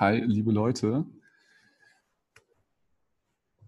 Hi, 0.00 0.20
liebe 0.20 0.52
Leute. 0.52 1.04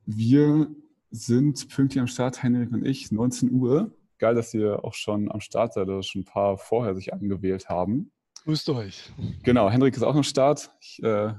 Wir 0.07 0.73
sind 1.11 1.69
pünktlich 1.71 2.01
am 2.01 2.07
Start, 2.07 2.41
Henrik 2.41 2.71
und 2.71 2.87
ich, 2.87 3.11
19 3.11 3.51
Uhr. 3.51 3.91
Geil, 4.19 4.37
dass 4.37 4.55
ihr 4.55 4.85
auch 4.85 4.95
schon 4.95 5.29
am 5.29 5.41
Start 5.41 5.73
seid 5.73 5.89
oder 5.89 6.05
schon 6.05 6.21
ein 6.21 6.25
paar 6.25 6.57
vorher 6.57 6.95
sich 6.95 7.13
angewählt 7.13 7.69
haben. 7.69 8.13
Grüßt 8.45 8.69
euch. 8.69 9.13
Genau, 9.43 9.69
Henrik 9.71 9.97
ist 9.97 10.05
auch 10.05 10.15
am 10.15 10.23
Start. 10.23 10.71
Ich 10.81 11.03
äh, 11.03 11.33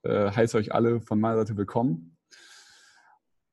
äh, 0.00 0.30
heiße 0.30 0.56
euch 0.56 0.72
alle 0.72 1.02
von 1.02 1.20
meiner 1.20 1.36
Seite 1.36 1.58
willkommen. 1.58 2.16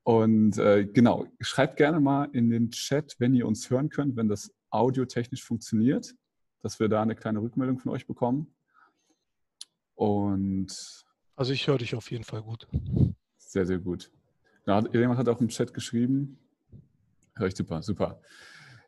Und 0.04 0.58
äh, 0.60 0.86
genau, 0.86 1.28
schreibt 1.42 1.76
gerne 1.76 2.00
mal 2.00 2.30
in 2.32 2.50
den 2.50 2.72
Chat, 2.72 3.18
wenn 3.20 3.36
ihr 3.36 3.46
uns 3.48 3.70
hören 3.70 3.90
könnt, 3.90 4.16
wenn 4.16 4.30
das 4.30 4.50
audiotechnisch 4.70 5.44
funktioniert, 5.44 6.16
dass 6.62 6.80
wir 6.80 6.88
da 6.88 7.02
eine 7.02 7.16
kleine 7.16 7.42
Rückmeldung 7.42 7.80
von 7.80 7.92
euch 7.92 8.08
bekommen. 8.08 8.56
Und 10.00 11.04
also 11.36 11.52
ich 11.52 11.68
höre 11.68 11.78
dich 11.78 11.94
auf 11.94 12.10
jeden 12.10 12.24
Fall 12.24 12.42
gut. 12.42 12.70
Sehr, 13.38 13.66
sehr 13.66 13.80
gut. 13.80 14.10
Ja, 14.66 14.82
jemand 14.94 15.20
hat 15.20 15.28
auch 15.28 15.42
im 15.42 15.50
Chat 15.50 15.74
geschrieben. 15.74 16.40
Hör 17.36 17.48
ich 17.48 17.56
super, 17.56 17.84
super. 17.84 18.22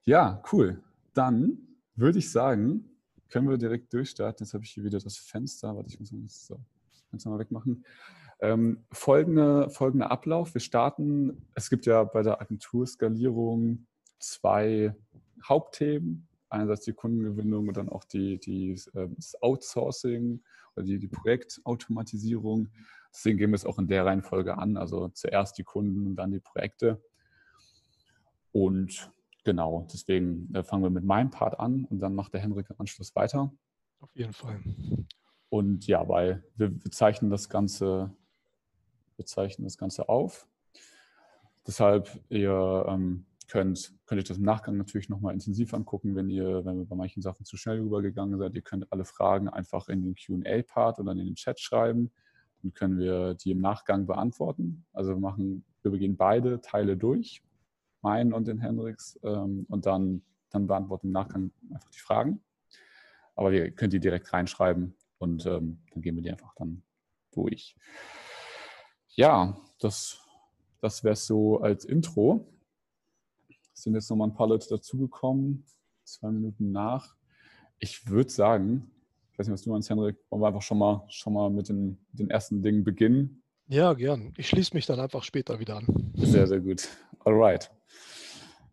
Ja, 0.06 0.42
cool. 0.54 0.82
Dann 1.14 1.68
würde 1.96 2.20
ich 2.20 2.32
sagen, 2.32 2.90
können 3.28 3.50
wir 3.50 3.58
direkt 3.58 3.92
durchstarten. 3.92 4.46
Jetzt 4.46 4.54
habe 4.54 4.64
ich 4.64 4.72
hier 4.72 4.86
wieder 4.86 5.00
das 5.00 5.18
Fenster. 5.18 5.76
Warte, 5.76 5.90
ich 5.90 6.00
muss 6.00 6.14
mal 6.14 6.22
das 6.22 6.48
so, 6.48 6.58
Fenster 7.10 7.30
mal 7.30 7.40
wegmachen. 7.40 7.84
Ähm, 8.40 8.86
folgende, 8.94 9.70
folgender 9.70 10.12
Ablauf. 10.12 10.54
Wir 10.54 10.62
starten, 10.62 11.46
es 11.56 11.70
gibt 11.70 11.86
ja 11.86 12.06
bei 12.06 12.24
der 12.24 12.40
Agenturskalierung 12.40 13.86
zwei 14.18 14.96
Hauptthemen. 15.44 16.30
Einerseits 16.52 16.86
die 16.86 16.94
Kundengewinnung 16.94 17.68
und 17.68 17.78
dann 17.78 17.90
auch 17.90 18.04
die, 18.04 18.40
die, 18.40 18.80
ähm, 18.94 19.16
das 19.16 19.42
Outsourcing 19.42 20.44
oder 20.76 20.86
die, 20.86 21.00
die 21.00 21.08
Projektautomatisierung. 21.08 22.70
Deswegen 23.14 23.38
gehen 23.38 23.52
wir 23.52 23.56
es 23.56 23.66
auch 23.66 23.80
in 23.80 23.88
der 23.88 24.06
Reihenfolge 24.06 24.58
an. 24.58 24.78
Also 24.78 25.10
zuerst 25.10 25.58
die 25.58 25.64
Kunden 25.64 26.06
und 26.08 26.16
dann 26.16 26.32
die 26.32 26.40
Projekte. 26.40 27.02
Und 28.52 29.12
genau, 29.44 29.88
deswegen 29.92 30.54
äh, 30.54 30.64
fangen 30.64 30.84
wir 30.84 30.90
mit 30.90 31.04
meinem 31.04 31.30
Part 31.30 31.60
an 31.60 31.86
und 31.86 32.00
dann 32.00 32.16
macht 32.16 32.34
der 32.34 32.42
Henrik 32.42 32.70
im 32.70 32.80
Anschluss 32.80 33.16
weiter. 33.16 33.52
Auf 34.00 34.16
jeden 34.16 34.34
Fall. 34.34 34.60
Und 35.50 35.88
ja, 35.88 36.08
weil 36.08 36.44
wir, 36.56 36.72
wir 36.72 36.92
zeichnen 36.92 37.30
das 37.30 37.50
Ganze, 37.50 38.16
wir 39.16 39.26
zeichnen 39.26 39.66
das 39.66 39.78
Ganze 39.78 40.10
auf. 40.10 40.48
Deshalb, 41.68 42.10
ihr 42.30 42.86
ähm, 42.88 43.26
könnt, 43.52 43.94
könnt 44.06 44.20
euch 44.20 44.28
das 44.28 44.38
im 44.38 44.46
Nachgang 44.46 44.78
natürlich 44.78 45.10
nochmal 45.10 45.34
intensiv 45.34 45.74
angucken, 45.74 46.16
wenn 46.16 46.30
ihr, 46.30 46.64
wenn 46.64 46.78
wir 46.78 46.86
bei 46.86 46.96
manchen 46.96 47.22
Sachen 47.22 47.44
zu 47.44 47.58
schnell 47.58 47.82
rübergegangen 47.82 48.40
seid. 48.40 48.56
Ihr 48.56 48.62
könnt 48.62 48.90
alle 48.94 49.04
Fragen 49.04 49.50
einfach 49.50 49.90
in 49.90 50.04
den 50.04 50.16
QA-Part 50.16 51.00
oder 51.00 51.12
in 51.12 51.18
den 51.18 51.36
Chat 51.36 51.60
schreiben. 51.60 52.12
Dann 52.62 52.74
können 52.74 52.98
wir 52.98 53.34
die 53.34 53.52
im 53.52 53.60
Nachgang 53.60 54.08
beantworten. 54.08 54.86
Also 54.94 55.12
wir 55.12 55.20
machen, 55.20 55.66
wir 55.82 55.92
begehen 55.92 56.16
beide 56.16 56.62
Teile 56.62 56.96
durch, 56.96 57.44
meinen 58.02 58.32
und 58.32 58.48
den 58.48 58.60
Hendricks, 58.60 59.20
ähm, 59.22 59.66
und 59.68 59.86
dann, 59.86 60.22
dann 60.50 60.68
beantworten 60.68 61.08
im 61.08 61.14
Nachgang 61.14 61.52
einfach 61.74 61.90
die 61.90 62.00
Fragen. 62.00 62.42
Aber 63.36 63.52
ihr 63.52 63.70
könnt 63.72 63.92
die 63.92 64.00
direkt 64.00 64.32
reinschreiben 64.32 64.96
und 65.18 65.46
ähm, 65.46 65.82
dann 65.92 66.02
gehen 66.02 66.16
wir 66.16 66.24
die 66.24 66.32
einfach 66.32 66.56
dann 66.56 66.84
durch. 67.32 67.76
Ja, 69.10 69.58
das, 69.78 70.22
das 70.80 71.04
wäre 71.04 71.14
es 71.14 71.28
so 71.28 71.60
als 71.60 71.84
Intro. 71.84 72.48
Sind 73.82 73.96
jetzt 73.96 74.12
nochmal 74.12 74.28
ein 74.28 74.34
paar 74.36 74.48
Leute 74.48 74.70
dazugekommen, 74.70 75.66
zwei 76.04 76.30
Minuten 76.30 76.72
nach. 76.72 77.16
Ich 77.80 78.08
würde 78.08 78.30
sagen, 78.30 78.92
ich 79.32 79.40
weiß 79.40 79.48
nicht, 79.48 79.54
was 79.54 79.64
du 79.64 79.72
meinst, 79.72 79.90
Henrik, 79.90 80.18
wollen 80.30 80.44
wir 80.44 80.48
einfach 80.50 80.62
schon 80.62 80.78
mal, 80.78 81.04
schon 81.10 81.34
mal 81.34 81.50
mit 81.50 81.68
den, 81.68 81.98
den 82.12 82.30
ersten 82.30 82.62
Dingen 82.62 82.84
beginnen? 82.84 83.42
Ja, 83.68 83.94
gern. 83.94 84.36
Ich 84.38 84.50
schließe 84.50 84.76
mich 84.76 84.86
dann 84.86 85.00
einfach 85.00 85.24
später 85.24 85.60
wieder 85.60 85.78
an. 85.78 86.14
Sehr, 86.14 86.46
sehr 86.46 86.60
gut. 86.60 86.90
Alright. 87.26 87.72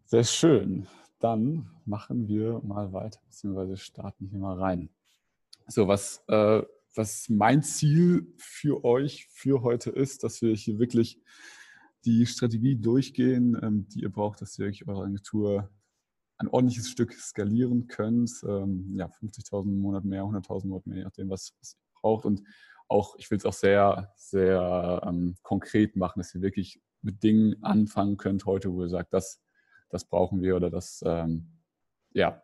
Sehr 0.05 0.25
schön. 0.25 0.87
Dann 1.21 1.71
machen 1.87 2.29
wir 2.29 2.61
mal 2.63 2.93
weiter, 2.93 3.19
beziehungsweise 3.25 3.79
starten 3.79 4.27
hier 4.27 4.41
mal 4.41 4.59
rein. 4.59 4.91
So, 5.69 5.89
was, 5.89 6.23
äh, 6.29 6.63
was 6.95 7.31
mein 7.31 7.63
Ziel 7.63 8.27
für 8.37 8.85
euch 8.85 9.27
für 9.31 9.63
heute 9.63 9.89
ist, 9.89 10.23
dass 10.23 10.43
wir 10.43 10.55
hier 10.55 10.79
wirklich 10.79 11.19
die 12.05 12.27
Strategie 12.27 12.77
durchgehen, 12.77 13.59
ähm, 13.63 13.89
die 13.89 14.03
ihr 14.03 14.11
braucht, 14.11 14.41
dass 14.41 14.59
ihr 14.59 14.67
euch 14.67 14.87
eure 14.87 15.05
Agentur 15.05 15.71
ein 16.39 16.49
ordentliches 16.49 16.89
Stück 16.89 17.13
skalieren 17.15 17.89
könnt. 17.89 18.31
Ähm, 18.47 18.95
ja, 18.97 19.07
50.000 19.07 19.65
im 19.65 19.81
Monat 19.81 20.05
mehr, 20.05 20.23
100.000 20.23 20.65
im 20.65 20.69
Monat 20.71 20.87
mehr, 20.87 20.99
je 20.99 21.05
nachdem, 21.05 21.31
was, 21.31 21.55
was 21.61 21.75
ihr 21.75 22.01
braucht. 22.01 22.25
Und 22.25 22.43
auch, 22.87 23.17
ich 23.19 23.31
will 23.31 23.39
es 23.39 23.45
auch 23.45 23.53
sehr, 23.53 24.13
sehr 24.17 25.03
ähm, 25.05 25.37
konkret 25.43 25.97
machen, 25.97 26.21
dass 26.21 26.35
ihr 26.35 26.41
wirklich 26.41 26.81
mit 27.03 27.23
Dingen 27.23 27.63
anfangen 27.63 28.17
könnt 28.17 28.47
heute, 28.47 28.73
wo 28.73 28.83
ihr 28.83 28.89
sagt, 28.89 29.13
das, 29.13 29.41
das 29.91 30.05
brauchen 30.05 30.41
wir 30.41 30.57
oder 30.57 30.71
das, 30.71 31.03
ähm, 31.05 31.49
ja, 32.13 32.43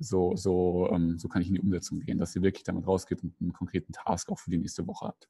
so, 0.00 0.34
so, 0.34 0.90
ähm, 0.92 1.18
so 1.18 1.28
kann 1.28 1.40
ich 1.40 1.48
in 1.48 1.54
die 1.54 1.60
Umsetzung 1.60 2.00
gehen, 2.00 2.18
dass 2.18 2.34
ihr 2.34 2.42
wirklich 2.42 2.64
damit 2.64 2.86
rausgeht 2.86 3.22
und 3.22 3.40
einen 3.40 3.52
konkreten 3.52 3.92
Task 3.92 4.30
auch 4.30 4.38
für 4.38 4.50
die 4.50 4.58
nächste 4.58 4.86
Woche 4.86 5.06
habt 5.06 5.28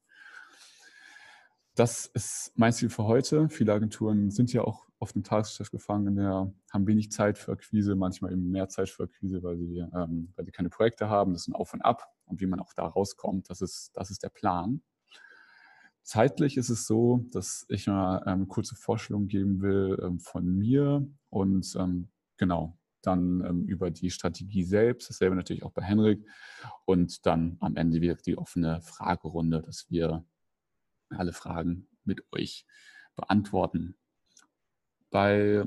das 1.79 2.07
ist 2.07 2.51
mein 2.55 2.73
Ziel 2.73 2.89
für 2.89 3.05
heute. 3.05 3.47
Viele 3.47 3.71
Agenturen 3.71 4.31
sind 4.31 4.51
ja 4.51 4.63
auch 4.63 4.89
auf 4.99 5.13
dem 5.13 5.23
Tagesgeschäft 5.23 5.71
gefangen, 5.71 6.17
der, 6.17 6.51
haben 6.71 6.87
wenig 6.87 7.09
Zeit 7.09 7.37
für 7.37 7.53
Akquise, 7.53 7.95
manchmal 7.95 8.33
eben 8.33 8.51
mehr 8.51 8.67
Zeit 8.67 8.89
für 8.89 9.03
Akquise, 9.03 9.41
weil 9.43 9.57
sie, 9.57 9.77
ähm, 9.95 10.33
weil 10.35 10.45
sie 10.45 10.51
keine 10.51 10.69
Projekte 10.69 11.07
haben. 11.07 11.31
Das 11.31 11.43
ist 11.43 11.47
ein 11.47 11.55
Auf 11.55 11.73
und 11.73 11.81
Ab. 11.81 12.03
Und 12.25 12.41
wie 12.41 12.47
man 12.47 12.59
auch 12.59 12.73
da 12.73 12.85
rauskommt, 12.85 13.49
das 13.49 13.61
ist, 13.61 13.91
das 13.93 14.11
ist 14.11 14.23
der 14.23 14.29
Plan. 14.29 14.81
Zeitlich 16.03 16.57
ist 16.57 16.69
es 16.69 16.85
so, 16.85 17.23
dass 17.31 17.65
ich 17.69 17.87
mal 17.87 18.23
ähm, 18.27 18.49
kurze 18.49 18.75
Vorstellung 18.75 19.27
geben 19.27 19.61
will 19.61 19.97
ähm, 20.03 20.19
von 20.19 20.45
mir 20.45 21.07
und 21.29 21.75
ähm, 21.79 22.09
genau, 22.35 22.77
dann 23.01 23.41
ähm, 23.45 23.65
über 23.67 23.89
die 23.89 24.11
Strategie 24.11 24.63
selbst, 24.63 25.09
dasselbe 25.09 25.37
natürlich 25.37 25.63
auch 25.63 25.71
bei 25.71 25.83
Henrik 25.83 26.27
und 26.83 27.25
dann 27.25 27.55
am 27.61 27.77
Ende 27.77 28.01
wieder 28.01 28.15
die 28.15 28.37
offene 28.37 28.81
Fragerunde, 28.81 29.61
dass 29.61 29.89
wir 29.89 30.25
alle 31.09 31.33
Fragen 31.33 31.87
mit 32.03 32.23
euch 32.31 32.65
beantworten. 33.15 33.95
Bei 35.09 35.65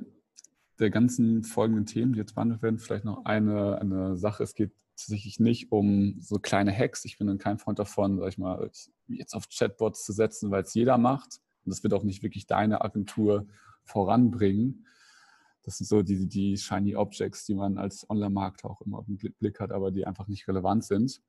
der 0.79 0.91
ganzen 0.91 1.45
folgenden 1.45 1.87
Themen, 1.87 2.13
die 2.13 2.19
jetzt 2.19 2.35
behandelt 2.35 2.63
werden, 2.63 2.79
vielleicht 2.79 3.05
noch 3.05 3.25
eine, 3.25 3.79
eine 3.79 4.17
Sache. 4.17 4.43
Es 4.43 4.55
geht 4.55 4.73
tatsächlich 4.97 5.41
nicht 5.41 5.73
um 5.73 6.17
so 6.21 6.39
kleine 6.39 6.73
Hacks. 6.77 7.05
Ich 7.05 7.19
bin 7.19 7.27
dann 7.27 7.39
kein 7.39 7.59
Freund 7.59 7.79
davon, 7.79 8.19
sag 8.19 8.29
ich 8.29 8.39
mal, 8.39 8.71
jetzt 9.09 9.35
auf 9.35 9.49
Chatbots 9.49 10.05
zu 10.05 10.13
setzen, 10.13 10.51
weil 10.51 10.63
es 10.63 10.75
jeder 10.75 10.99
macht. 10.99 11.41
Und 11.65 11.71
das 11.71 11.83
wird 11.83 11.95
auch 11.95 12.03
nicht 12.03 12.23
wirklich 12.23 12.47
deine 12.47 12.83
Agentur 12.83 13.47
voranbringen. 13.85 14.87
Das 15.63 15.79
sind 15.79 15.87
so 15.87 16.03
die, 16.03 16.27
die 16.27 16.57
shiny 16.57 16.97
Objects, 16.97 17.45
die 17.47 17.55
man 17.55 17.79
als 17.79 18.09
Online-Markt 18.11 18.65
auch 18.65 18.81
immer 18.81 19.05
den 19.07 19.19
Blick 19.39 19.61
hat, 19.61 19.71
aber 19.71 19.93
die 19.93 20.07
einfach 20.07 20.27
nicht 20.27 20.49
relevant 20.49 20.85
sind. 20.85 21.21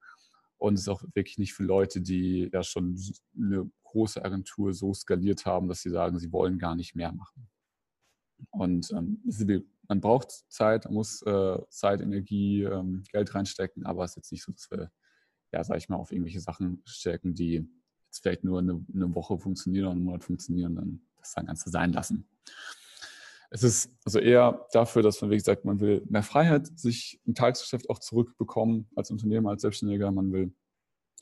Und 0.63 0.75
es 0.75 0.83
ist 0.83 0.87
auch 0.87 1.03
wirklich 1.13 1.37
nicht 1.37 1.53
für 1.53 1.63
Leute, 1.63 1.99
die 1.99 2.49
ja 2.53 2.63
schon 2.63 2.97
eine 3.35 3.69
große 3.83 4.23
Agentur 4.23 4.73
so 4.73 4.93
skaliert 4.93 5.45
haben, 5.45 5.67
dass 5.67 5.81
sie 5.81 5.89
sagen, 5.89 6.19
sie 6.19 6.31
wollen 6.31 6.57
gar 6.57 6.73
nicht 6.73 6.95
mehr 6.95 7.11
machen. 7.11 7.49
Und 8.49 8.89
ähm, 8.91 9.21
man 9.89 9.99
braucht 9.99 10.31
Zeit, 10.47 10.85
man 10.85 10.93
muss 10.93 11.21
äh, 11.23 11.57
Zeit, 11.67 11.99
Energie, 11.99 12.63
ähm, 12.63 13.03
Geld 13.11 13.35
reinstecken, 13.35 13.85
aber 13.85 14.05
es 14.05 14.11
ist 14.11 14.15
jetzt 14.15 14.31
nicht 14.31 14.43
so, 14.45 14.53
dass 14.53 14.71
wir, 14.71 14.89
ja, 15.51 15.65
sag 15.65 15.75
ich 15.79 15.89
mal, 15.89 15.97
auf 15.97 16.13
irgendwelche 16.13 16.39
Sachen 16.39 16.81
stecken, 16.85 17.33
die 17.33 17.67
jetzt 18.05 18.21
vielleicht 18.21 18.45
nur 18.45 18.59
eine, 18.59 18.85
eine 18.93 19.13
Woche 19.13 19.37
funktionieren 19.37 19.87
oder 19.87 19.95
einen 19.95 20.05
Monat 20.05 20.23
funktionieren, 20.23 20.77
dann 20.77 21.01
das 21.17 21.33
dann 21.33 21.47
Ganze 21.47 21.71
sein 21.71 21.91
lassen. 21.91 22.25
Es 23.53 23.61
ist 23.61 23.91
also 24.03 24.17
eher 24.17 24.65
dafür, 24.71 25.03
dass 25.03 25.21
man, 25.21 25.29
wie 25.29 25.37
gesagt, 25.37 25.63
man 25.63 25.79
will 25.79 26.03
mehr 26.09 26.23
Freiheit, 26.23 26.67
sich 26.75 27.21
im 27.23 27.35
Tagesgeschäft 27.35 27.87
auch 27.87 27.99
zurückbekommen 27.99 28.89
als 28.95 29.11
Unternehmer, 29.11 29.51
als 29.51 29.61
Selbstständiger. 29.61 30.11
Man 30.11 30.31
will 30.31 30.55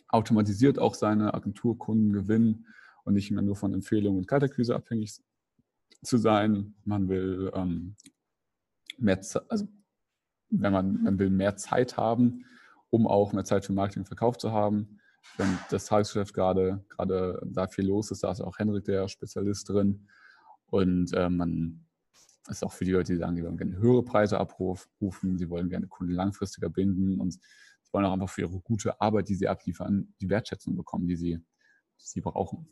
automatisiert 0.08 0.80
auch 0.80 0.96
seine 0.96 1.34
Agenturkunden 1.34 2.14
gewinnen 2.14 2.68
und 3.04 3.16
nicht 3.16 3.32
mehr 3.32 3.42
nur 3.42 3.58
von 3.58 3.74
Empfehlungen 3.74 4.20
und 4.20 4.28
Kaltakquise 4.28 4.74
abhängig 4.74 5.22
zu 6.04 6.18
sein. 6.18 6.74
Man 6.86 7.10
will 7.10 7.52
ähm, 7.54 7.98
mehr, 8.98 9.20
also 9.50 9.68
wenn 10.50 10.72
man, 10.72 11.04
man 11.04 11.20
will 11.20 11.32
mehr 11.32 11.58
Zeit 11.58 11.98
haben, 11.98 12.46
um 12.90 13.08
auch 13.08 13.34
mehr 13.34 13.44
Zeit 13.44 13.66
für 13.66 13.74
Marketing 13.74 14.04
und 14.04 14.08
Verkauf 14.08 14.38
zu 14.38 14.54
haben. 14.54 15.02
Wenn 15.36 15.58
das 15.70 15.84
Tagesgeschäft 15.84 16.34
gerade, 16.34 16.86
gerade 16.88 17.46
da 17.46 17.68
viel 17.68 17.88
los 17.88 18.10
ist, 18.10 18.24
da 18.24 18.32
ist 18.32 18.40
auch 18.40 18.58
Henrik 18.58 18.86
der 18.86 19.10
Spezialist 19.10 19.68
drin. 19.68 20.08
Und 20.68 21.12
äh, 21.12 21.30
man 21.30 21.86
ist 22.50 22.64
auch 22.64 22.74
für 22.74 22.86
die 22.86 22.92
Leute, 22.92 23.14
die 23.14 23.20
sagen, 23.20 23.36
die 23.36 23.44
wollen 23.44 23.58
gerne 23.58 23.78
höhere 23.78 24.04
Preise 24.04 24.40
abrufen, 24.40 25.38
sie 25.38 25.50
wollen 25.50 25.70
gerne 25.70 25.88
Kunden 25.88 26.14
langfristiger 26.14 26.70
binden 26.70 27.20
und 27.20 27.40
wollen 27.92 28.06
auch 28.06 28.14
einfach 28.14 28.30
für 28.30 28.42
ihre 28.42 28.60
gute 28.60 29.00
Arbeit, 29.00 29.30
die 29.30 29.36
sie 29.36 29.48
abliefern, 29.48 30.14
die 30.22 30.30
Wertschätzung 30.30 30.76
bekommen, 30.76 31.08
die 31.08 31.16
sie, 31.16 31.38
die 31.38 32.06
sie 32.06 32.22
brauchen. 32.22 32.68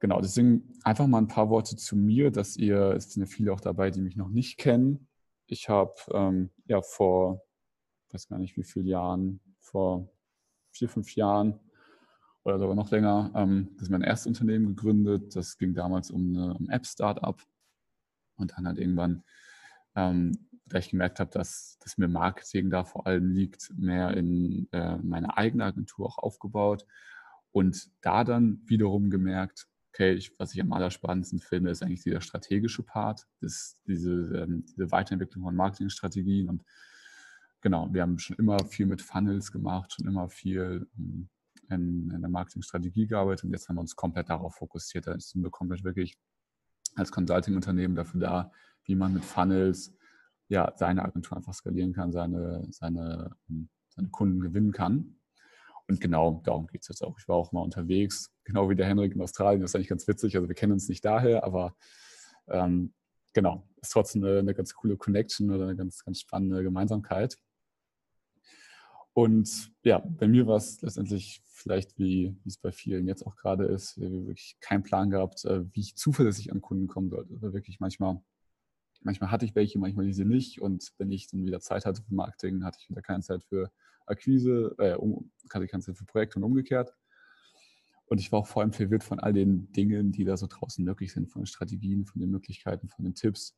Genau, 0.00 0.20
deswegen 0.20 0.72
einfach 0.82 1.06
mal 1.06 1.18
ein 1.18 1.28
paar 1.28 1.50
Worte 1.50 1.76
zu 1.76 1.96
mir, 1.96 2.30
dass 2.30 2.56
ihr, 2.56 2.92
es 2.92 3.12
sind 3.12 3.22
ja 3.22 3.26
viele 3.26 3.52
auch 3.52 3.60
dabei, 3.60 3.90
die 3.90 4.00
mich 4.00 4.16
noch 4.16 4.28
nicht 4.28 4.58
kennen. 4.58 5.08
Ich 5.46 5.68
habe 5.68 5.94
ähm, 6.12 6.50
ja 6.66 6.82
vor, 6.82 7.42
weiß 8.12 8.28
gar 8.28 8.38
nicht 8.38 8.56
wie 8.56 8.64
viele 8.64 8.86
Jahren, 8.86 9.40
vor 9.60 10.08
vier, 10.72 10.88
fünf 10.88 11.14
Jahren 11.16 11.58
oder 12.44 12.58
sogar 12.58 12.74
noch 12.74 12.90
länger. 12.90 13.32
Ähm, 13.34 13.70
das 13.74 13.84
ist 13.84 13.90
mein 13.90 14.02
erstes 14.02 14.26
Unternehmen 14.26 14.66
gegründet. 14.66 15.34
Das 15.36 15.56
ging 15.56 15.74
damals 15.74 16.10
um 16.10 16.36
ein 16.36 16.52
um 16.52 16.68
App-Startup. 16.68 17.40
Und 18.36 18.52
dann 18.56 18.66
halt 18.66 18.78
irgendwann, 18.78 19.24
ähm, 19.94 20.48
da 20.66 20.78
ich 20.78 20.90
gemerkt 20.90 21.20
habe, 21.20 21.30
dass, 21.30 21.78
dass 21.80 21.98
mir 21.98 22.08
Marketing 22.08 22.70
da 22.70 22.84
vor 22.84 23.06
allem 23.06 23.30
liegt, 23.30 23.72
mehr 23.76 24.16
in 24.16 24.68
äh, 24.72 24.96
meine 24.98 25.36
eigene 25.36 25.64
Agentur 25.64 26.06
auch 26.06 26.18
aufgebaut. 26.18 26.86
Und 27.52 27.90
da 28.00 28.24
dann 28.24 28.62
wiederum 28.66 29.10
gemerkt, 29.10 29.68
okay, 29.90 30.12
ich, 30.12 30.32
was 30.38 30.54
ich 30.54 30.60
am 30.60 30.72
allerspannendsten 30.72 31.38
finde, 31.38 31.70
ist 31.70 31.82
eigentlich 31.82 32.02
dieser 32.02 32.20
strategische 32.20 32.82
Part, 32.82 33.26
das, 33.40 33.80
diese, 33.86 34.12
ähm, 34.12 34.64
diese 34.66 34.90
Weiterentwicklung 34.90 35.44
von 35.44 35.54
Marketingstrategien. 35.54 36.48
Und 36.48 36.64
genau, 37.60 37.92
wir 37.92 38.02
haben 38.02 38.18
schon 38.18 38.36
immer 38.36 38.58
viel 38.64 38.86
mit 38.86 39.02
Funnels 39.02 39.52
gemacht, 39.52 39.92
schon 39.92 40.08
immer 40.08 40.28
viel 40.28 40.88
ähm, 40.98 41.28
in, 41.70 42.10
in 42.10 42.20
der 42.20 42.30
Marketingstrategie 42.30 43.06
gearbeitet 43.06 43.44
und 43.44 43.52
jetzt 43.52 43.68
haben 43.68 43.76
wir 43.76 43.80
uns 43.80 43.96
komplett 43.96 44.28
darauf 44.28 44.56
fokussiert. 44.56 45.06
Da 45.06 45.18
sind 45.18 45.42
wir 45.42 45.50
komplett 45.50 45.84
wirklich 45.84 46.16
als 46.96 47.12
Consulting-Unternehmen 47.12 47.94
dafür 47.94 48.20
da, 48.20 48.52
wie 48.84 48.94
man 48.94 49.14
mit 49.14 49.24
Funnels 49.24 49.94
ja, 50.48 50.72
seine 50.76 51.04
Agentur 51.04 51.36
einfach 51.36 51.54
skalieren 51.54 51.92
kann, 51.92 52.12
seine, 52.12 52.66
seine, 52.70 53.34
ähm, 53.48 53.68
seine 53.88 54.08
Kunden 54.08 54.40
gewinnen 54.40 54.72
kann. 54.72 55.16
Und 55.86 56.00
genau 56.00 56.40
darum 56.44 56.66
geht 56.66 56.82
es 56.82 56.88
jetzt 56.88 57.02
auch. 57.02 57.18
Ich 57.18 57.28
war 57.28 57.36
auch 57.36 57.52
mal 57.52 57.60
unterwegs, 57.60 58.30
genau 58.44 58.70
wie 58.70 58.74
der 58.74 58.86
Henrik 58.86 59.14
in 59.14 59.20
Australien. 59.20 59.60
Das 59.60 59.70
ist 59.70 59.76
eigentlich 59.76 59.88
ganz 59.88 60.08
witzig. 60.08 60.36
Also 60.36 60.48
wir 60.48 60.54
kennen 60.54 60.72
uns 60.72 60.88
nicht 60.88 61.04
daher, 61.04 61.44
aber 61.44 61.76
ähm, 62.48 62.94
genau, 63.32 63.68
ist 63.80 63.92
trotzdem 63.92 64.24
eine, 64.24 64.38
eine, 64.38 64.54
ganz 64.54 64.74
coole 64.74 64.96
Connection 64.96 65.50
oder 65.50 65.64
eine 65.64 65.76
ganz, 65.76 66.04
ganz 66.04 66.20
spannende 66.20 66.62
Gemeinsamkeit. 66.62 67.36
Und 69.14 69.72
ja, 69.84 70.00
bei 70.00 70.26
mir 70.26 70.46
war 70.48 70.56
es 70.56 70.82
letztendlich 70.82 71.40
vielleicht, 71.46 71.96
wie, 71.98 72.36
wie 72.42 72.48
es 72.48 72.58
bei 72.58 72.72
vielen 72.72 73.06
jetzt 73.06 73.24
auch 73.24 73.36
gerade 73.36 73.64
ist, 73.64 73.98
wirklich 73.98 74.56
keinen 74.60 74.82
Plan 74.82 75.08
gehabt, 75.08 75.44
äh, 75.44 75.64
wie 75.72 75.80
ich 75.80 75.96
zuverlässig 75.96 76.50
an 76.52 76.60
Kunden 76.60 76.88
kommen 76.88 77.10
sollte. 77.10 77.32
Also 77.32 77.52
wirklich 77.52 77.78
manchmal, 77.78 78.20
manchmal 79.02 79.30
hatte 79.30 79.44
ich 79.44 79.54
welche, 79.54 79.78
manchmal 79.78 80.04
diese 80.04 80.24
nicht. 80.24 80.60
Und 80.60 80.92
wenn 80.98 81.12
ich 81.12 81.28
dann 81.28 81.46
wieder 81.46 81.60
Zeit 81.60 81.86
hatte 81.86 82.02
für 82.02 82.12
Marketing, 82.12 82.64
hatte 82.64 82.78
ich 82.80 82.90
wieder 82.90 83.02
keine 83.02 83.22
Zeit 83.22 83.44
für 83.44 83.70
Akquise, 84.04 84.74
äh, 84.78 84.94
um, 84.94 85.30
hatte 85.48 85.68
keine 85.68 85.84
Zeit 85.84 85.96
für 85.96 86.04
Projekte 86.04 86.40
und 86.40 86.44
umgekehrt. 86.44 86.92
Und 88.06 88.18
ich 88.18 88.32
war 88.32 88.40
auch 88.40 88.46
vor 88.48 88.62
allem 88.62 88.72
verwirrt 88.72 89.04
von 89.04 89.20
all 89.20 89.32
den 89.32 89.70
Dingen, 89.72 90.10
die 90.10 90.24
da 90.24 90.36
so 90.36 90.48
draußen 90.48 90.84
möglich 90.84 91.12
sind, 91.12 91.30
von 91.30 91.42
den 91.42 91.46
Strategien, 91.46 92.04
von 92.04 92.20
den 92.20 92.30
Möglichkeiten, 92.30 92.88
von 92.88 93.04
den 93.04 93.14
Tipps. 93.14 93.56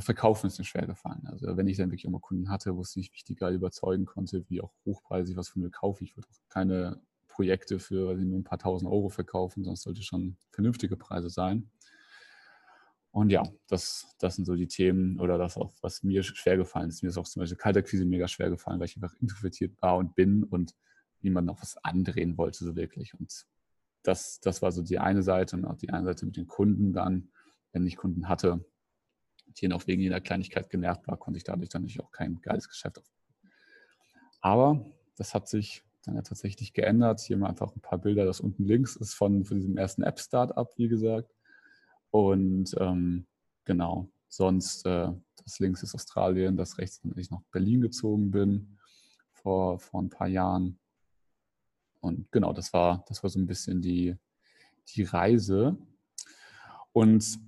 Verkaufen 0.00 0.46
ist 0.46 0.58
mir 0.58 0.64
schwer 0.64 0.86
gefallen. 0.86 1.26
Also 1.26 1.56
wenn 1.56 1.66
ich 1.66 1.76
dann 1.76 1.90
wirklich 1.90 2.06
immer 2.06 2.20
Kunden 2.20 2.48
hatte, 2.48 2.76
wo 2.76 2.80
es 2.80 2.96
nicht 2.96 3.12
wichtiger 3.12 3.50
überzeugen 3.50 4.06
konnte, 4.06 4.48
wie 4.48 4.62
auch 4.62 4.72
hochpreisig 4.86 5.36
was 5.36 5.50
von 5.50 5.62
mir 5.62 5.70
kaufe. 5.70 6.04
Ich 6.04 6.16
würde 6.16 6.28
auch 6.30 6.48
keine 6.48 7.02
Projekte 7.28 7.78
für 7.78 8.14
nur 8.14 8.38
ein 8.38 8.44
paar 8.44 8.58
tausend 8.58 8.90
Euro 8.90 9.08
verkaufen, 9.08 9.64
sonst 9.64 9.82
sollte 9.82 10.02
schon 10.02 10.36
vernünftige 10.50 10.96
Preise 10.96 11.28
sein. 11.28 11.70
Und 13.10 13.30
ja, 13.30 13.42
das, 13.68 14.14
das 14.18 14.36
sind 14.36 14.46
so 14.46 14.54
die 14.54 14.68
Themen 14.68 15.20
oder 15.20 15.36
das 15.36 15.58
auch, 15.58 15.74
was 15.82 16.02
mir 16.02 16.22
schwer 16.22 16.56
gefallen 16.56 16.88
ist. 16.88 17.02
Mir 17.02 17.10
ist 17.10 17.18
auch 17.18 17.28
zum 17.28 17.40
Beispiel 17.40 17.58
Kaltakquise 17.58 18.06
mega 18.06 18.26
schwer 18.26 18.48
gefallen, 18.48 18.80
weil 18.80 18.86
ich 18.86 18.96
einfach 18.96 19.14
introvertiert 19.20 19.80
war 19.82 19.98
und 19.98 20.14
bin 20.14 20.44
und 20.44 20.74
niemand 21.20 21.46
noch 21.46 21.60
was 21.60 21.76
andrehen 21.84 22.38
wollte, 22.38 22.64
so 22.64 22.74
wirklich. 22.74 23.12
Und 23.12 23.46
das, 24.02 24.40
das 24.40 24.62
war 24.62 24.72
so 24.72 24.82
die 24.82 24.98
eine 24.98 25.22
Seite 25.22 25.56
und 25.56 25.66
auch 25.66 25.76
die 25.76 25.90
eine 25.90 26.06
Seite 26.06 26.24
mit 26.24 26.38
den 26.38 26.46
Kunden 26.46 26.94
dann, 26.94 27.30
wenn 27.72 27.86
ich 27.86 27.96
Kunden 27.96 28.28
hatte, 28.28 28.64
die 29.46 29.68
noch 29.68 29.86
wegen 29.86 30.02
jeder 30.02 30.20
Kleinigkeit 30.20 30.70
genervt 30.70 31.06
war, 31.06 31.16
konnte 31.16 31.38
ich 31.38 31.44
dadurch 31.44 31.68
dann 31.68 31.82
natürlich 31.82 32.02
auch 32.02 32.10
kein 32.12 32.40
geiles 32.40 32.68
Geschäft 32.68 32.98
aufbauen. 32.98 33.22
Aber 34.40 34.86
das 35.16 35.34
hat 35.34 35.48
sich 35.48 35.82
dann 36.04 36.16
ja 36.16 36.22
tatsächlich 36.22 36.72
geändert. 36.72 37.20
Hier 37.20 37.36
mal 37.36 37.48
einfach 37.48 37.74
ein 37.74 37.80
paar 37.80 37.98
Bilder. 37.98 38.24
Das 38.24 38.40
unten 38.40 38.64
links 38.64 38.96
ist 38.96 39.14
von, 39.14 39.44
von 39.44 39.58
diesem 39.58 39.76
ersten 39.76 40.02
App-Startup, 40.02 40.68
wie 40.76 40.88
gesagt. 40.88 41.32
Und 42.10 42.74
ähm, 42.78 43.26
genau, 43.64 44.08
sonst 44.28 44.84
äh, 44.86 45.08
das 45.44 45.58
links 45.58 45.82
ist 45.82 45.94
Australien, 45.94 46.56
das 46.56 46.78
rechts, 46.78 47.00
wenn 47.02 47.18
ich 47.18 47.30
nach 47.30 47.42
Berlin 47.52 47.80
gezogen 47.80 48.30
bin 48.30 48.78
vor, 49.30 49.78
vor 49.78 50.02
ein 50.02 50.10
paar 50.10 50.28
Jahren. 50.28 50.78
Und 52.00 52.30
genau, 52.32 52.52
das 52.52 52.72
war, 52.72 53.04
das 53.08 53.22
war 53.22 53.30
so 53.30 53.38
ein 53.38 53.46
bisschen 53.46 53.80
die, 53.80 54.16
die 54.88 55.04
Reise. 55.04 55.76
Und 56.92 57.38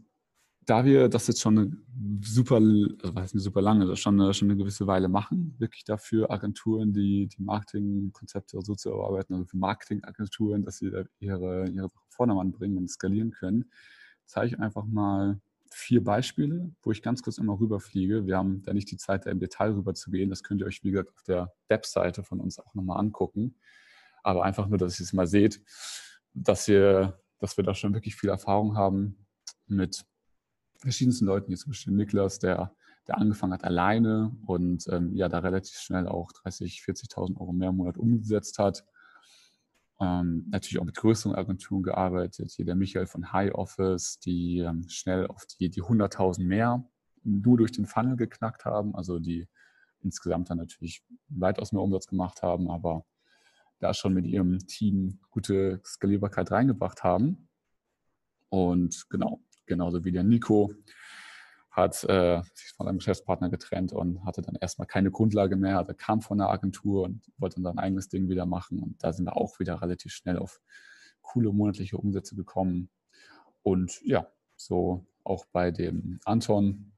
da 0.66 0.84
wir 0.84 1.08
das 1.08 1.26
jetzt 1.26 1.40
schon 1.40 1.58
eine 1.58 1.76
super, 2.22 2.56
also 2.56 3.14
was 3.14 3.32
eine 3.32 3.40
super 3.40 3.62
lange, 3.62 3.86
das 3.86 4.00
schon 4.00 4.32
schon 4.34 4.50
eine 4.50 4.56
gewisse 4.58 4.86
Weile 4.86 5.08
machen, 5.08 5.54
wirklich 5.58 5.84
dafür 5.84 6.30
Agenturen, 6.30 6.92
die 6.92 7.28
die 7.28 7.42
Marketingkonzepte 7.42 8.60
so 8.62 8.74
zu 8.74 8.90
erarbeiten, 8.90 9.34
also 9.34 9.46
für 9.46 9.56
Marketingagenturen, 9.56 10.62
dass 10.62 10.78
sie 10.78 10.90
ihre, 11.20 11.68
ihre 11.68 11.88
Vordermann 12.08 12.52
bringen 12.52 12.76
und 12.78 12.90
skalieren 12.90 13.30
können, 13.30 13.70
zeige 14.26 14.54
ich 14.54 14.60
einfach 14.60 14.84
mal 14.84 15.40
vier 15.70 16.04
Beispiele, 16.04 16.70
wo 16.82 16.92
ich 16.92 17.02
ganz 17.02 17.22
kurz 17.22 17.38
immer 17.38 17.58
rüberfliege. 17.58 18.26
Wir 18.26 18.36
haben 18.36 18.62
da 18.62 18.72
nicht 18.72 18.90
die 18.90 18.96
Zeit, 18.96 19.26
da 19.26 19.30
im 19.30 19.40
Detail 19.40 19.72
rüber 19.72 19.94
zu 19.94 20.10
gehen. 20.10 20.30
Das 20.30 20.42
könnt 20.44 20.60
ihr 20.60 20.66
euch, 20.66 20.84
wie 20.84 20.92
gesagt, 20.92 21.10
auf 21.10 21.22
der 21.24 21.52
Webseite 21.68 22.22
von 22.22 22.40
uns 22.40 22.60
auch 22.60 22.74
nochmal 22.74 22.98
angucken. 23.00 23.56
Aber 24.22 24.44
einfach 24.44 24.68
nur, 24.68 24.78
dass 24.78 25.00
ihr 25.00 25.04
es 25.04 25.12
mal 25.12 25.26
seht, 25.26 25.60
dass 26.32 26.68
wir, 26.68 27.20
dass 27.38 27.56
wir 27.56 27.64
da 27.64 27.74
schon 27.74 27.92
wirklich 27.92 28.14
viel 28.14 28.30
Erfahrung 28.30 28.76
haben 28.76 29.26
mit 29.66 30.04
verschiedensten 30.84 31.26
Leuten, 31.26 31.50
wie 31.50 31.56
zum 31.56 31.72
Beispiel 31.72 31.92
Niklas, 31.92 32.38
der, 32.38 32.74
der 33.08 33.18
angefangen 33.18 33.52
hat 33.52 33.64
alleine 33.64 34.36
und 34.46 34.86
ähm, 34.88 35.14
ja, 35.14 35.28
da 35.28 35.38
relativ 35.38 35.76
schnell 35.76 36.06
auch 36.06 36.32
30, 36.32 36.80
40.000 36.86 37.40
Euro 37.40 37.52
mehr 37.52 37.70
im 37.70 37.76
Monat 37.76 37.98
umgesetzt 37.98 38.58
hat 38.58 38.84
ähm, 40.00 40.46
natürlich 40.50 40.78
auch 40.80 40.84
mit 40.84 40.96
größeren 40.96 41.34
Agenturen 41.34 41.82
gearbeitet. 41.82 42.52
Hier 42.52 42.64
der 42.64 42.74
Michael 42.74 43.06
von 43.06 43.32
High 43.32 43.54
Office, 43.54 44.18
die 44.18 44.58
ähm, 44.58 44.88
schnell 44.88 45.26
auf 45.26 45.46
die, 45.46 45.70
die 45.70 45.82
100.000 45.82 46.44
mehr 46.44 46.84
nur 47.22 47.56
durch 47.56 47.72
den 47.72 47.86
Funnel 47.86 48.16
geknackt 48.16 48.64
haben, 48.64 48.94
also 48.94 49.18
die 49.18 49.48
insgesamt 50.00 50.50
dann 50.50 50.58
natürlich 50.58 51.02
weitaus 51.28 51.72
mehr 51.72 51.80
Umsatz 51.80 52.06
gemacht 52.06 52.42
haben, 52.42 52.70
aber 52.70 53.06
da 53.78 53.94
schon 53.94 54.14
mit 54.14 54.26
ihrem 54.26 54.58
Team 54.66 55.20
gute 55.30 55.80
Skalierbarkeit 55.84 56.50
reingebracht 56.50 57.02
haben. 57.02 57.48
Und 58.50 59.08
genau, 59.08 59.40
genauso 59.66 60.04
wie 60.04 60.12
der 60.12 60.24
Nico, 60.24 60.72
hat 61.70 62.04
äh, 62.04 62.40
sich 62.54 62.72
von 62.76 62.86
einem 62.86 62.98
Geschäftspartner 62.98 63.50
getrennt 63.50 63.92
und 63.92 64.24
hatte 64.24 64.42
dann 64.42 64.54
erstmal 64.60 64.86
keine 64.86 65.10
Grundlage 65.10 65.56
mehr. 65.56 65.84
Er 65.86 65.94
kam 65.94 66.20
von 66.20 66.38
der 66.38 66.48
Agentur 66.50 67.02
und 67.02 67.22
wollte 67.36 67.56
dann 67.56 67.64
sein 67.64 67.78
eigenes 67.78 68.08
Ding 68.08 68.28
wieder 68.28 68.46
machen. 68.46 68.78
Und 68.78 69.02
da 69.02 69.12
sind 69.12 69.24
wir 69.24 69.36
auch 69.36 69.58
wieder 69.58 69.82
relativ 69.82 70.12
schnell 70.12 70.38
auf 70.38 70.60
coole 71.20 71.52
monatliche 71.52 71.96
Umsätze 71.96 72.36
gekommen. 72.36 72.90
Und 73.62 74.00
ja, 74.02 74.28
so 74.56 75.04
auch 75.24 75.46
bei 75.46 75.72
dem 75.72 76.20
Anton. 76.24 76.92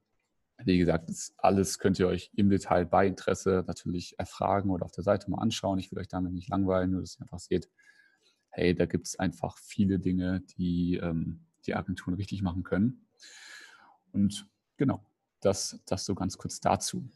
Wie 0.65 0.79
gesagt, 0.79 1.11
alles 1.39 1.79
könnt 1.79 1.99
ihr 1.99 2.09
euch 2.09 2.31
im 2.35 2.51
Detail 2.51 2.85
bei 2.85 3.07
Interesse 3.07 3.65
natürlich 3.67 4.19
erfragen 4.19 4.71
oder 4.71 4.85
auf 4.85 4.93
der 4.93 5.05
Seite 5.05 5.31
mal 5.31 5.39
anschauen. 5.39 5.79
Ich 5.79 5.91
will 5.91 5.99
euch 5.99 6.09
damit 6.09 6.33
nicht 6.33 6.49
langweilen, 6.49 6.91
nur 6.91 7.01
dass 7.01 7.17
ihr 7.17 7.23
einfach 7.23 7.39
seht, 7.39 7.71
hey, 8.51 8.75
da 8.75 8.87
gibt 8.87 9.07
es 9.07 9.19
einfach 9.19 9.59
viele 9.59 9.99
Dinge, 9.99 10.41
die 10.59 10.97
ähm, 10.97 11.46
die 11.67 11.75
Agenturen 11.75 12.15
richtig 12.15 12.43
machen 12.43 12.63
können. 12.63 13.07
Und 14.13 14.49
Genau, 14.77 15.03
das, 15.41 15.81
das 15.87 16.05
so 16.05 16.15
ganz 16.15 16.37
kurz 16.37 16.61
dazu. 16.61 17.09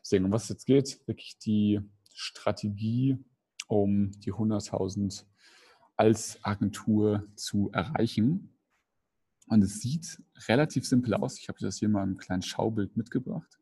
Deswegen, 0.00 0.24
um 0.24 0.32
was 0.32 0.44
es 0.44 0.48
jetzt 0.50 0.66
geht, 0.66 1.06
wirklich 1.06 1.38
die 1.38 1.80
Strategie, 2.12 3.18
um 3.66 4.12
die 4.20 4.32
100.000 4.32 5.24
als 5.96 6.38
Agentur 6.44 7.26
zu 7.34 7.70
erreichen. 7.72 8.54
Und 9.48 9.62
es 9.64 9.80
sieht 9.80 10.22
relativ 10.46 10.86
simpel 10.86 11.14
aus. 11.14 11.38
Ich 11.38 11.48
habe 11.48 11.58
das 11.60 11.78
hier 11.78 11.88
mal 11.88 12.04
im 12.04 12.18
kleinen 12.18 12.42
Schaubild 12.42 12.96
mitgebracht. 12.96 13.58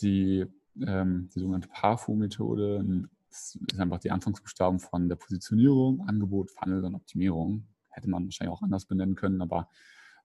Die, 0.00 0.44
ähm, 0.80 1.30
die 1.34 1.40
sogenannte 1.40 1.68
PAFO-Methode 1.68 3.08
ist 3.30 3.58
einfach 3.78 3.98
die 3.98 4.10
Anfangsbuchstaben 4.10 4.78
von 4.78 5.08
der 5.08 5.16
Positionierung, 5.16 6.06
Angebot, 6.06 6.50
Funnel 6.50 6.84
und 6.84 6.94
Optimierung. 6.94 7.66
Hätte 7.96 8.10
man 8.10 8.24
wahrscheinlich 8.24 8.56
auch 8.56 8.62
anders 8.62 8.86
benennen 8.86 9.14
können, 9.14 9.42
aber 9.42 9.68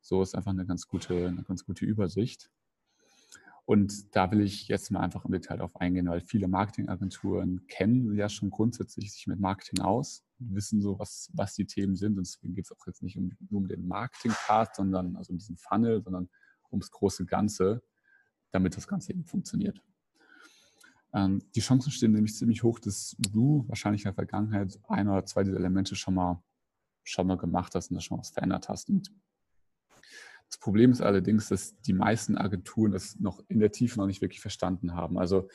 so 0.02 0.22
ist 0.22 0.36
einfach 0.36 0.52
eine 0.52 0.66
ganz 0.66 0.88
gute, 0.88 1.28
eine 1.28 1.44
ganz 1.44 1.66
gute 1.66 1.86
Übersicht. 1.86 2.52
Und 3.66 4.16
da 4.16 4.32
will 4.32 4.42
ich 4.42 4.68
jetzt 4.68 4.92
mal 4.92 5.02
einfach 5.02 5.24
im 5.24 5.32
Detail 5.32 5.58
darauf 5.58 5.76
eingehen, 5.78 6.10
weil 6.10 6.22
viele 6.22 6.48
Marketingagenturen 6.48 7.68
kennen 7.68 8.14
ja 8.16 8.28
schon 8.28 8.50
grundsätzlich 8.50 9.14
sich 9.14 9.28
mit 9.28 9.40
Marketing 9.40 9.80
aus, 9.80 10.26
wissen 10.40 10.82
so, 10.82 11.00
was, 11.00 11.30
was 11.34 11.54
die 11.54 11.66
Themen 11.66 11.96
sind. 11.96 12.18
Und 12.18 12.26
deswegen 12.26 12.54
geht 12.54 12.66
es 12.66 12.72
auch 12.72 12.86
jetzt 12.88 13.04
nicht 13.04 13.18
um, 13.18 13.32
nur 13.50 13.62
um 13.62 13.68
den 13.68 13.88
Marketing-Part, 13.88 14.76
sondern 14.76 15.16
also 15.16 15.32
um 15.32 15.38
diesen 15.38 15.58
Funnel, 15.58 16.02
sondern 16.04 16.30
ums 16.72 16.92
große 16.92 17.26
Ganze, 17.26 17.82
damit 18.52 18.76
das 18.76 18.88
Ganze 18.88 19.14
eben 19.14 19.26
funktioniert. 19.26 19.82
Ähm, 21.14 21.42
die 21.56 21.60
Chancen 21.60 21.92
stehen 21.92 22.14
nämlich 22.14 22.36
ziemlich 22.36 22.64
hoch, 22.64 22.80
dass 22.80 23.16
du 23.20 23.66
wahrscheinlich 23.68 24.02
in 24.02 24.10
der 24.10 24.16
Vergangenheit 24.16 24.80
ein 24.88 25.08
oder 25.08 25.26
zwei 25.26 25.44
dieser 25.44 25.58
Elemente 25.58 25.96
schon 25.96 26.16
mal, 26.16 26.42
schon 27.04 27.28
mal 27.28 27.38
gemacht 27.38 27.76
hast 27.76 27.92
und 27.92 27.96
da 27.96 28.02
schon 28.02 28.20
was 28.20 28.30
verändert 28.30 28.70
hast. 28.70 28.90
Und 28.90 29.12
das 30.52 30.58
Problem 30.58 30.92
ist 30.92 31.02
allerdings, 31.02 31.48
dass 31.48 31.80
die 31.82 31.94
meisten 31.94 32.38
Agenturen 32.38 32.92
das 32.92 33.20
noch 33.20 33.42
in 33.48 33.60
der 33.60 33.72
Tiefe 33.72 33.98
noch 33.98 34.08
nicht 34.08 34.22
wirklich 34.22 34.42
verstanden 34.42 34.96
haben. 34.96 35.18
Also 35.18 35.48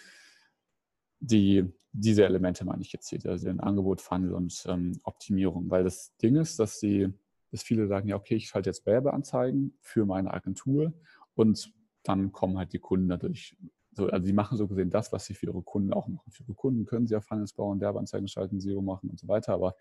die, 1.20 1.64
diese 1.92 2.24
Elemente 2.24 2.64
meine 2.64 2.82
ich 2.82 2.92
jetzt 2.92 3.08
hier, 3.08 3.20
also 3.26 3.46
den 3.46 3.60
Angebot, 3.60 4.00
Funnel 4.00 4.32
und 4.32 4.64
ähm, 4.66 4.98
Optimierung. 5.02 5.70
Weil 5.70 5.84
das 5.84 6.16
Ding 6.16 6.36
ist, 6.36 6.58
dass, 6.58 6.78
die, 6.78 7.12
dass 7.50 7.62
viele 7.62 7.86
sagen, 7.88 8.08
ja, 8.08 8.16
okay, 8.16 8.36
ich 8.36 8.48
schalte 8.48 8.70
jetzt 8.70 8.86
Werbeanzeigen 8.86 9.76
für 9.80 10.06
meine 10.06 10.32
Agentur 10.32 10.94
und 11.34 11.72
dann 12.02 12.32
kommen 12.32 12.56
halt 12.56 12.72
die 12.72 12.78
Kunden 12.78 13.08
dadurch. 13.08 13.56
So, 13.92 14.08
also 14.08 14.24
die 14.24 14.32
machen 14.32 14.56
so 14.56 14.66
gesehen 14.66 14.90
das, 14.90 15.12
was 15.12 15.26
sie 15.26 15.34
für 15.34 15.46
ihre 15.46 15.62
Kunden 15.62 15.92
auch 15.92 16.08
machen. 16.08 16.30
Für 16.30 16.44
ihre 16.44 16.54
Kunden 16.54 16.86
können 16.86 17.06
sie 17.06 17.14
ja 17.14 17.20
Funnels 17.20 17.52
bauen, 17.52 17.80
Werbeanzeigen 17.80 18.28
schalten, 18.28 18.60
SEO 18.60 18.80
machen 18.80 19.10
und 19.10 19.18
so 19.18 19.26
weiter, 19.28 19.54
aber 19.54 19.74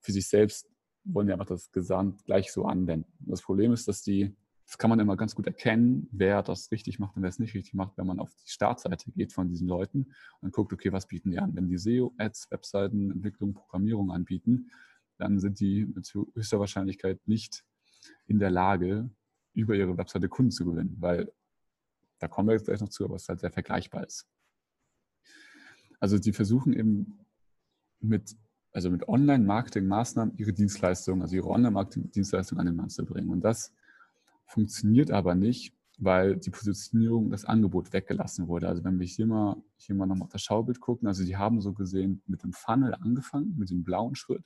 für 0.00 0.12
sich 0.12 0.28
selbst 0.28 0.68
wollen 1.06 1.26
die 1.26 1.32
einfach 1.32 1.46
das 1.46 1.70
Gesamt 1.72 2.24
gleich 2.24 2.52
so 2.52 2.64
anwenden. 2.64 3.10
Das 3.20 3.42
Problem 3.42 3.72
ist, 3.72 3.88
dass 3.88 4.02
die 4.02 4.34
das 4.66 4.78
kann 4.78 4.90
man 4.90 4.98
immer 4.98 5.16
ganz 5.16 5.34
gut 5.34 5.46
erkennen, 5.46 6.08
wer 6.10 6.42
das 6.42 6.72
richtig 6.72 6.98
macht 6.98 7.16
und 7.16 7.22
wer 7.22 7.28
es 7.28 7.38
nicht 7.38 7.54
richtig 7.54 7.74
macht, 7.74 7.96
wenn 7.96 8.06
man 8.06 8.18
auf 8.18 8.34
die 8.34 8.50
Startseite 8.50 9.12
geht 9.12 9.32
von 9.32 9.48
diesen 9.48 9.68
Leuten 9.68 10.12
und 10.40 10.52
guckt, 10.52 10.72
okay, 10.72 10.92
was 10.92 11.06
bieten 11.06 11.30
die 11.30 11.38
an? 11.38 11.54
Wenn 11.54 11.68
die 11.68 11.78
SEO-Ads, 11.78 12.50
Webseiten, 12.50 13.12
Entwicklung, 13.12 13.54
Programmierung 13.54 14.10
anbieten, 14.10 14.70
dann 15.18 15.38
sind 15.38 15.60
die 15.60 15.86
mit 15.86 16.12
höchster 16.12 16.58
Wahrscheinlichkeit 16.58 17.20
nicht 17.26 17.64
in 18.26 18.40
der 18.40 18.50
Lage, 18.50 19.08
über 19.52 19.74
ihre 19.74 19.96
Webseite 19.96 20.28
Kunden 20.28 20.50
zu 20.50 20.64
gewinnen, 20.64 20.96
weil 20.98 21.32
da 22.18 22.28
kommen 22.28 22.48
wir 22.48 22.54
jetzt 22.54 22.66
gleich 22.66 22.80
noch 22.80 22.88
zu, 22.88 23.04
aber 23.04 23.16
es 23.16 23.28
halt 23.28 23.40
sehr 23.40 23.52
vergleichbar 23.52 24.04
ist. 24.04 24.26
Also 26.00 26.18
die 26.18 26.32
versuchen 26.32 26.72
eben 26.72 27.20
mit, 28.00 28.36
also 28.76 28.90
mit 28.90 29.08
Online-Marketing-Maßnahmen 29.08 30.36
ihre 30.36 30.52
Dienstleistungen, 30.52 31.22
also 31.22 31.34
ihre 31.34 31.48
Online-Marketing-Dienstleistungen 31.48 32.60
an 32.60 32.66
den 32.66 32.76
Mann 32.76 32.90
zu 32.90 33.06
bringen. 33.06 33.30
Und 33.30 33.40
das 33.40 33.72
funktioniert 34.44 35.10
aber 35.10 35.34
nicht, 35.34 35.74
weil 35.96 36.36
die 36.36 36.50
Positionierung, 36.50 37.30
das 37.30 37.46
Angebot 37.46 37.94
weggelassen 37.94 38.48
wurde. 38.48 38.68
Also 38.68 38.84
wenn 38.84 39.00
wir 39.00 39.06
hier 39.06 39.26
mal, 39.26 39.56
hier 39.78 39.94
mal 39.94 40.04
nochmal 40.04 40.26
auf 40.26 40.32
das 40.32 40.42
Schaubild 40.42 40.78
gucken, 40.78 41.08
also 41.08 41.24
die 41.24 41.38
haben 41.38 41.62
so 41.62 41.72
gesehen 41.72 42.20
mit 42.26 42.42
dem 42.42 42.52
Funnel 42.52 42.94
angefangen, 42.94 43.54
mit 43.56 43.70
dem 43.70 43.82
blauen 43.82 44.14
Schritt, 44.14 44.44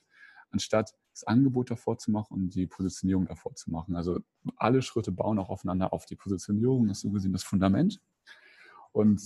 anstatt 0.52 0.94
das 1.12 1.24
Angebot 1.24 1.72
davor 1.72 1.98
zu 1.98 2.12
machen 2.12 2.34
und 2.34 2.54
die 2.54 2.68
Positionierung 2.68 3.26
davor 3.26 3.56
zu 3.56 3.72
machen. 3.72 3.96
Also 3.96 4.20
alle 4.54 4.80
Schritte 4.80 5.10
bauen 5.10 5.40
auch 5.40 5.50
aufeinander 5.50 5.92
auf. 5.92 6.06
Die 6.06 6.14
Positionierung 6.14 6.88
ist 6.88 7.00
so 7.00 7.10
gesehen 7.10 7.32
das 7.32 7.42
Fundament. 7.42 8.00
Und 8.92 9.20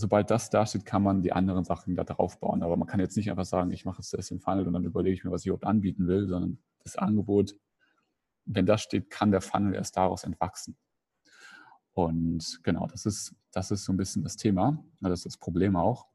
sobald 0.00 0.30
das 0.30 0.50
da 0.50 0.66
steht, 0.66 0.84
kann 0.84 1.02
man 1.02 1.22
die 1.22 1.32
anderen 1.32 1.64
Sachen 1.64 1.94
da 1.94 2.04
drauf 2.04 2.40
bauen. 2.40 2.62
Aber 2.62 2.76
man 2.76 2.88
kann 2.88 3.00
jetzt 3.00 3.16
nicht 3.16 3.30
einfach 3.30 3.44
sagen, 3.44 3.70
ich 3.70 3.84
mache 3.84 3.98
jetzt 3.98 4.12
das 4.12 4.30
im 4.30 4.40
Funnel 4.40 4.66
und 4.66 4.72
dann 4.72 4.84
überlege 4.84 5.14
ich 5.14 5.24
mir, 5.24 5.30
was 5.30 5.42
ich 5.42 5.46
überhaupt 5.46 5.66
anbieten 5.66 6.06
will, 6.06 6.26
sondern 6.26 6.58
das 6.82 6.96
Angebot 6.96 7.54
wenn 8.52 8.66
das 8.66 8.82
steht, 8.82 9.10
kann 9.10 9.30
der 9.30 9.40
Funnel 9.40 9.74
erst 9.74 9.96
daraus 9.96 10.24
entwachsen. 10.24 10.76
Und 11.92 12.60
genau, 12.62 12.86
das 12.86 13.06
ist, 13.06 13.34
das 13.52 13.70
ist 13.70 13.84
so 13.84 13.92
ein 13.92 13.96
bisschen 13.96 14.22
das 14.22 14.36
Thema, 14.36 14.82
das 15.00 15.20
ist 15.20 15.26
das 15.26 15.36
Problem 15.36 15.76
auch, 15.76 16.08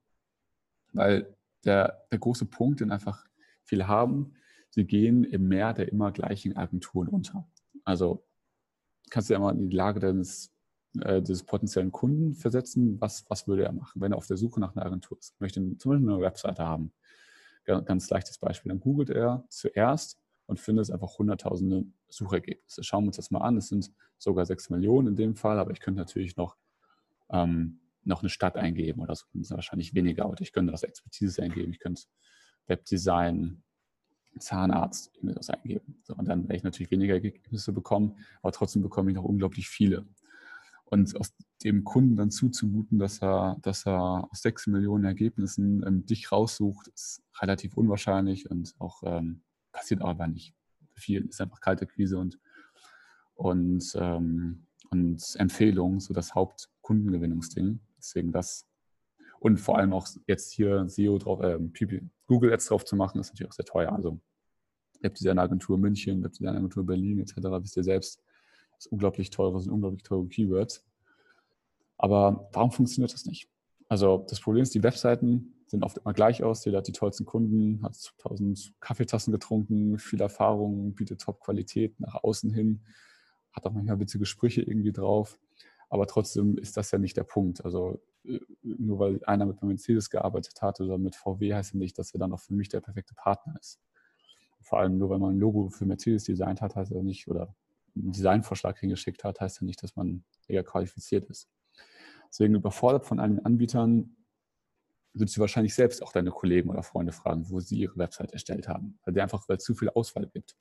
weil 0.93 1.35
der, 1.63 2.05
der 2.11 2.19
große 2.19 2.45
Punkt, 2.45 2.79
den 2.79 2.91
einfach 2.91 3.25
viele 3.63 3.87
haben, 3.87 4.33
sie 4.69 4.85
gehen 4.85 5.23
im 5.23 5.47
Meer 5.47 5.73
der 5.73 5.91
immer 5.91 6.11
gleichen 6.11 6.55
Agenturen 6.55 7.07
unter. 7.07 7.47
Also 7.83 8.25
kannst 9.09 9.29
du 9.29 9.33
ja 9.33 9.39
mal 9.39 9.55
in 9.55 9.69
die 9.69 9.75
Lage 9.75 9.99
deines, 9.99 10.53
äh, 11.01 11.21
des 11.21 11.43
potenziellen 11.43 11.91
Kunden 11.91 12.33
versetzen, 12.33 12.99
was, 13.01 13.25
was 13.29 13.47
würde 13.47 13.63
er 13.63 13.71
machen, 13.71 14.01
wenn 14.01 14.11
er 14.11 14.17
auf 14.17 14.27
der 14.27 14.37
Suche 14.37 14.59
nach 14.59 14.75
einer 14.75 14.85
Agentur 14.85 15.17
ist, 15.17 15.39
möchte 15.39 15.59
zum 15.77 15.91
Beispiel 15.91 16.09
eine 16.09 16.21
Webseite 16.21 16.63
haben. 16.63 16.91
Ganz 17.65 18.09
leichtes 18.11 18.37
Beispiel. 18.37 18.69
Dann 18.69 18.79
googelt 18.79 19.09
er 19.09 19.43
zuerst 19.49 20.19
und 20.45 20.59
findest 20.59 20.91
einfach 20.91 21.17
hunderttausende 21.17 21.85
Suchergebnisse. 22.09 22.83
Schauen 22.83 23.05
wir 23.05 23.07
uns 23.07 23.15
das 23.15 23.31
mal 23.31 23.39
an. 23.39 23.57
Es 23.57 23.69
sind 23.69 23.91
sogar 24.19 24.45
sechs 24.45 24.69
Millionen 24.69 25.09
in 25.09 25.15
dem 25.15 25.35
Fall, 25.35 25.57
aber 25.57 25.71
ich 25.71 25.79
könnte 25.79 25.99
natürlich 25.99 26.37
noch, 26.37 26.57
ähm, 27.29 27.79
noch 28.03 28.21
eine 28.21 28.29
Stadt 28.29 28.55
eingeben 28.55 29.01
oder 29.01 29.15
so. 29.15 29.25
Das 29.33 29.47
ist 29.47 29.51
wahrscheinlich 29.51 29.95
weniger, 29.95 30.25
aber 30.25 30.39
ich 30.39 30.53
könnte 30.53 30.71
das 30.71 30.83
Expertise 30.83 31.41
eingeben. 31.41 31.71
Ich 31.71 31.79
könnte 31.79 32.03
Webdesign, 32.67 33.63
Zahnarzt, 34.39 35.11
das 35.21 35.49
eingeben. 35.49 35.99
So, 36.03 36.13
und 36.15 36.27
dann 36.27 36.43
werde 36.43 36.57
ich 36.57 36.63
natürlich 36.63 36.91
weniger 36.91 37.13
Ergebnisse 37.13 37.71
bekommen, 37.71 38.17
aber 38.41 38.51
trotzdem 38.51 38.81
bekomme 38.81 39.11
ich 39.11 39.15
noch 39.15 39.23
unglaublich 39.23 39.69
viele. 39.69 40.05
Und 40.85 41.15
aus 41.19 41.33
dem 41.63 41.83
Kunden 41.83 42.15
dann 42.15 42.29
zuzumuten, 42.29 42.99
dass 42.99 43.21
er, 43.21 43.57
dass 43.61 43.85
er 43.87 44.27
aus 44.31 44.41
sechs 44.41 44.67
Millionen 44.67 45.03
Ergebnissen 45.03 45.83
ähm, 45.85 46.05
dich 46.05 46.31
raussucht, 46.31 46.87
ist 46.89 47.23
relativ 47.41 47.75
unwahrscheinlich 47.75 48.49
und 48.49 48.75
auch 48.79 49.01
ähm, 49.03 49.41
passiert 49.71 50.01
aber 50.01 50.27
nicht 50.27 50.53
viel. 50.93 51.25
Ist 51.25 51.41
einfach 51.41 51.59
kalte 51.59 51.87
Quise 51.87 52.19
und, 52.19 52.39
und, 53.33 53.93
ähm, 53.95 54.67
und 54.91 55.35
Empfehlung, 55.37 55.99
so 55.99 56.13
das 56.13 56.35
Hauptkundengewinnungsding. 56.35 57.79
Deswegen 57.97 58.31
das. 58.31 58.67
Und 59.39 59.57
vor 59.59 59.77
allem 59.77 59.91
auch 59.91 60.07
jetzt 60.27 60.53
hier 60.53 60.87
SEO 60.87 61.17
drauf, 61.17 61.41
äh, 61.41 61.59
Google 62.27 62.53
Ads 62.53 62.67
drauf 62.67 62.85
zu 62.85 62.95
machen, 62.95 63.19
ist 63.19 63.29
natürlich 63.29 63.49
auch 63.49 63.55
sehr 63.55 63.65
teuer. 63.65 63.91
Also 63.91 64.19
Webdesign-Agentur 65.01 65.77
München, 65.77 66.23
Webdesign-Agentur 66.23 66.85
Berlin 66.85 67.19
etc. 67.19 67.35
wisst 67.61 67.77
ihr 67.77 67.83
selbst, 67.83 68.21
ist 68.77 68.87
unglaublich 68.87 69.29
teure, 69.29 69.59
sind 69.59 69.71
unglaublich 69.71 70.03
teure 70.03 70.27
Keywords. 70.27 70.85
Aber 71.97 72.49
warum 72.53 72.71
funktioniert 72.71 73.13
das 73.13 73.25
nicht? 73.25 73.49
Also 73.87 74.25
das 74.29 74.39
Problem 74.41 74.63
ist, 74.63 74.73
die 74.73 74.83
Webseiten 74.83 75.55
sehen 75.67 75.83
oft 75.83 75.97
immer 75.97 76.13
gleich 76.13 76.43
aus. 76.43 76.65
Jeder 76.65 76.79
hat 76.79 76.87
die 76.87 76.91
tollsten 76.91 77.25
Kunden, 77.25 77.81
hat 77.83 77.95
1000 78.17 78.73
Kaffeetassen 78.79 79.31
getrunken, 79.31 79.97
viel 79.97 80.21
Erfahrung, 80.21 80.93
bietet 80.93 81.21
Top-Qualität 81.21 81.99
nach 81.99 82.23
außen 82.23 82.51
hin, 82.51 82.81
hat 83.51 83.65
auch 83.65 83.71
manchmal 83.71 83.99
witzige 83.99 84.25
Sprüche 84.25 84.61
irgendwie 84.61 84.91
drauf. 84.91 85.39
Aber 85.89 86.07
trotzdem 86.07 86.57
ist 86.57 86.77
das 86.77 86.91
ja 86.91 86.97
nicht 86.97 87.15
der 87.15 87.23
Punkt. 87.23 87.63
Also 87.63 88.01
äh, 88.23 88.39
nur 88.63 88.99
weil 88.99 89.23
einer 89.25 89.45
mit 89.45 89.61
Mercedes 89.61 90.09
gearbeitet 90.09 90.61
hat 90.61 90.81
oder 90.81 90.97
mit 90.97 91.15
VW 91.15 91.53
heißt 91.53 91.73
ja 91.73 91.79
nicht, 91.79 91.97
dass 91.97 92.13
er 92.13 92.19
dann 92.19 92.33
auch 92.33 92.39
für 92.39 92.53
mich 92.53 92.69
der 92.69 92.81
perfekte 92.81 93.13
Partner 93.13 93.55
ist. 93.59 93.79
Vor 94.61 94.79
allem 94.79 94.97
nur 94.97 95.09
weil 95.09 95.19
man 95.19 95.35
ein 95.35 95.39
Logo 95.39 95.69
für 95.69 95.85
Mercedes 95.85 96.23
designt 96.23 96.61
hat, 96.61 96.75
heißt 96.75 96.91
ja 96.91 97.03
nicht, 97.03 97.27
oder 97.27 97.55
einen 97.95 98.11
Designvorschlag 98.11 98.77
hingeschickt 98.79 99.23
hat, 99.23 99.39
heißt 99.39 99.61
ja 99.61 99.65
nicht, 99.65 99.81
dass 99.83 99.95
man 99.95 100.23
eher 100.47 100.63
qualifiziert 100.63 101.25
ist. 101.29 101.49
Deswegen 102.29 102.55
überfordert 102.55 103.05
von 103.05 103.19
allen 103.19 103.43
Anbietern 103.45 104.15
würdest 105.13 105.37
du 105.37 105.41
wahrscheinlich 105.41 105.73
selbst 105.73 106.03
auch 106.03 106.11
deine 106.11 106.31
Kollegen 106.31 106.69
oder 106.69 106.83
Freunde 106.83 107.13
fragen, 107.13 107.49
wo 107.49 107.59
sie 107.59 107.77
ihre 107.77 107.97
Website 107.97 108.31
erstellt 108.31 108.67
haben, 108.67 108.99
weil 109.05 109.13
der 109.13 109.23
einfach 109.23 109.47
weil 109.47 109.59
zu 109.59 109.73
viel 109.73 109.89
Auswahl 109.89 110.27
gibt. 110.27 110.57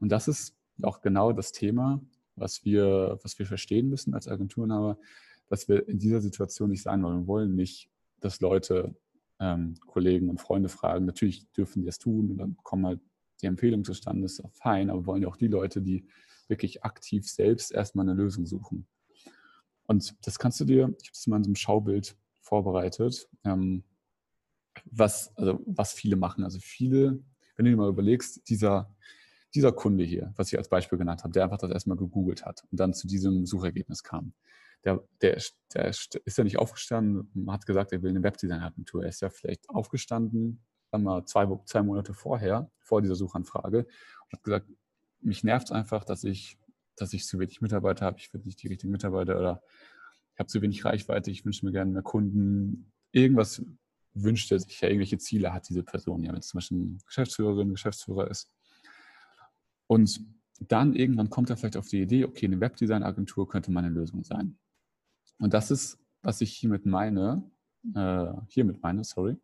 Und 0.00 0.10
das 0.10 0.28
ist 0.28 0.56
auch 0.82 1.02
genau 1.02 1.32
das 1.32 1.52
Thema, 1.52 2.02
was 2.34 2.64
wir, 2.64 3.18
was 3.22 3.38
wir 3.38 3.46
verstehen 3.46 3.88
müssen 3.88 4.14
als 4.14 4.28
Agenturenhaber, 4.28 4.98
dass 5.48 5.68
wir 5.68 5.86
in 5.86 5.98
dieser 5.98 6.20
Situation 6.20 6.70
nicht 6.70 6.82
sein 6.82 7.02
wollen. 7.02 7.20
Wir 7.20 7.26
wollen 7.26 7.54
nicht, 7.54 7.90
dass 8.20 8.40
Leute 8.40 8.96
ähm, 9.38 9.74
Kollegen 9.86 10.30
und 10.30 10.40
Freunde 10.40 10.70
fragen. 10.70 11.04
Natürlich 11.04 11.50
dürfen 11.52 11.82
die 11.82 11.88
es 11.88 11.98
tun 11.98 12.30
und 12.30 12.38
dann 12.38 12.56
kommen 12.62 12.86
halt 12.86 13.00
die 13.42 13.46
Empfehlungen 13.46 13.84
zustande, 13.84 14.24
ist 14.24 14.42
auch 14.42 14.52
fein, 14.52 14.88
aber 14.88 15.02
wir 15.02 15.06
wollen 15.06 15.22
ja 15.22 15.28
auch 15.28 15.36
die 15.36 15.48
Leute, 15.48 15.82
die 15.82 16.06
wirklich 16.52 16.84
aktiv 16.84 17.28
selbst 17.28 17.72
erstmal 17.72 18.08
eine 18.08 18.14
Lösung 18.14 18.46
suchen. 18.46 18.86
Und 19.86 20.14
das 20.26 20.38
kannst 20.38 20.60
du 20.60 20.64
dir, 20.64 20.94
ich 21.02 21.08
habe 21.08 21.14
es 21.14 21.26
mal 21.26 21.38
in 21.38 21.44
so 21.44 21.48
einem 21.48 21.56
Schaubild 21.56 22.16
vorbereitet, 22.40 23.28
ähm, 23.44 23.82
was, 24.84 25.36
also 25.36 25.60
was 25.66 25.92
viele 25.92 26.16
machen. 26.16 26.44
Also 26.44 26.60
viele, 26.60 27.22
wenn 27.56 27.64
du 27.64 27.70
dir 27.70 27.76
mal 27.76 27.88
überlegst, 27.88 28.48
dieser, 28.48 28.94
dieser 29.54 29.72
Kunde 29.72 30.04
hier, 30.04 30.32
was 30.36 30.52
ich 30.52 30.58
als 30.58 30.68
Beispiel 30.68 30.98
genannt 30.98 31.24
habe, 31.24 31.32
der 31.32 31.44
einfach 31.44 31.58
das 31.58 31.70
erstmal 31.70 31.96
gegoogelt 31.96 32.44
hat 32.44 32.62
und 32.70 32.78
dann 32.78 32.94
zu 32.94 33.06
diesem 33.06 33.46
Suchergebnis 33.46 34.02
kam. 34.02 34.32
Der, 34.84 35.02
der, 35.20 35.40
der 35.74 35.88
ist 35.88 36.38
ja 36.38 36.44
nicht 36.44 36.58
aufgestanden, 36.58 37.46
hat 37.48 37.66
gesagt, 37.66 37.92
er 37.92 38.02
will 38.02 38.10
eine 38.10 38.22
Webdesign-Agentur. 38.22 39.02
Er 39.02 39.10
ist 39.10 39.20
ja 39.20 39.30
vielleicht 39.30 39.68
aufgestanden, 39.68 40.60
sagen 40.90 41.04
wir 41.04 41.10
mal, 41.10 41.24
zwei, 41.24 41.46
zwei 41.66 41.82
Monate 41.82 42.14
vorher, 42.14 42.70
vor 42.80 43.00
dieser 43.00 43.14
Suchanfrage, 43.14 43.86
und 43.86 44.32
hat 44.32 44.42
gesagt, 44.42 44.66
mich 45.22 45.44
nervt 45.44 45.68
es 45.68 45.72
einfach, 45.72 46.04
dass 46.04 46.24
ich, 46.24 46.58
dass 46.96 47.12
ich 47.12 47.24
zu 47.24 47.38
wenig 47.38 47.60
Mitarbeiter 47.60 48.06
habe, 48.06 48.18
ich 48.18 48.28
finde 48.28 48.46
nicht 48.46 48.62
die 48.62 48.68
richtigen 48.68 48.92
Mitarbeiter 48.92 49.38
oder 49.38 49.62
ich 50.34 50.38
habe 50.38 50.48
zu 50.48 50.62
wenig 50.62 50.84
Reichweite, 50.84 51.30
ich 51.30 51.44
wünsche 51.44 51.64
mir 51.66 51.72
gerne 51.72 51.90
mehr 51.90 52.02
Kunden. 52.02 52.92
Irgendwas 53.12 53.62
wünscht 54.14 54.50
er 54.52 54.58
sich 54.58 54.80
ja, 54.80 54.88
irgendwelche 54.88 55.18
Ziele 55.18 55.52
hat 55.52 55.68
diese 55.68 55.82
Person 55.82 56.22
ja, 56.22 56.32
wenn 56.32 56.38
es 56.38 56.48
zum 56.48 56.58
Beispiel 56.58 56.98
Geschäftsführerin, 57.06 57.70
Geschäftsführer 57.70 58.30
ist. 58.30 58.50
Und 59.86 60.24
dann 60.68 60.94
irgendwann 60.94 61.30
kommt 61.30 61.50
er 61.50 61.56
vielleicht 61.56 61.76
auf 61.76 61.88
die 61.88 62.02
Idee, 62.02 62.24
okay, 62.24 62.46
eine 62.46 62.60
Webdesign-Agentur 62.60 63.48
könnte 63.48 63.70
meine 63.72 63.88
Lösung 63.88 64.24
sein. 64.24 64.58
Und 65.38 65.54
das 65.54 65.70
ist, 65.70 65.98
was 66.22 66.40
ich 66.40 66.54
hiermit 66.54 66.86
meine, 66.86 67.50
äh, 67.94 68.32
hiermit 68.48 68.82
meine, 68.82 69.04
sorry, 69.04 69.36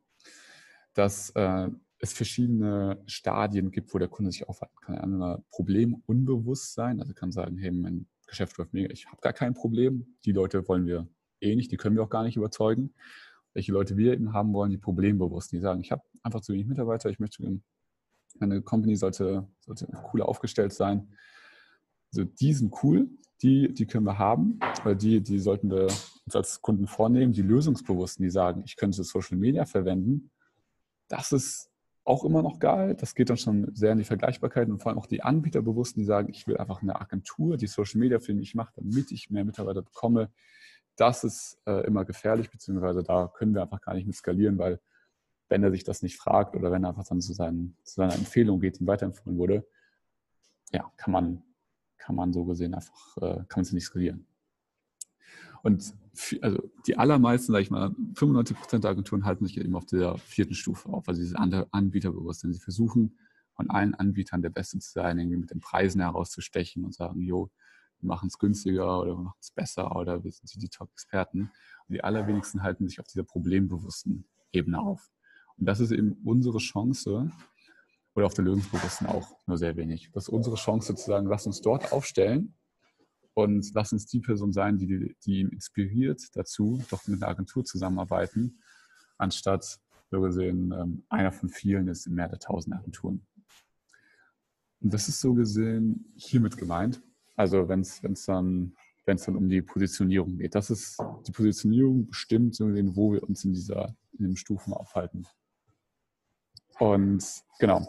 dass 0.94 1.30
äh, 1.30 1.68
es 2.00 2.12
verschiedene 2.12 3.02
Stadien 3.07 3.71
gibt, 3.71 3.93
wo 3.93 3.99
der 3.99 4.09
Kunde 4.09 4.31
sich 4.31 4.49
aufhalten 4.49 4.76
kann. 4.81 4.99
Einmal 4.99 5.43
Problemunbewusstsein, 5.50 7.00
also 7.00 7.12
kann 7.12 7.33
sagen, 7.33 7.57
hey, 7.59 7.73
mein 7.73 8.07
Geschäft 8.26 8.57
läuft 8.59 8.73
mega, 8.73 8.90
ich 8.93 9.07
habe 9.07 9.21
gar 9.21 9.33
kein 9.33 9.55
Problem. 9.55 10.17
Die 10.25 10.33
Leute 10.33 10.67
wollen 10.69 10.87
wir 10.87 11.09
eh 11.40 11.57
nicht, 11.57 11.73
die 11.73 11.76
können 11.76 11.97
wir 11.97 12.02
auch 12.02 12.11
gar 12.11 12.23
nicht 12.23 12.37
überzeugen. 12.37 12.95
Welche 13.55 13.73
Leute 13.73 13.97
wir 13.97 14.12
eben 14.12 14.33
haben 14.33 14.52
wollen, 14.52 14.71
die 14.71 14.78
problembewusst, 14.78 15.50
die 15.50 15.59
sagen, 15.59 15.81
ich 15.81 15.90
habe 15.90 16.02
einfach 16.23 16.40
zu 16.40 16.52
wenig 16.52 16.67
Mitarbeiter, 16.67 17.11
ich 17.11 17.19
möchte, 17.19 17.61
meine 18.38 18.62
Company 18.62 18.95
sollte, 18.95 19.49
sollte 19.61 19.87
cooler 19.87 20.28
aufgestellt 20.28 20.73
sein. 20.73 21.09
Also 22.12 22.25
die 22.25 22.52
sind 22.52 22.73
cool, 22.83 23.09
die, 23.43 23.73
die 23.73 23.87
können 23.87 24.05
wir 24.05 24.19
haben, 24.19 24.61
weil 24.85 24.95
die, 24.95 25.21
die 25.21 25.38
sollten 25.40 25.71
wir 25.71 25.85
uns 25.85 26.37
als 26.37 26.61
Kunden 26.62 26.87
vornehmen, 26.87 27.33
die 27.33 27.43
Lösungsbewussten, 27.43 28.23
die 28.23 28.31
sagen, 28.31 28.62
ich 28.64 28.76
könnte 28.76 29.02
Social 29.02 29.38
Media 29.38 29.64
verwenden, 29.64 30.31
das 31.09 31.33
ist 31.33 31.71
auch 32.09 32.25
immer 32.25 32.43
noch 32.43 32.59
geil. 32.59 32.95
Das 32.95 33.15
geht 33.15 33.31
dann 33.31 33.37
schon 33.37 33.75
sehr 33.75 33.93
in 33.93 33.99
die 33.99 34.05
Vergleichbarkeit 34.05 34.69
und 34.69 34.79
vor 34.81 34.91
allem 34.91 34.99
auch 34.99 35.07
die 35.07 35.23
Anbieterbewussten, 35.23 36.00
die 36.00 36.07
sagen, 36.07 36.31
ich 36.31 36.47
will 36.47 36.57
einfach 36.57 36.83
eine 36.83 37.00
Agentur, 37.00 37.57
die 37.57 37.67
Social 37.67 38.00
Media 38.00 38.19
für 38.19 38.35
mich 38.35 38.55
macht, 38.55 38.77
damit 38.79 39.12
ich 39.12 39.31
mehr 39.31 39.45
Mitarbeiter 39.45 39.83
bekomme. 39.83 40.31
Das 40.97 41.23
ist 41.23 41.59
äh, 41.67 41.87
immer 41.87 42.05
gefährlich, 42.05 42.50
beziehungsweise 42.50 43.03
da 43.03 43.29
können 43.29 43.55
wir 43.55 43.62
einfach 43.62 43.81
gar 43.81 43.95
nicht 43.95 44.07
mit 44.07 44.17
skalieren, 44.17 44.59
weil 44.59 44.81
wenn 45.49 45.62
er 45.62 45.71
sich 45.71 45.85
das 45.85 46.03
nicht 46.03 46.17
fragt 46.17 46.57
oder 46.57 46.73
wenn 46.73 46.85
er 46.85 46.91
einfach 46.91 47.07
dann 47.07 47.21
zu, 47.21 47.33
seinen, 47.35 47.77
zu 47.85 47.97
seiner 47.97 48.15
Empfehlung 48.15 48.61
geht, 48.61 48.81
die 48.81 48.87
weiterempfohlen 48.87 49.38
wurde, 49.38 49.67
ja, 50.73 50.91
kann 50.97 51.12
man, 51.12 51.43
kann 51.99 52.17
man 52.17 52.33
so 52.33 52.45
gesehen 52.45 52.75
einfach, 52.75 53.17
äh, 53.19 53.37
kann 53.49 53.57
man 53.57 53.62
es 53.62 53.73
nicht 53.73 53.85
skalieren. 53.85 54.27
Und 55.62 55.95
also 56.41 56.71
die 56.87 56.97
allermeisten, 56.97 57.53
sage 57.53 57.62
ich 57.62 57.71
mal, 57.71 57.95
95 58.15 58.57
Prozent 58.57 58.85
der 58.85 58.91
Agenturen 58.91 59.25
halten 59.25 59.47
sich 59.47 59.59
eben 59.59 59.75
auf 59.77 59.87
der 59.87 60.19
vierten 60.19 60.55
Stufe 60.55 60.88
auf, 60.88 61.09
also 61.09 61.21
dieses 61.21 61.37
Anbieterbewusstsein. 61.37 62.53
Sie 62.53 62.61
versuchen 62.61 63.17
von 63.53 63.71
allen 63.71 63.95
Anbietern 63.95 64.43
der 64.43 64.50
Beste 64.50 64.79
zu 64.79 64.91
sein, 64.91 65.19
irgendwie 65.19 65.37
mit 65.37 65.50
den 65.50 65.61
Preisen 65.61 66.00
herauszustechen 66.00 66.85
und 66.85 66.95
sagen, 66.95 67.23
jo, 67.23 67.50
wir 68.00 68.07
machen 68.07 68.29
es 68.29 68.38
günstiger 68.38 69.00
oder 69.00 69.17
wir 69.17 69.23
machen 69.23 69.38
es 69.41 69.50
besser 69.50 69.97
oder 69.97 70.23
wir 70.23 70.31
sind 70.31 70.62
die 70.62 70.69
Top-Experten. 70.69 71.50
Und 71.88 71.95
die 71.95 72.05
allerwenigsten 72.05 72.62
halten 72.62 72.88
sich 72.88 73.00
auf 73.00 73.07
dieser 73.07 73.25
problembewussten 73.25 74.25
Ebene 74.53 74.81
auf. 74.81 75.11
Und 75.57 75.67
das 75.67 75.81
ist 75.81 75.91
eben 75.91 76.12
unsere 76.25 76.59
Chance, 76.59 77.33
oder 78.15 78.27
auf 78.27 78.35
der 78.35 78.45
Lösungsbewussten 78.45 79.07
auch 79.07 79.29
nur 79.47 79.57
sehr 79.59 79.77
wenig. 79.77 80.11
Das 80.12 80.25
ist 80.25 80.29
unsere 80.29 80.57
Chance 80.57 80.95
zu 80.95 81.07
sagen, 81.07 81.27
lass 81.27 81.47
uns 81.47 81.61
dort 81.61 81.93
aufstellen 81.93 82.55
und 83.38 83.73
lass 83.73 83.92
uns 83.92 84.07
die 84.07 84.18
Person 84.18 84.52
sein, 84.52 84.78
die, 84.78 85.14
die 85.25 85.38
ihn 85.38 85.50
inspiriert 85.50 86.21
dazu, 86.35 86.83
doch 86.90 87.07
mit 87.07 87.23
einer 87.23 87.30
Agentur 87.30 87.64
zusammenarbeiten, 87.64 88.59
anstatt 89.16 89.78
so 90.11 90.21
gesehen 90.21 90.73
ähm, 90.73 91.04
einer 91.09 91.30
von 91.30 91.49
vielen 91.49 91.87
ist 91.87 92.09
in 92.09 92.14
mehr 92.14 92.28
der 92.28 92.40
tausend 92.40 92.75
Agenturen. 92.75 93.25
Und 94.80 94.92
das 94.92 95.09
ist 95.09 95.21
so 95.21 95.35
gesehen 95.35 96.12
hiermit 96.16 96.57
gemeint. 96.57 97.00
Also 97.37 97.68
wenn 97.68 97.83
es 97.83 98.00
dann 98.26 98.75
wenn 99.04 99.16
es 99.16 99.25
dann 99.25 99.37
um 99.37 99.49
die 99.49 99.62
Positionierung 99.62 100.37
geht. 100.37 100.57
Das 100.57 100.68
ist 100.68 100.99
die 101.26 101.33
Positionierung 101.33 102.09
bestimmt, 102.09 102.57
so 102.57 102.66
gesehen, 102.66 102.97
wo 102.97 103.12
wir 103.12 103.23
uns 103.23 103.45
in 103.45 103.52
dieser 103.52 103.97
in 104.18 104.25
den 104.25 104.37
Stufen 104.37 104.73
aufhalten. 104.73 105.28
Und 106.80 107.25
genau, 107.61 107.87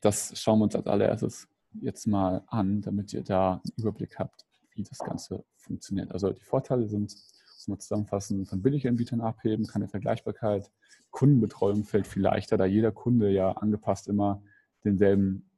das 0.00 0.32
schauen 0.40 0.60
wir 0.60 0.64
uns 0.64 0.74
als 0.74 0.86
allererstes 0.86 1.48
jetzt 1.82 2.06
mal 2.06 2.42
an, 2.46 2.80
damit 2.80 3.12
ihr 3.12 3.22
da 3.22 3.52
einen 3.52 3.72
Überblick 3.76 4.18
habt, 4.18 4.46
wie 4.74 4.82
das 4.82 4.98
Ganze 4.98 5.44
funktioniert. 5.56 6.12
Also 6.12 6.30
die 6.30 6.42
Vorteile 6.42 6.86
sind, 6.88 7.12
muss 7.12 7.68
man 7.68 7.80
zusammenfassen, 7.80 8.46
von 8.46 8.62
Billiganbietern 8.62 9.20
abheben, 9.20 9.66
keine 9.66 9.88
Vergleichbarkeit, 9.88 10.70
Kundenbetreuung 11.10 11.84
fällt 11.84 12.06
viel 12.06 12.22
leichter, 12.22 12.56
da 12.56 12.64
jeder 12.64 12.92
Kunde 12.92 13.30
ja 13.30 13.52
angepasst 13.52 14.08
immer 14.08 14.42
denselben 14.84 15.48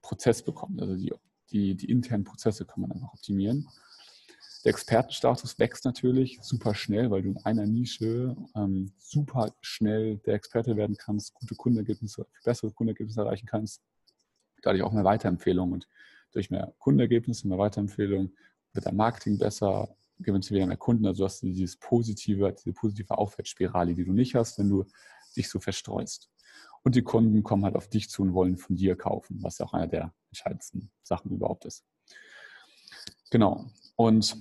Prozess 0.00 0.42
bekommt. 0.42 0.80
Also 0.80 0.96
die, 0.96 1.12
die, 1.50 1.76
die 1.76 1.90
internen 1.90 2.24
Prozesse 2.24 2.64
kann 2.64 2.80
man 2.80 2.92
einfach 2.92 3.12
optimieren. 3.12 3.68
Der 4.64 4.70
Expertenstatus 4.70 5.58
wächst 5.58 5.84
natürlich 5.84 6.38
super 6.40 6.74
schnell, 6.74 7.10
weil 7.10 7.22
du 7.22 7.30
in 7.30 7.38
einer 7.38 7.66
Nische 7.66 8.36
ähm, 8.54 8.92
super 8.96 9.52
schnell 9.60 10.18
der 10.18 10.34
Experte 10.34 10.76
werden 10.76 10.96
kannst, 10.96 11.34
gute 11.34 11.56
Kundenergebnisse, 11.56 12.26
bessere 12.44 12.70
Kundenergebnisse 12.70 13.20
erreichen 13.22 13.46
kannst. 13.46 13.82
Dadurch 14.62 14.82
auch 14.84 14.92
mehr 14.92 15.04
Weiterempfehlungen 15.04 15.74
und 15.74 15.88
durch 16.32 16.50
mehr 16.50 16.72
Kundenergebnisse, 16.78 17.48
mehr 17.48 17.58
Weiterempfehlungen 17.58 18.36
wird 18.72 18.86
dein 18.86 18.96
Marketing 18.96 19.38
besser, 19.38 19.94
gewinnst 20.18 20.50
du 20.50 20.54
wieder 20.54 20.66
mehr 20.66 20.76
Kunden. 20.76 21.06
Also 21.06 21.20
du 21.20 21.24
hast 21.24 21.42
dieses 21.42 21.76
positive, 21.76 22.52
diese 22.52 22.72
positive 22.72 23.16
Aufwärtsspirale, 23.16 23.94
die 23.94 24.04
du 24.04 24.12
nicht 24.12 24.34
hast, 24.34 24.58
wenn 24.58 24.68
du 24.68 24.84
dich 25.36 25.48
so 25.48 25.60
verstreust. 25.60 26.30
Und 26.82 26.94
die 26.94 27.02
Kunden 27.02 27.42
kommen 27.42 27.64
halt 27.64 27.76
auf 27.76 27.88
dich 27.88 28.10
zu 28.10 28.22
und 28.22 28.34
wollen 28.34 28.56
von 28.56 28.76
dir 28.76 28.96
kaufen, 28.96 29.42
was 29.42 29.58
ja 29.58 29.66
auch 29.66 29.72
einer 29.72 29.86
der 29.86 30.12
entscheidendsten 30.30 30.90
Sachen 31.02 31.30
überhaupt 31.30 31.64
ist. 31.64 31.84
Genau. 33.30 33.66
Und 33.96 34.36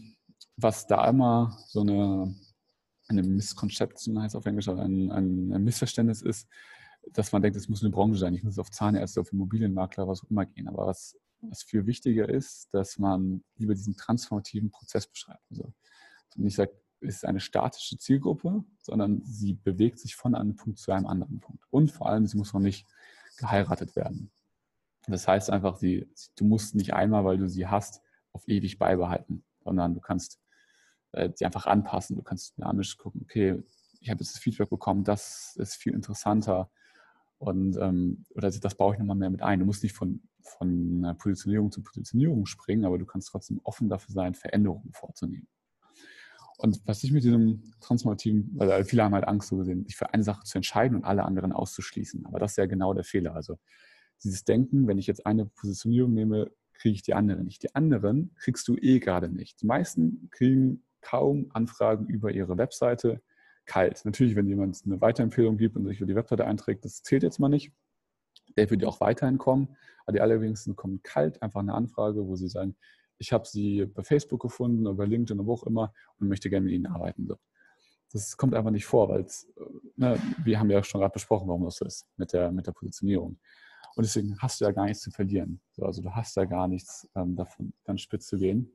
was 0.57 0.87
da 0.87 1.07
immer 1.07 1.57
so 1.67 1.81
eine, 1.81 2.35
eine 3.07 3.23
Misconception 3.23 4.21
heißt 4.21 4.35
auf 4.35 4.45
Englisch, 4.45 4.67
ein, 4.67 5.11
ein, 5.11 5.53
ein 5.53 5.63
Missverständnis 5.63 6.21
ist, 6.21 6.47
dass 7.13 7.31
man 7.31 7.41
denkt, 7.41 7.57
es 7.57 7.69
muss 7.69 7.83
eine 7.83 7.91
Branche 7.91 8.17
sein, 8.17 8.33
ich 8.33 8.43
muss 8.43 8.59
auf 8.59 8.69
Zahnärzte, 8.69 9.21
auf 9.21 9.31
Immobilienmakler, 9.31 10.07
was 10.07 10.23
auch 10.23 10.29
immer 10.29 10.45
gehen. 10.45 10.67
Aber 10.67 10.87
was 10.87 11.17
was 11.41 11.63
viel 11.63 11.85
wichtiger 11.85 12.29
ist, 12.29 12.73
dass 12.73 12.97
man 12.97 13.43
lieber 13.55 13.73
diesen 13.73 13.95
transformativen 13.95 14.69
Prozess 14.69 15.07
beschreibt. 15.07 15.43
Also 15.49 15.73
nicht 16.35 16.55
sagt, 16.55 16.73
es 17.01 17.15
ist 17.15 17.25
eine 17.25 17.39
statische 17.39 17.97
Zielgruppe, 17.97 18.63
sondern 18.79 19.23
sie 19.23 19.53
bewegt 19.53 19.99
sich 19.99 20.15
von 20.15 20.35
einem 20.35 20.55
Punkt 20.55 20.79
zu 20.79 20.91
einem 20.91 21.07
anderen 21.07 21.39
Punkt. 21.39 21.63
Und 21.71 21.91
vor 21.91 22.07
allem, 22.07 22.27
sie 22.27 22.37
muss 22.37 22.53
noch 22.53 22.59
nicht 22.59 22.87
geheiratet 23.37 23.95
werden. 23.95 24.31
Das 25.07 25.27
heißt 25.27 25.49
einfach, 25.49 25.77
sie, 25.77 26.07
du 26.35 26.45
musst 26.45 26.75
nicht 26.75 26.93
einmal, 26.93 27.25
weil 27.25 27.37
du 27.37 27.49
sie 27.49 27.67
hast, 27.67 28.01
auf 28.33 28.47
ewig 28.47 28.77
beibehalten, 28.77 29.43
sondern 29.63 29.95
du 29.95 29.99
kannst 29.99 30.39
äh, 31.11 31.29
sie 31.33 31.45
einfach 31.45 31.65
anpassen. 31.65 32.15
Du 32.15 32.23
kannst 32.23 32.57
dynamisch 32.57 32.97
gucken, 32.97 33.21
okay, 33.23 33.63
ich 33.99 34.09
habe 34.09 34.19
jetzt 34.23 34.35
das 34.35 34.41
Feedback 34.41 34.69
bekommen, 34.69 35.03
das 35.03 35.55
ist 35.57 35.75
viel 35.75 35.93
interessanter 35.93 36.71
und 37.41 37.75
ähm, 37.77 38.23
oder 38.35 38.51
das 38.51 38.75
baue 38.75 38.93
ich 38.93 38.99
nochmal 38.99 39.15
mehr 39.15 39.31
mit 39.31 39.41
ein. 39.41 39.59
Du 39.59 39.65
musst 39.65 39.81
nicht 39.81 39.95
von, 39.95 40.21
von 40.41 41.15
Positionierung 41.17 41.71
zu 41.71 41.81
Positionierung 41.81 42.45
springen, 42.45 42.85
aber 42.85 42.99
du 42.99 43.05
kannst 43.05 43.29
trotzdem 43.29 43.59
offen 43.63 43.89
dafür 43.89 44.13
sein, 44.13 44.35
Veränderungen 44.35 44.93
vorzunehmen. 44.93 45.47
Und 46.59 46.79
was 46.85 47.03
ich 47.03 47.11
mit 47.11 47.23
diesem 47.23 47.63
transformativen, 47.79 48.51
weil 48.53 48.85
viele 48.85 49.03
haben 49.03 49.15
halt 49.15 49.27
Angst 49.27 49.49
so 49.49 49.57
gesehen, 49.57 49.83
sich 49.85 49.95
für 49.95 50.13
eine 50.13 50.23
Sache 50.23 50.43
zu 50.43 50.59
entscheiden 50.59 50.95
und 50.97 51.03
alle 51.03 51.25
anderen 51.25 51.51
auszuschließen. 51.51 52.27
Aber 52.27 52.37
das 52.37 52.51
ist 52.51 52.57
ja 52.57 52.67
genau 52.67 52.93
der 52.93 53.03
Fehler. 53.03 53.33
Also 53.33 53.57
dieses 54.23 54.43
Denken, 54.43 54.87
wenn 54.87 54.99
ich 54.99 55.07
jetzt 55.07 55.25
eine 55.25 55.47
Positionierung 55.47 56.13
nehme, 56.13 56.51
kriege 56.75 56.93
ich 56.93 57.01
die 57.01 57.15
andere 57.15 57.43
nicht. 57.43 57.63
Die 57.63 57.73
anderen 57.73 58.35
kriegst 58.35 58.67
du 58.67 58.77
eh 58.77 58.99
gerade 58.99 59.29
nicht. 59.29 59.61
Die 59.63 59.65
meisten 59.65 60.29
kriegen 60.29 60.83
kaum 61.01 61.49
Anfragen 61.49 62.05
über 62.05 62.29
ihre 62.31 62.59
Webseite, 62.59 63.23
kalt. 63.65 64.03
Natürlich, 64.05 64.35
wenn 64.35 64.47
jemand 64.47 64.81
eine 64.85 64.99
Weiterempfehlung 65.01 65.57
gibt 65.57 65.75
und 65.75 65.85
sich 65.85 65.99
für 65.99 66.05
die 66.05 66.15
Webseite 66.15 66.45
einträgt, 66.45 66.85
das 66.85 67.03
zählt 67.03 67.23
jetzt 67.23 67.39
mal 67.39 67.49
nicht. 67.49 67.71
Der 68.57 68.69
würde 68.69 68.87
auch 68.87 68.99
weiterhin 68.99 69.37
kommen. 69.37 69.75
Aber 70.05 70.13
die 70.13 70.21
allerwenigsten 70.21 70.75
kommen 70.75 71.01
kalt, 71.03 71.41
einfach 71.41 71.59
eine 71.59 71.73
Anfrage, 71.73 72.27
wo 72.27 72.35
sie 72.35 72.47
sagen, 72.47 72.75
ich 73.17 73.31
habe 73.31 73.47
sie 73.47 73.85
bei 73.85 74.03
Facebook 74.03 74.41
gefunden 74.41 74.87
oder 74.87 74.97
bei 74.97 75.05
LinkedIn 75.05 75.39
oder 75.39 75.47
wo 75.47 75.53
auch 75.53 75.63
immer 75.63 75.93
und 76.19 76.27
möchte 76.27 76.49
gerne 76.49 76.65
mit 76.65 76.73
ihnen 76.73 76.87
arbeiten. 76.87 77.29
Das 78.11 78.35
kommt 78.35 78.55
einfach 78.55 78.71
nicht 78.71 78.85
vor, 78.85 79.09
weil 79.09 79.25
ne, 79.95 80.19
wir 80.43 80.59
haben 80.59 80.71
ja 80.71 80.83
schon 80.83 80.99
gerade 80.99 81.13
besprochen, 81.13 81.47
warum 81.47 81.63
das 81.63 81.77
so 81.77 81.85
ist 81.85 82.07
mit 82.17 82.33
der, 82.33 82.51
mit 82.51 82.65
der 82.65 82.71
Positionierung. 82.71 83.39
Und 83.95 84.05
deswegen 84.05 84.37
hast 84.39 84.59
du 84.59 84.65
ja 84.65 84.71
gar 84.71 84.85
nichts 84.85 85.03
zu 85.03 85.11
verlieren. 85.11 85.61
Also 85.79 86.01
du 86.01 86.11
hast 86.11 86.35
ja 86.35 86.45
gar 86.45 86.67
nichts 86.67 87.07
ähm, 87.15 87.35
davon, 87.35 87.73
ganz 87.85 88.01
spitz 88.01 88.27
zu 88.27 88.37
gehen. 88.37 88.71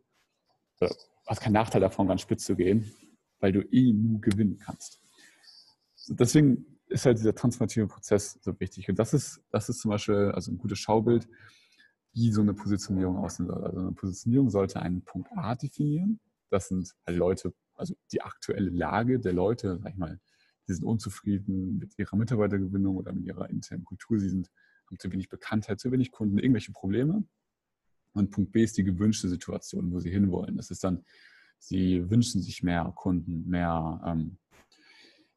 Oder 0.80 0.94
hast 1.26 1.40
keinen 1.40 1.54
Nachteil 1.54 1.80
davon, 1.80 2.06
ganz 2.06 2.20
spitz 2.20 2.44
zu 2.44 2.54
gehen, 2.54 2.92
weil 3.40 3.52
du 3.52 3.60
eh 3.62 3.92
nur 3.92 4.20
gewinnen 4.20 4.58
kannst. 4.58 5.00
Deswegen 6.08 6.66
ist 6.88 7.06
halt 7.06 7.18
dieser 7.18 7.34
transformative 7.34 7.88
Prozess 7.88 8.38
so 8.40 8.58
wichtig. 8.60 8.88
Und 8.88 8.98
das 8.98 9.12
ist, 9.12 9.42
das 9.50 9.68
ist 9.68 9.80
zum 9.80 9.90
Beispiel 9.90 10.30
also 10.32 10.52
ein 10.52 10.58
gutes 10.58 10.78
Schaubild, 10.78 11.28
wie 12.12 12.32
so 12.32 12.40
eine 12.40 12.54
Positionierung 12.54 13.16
aussehen 13.16 13.46
soll. 13.46 13.62
Also 13.64 13.80
eine 13.80 13.92
Positionierung 13.92 14.50
sollte 14.50 14.80
einen 14.80 15.02
Punkt 15.02 15.28
A 15.36 15.54
definieren. 15.54 16.20
Das 16.50 16.68
sind 16.68 16.94
halt 17.06 17.16
Leute, 17.16 17.52
also 17.74 17.94
die 18.12 18.22
aktuelle 18.22 18.70
Lage 18.70 19.18
der 19.18 19.32
Leute, 19.32 19.78
sag 19.82 19.92
ich 19.92 19.98
mal, 19.98 20.20
die 20.68 20.72
sind 20.72 20.84
unzufrieden 20.84 21.78
mit 21.78 21.98
ihrer 21.98 22.16
Mitarbeitergewinnung 22.16 22.96
oder 22.96 23.12
mit 23.12 23.24
ihrer 23.24 23.50
internen 23.50 23.84
Kultur. 23.84 24.18
Sie 24.18 24.28
sind, 24.28 24.50
haben 24.86 24.98
zu 24.98 25.12
wenig 25.12 25.28
Bekanntheit, 25.28 25.80
zu 25.80 25.90
wenig 25.92 26.10
Kunden, 26.10 26.38
irgendwelche 26.38 26.72
Probleme. 26.72 27.24
Und 28.12 28.30
Punkt 28.30 28.52
B 28.52 28.64
ist 28.64 28.78
die 28.78 28.84
gewünschte 28.84 29.28
Situation, 29.28 29.92
wo 29.92 30.00
sie 30.00 30.10
hinwollen. 30.10 30.56
Das 30.56 30.70
ist 30.70 30.82
dann 30.82 31.04
Sie 31.58 32.08
wünschen 32.10 32.42
sich 32.42 32.62
mehr 32.62 32.92
Kunden, 32.94 33.48
mehr, 33.48 34.00
ähm, 34.06 34.38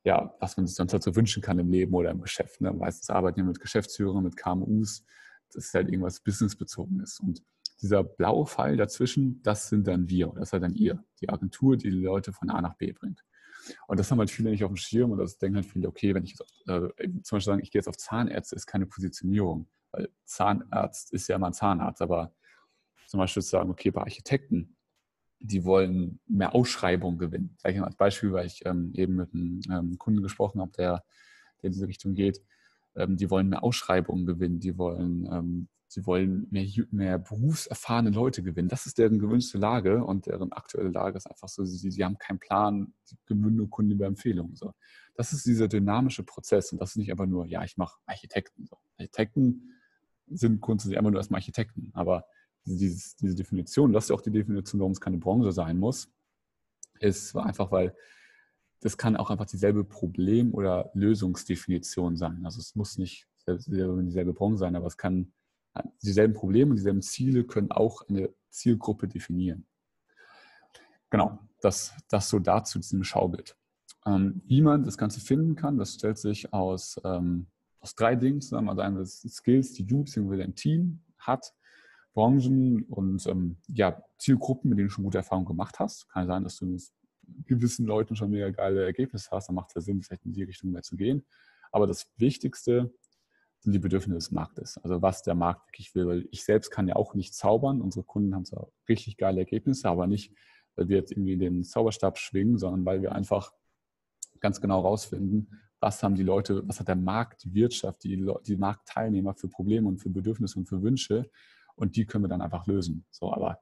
ja, 0.04 0.34
was 0.40 0.58
man 0.58 0.68
sich 0.68 0.76
sonst 0.76 0.94
halt 0.94 1.04
so 1.04 1.16
wünschen 1.16 1.42
kann 1.42 1.60
im 1.60 1.70
Leben 1.70 1.94
oder 1.94 2.12
im 2.12 2.22
Geschäft. 2.22 2.62
Ne? 2.62 2.72
Meistens 2.72 3.10
arbeiten 3.10 3.38
wir 3.38 3.44
mit 3.46 3.60
Geschäftsführern, 3.60 4.24
mit 4.24 4.38
KMUs. 4.38 5.06
Das 5.54 5.66
ist 5.66 5.74
halt 5.74 5.90
irgendwas 5.90 6.20
businessbezogenes. 6.22 7.20
Und 7.20 7.44
dieser 7.82 8.04
blaue 8.04 8.46
Pfeil 8.46 8.78
dazwischen, 8.78 9.42
das 9.44 9.70
sind 9.70 9.88
dann 9.88 10.10
wir, 10.10 10.34
das 10.36 10.50
ist 10.50 10.54
halt 10.54 10.64
dann 10.64 10.76
ihr, 10.76 11.04
die 11.22 11.30
Agentur, 11.30 11.78
die 11.78 11.90
die 11.90 12.02
Leute 12.02 12.34
von 12.34 12.50
A 12.50 12.62
nach 12.62 12.76
B 12.76 12.92
bringt. 12.92 13.24
Und 13.88 14.00
das 14.00 14.10
haben 14.10 14.20
halt 14.20 14.32
viele 14.32 14.50
nicht 14.50 14.64
auf 14.64 14.72
dem 14.72 14.78
Schirm 14.78 15.12
und 15.12 15.18
das 15.18 15.38
denken 15.38 15.58
halt 15.58 15.66
viele, 15.66 15.88
okay, 15.88 16.14
wenn 16.14 16.24
ich 16.24 16.32
jetzt 16.32 16.42
auf, 16.42 16.50
äh, 16.68 17.10
zum 17.24 17.38
Beispiel 17.38 17.42
sagen, 17.42 17.62
ich 17.62 17.72
gehe 17.72 17.80
jetzt 17.80 17.88
auf 17.88 17.98
Zahnärzte, 17.98 18.56
ist 18.56 18.66
keine 18.66 18.86
Positionierung, 18.86 19.68
weil 19.92 20.10
Zahnarzt 20.26 21.14
ist 21.14 21.28
ja 21.28 21.36
immer 21.36 21.48
ein 21.48 21.54
Zahnarzt, 21.54 22.02
aber 22.02 22.34
zum 23.08 23.20
Beispiel 23.20 23.44
zu 23.44 23.50
sagen, 23.50 23.70
okay, 23.70 23.92
bei 23.92 24.02
Architekten, 24.02 24.78
die 25.40 25.64
wollen 25.64 26.20
mehr 26.28 26.54
Ausschreibungen 26.54 27.18
gewinnen. 27.18 27.56
Vielleicht 27.60 27.82
als 27.82 27.96
Beispiel, 27.96 28.34
weil 28.34 28.46
ich 28.46 28.66
ähm, 28.66 28.92
eben 28.94 29.16
mit 29.16 29.34
einem 29.34 29.62
ähm, 29.72 29.98
Kunden 29.98 30.22
gesprochen 30.22 30.62
habe, 30.62 30.72
der, 30.78 31.04
der 31.62 31.68
in 31.68 31.72
diese 31.72 31.88
Richtung 31.88 32.14
geht. 32.14 32.42
ähm, 32.96 33.18
die 33.18 33.30
wollen 33.30 33.50
mehr 33.50 33.64
Ausschreibungen 33.64 34.26
gewinnen, 34.26 34.60
die 34.60 34.78
wollen, 34.78 35.28
ähm, 35.32 35.68
sie 35.88 36.06
wollen 36.06 36.48
mehr, 36.52 36.68
mehr 36.92 37.20
berufserfahrene 37.20 38.10
Leute 38.10 38.44
gewinnen. 38.44 38.68
Das 38.68 38.86
ist 38.86 38.98
deren 38.98 39.20
gewünschte 39.20 39.58
Lage 39.58 40.04
und 40.04 40.26
deren 40.26 40.52
aktuelle 40.52 40.90
Lage 40.90 41.18
ist 41.18 41.28
einfach 41.28 41.48
so, 41.48 41.64
sie, 41.66 41.90
sie 41.90 42.04
haben 42.04 42.18
keinen 42.18 42.40
Plan, 42.40 42.94
sie 43.04 43.16
gewinnen 43.26 43.56
nur 43.56 43.70
Kunden 43.70 43.92
über 43.92 44.06
Empfehlungen. 44.06 44.56
So. 44.56 44.74
Das 45.16 45.34
ist 45.34 45.46
dieser 45.46 45.68
dynamische 45.68 46.24
Prozess 46.24 46.72
und 46.72 46.82
das 46.82 46.92
ist 46.92 46.98
nicht 46.98 47.12
einfach 47.12 47.26
nur, 47.26 47.46
ja, 47.46 47.64
ich 47.64 47.78
mache 47.78 47.98
Architekten. 48.06 48.66
So. 48.66 48.78
Architekten 48.98 49.74
sind 50.28 50.62
grundsätzlich 50.62 50.98
immer 50.98 51.12
nur 51.12 51.20
erstmal 51.20 51.40
Architekten, 51.40 51.92
aber 51.94 52.26
dieses, 52.76 53.16
diese 53.16 53.36
Definition, 53.36 53.92
das 53.94 54.06
ist 54.06 54.10
ja 54.10 54.16
auch 54.16 54.22
die 54.22 54.32
Definition, 54.32 54.80
warum 54.80 54.92
es 54.92 55.02
keine 55.02 55.18
Branche 55.18 55.52
sein 55.52 55.78
muss, 55.78 56.10
ist 57.00 57.36
einfach, 57.36 57.72
weil 57.72 57.96
das 58.82 58.98
kann 58.98 59.18
auch 59.18 59.30
einfach 59.30 59.46
dieselbe 59.46 59.84
Problem- 59.84 60.54
oder 60.54 60.90
Lösungsdefinition 60.94 62.16
sein. 62.16 62.46
Also 62.46 62.60
es 62.60 62.76
muss 62.76 62.98
nicht 62.98 63.28
dieselbe 63.48 64.34
Branche 64.34 64.58
sein, 64.58 64.76
aber 64.76 64.88
es 64.88 64.98
kann 64.98 65.32
dieselben 66.02 66.34
Probleme 66.34 66.72
und 66.72 66.78
dieselben 66.78 67.02
Ziele 67.02 67.44
können 67.44 67.72
auch 67.72 68.08
eine 68.08 68.30
Zielgruppe 68.50 69.08
definieren. 69.08 69.66
Genau, 71.10 71.40
das, 71.62 71.94
das 72.10 72.30
so 72.30 72.40
dazu, 72.40 72.80
diesem 72.80 73.04
Schaubild. 73.04 73.56
Ähm, 74.06 74.42
wie 74.46 74.62
man 74.62 74.84
das 74.84 74.98
Ganze 74.98 75.20
finden 75.20 75.56
kann, 75.56 75.78
das 75.78 75.96
stellt 75.96 76.18
sich 76.18 76.54
aus, 76.54 77.00
ähm, 77.04 77.48
aus 77.80 77.96
drei 77.96 78.16
Dingen 78.16 78.42
zusammen. 78.42 78.70
Also 78.70 78.82
einmal 78.82 79.06
Skills, 79.06 79.74
die 79.74 79.86
du 79.86 80.04
bzw. 80.04 80.38
dein 80.38 80.56
Team 80.56 81.02
hat, 81.18 81.54
Branchen 82.20 82.84
und 82.90 83.26
ähm, 83.28 83.56
ja, 83.70 84.04
Zielgruppen, 84.18 84.70
mit 84.70 84.78
denen 84.78 84.90
du 84.90 84.94
schon 84.94 85.06
gute 85.06 85.20
Erfahrungen 85.20 85.48
gemacht 85.48 85.80
hast. 85.80 86.10
Kann 86.10 86.28
sein, 86.28 86.44
dass 86.44 86.58
du 86.58 86.66
mit 86.66 86.84
gewissen 87.46 87.86
Leuten 87.86 88.18
schon 88.18 88.32
mega 88.32 88.50
geile 88.50 88.84
Ergebnisse 88.84 89.30
hast, 89.32 89.48
dann 89.48 89.56
macht 89.56 89.70
es 89.70 89.76
ja 89.76 89.82
Sinn, 89.82 90.02
vielleicht 90.02 90.26
in 90.26 90.34
die 90.34 90.44
Richtung 90.44 90.72
mehr 90.72 90.82
zu 90.82 90.98
gehen. 90.98 91.26
Aber 91.72 91.88
das 91.88 92.12
Wichtigste 92.18 92.94
sind 93.60 93.72
die 93.72 93.80
Bedürfnisse 93.80 94.18
des 94.18 94.32
Marktes. 94.32 94.78
Also 94.80 95.02
was 95.02 95.22
der 95.22 95.36
Markt 95.36 95.70
wirklich 95.70 95.96
will. 95.96 96.08
Weil 96.08 96.28
ich 96.32 96.44
selbst 96.44 96.72
kann 96.72 96.90
ja 96.90 96.98
auch 96.98 97.14
nicht 97.14 97.34
zaubern. 97.34 97.80
Unsere 97.80 98.04
Kunden 98.04 98.36
haben 98.36 98.44
zwar 98.44 98.68
richtig 98.90 99.16
geile 99.16 99.40
Ergebnisse, 99.40 99.88
aber 99.88 100.06
nicht, 100.06 100.34
weil 100.76 100.90
wir 100.90 100.98
jetzt 100.98 101.12
irgendwie 101.12 101.38
den 101.38 101.64
Zauberstab 101.64 102.18
schwingen, 102.18 102.58
sondern 102.58 102.84
weil 102.84 103.02
wir 103.02 103.14
einfach 103.14 103.54
ganz 104.42 104.60
genau 104.60 104.82
rausfinden, 104.82 105.58
was 105.80 106.04
haben 106.04 106.16
die 106.16 106.24
Leute, 106.24 106.68
was 106.68 106.82
hat 106.82 106.90
der 106.90 106.98
Markt, 106.98 107.46
die 107.46 107.54
Wirtschaft, 107.54 108.04
die, 108.04 108.30
die 108.46 108.58
Marktteilnehmer 108.58 109.36
für 109.36 109.48
Probleme 109.48 109.88
und 109.88 110.00
für 110.00 110.10
Bedürfnisse 110.10 110.60
und 110.60 110.66
für 110.66 110.82
Wünsche 110.82 111.30
und 111.80 111.96
die 111.96 112.06
können 112.06 112.26
wir 112.26 112.30
dann 112.30 112.42
einfach 112.42 112.68
lösen. 112.68 113.06
So, 113.10 113.34
aber 113.34 113.62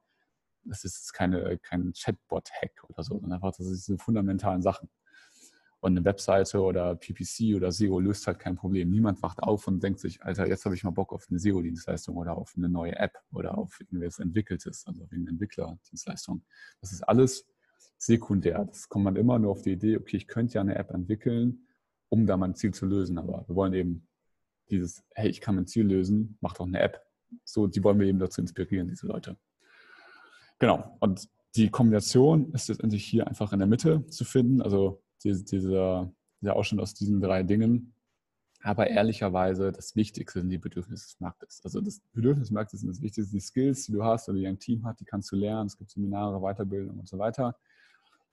das 0.64 0.84
ist 0.84 1.12
keine, 1.12 1.58
kein 1.58 1.92
Chatbot-Hack 1.92 2.84
oder 2.88 3.02
so, 3.02 3.14
sondern 3.14 3.34
einfach, 3.34 3.52
das 3.52 3.66
sind 3.66 3.76
diese 3.76 3.98
fundamentalen 3.98 4.60
Sachen. 4.60 4.88
Und 5.80 5.92
eine 5.92 6.04
Webseite 6.04 6.60
oder 6.60 6.96
PPC 6.96 7.54
oder 7.54 7.70
SEO 7.70 8.00
löst 8.00 8.26
halt 8.26 8.40
kein 8.40 8.56
Problem. 8.56 8.90
Niemand 8.90 9.22
wacht 9.22 9.40
auf 9.40 9.68
und 9.68 9.80
denkt 9.80 10.00
sich, 10.00 10.20
Alter, 10.24 10.48
jetzt 10.48 10.64
habe 10.64 10.74
ich 10.74 10.82
mal 10.82 10.90
Bock 10.90 11.12
auf 11.12 11.28
eine 11.30 11.38
SEO-Dienstleistung 11.38 12.16
oder 12.16 12.36
auf 12.36 12.54
eine 12.56 12.68
neue 12.68 12.96
App 12.96 13.16
oder 13.32 13.56
auf 13.56 13.78
irgendwas 13.80 14.18
Entwickeltes, 14.18 14.84
also 14.88 15.06
eine 15.12 15.30
Entwicklerdienstleistung. 15.30 16.42
Das 16.80 16.90
ist 16.90 17.02
alles 17.02 17.46
sekundär. 17.96 18.64
Das 18.64 18.88
kommt 18.88 19.04
man 19.04 19.14
immer 19.14 19.38
nur 19.38 19.52
auf 19.52 19.62
die 19.62 19.72
Idee, 19.72 19.96
okay, 19.96 20.16
ich 20.16 20.26
könnte 20.26 20.54
ja 20.54 20.62
eine 20.62 20.74
App 20.74 20.90
entwickeln, 20.90 21.68
um 22.08 22.26
da 22.26 22.36
mein 22.36 22.56
Ziel 22.56 22.74
zu 22.74 22.84
lösen. 22.84 23.16
Aber 23.16 23.44
wir 23.46 23.54
wollen 23.54 23.74
eben 23.74 24.08
dieses, 24.70 25.04
hey, 25.14 25.28
ich 25.28 25.40
kann 25.40 25.54
mein 25.54 25.68
Ziel 25.68 25.86
lösen, 25.86 26.36
mach 26.40 26.54
doch 26.54 26.66
eine 26.66 26.80
App. 26.80 27.07
So, 27.44 27.66
die 27.66 27.82
wollen 27.82 27.98
wir 27.98 28.06
eben 28.06 28.18
dazu 28.18 28.40
inspirieren, 28.40 28.88
diese 28.88 29.06
Leute. 29.06 29.36
Genau. 30.58 30.96
Und 31.00 31.28
die 31.56 31.70
Kombination 31.70 32.52
ist 32.52 32.68
letztendlich 32.68 33.04
hier 33.04 33.26
einfach 33.26 33.52
in 33.52 33.58
der 33.58 33.68
Mitte 33.68 34.06
zu 34.06 34.24
finden. 34.24 34.62
Also 34.62 35.02
dieser, 35.24 36.12
dieser 36.40 36.56
Ausschnitt 36.56 36.80
aus 36.80 36.94
diesen 36.94 37.20
drei 37.20 37.42
Dingen. 37.42 37.94
Aber 38.62 38.88
ehrlicherweise, 38.88 39.70
das 39.70 39.94
Wichtigste 39.94 40.40
sind 40.40 40.50
die 40.50 40.58
Bedürfnisse 40.58 41.06
des 41.06 41.20
Marktes. 41.20 41.60
Also 41.62 41.80
das 41.80 42.00
Bedürfnis 42.12 42.48
des 42.48 42.52
Marktes 42.52 42.80
sind 42.80 42.88
das 42.88 43.00
Wichtigste. 43.00 43.32
Die 43.32 43.40
Skills, 43.40 43.86
die 43.86 43.92
du 43.92 44.04
hast 44.04 44.28
oder 44.28 44.38
die 44.38 44.46
ein 44.46 44.58
Team 44.58 44.84
hat, 44.84 44.98
die 45.00 45.04
kannst 45.04 45.30
du 45.30 45.36
lernen. 45.36 45.66
Es 45.66 45.76
gibt 45.76 45.90
Seminare, 45.90 46.40
Weiterbildung 46.40 46.98
und 46.98 47.08
so 47.08 47.18
weiter. 47.18 47.56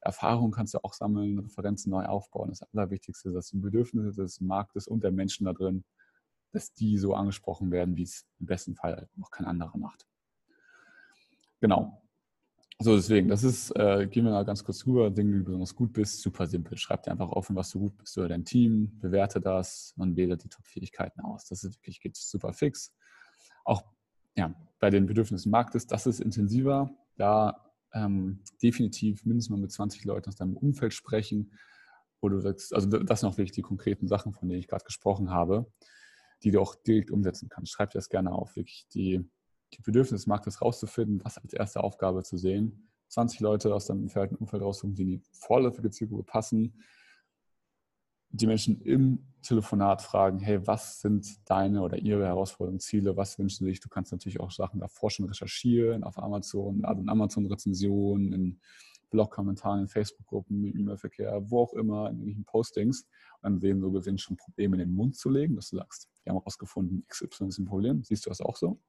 Erfahrung 0.01 0.51
kannst 0.51 0.73
du 0.73 0.79
auch 0.83 0.93
sammeln, 0.93 1.39
Referenzen 1.39 1.89
neu 1.91 2.05
aufbauen. 2.05 2.49
Das 2.49 2.61
Allerwichtigste 2.73 3.29
ist, 3.29 3.35
dass 3.35 3.49
die 3.49 3.57
Bedürfnisse 3.57 4.21
des 4.21 4.41
Marktes 4.41 4.87
und 4.87 5.03
der 5.03 5.11
Menschen 5.11 5.45
da 5.45 5.53
drin, 5.53 5.83
dass 6.55 6.73
die 6.73 6.97
so 6.97 7.13
angesprochen 7.13 7.71
werden, 7.71 7.95
wie 7.95 8.03
es 8.03 8.25
im 8.39 8.47
besten 8.47 8.75
Fall 8.75 9.09
noch 9.15 9.29
kein 9.29 9.45
anderer 9.45 9.77
macht. 9.77 10.07
Genau. 11.61 12.01
So, 12.79 12.95
deswegen, 12.95 13.29
das 13.29 13.43
ist, 13.43 13.71
äh, 13.71 14.05
gehen 14.07 14.25
wir 14.25 14.31
mal 14.31 14.43
ganz 14.43 14.63
kurz 14.63 14.85
rüber, 14.85 15.09
Dinge, 15.09 15.31
die 15.31 15.37
du 15.39 15.45
besonders 15.45 15.75
gut 15.75 15.93
bist, 15.93 16.21
super 16.21 16.45
simpel. 16.45 16.77
Schreib 16.77 17.03
dir 17.03 17.11
einfach 17.11 17.29
offen, 17.29 17.55
was 17.55 17.69
du 17.71 17.79
gut 17.79 17.97
bist 17.97 18.17
oder 18.17 18.27
dein 18.27 18.43
Team, 18.43 18.99
bewerte 18.99 19.39
das 19.39 19.93
und 19.97 20.17
wähle 20.17 20.35
die 20.35 20.49
Top-Fähigkeiten 20.49 21.21
aus. 21.21 21.45
Das 21.47 21.63
ist 21.63 21.77
wirklich, 21.77 22.01
geht 22.01 22.17
super 22.17 22.51
fix. 22.51 22.93
Auch 23.63 23.83
ja, 24.35 24.53
bei 24.79 24.89
den 24.89 25.05
Bedürfnissen 25.05 25.51
Marktes, 25.51 25.87
das 25.87 26.05
ist 26.05 26.19
intensiver. 26.19 26.89
Da 27.15 27.71
ähm, 27.93 28.43
definitiv 28.61 29.25
mindestens 29.25 29.51
mal 29.51 29.61
mit 29.61 29.71
20 29.71 30.03
Leuten 30.03 30.27
aus 30.27 30.35
deinem 30.35 30.57
Umfeld 30.57 30.93
sprechen, 30.93 31.53
wo 32.21 32.27
du 32.27 32.41
sagst, 32.41 32.73
also 32.73 32.89
das 32.89 33.21
sind 33.21 33.29
auch 33.29 33.37
wirklich 33.37 33.53
die 33.53 33.61
konkreten 33.61 34.07
Sachen, 34.07 34.33
von 34.33 34.49
denen 34.49 34.59
ich 34.59 34.67
gerade 34.67 34.83
gesprochen 34.83 35.29
habe, 35.29 35.71
die 36.45 36.51
du 36.51 36.61
auch 36.61 36.75
direkt 36.75 37.11
umsetzen 37.11 37.49
kannst. 37.49 37.73
Schreib 37.73 37.89
dir 37.89 37.97
das 37.97 38.07
gerne 38.07 38.31
auf, 38.31 38.55
wirklich 38.55 38.87
die 38.93 39.29
die 39.73 39.81
Bedürfnisse 39.81 40.15
des 40.15 40.27
Marktes 40.27 40.61
rauszufinden, 40.61 41.19
das 41.19 41.37
als 41.37 41.53
erste 41.53 41.83
Aufgabe 41.83 42.23
zu 42.23 42.37
sehen. 42.37 42.89
20 43.09 43.39
Leute 43.39 43.73
aus 43.73 43.87
deinem 43.87 44.03
entfernten 44.03 44.37
Umfeld 44.37 44.63
raussuchen, 44.63 44.95
die 44.95 45.03
in 45.03 45.09
die 45.09 45.21
vorläufige 45.31 45.89
Zielgruppe 45.89 46.23
passen. 46.23 46.73
Die 48.29 48.47
Menschen 48.47 48.81
im 48.81 49.25
Telefonat 49.41 50.01
fragen, 50.01 50.39
hey, 50.39 50.65
was 50.65 50.99
sind 50.99 51.49
deine 51.49 51.81
oder 51.81 51.97
ihre 51.97 52.25
Herausforderungen, 52.25 52.79
Ziele, 52.79 53.15
was 53.15 53.37
wünschen 53.39 53.65
sie 53.65 53.71
sich? 53.71 53.79
Du 53.79 53.89
kannst 53.89 54.11
natürlich 54.11 54.39
auch 54.39 54.51
Sachen 54.51 54.79
davor 54.79 55.11
schon 55.11 55.27
recherchieren, 55.27 56.03
auf 56.03 56.17
Amazon, 56.17 56.83
also 56.83 57.01
in 57.01 57.09
Amazon-Rezensionen, 57.09 58.33
in 58.33 58.59
Blog-Kommentaren, 59.09 59.81
in 59.81 59.87
Facebook-Gruppen, 59.87 60.65
im 60.65 60.79
E-Mail-Verkehr, 60.79 61.49
wo 61.49 61.61
auch 61.61 61.73
immer, 61.73 62.09
in 62.09 62.17
irgendwelchen 62.17 62.45
Postings. 62.45 63.07
Und 63.41 63.43
dann 63.43 63.59
sehen 63.59 63.81
so 63.81 63.91
gesehen 63.91 64.17
schon 64.17 64.37
Probleme 64.37 64.75
in 64.75 64.79
den 64.79 64.95
Mund 64.95 65.15
zu 65.15 65.29
legen, 65.29 65.55
dass 65.55 65.69
du 65.69 65.77
sagst, 65.77 66.09
wir 66.23 66.31
haben 66.31 66.39
herausgefunden, 66.39 67.05
XY 67.07 67.47
ist 67.47 67.59
ein 67.59 67.65
Problem. 67.65 68.03
Siehst 68.03 68.25
du 68.25 68.29
das 68.29 68.41
auch 68.41 68.55
so? 68.55 68.79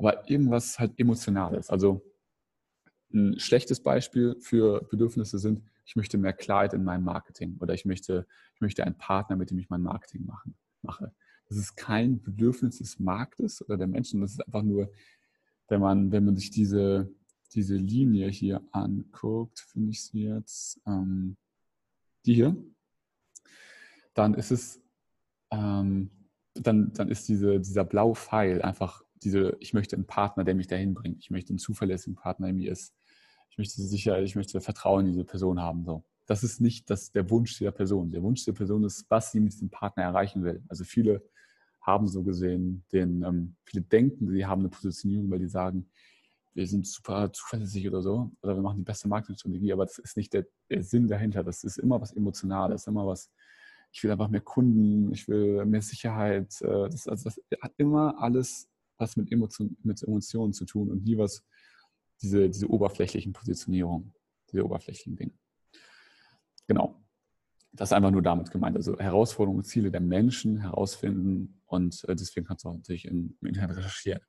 aber 0.00 0.30
irgendwas 0.30 0.78
halt 0.78 0.98
Emotionales. 0.98 1.68
Also 1.68 2.02
ein 3.12 3.38
schlechtes 3.38 3.82
Beispiel 3.82 4.34
für 4.40 4.82
Bedürfnisse 4.84 5.38
sind, 5.38 5.62
ich 5.84 5.94
möchte 5.94 6.16
mehr 6.16 6.32
Klarheit 6.32 6.72
in 6.72 6.84
meinem 6.84 7.04
Marketing 7.04 7.58
oder 7.60 7.74
ich 7.74 7.84
möchte, 7.84 8.26
ich 8.54 8.60
möchte 8.62 8.84
einen 8.84 8.96
Partner, 8.96 9.36
mit 9.36 9.50
dem 9.50 9.58
ich 9.58 9.68
mein 9.68 9.82
Marketing 9.82 10.24
machen, 10.24 10.56
mache. 10.80 11.12
Das 11.48 11.58
ist 11.58 11.76
kein 11.76 12.22
Bedürfnis 12.22 12.78
des 12.78 12.98
Marktes 12.98 13.62
oder 13.62 13.76
der 13.76 13.88
Menschen. 13.88 14.22
Das 14.22 14.32
ist 14.32 14.46
einfach 14.46 14.62
nur, 14.62 14.90
wenn 15.68 15.80
man, 15.80 16.12
wenn 16.12 16.24
man 16.24 16.36
sich 16.36 16.50
diese, 16.50 17.12
diese 17.54 17.76
Linie 17.76 18.28
hier 18.28 18.62
anguckt, 18.72 19.60
finde 19.60 19.90
ich 19.90 20.02
sie 20.04 20.24
jetzt, 20.24 20.80
ähm, 20.86 21.36
die 22.26 22.34
hier, 22.34 22.56
dann 24.14 24.34
ist 24.34 24.50
es, 24.50 24.80
ähm, 25.50 26.10
dann, 26.54 26.92
dann 26.92 27.08
ist 27.08 27.28
diese, 27.28 27.60
dieser 27.60 27.84
blaue 27.84 28.14
Pfeil 28.14 28.62
einfach 28.62 29.02
diese, 29.22 29.56
ich 29.60 29.74
möchte 29.74 29.96
einen 29.96 30.06
Partner, 30.06 30.44
der 30.44 30.54
mich 30.54 30.66
dahin 30.66 30.94
bringt. 30.94 31.18
Ich 31.20 31.30
möchte 31.30 31.50
einen 31.50 31.58
zuverlässigen 31.58 32.16
Partner, 32.16 32.46
der 32.46 32.54
mir 32.54 32.72
ist. 32.72 32.94
Ich 33.50 33.58
möchte 33.58 33.82
sicher, 33.82 34.22
ich 34.22 34.36
möchte 34.36 34.60
Vertrauen 34.60 35.06
in 35.06 35.12
diese 35.12 35.24
Person 35.24 35.60
haben. 35.60 35.84
So. 35.84 36.04
Das 36.26 36.42
ist 36.42 36.60
nicht 36.60 36.88
das, 36.88 37.12
der 37.12 37.28
Wunsch 37.30 37.58
dieser 37.58 37.72
Person. 37.72 38.10
Der 38.10 38.22
Wunsch 38.22 38.44
der 38.44 38.52
Person 38.52 38.84
ist, 38.84 39.06
was 39.10 39.32
sie 39.32 39.40
mit 39.40 39.52
diesem 39.52 39.70
Partner 39.70 40.04
erreichen 40.04 40.44
will. 40.44 40.62
Also 40.68 40.84
viele 40.84 41.22
haben 41.80 42.08
so 42.08 42.22
gesehen, 42.22 42.84
den, 42.92 43.22
ähm, 43.22 43.56
viele 43.64 43.82
denken, 43.82 44.30
sie 44.30 44.46
haben 44.46 44.60
eine 44.60 44.68
Positionierung, 44.68 45.30
weil 45.30 45.40
die 45.40 45.48
sagen, 45.48 45.88
wir 46.54 46.66
sind 46.66 46.86
super 46.86 47.32
zuverlässig 47.32 47.86
oder 47.88 48.02
so, 48.02 48.32
oder 48.42 48.56
wir 48.56 48.62
machen 48.62 48.78
die 48.78 48.84
beste 48.84 49.08
Marketingstrategie, 49.08 49.72
aber 49.72 49.84
das 49.86 49.98
ist 49.98 50.16
nicht 50.16 50.32
der, 50.32 50.46
der 50.68 50.82
Sinn 50.82 51.08
dahinter. 51.08 51.44
Das 51.44 51.64
ist 51.64 51.78
immer 51.78 52.00
was 52.00 52.12
Emotionales, 52.12 52.86
immer 52.86 53.06
was, 53.06 53.30
ich 53.92 54.02
will 54.02 54.10
einfach 54.10 54.28
mehr 54.28 54.40
Kunden, 54.40 55.12
ich 55.12 55.28
will 55.28 55.64
mehr 55.64 55.82
Sicherheit. 55.82 56.60
Äh, 56.62 56.88
das, 56.90 57.06
also 57.06 57.24
das 57.24 57.40
hat 57.60 57.72
immer 57.76 58.20
alles 58.20 58.68
was 58.96 59.16
mit, 59.16 59.32
Emotion, 59.32 59.76
mit 59.82 60.02
Emotionen 60.02 60.52
zu 60.52 60.64
tun 60.64 60.90
und 60.90 61.04
nie 61.04 61.16
was, 61.16 61.44
diese, 62.20 62.50
diese 62.50 62.68
oberflächlichen 62.68 63.32
Positionierungen, 63.32 64.12
diese 64.52 64.64
oberflächlichen 64.64 65.16
Dinge. 65.16 65.32
Genau. 66.66 66.96
Das 67.72 67.90
ist 67.90 67.92
einfach 67.92 68.10
nur 68.10 68.20
damit 68.20 68.50
gemeint. 68.50 68.76
Also 68.76 68.98
Herausforderungen, 68.98 69.62
Ziele 69.62 69.92
der 69.92 70.00
Menschen 70.00 70.58
herausfinden 70.58 71.62
und 71.66 72.04
äh, 72.08 72.16
deswegen 72.16 72.46
kannst 72.46 72.64
du 72.64 72.68
auch 72.68 72.74
natürlich 72.74 73.04
im, 73.04 73.36
Internet 73.40 73.76
recherchieren 73.76 74.20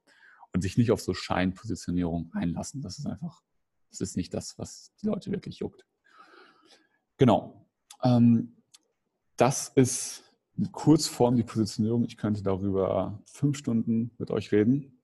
und 0.54 0.62
sich 0.62 0.78
nicht 0.78 0.92
auf 0.92 1.02
so 1.02 1.14
Scheinpositionierung 1.14 2.32
einlassen. 2.34 2.82
Das 2.82 3.00
ist 3.00 3.06
einfach, 3.06 3.42
das 3.90 4.02
ist 4.02 4.18
nicht 4.18 4.34
das, 4.34 4.58
was 4.58 4.94
die 5.02 5.08
Leute 5.08 5.32
wirklich 5.32 5.60
juckt. 5.60 5.86
Genau. 7.18 7.68
Ähm, 8.04 8.58
das 9.38 9.70
ist 9.70 10.24
Kurzform 10.72 11.36
die 11.36 11.44
Positionierung. 11.44 12.04
Ich 12.04 12.18
könnte 12.18 12.44
darüber 12.44 13.22
fünf 13.26 13.58
Stunden 13.58 14.12
mit 14.18 14.32
euch 14.32 14.52
reden, 14.52 15.02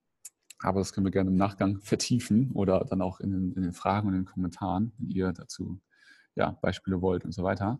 aber 0.60 0.80
das 0.80 0.94
können 0.94 1.06
wir 1.06 1.12
gerne 1.12 1.30
im 1.30 1.38
Nachgang 1.38 1.80
vertiefen 1.82 2.52
oder 2.52 2.86
dann 2.86 3.02
auch 3.02 3.20
in 3.20 3.32
den, 3.32 3.54
in 3.54 3.64
den 3.64 3.74
Fragen 3.74 4.08
und 4.08 4.14
in 4.14 4.22
den 4.22 4.26
Kommentaren, 4.26 4.94
wenn 4.98 5.10
ihr 5.10 5.32
dazu 5.32 5.80
ja, 6.36 6.52
Beispiele 6.62 7.02
wollt 7.02 7.26
und 7.26 7.32
so 7.32 7.44
weiter. 7.44 7.80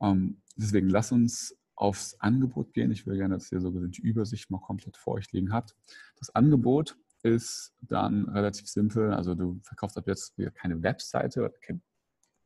Ähm, 0.00 0.40
deswegen 0.56 0.88
lasst 0.88 1.12
uns 1.12 1.56
aufs 1.80 2.14
Angebot 2.20 2.74
gehen. 2.74 2.90
Ich 2.90 3.06
will 3.06 3.16
gerne, 3.16 3.34
dass 3.34 3.50
ihr 3.50 3.60
so 3.60 3.70
die 3.70 4.02
Übersicht 4.02 4.50
mal 4.50 4.60
komplett 4.60 4.98
vor 4.98 5.14
euch 5.14 5.32
liegen 5.32 5.52
habt. 5.52 5.74
Das 6.18 6.34
Angebot 6.34 6.96
ist 7.22 7.72
dann 7.80 8.28
relativ 8.28 8.68
simpel. 8.68 9.14
Also 9.14 9.34
du 9.34 9.58
verkaufst 9.62 9.96
ab 9.96 10.06
jetzt 10.06 10.34
keine 10.54 10.82
Webseite, 10.82 11.52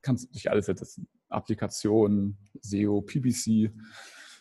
kannst 0.02 0.32
nicht 0.32 0.50
alles 0.50 0.68
jetzt 0.68 1.00
Applikationen, 1.28 2.38
SEO, 2.60 3.00
PPC, 3.00 3.72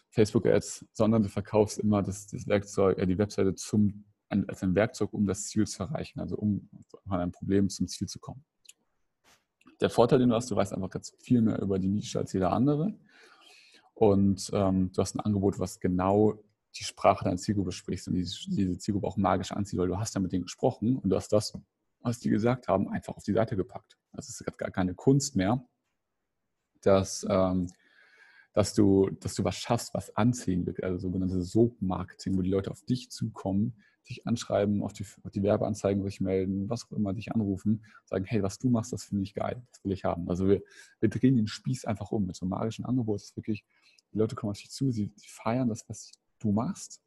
Facebook 0.10 0.46
Ads, 0.46 0.86
sondern 0.94 1.24
du 1.24 1.30
verkaufst 1.30 1.80
immer 1.80 2.04
das, 2.04 2.28
das 2.28 2.48
Werkzeug, 2.48 3.00
äh, 3.00 3.08
die 3.08 3.18
Webseite 3.18 3.56
zum, 3.56 4.06
als 4.30 4.62
ein 4.62 4.76
Werkzeug, 4.76 5.12
um 5.12 5.26
das 5.26 5.48
Ziel 5.48 5.66
zu 5.66 5.84
erreichen, 5.84 6.20
also 6.20 6.36
um 6.36 6.70
von 7.08 7.20
einem 7.20 7.32
Problem 7.32 7.70
zum 7.70 7.88
Ziel 7.88 8.08
zu 8.08 8.20
kommen. 8.20 8.44
Der 9.82 9.90
Vorteil, 9.90 10.20
den 10.20 10.30
du 10.30 10.36
hast, 10.36 10.52
du 10.52 10.56
weißt 10.56 10.74
einfach 10.74 10.92
ganz 10.92 11.16
viel 11.20 11.42
mehr 11.42 11.60
über 11.60 11.80
die 11.80 11.88
Nische 11.88 12.20
als 12.20 12.32
jeder 12.34 12.52
andere. 12.52 12.94
Und 14.12 14.52
ähm, 14.54 14.92
du 14.92 15.02
hast 15.02 15.16
ein 15.16 15.22
Angebot, 15.22 15.60
was 15.60 15.80
genau 15.80 16.38
die 16.76 16.84
Sprache 16.84 17.24
deiner 17.24 17.38
Zielgruppe 17.38 17.72
spricht 17.72 18.06
und 18.08 18.16
diese, 18.16 18.78
Zielgruppe 18.78 19.08
auch 19.08 19.16
magisch 19.16 19.54
anzieht, 19.54 19.80
weil 19.80 19.88
du 19.88 19.98
hast 19.98 20.14
ja 20.14 20.20
mit 20.20 20.34
denen 20.34 20.44
gesprochen 20.44 20.98
und 20.98 21.10
du 21.10 21.16
hast 21.16 21.32
das, 21.32 21.58
was 22.02 22.20
die 22.20 22.30
gesagt 22.30 22.68
haben, 22.68 22.90
einfach 22.90 23.16
auf 23.16 23.24
die 23.24 23.32
Seite 23.32 23.56
gepackt. 23.56 23.98
Das 24.12 24.28
ist 24.28 24.44
gar 24.58 24.72
keine 24.72 24.94
Kunst 24.94 25.38
mehr, 25.38 25.66
dass, 26.82 27.26
ähm, 27.30 27.72
dass, 28.52 28.74
du, 28.74 29.10
dass 29.22 29.36
du 29.36 29.46
was 29.46 29.56
schaffst, 29.56 29.94
was 29.94 30.14
anziehen 30.18 30.66
wird, 30.66 30.84
also 30.84 30.98
sogenanntes 30.98 31.52
Soap-Marketing, 31.52 32.36
wo 32.38 32.42
die 32.42 32.50
Leute 32.50 32.72
auf 32.72 32.84
dich 32.84 33.10
zukommen, 33.10 33.82
dich 34.04 34.28
anschreiben, 34.28 34.84
auf 34.84 34.94
die, 34.94 35.06
auf 35.24 35.32
die 35.32 35.44
Werbeanzeigen 35.44 36.04
sich 36.04 36.22
melden, 36.22 36.70
was 36.70 36.86
auch 36.86 36.92
immer, 36.92 37.14
dich 37.14 37.32
anrufen, 37.32 37.86
sagen, 38.06 38.26
hey, 38.26 38.44
was 38.44 38.60
du 38.60 38.70
machst, 38.70 38.94
das 38.94 39.04
finde 39.06 39.24
ich 39.24 39.34
geil, 39.34 39.62
das 39.72 39.84
will 39.84 39.92
ich 39.92 40.04
haben. 40.04 40.30
Also 40.30 40.48
wir, 40.48 40.62
wir 41.00 41.10
drehen 41.10 41.36
den 41.36 41.48
Spieß 41.48 41.86
einfach 41.86 42.12
um 42.12 42.26
mit 42.26 42.36
so 42.36 42.46
einem 42.46 42.52
magischen 42.52 42.86
Angebot. 42.86 43.22
Das 43.22 43.30
ist 43.30 43.36
wirklich, 43.36 43.64
die 44.14 44.18
Leute 44.18 44.36
kommen 44.36 44.52
auf 44.52 44.58
dich 44.58 44.72
zu, 44.72 44.92
sie, 44.92 45.12
sie 45.16 45.28
feiern 45.28 45.70
das, 45.70 45.88
was 45.88 46.12
du 46.40 46.52
machst, 46.52 47.02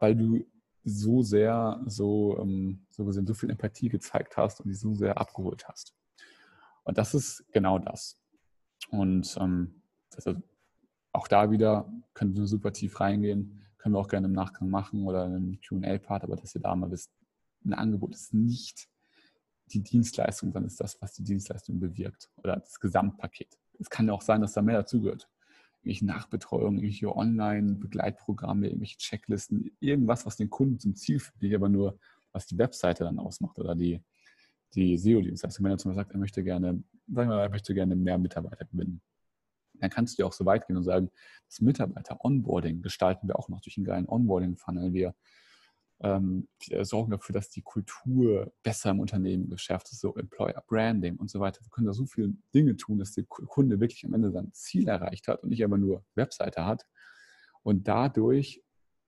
weil 0.00 0.14
du 0.14 0.44
so 0.84 1.22
sehr, 1.22 1.82
so, 1.86 2.38
ähm, 2.38 2.86
so 2.90 3.04
gesehen, 3.04 3.26
so 3.26 3.34
viel 3.34 3.50
Empathie 3.50 3.88
gezeigt 3.88 4.36
hast 4.36 4.60
und 4.60 4.68
die 4.68 4.74
so 4.74 4.94
sehr 4.94 5.18
abgeholt 5.18 5.68
hast. 5.68 5.94
Und 6.84 6.98
das 6.98 7.14
ist 7.14 7.44
genau 7.52 7.78
das. 7.78 8.20
Und 8.90 9.36
ähm, 9.40 9.82
also 10.14 10.34
auch 11.12 11.28
da 11.28 11.50
wieder 11.50 11.92
können 12.14 12.34
wir 12.34 12.46
super 12.46 12.72
tief 12.72 13.00
reingehen, 13.00 13.66
können 13.80 13.94
wir 13.94 13.98
auch 13.98 14.08
gerne 14.08 14.26
im 14.26 14.32
Nachgang 14.32 14.68
machen 14.68 15.06
oder 15.06 15.24
einen 15.24 15.58
QA-Part, 15.60 16.24
aber 16.24 16.36
dass 16.36 16.54
ihr 16.54 16.60
da 16.60 16.74
mal 16.76 16.90
wisst, 16.90 17.10
ein 17.64 17.72
Angebot 17.72 18.14
ist 18.14 18.34
nicht 18.34 18.88
die 19.66 19.82
Dienstleistung, 19.82 20.52
sondern 20.52 20.68
ist 20.68 20.80
das, 20.80 21.00
was 21.00 21.14
die 21.14 21.24
Dienstleistung 21.24 21.80
bewirkt 21.80 22.30
oder 22.36 22.56
das 22.56 22.78
Gesamtpaket. 22.80 23.58
Es 23.78 23.88
kann 23.88 24.06
ja 24.06 24.12
auch 24.12 24.22
sein, 24.22 24.40
dass 24.40 24.52
da 24.52 24.62
mehr 24.62 24.76
dazugehört 24.76 25.28
irgendwelche 25.82 26.04
Nachbetreuung, 26.06 26.74
irgendwelche 26.74 27.16
Online-Begleitprogramme, 27.16 28.66
irgendwelche 28.66 28.98
Checklisten, 28.98 29.70
irgendwas, 29.80 30.26
was 30.26 30.36
den 30.36 30.50
Kunden 30.50 30.78
zum 30.78 30.94
Ziel 30.94 31.20
führt, 31.20 31.40
nicht 31.40 31.54
aber 31.54 31.70
nur, 31.70 31.98
was 32.32 32.46
die 32.46 32.58
Webseite 32.58 33.04
dann 33.04 33.18
ausmacht 33.18 33.58
oder 33.58 33.74
die, 33.74 34.02
die 34.74 34.98
SEO-Dienstleistung. 34.98 35.64
Wenn 35.64 35.72
er 35.72 35.78
zum 35.78 35.90
Beispiel 35.90 36.02
sagt, 36.02 36.12
er 36.12 36.18
möchte 36.18 36.44
gerne, 36.44 36.84
sagen 37.06 37.30
wir 37.30 37.36
mal, 37.36 37.42
er 37.42 37.48
möchte 37.48 37.72
gerne 37.72 37.96
mehr 37.96 38.18
Mitarbeiter 38.18 38.66
gewinnen, 38.66 39.00
dann 39.80 39.90
kannst 39.90 40.18
du 40.18 40.22
ja 40.22 40.26
auch 40.26 40.32
so 40.32 40.46
weit 40.46 40.66
gehen 40.66 40.76
und 40.76 40.84
sagen, 40.84 41.10
das 41.46 41.60
Mitarbeiter-Onboarding 41.60 42.82
gestalten 42.82 43.28
wir 43.28 43.38
auch 43.38 43.48
noch 43.48 43.60
durch 43.60 43.76
einen 43.76 43.86
geilen 43.86 44.08
Onboarding-Funnel. 44.08 44.92
Wir 44.92 45.14
ähm, 46.02 46.48
sorgen 46.82 47.10
dafür, 47.10 47.34
dass 47.34 47.50
die 47.50 47.62
Kultur 47.62 48.52
besser 48.62 48.90
im 48.90 49.00
Unternehmen 49.00 49.48
geschärft 49.48 49.90
ist, 49.92 50.00
so 50.00 50.14
Employer 50.16 50.62
Branding 50.66 51.16
und 51.16 51.30
so 51.30 51.40
weiter. 51.40 51.60
Wir 51.62 51.70
können 51.70 51.86
da 51.86 51.92
so 51.92 52.06
viele 52.06 52.32
Dinge 52.54 52.76
tun, 52.76 52.98
dass 52.98 53.12
der 53.12 53.24
Kunde 53.24 53.80
wirklich 53.80 54.04
am 54.04 54.14
Ende 54.14 54.30
sein 54.30 54.50
Ziel 54.52 54.88
erreicht 54.88 55.28
hat 55.28 55.42
und 55.42 55.50
nicht 55.50 55.62
einfach 55.62 55.76
nur 55.76 56.04
Webseite 56.14 56.64
hat. 56.64 56.86
Und 57.62 57.86
dadurch 57.86 58.62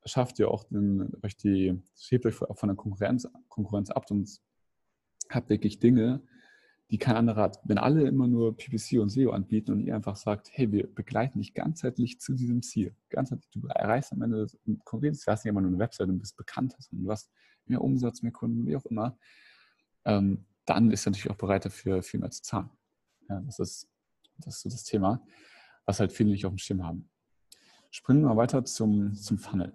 schafft 0.04 0.38
ihr 0.38 0.50
auch 0.50 0.64
den, 0.64 1.12
euch 1.22 1.36
die, 1.36 1.80
hebt 2.08 2.26
euch 2.26 2.34
von 2.34 2.68
der 2.68 2.76
Konkurrenz, 2.76 3.26
Konkurrenz 3.48 3.90
ab 3.90 4.10
und 4.10 4.28
habt 5.30 5.48
wirklich 5.48 5.78
Dinge, 5.78 6.22
die 6.92 6.98
kein 6.98 7.16
anderer 7.16 7.40
hat. 7.40 7.58
Wenn 7.64 7.78
alle 7.78 8.06
immer 8.06 8.26
nur 8.26 8.54
PPC 8.54 9.00
und 9.00 9.08
SEO 9.08 9.30
anbieten 9.30 9.72
und 9.72 9.80
ihr 9.80 9.96
einfach 9.96 10.14
sagt, 10.14 10.50
hey, 10.52 10.70
wir 10.70 10.86
begleiten 10.86 11.38
dich 11.38 11.54
ganzheitlich 11.54 12.20
zu 12.20 12.34
diesem 12.34 12.60
Ziel. 12.60 12.94
Ganzheitlich, 13.08 13.48
du 13.50 13.66
erreichst 13.66 14.12
am 14.12 14.20
Ende 14.20 14.46
konkret, 14.84 15.14
du 15.14 15.32
hast 15.32 15.42
nicht 15.42 15.50
immer 15.50 15.62
nur 15.62 15.70
eine 15.70 15.78
Website 15.78 16.10
und 16.10 16.18
bist 16.18 16.36
bekannt, 16.36 16.76
sondern 16.78 17.06
du 17.06 17.10
hast 17.10 17.32
mehr 17.64 17.80
Umsatz, 17.80 18.20
mehr 18.20 18.30
Kunden, 18.30 18.66
wie 18.66 18.76
auch 18.76 18.84
immer, 18.84 19.16
ähm, 20.04 20.44
dann 20.66 20.90
ist 20.90 21.06
er 21.06 21.12
natürlich 21.12 21.30
auch 21.30 21.38
bereit 21.38 21.64
dafür, 21.64 22.02
viel 22.02 22.20
mehr 22.20 22.30
zu 22.30 22.42
zahlen. 22.42 22.68
Ja, 23.26 23.40
das, 23.40 23.58
ist, 23.58 23.88
das 24.36 24.56
ist 24.56 24.62
so 24.62 24.68
das 24.68 24.84
Thema, 24.84 25.24
was 25.86 25.98
halt 25.98 26.12
viele 26.12 26.28
nicht 26.28 26.44
auf 26.44 26.52
dem 26.52 26.58
Schirm 26.58 26.84
haben. 26.84 27.08
Springen 27.90 28.20
wir 28.20 28.28
mal 28.28 28.36
weiter 28.36 28.66
zum, 28.66 29.14
zum 29.14 29.38
Funnel. 29.38 29.72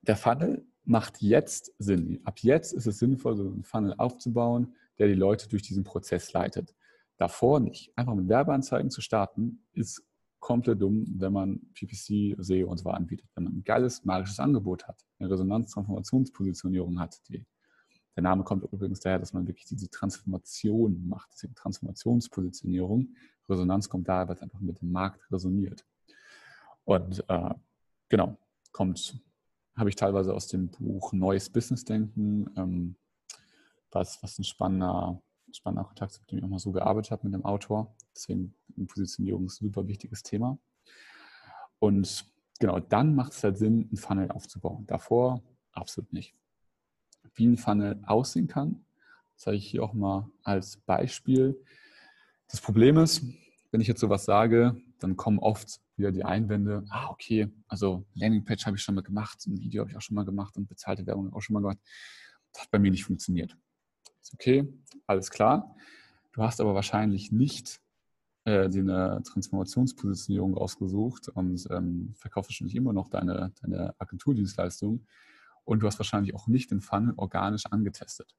Der 0.00 0.16
Funnel 0.16 0.66
macht 0.84 1.20
jetzt 1.20 1.74
Sinn. 1.78 2.20
Ab 2.24 2.38
jetzt 2.40 2.72
ist 2.72 2.86
es 2.86 2.98
sinnvoll, 2.98 3.36
so 3.36 3.42
einen 3.46 3.64
Funnel 3.64 3.94
aufzubauen, 3.98 4.74
der 4.98 5.08
die 5.08 5.14
Leute 5.14 5.48
durch 5.48 5.62
diesen 5.62 5.84
Prozess 5.84 6.32
leitet. 6.32 6.74
Davor 7.16 7.60
nicht. 7.60 7.92
Einfach 7.96 8.14
mit 8.14 8.28
Werbeanzeigen 8.28 8.90
zu 8.90 9.00
starten, 9.00 9.64
ist 9.72 10.02
komplett 10.40 10.82
dumm, 10.82 11.06
wenn 11.16 11.32
man 11.32 11.60
PPC, 11.72 12.36
SEO 12.38 12.68
und 12.68 12.76
so 12.76 12.84
weiter 12.84 12.98
anbietet. 12.98 13.28
Wenn 13.34 13.44
man 13.44 13.54
ein 13.54 13.64
geiles, 13.64 14.04
magisches 14.04 14.38
Angebot 14.40 14.86
hat, 14.86 15.02
eine 15.18 15.30
Resonanz-Transformationspositionierung 15.30 17.00
hat. 17.00 17.18
Die, 17.28 17.46
der 18.14 18.22
Name 18.22 18.44
kommt 18.44 18.64
übrigens 18.70 19.00
daher, 19.00 19.18
dass 19.18 19.32
man 19.32 19.46
wirklich 19.46 19.66
diese 19.66 19.88
Transformation 19.88 21.08
macht, 21.08 21.30
deswegen 21.32 21.54
Transformationspositionierung. 21.54 23.14
Resonanz 23.48 23.88
kommt 23.88 24.08
daher, 24.08 24.28
weil 24.28 24.36
es 24.36 24.42
einfach 24.42 24.60
mit 24.60 24.80
dem 24.80 24.92
Markt 24.92 25.20
resoniert. 25.32 25.84
Und 26.84 27.24
äh, 27.28 27.54
genau, 28.08 28.36
kommt, 28.72 29.18
habe 29.76 29.88
ich 29.88 29.96
teilweise 29.96 30.34
aus 30.34 30.46
dem 30.48 30.68
Buch 30.68 31.12
Neues 31.12 31.48
Business 31.48 31.84
Denken, 31.84 32.50
ähm, 32.56 32.96
was, 33.94 34.22
was 34.22 34.38
ein 34.38 34.44
spannender, 34.44 35.22
spannender 35.52 35.84
Kontakt, 35.84 36.20
mit 36.20 36.30
dem 36.30 36.38
ich 36.38 36.44
auch 36.44 36.48
mal 36.48 36.58
so 36.58 36.72
gearbeitet 36.72 37.12
habe 37.12 37.24
mit 37.24 37.34
dem 37.34 37.44
Autor. 37.44 37.94
Deswegen 38.14 38.54
Positionierung 38.86 39.46
ist 39.46 39.60
ein 39.60 39.66
super 39.66 39.86
wichtiges 39.86 40.22
Thema. 40.22 40.58
Und 41.78 42.26
genau, 42.58 42.80
dann 42.80 43.14
macht 43.14 43.32
es 43.32 43.44
halt 43.44 43.58
Sinn, 43.58 43.88
einen 43.88 43.96
Funnel 43.96 44.30
aufzubauen. 44.30 44.86
Davor 44.86 45.42
absolut 45.72 46.12
nicht. 46.12 46.34
Wie 47.34 47.46
ein 47.46 47.56
Funnel 47.56 48.00
aussehen 48.06 48.46
kann, 48.48 48.84
zeige 49.36 49.56
ich 49.56 49.66
hier 49.66 49.82
auch 49.82 49.94
mal 49.94 50.30
als 50.42 50.76
Beispiel. 50.76 51.60
Das 52.48 52.60
Problem 52.60 52.98
ist, 52.98 53.22
wenn 53.72 53.80
ich 53.80 53.88
jetzt 53.88 54.00
sowas 54.00 54.24
sage, 54.24 54.80
dann 55.00 55.16
kommen 55.16 55.38
oft 55.38 55.80
wieder 55.96 56.12
die 56.12 56.24
Einwände, 56.24 56.84
ah, 56.90 57.08
okay, 57.10 57.50
also 57.68 58.04
Landingpage 58.14 58.66
habe 58.66 58.76
ich 58.76 58.82
schon 58.82 58.94
mal 58.94 59.02
gemacht, 59.02 59.46
ein 59.46 59.58
Video 59.60 59.82
habe 59.82 59.90
ich 59.90 59.96
auch 59.96 60.00
schon 60.00 60.14
mal 60.14 60.24
gemacht 60.24 60.56
und 60.56 60.68
bezahlte 60.68 61.06
Werbung 61.06 61.32
auch 61.32 61.40
schon 61.40 61.54
mal 61.54 61.60
gemacht. 61.60 61.78
Das 62.52 62.62
hat 62.62 62.70
bei 62.70 62.78
mir 62.78 62.90
nicht 62.90 63.04
funktioniert. 63.04 63.56
Ist 64.24 64.32
okay, 64.32 64.66
alles 65.06 65.30
klar. 65.30 65.76
Du 66.32 66.42
hast 66.42 66.58
aber 66.58 66.74
wahrscheinlich 66.74 67.30
nicht 67.30 67.82
äh, 68.44 68.70
dir 68.70 68.80
eine 68.80 69.22
Transformationspositionierung 69.22 70.56
ausgesucht 70.56 71.28
und 71.28 71.68
ähm, 71.70 72.14
verkaufst 72.16 72.50
wahrscheinlich 72.50 72.74
immer 72.74 72.94
noch 72.94 73.08
deine, 73.10 73.52
deine 73.60 73.94
Agenturdienstleistung 73.98 75.04
und 75.64 75.80
du 75.80 75.86
hast 75.86 75.98
wahrscheinlich 75.98 76.34
auch 76.34 76.46
nicht 76.46 76.70
den 76.70 76.80
Funnel 76.80 77.12
organisch 77.18 77.66
angetestet. 77.66 78.34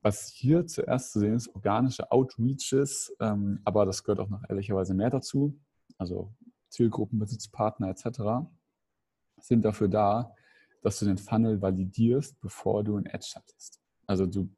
Was 0.00 0.28
hier 0.28 0.66
zuerst 0.66 1.12
zu 1.12 1.20
sehen 1.20 1.34
ist, 1.34 1.54
organische 1.54 2.10
Outreaches, 2.10 3.14
ähm, 3.20 3.60
aber 3.66 3.84
das 3.84 4.02
gehört 4.02 4.20
auch 4.20 4.30
noch 4.30 4.42
ehrlicherweise 4.48 4.94
mehr 4.94 5.10
dazu, 5.10 5.54
also 5.98 6.32
Zielgruppen, 6.70 7.18
Besitzpartner 7.18 7.90
etc., 7.90 8.48
sind 9.38 9.66
dafür 9.66 9.88
da, 9.88 10.34
dass 10.80 10.98
du 10.98 11.04
den 11.04 11.18
Funnel 11.18 11.60
validierst, 11.60 12.40
bevor 12.40 12.82
du 12.82 12.96
ein 12.96 13.06
Ad 13.06 13.22
schaltest. 13.22 13.82
Also 14.06 14.26
du 14.26 14.48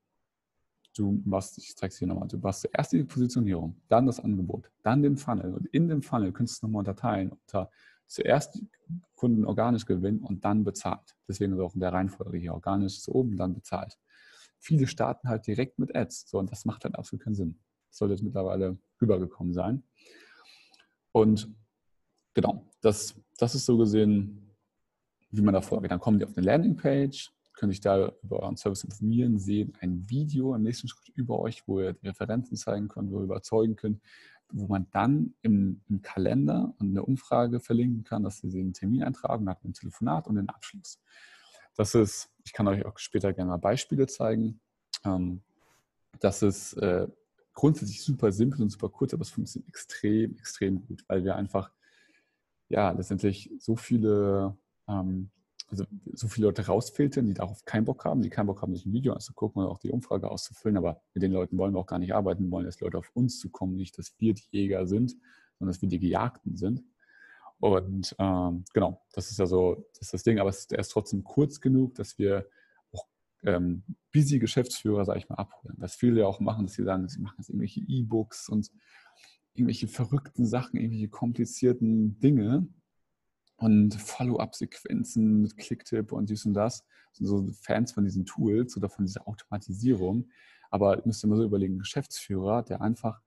du 0.95 1.23
machst, 1.25 1.59
ich 1.59 1.77
zeige 1.77 1.93
es 1.93 1.99
hier 1.99 2.09
nochmal, 2.09 2.29
du 2.29 2.39
machst 2.39 2.63
zuerst 2.63 2.93
die 2.93 3.05
Positionierung, 3.05 3.77
dann 3.89 4.07
das 4.07 4.21
Angebot, 4.21 4.71
dann 4.83 5.03
den 5.03 5.17
Funnel 5.17 5.55
und 5.55 5.67
in 5.67 5.89
dem 5.89 6.03
Funnel 6.03 6.33
kannst 6.33 6.55
du 6.55 6.57
es 6.59 6.63
nochmal 6.63 6.81
unterteilen 6.81 7.33
unter 7.33 7.71
zuerst 8.07 8.63
Kunden 9.15 9.45
organisch 9.45 9.87
gewinnen 9.87 10.21
und 10.21 10.45
dann 10.45 10.65
bezahlt. 10.65 11.17
Deswegen 11.29 11.53
ist 11.55 11.61
auch 11.61 11.75
in 11.75 11.81
der 11.81 11.93
Reihenfolge 11.93 12.39
hier 12.39 12.55
organisch 12.55 13.01
zu 13.01 13.15
oben, 13.15 13.37
dann 13.37 13.55
bezahlt. 13.55 13.99
Viele 14.59 14.87
starten 14.87 15.29
halt 15.29 15.47
direkt 15.47 15.79
mit 15.79 15.95
Ads, 15.95 16.29
so 16.29 16.39
und 16.39 16.51
das 16.51 16.65
macht 16.65 16.85
halt 16.85 16.95
absolut 16.97 17.25
keinen 17.25 17.35
Sinn. 17.35 17.59
Das 17.89 17.99
sollte 17.99 18.15
jetzt 18.15 18.23
mittlerweile 18.23 18.79
rübergekommen 19.01 19.53
sein. 19.53 19.83
Und 21.13 21.49
genau, 22.35 22.67
das, 22.81 23.15
das 23.39 23.55
ist 23.55 23.67
so 23.67 23.77
gesehen, 23.77 24.55
wie 25.31 25.43
man 25.43 25.55
da 25.55 25.61
vorgeht. 25.61 25.91
Dann 25.91 26.01
kommen 26.01 26.19
die 26.19 26.25
auf 26.25 26.37
eine 26.37 26.47
Landingpage, 26.47 27.34
können 27.55 27.73
sich 27.73 27.81
da 27.81 28.13
über 28.23 28.41
euren 28.41 28.57
Service 28.57 28.85
informieren, 28.85 29.39
sehen 29.39 29.73
ein 29.81 30.09
Video 30.09 30.55
im 30.55 30.63
nächsten 30.63 30.89
Schritt 30.89 31.09
über 31.15 31.39
euch, 31.39 31.67
wo 31.67 31.81
ihr 31.81 31.97
Referenzen 32.03 32.57
zeigen 32.57 32.89
könnt, 32.89 33.11
wo 33.11 33.19
ihr 33.19 33.25
überzeugen 33.25 33.77
könnt, 33.77 34.01
wo 34.53 34.67
man 34.67 34.87
dann 34.91 35.35
im, 35.43 35.81
im 35.89 36.03
Kalender 36.03 36.75
eine 36.79 37.03
Umfrage 37.03 37.61
verlinken 37.61 38.05
kann, 38.05 38.23
dass 38.23 38.39
sie 38.39 38.61
einen 38.61 38.73
Termin 38.73 39.03
eintragen, 39.03 39.45
nach 39.45 39.63
einem 39.63 39.73
Telefonat 39.73 40.27
und 40.27 40.37
den 40.37 40.49
Abschluss. 40.49 41.01
Das 41.77 41.95
ist, 41.95 42.31
ich 42.45 42.53
kann 42.53 42.69
euch 42.69 42.85
auch 42.85 42.99
später 42.99 43.33
gerne 43.33 43.51
mal 43.51 43.57
Beispiele 43.57 44.07
zeigen. 44.07 44.61
Ähm, 45.05 45.43
das 46.21 46.43
ist 46.43 46.75
äh, 46.75 47.09
grundsätzlich 47.53 48.03
super 48.03 48.31
simpel 48.33 48.63
und 48.63 48.71
super 48.71 48.89
kurz, 48.89 49.15
aber 49.15 49.23
es 49.23 49.31
funktioniert 49.31 49.69
extrem, 49.69 50.37
extrem 50.37 50.85
gut, 50.87 51.05
weil 51.09 51.25
wir 51.25 51.37
einfach 51.37 51.73
ja, 52.69 52.91
letztendlich 52.91 53.51
so 53.59 53.77
viele, 53.77 54.57
ähm, 54.89 55.31
also 55.69 55.85
so 56.13 56.29
viele 56.29 56.49
Leute 56.49 56.67
rausfiltern, 56.67 57.27
die 57.27 57.35
darauf 57.35 57.65
keinen 57.65 57.85
Bock 57.85 58.05
haben, 58.05 58.23
die 58.23 58.31
keinen 58.31 58.47
Bock 58.47 58.63
haben, 58.63 58.75
sich 58.75 58.87
ein 58.87 58.93
Video 58.93 59.13
anzugucken 59.13 59.63
oder 59.63 59.71
auch 59.71 59.79
die 59.79 59.91
Umfrage 59.91 60.31
auszufüllen, 60.31 60.77
aber 60.77 61.03
mit 61.15 61.23
den 61.23 61.33
Leuten 61.33 61.57
wollen 61.59 61.75
wir 61.75 61.81
auch 61.81 61.87
gar 61.87 61.99
nicht 61.99 62.15
arbeiten, 62.15 62.51
wollen, 62.51 62.67
dass 62.67 62.81
Leute 62.81 62.99
auf 62.99 63.11
uns 63.15 63.39
zu 63.39 63.51
kommen, 63.51 63.75
nicht, 63.75 63.99
dass 63.99 64.15
wir 64.19 64.35
die 64.35 64.45
Jäger 64.51 64.87
sind, 64.87 65.13
sondern 65.59 65.73
dass 65.73 65.83
wir 65.83 65.89
die 65.89 65.99
Gejagten 65.99 66.57
sind. 66.57 66.83
Und 67.59 68.15
ähm, 68.19 68.65
genau, 68.75 69.03
das 69.13 69.31
ist 69.31 69.39
ja 69.39 69.47
so, 69.47 69.87
das 69.95 70.03
ist 70.03 70.15
das 70.15 70.23
Ding, 70.23 70.39
aber 70.39 70.51
es 70.51 70.67
ist 70.67 70.89
trotzdem 70.89 71.25
kurz 71.25 71.61
genug, 71.61 71.95
dass 71.95 72.19
wir 72.19 72.47
auch 72.93 73.07
ähm, 73.43 73.85
busy 74.13 74.39
Geschäftsführer, 74.39 75.05
sage 75.05 75.21
ich 75.21 75.29
mal, 75.29 75.37
abholen. 75.37 75.77
Was 75.79 75.95
viele 75.95 76.21
ja 76.21 76.27
auch 76.27 76.41
machen, 76.41 76.67
dass 76.67 76.75
sie 76.75 76.85
sagen, 76.85 77.09
sie 77.09 77.21
machen 77.21 77.37
jetzt 77.39 77.49
irgendwelche 77.49 77.81
E-Books 77.81 78.49
und 78.49 78.71
irgendwelche 79.55 79.89
verrückten 79.89 80.45
Sachen, 80.47 80.79
irgendwelche 80.79 81.09
komplizierten 81.09 82.19
Dinge 82.21 82.67
und 83.57 83.95
Follow-up-Sequenzen 83.95 85.43
mit 85.43 85.57
Clicktip 85.57 86.13
und 86.13 86.31
dies 86.31 86.45
und 86.47 86.55
das. 86.55 86.85
Sind 87.13 87.27
so 87.27 87.47
Fans 87.63 87.93
von 87.93 88.05
diesen 88.05 88.27
Tools 88.27 88.77
oder 88.77 88.89
von 88.89 89.05
dieser 89.05 89.29
Automatisierung. 89.29 90.29
Aber 90.71 91.01
müsst 91.05 91.25
ihr 91.25 91.29
mal 91.29 91.37
so 91.37 91.45
überlegen, 91.45 91.79
Geschäftsführer, 91.79 92.63
der 92.63 92.81
einfach 92.81 93.21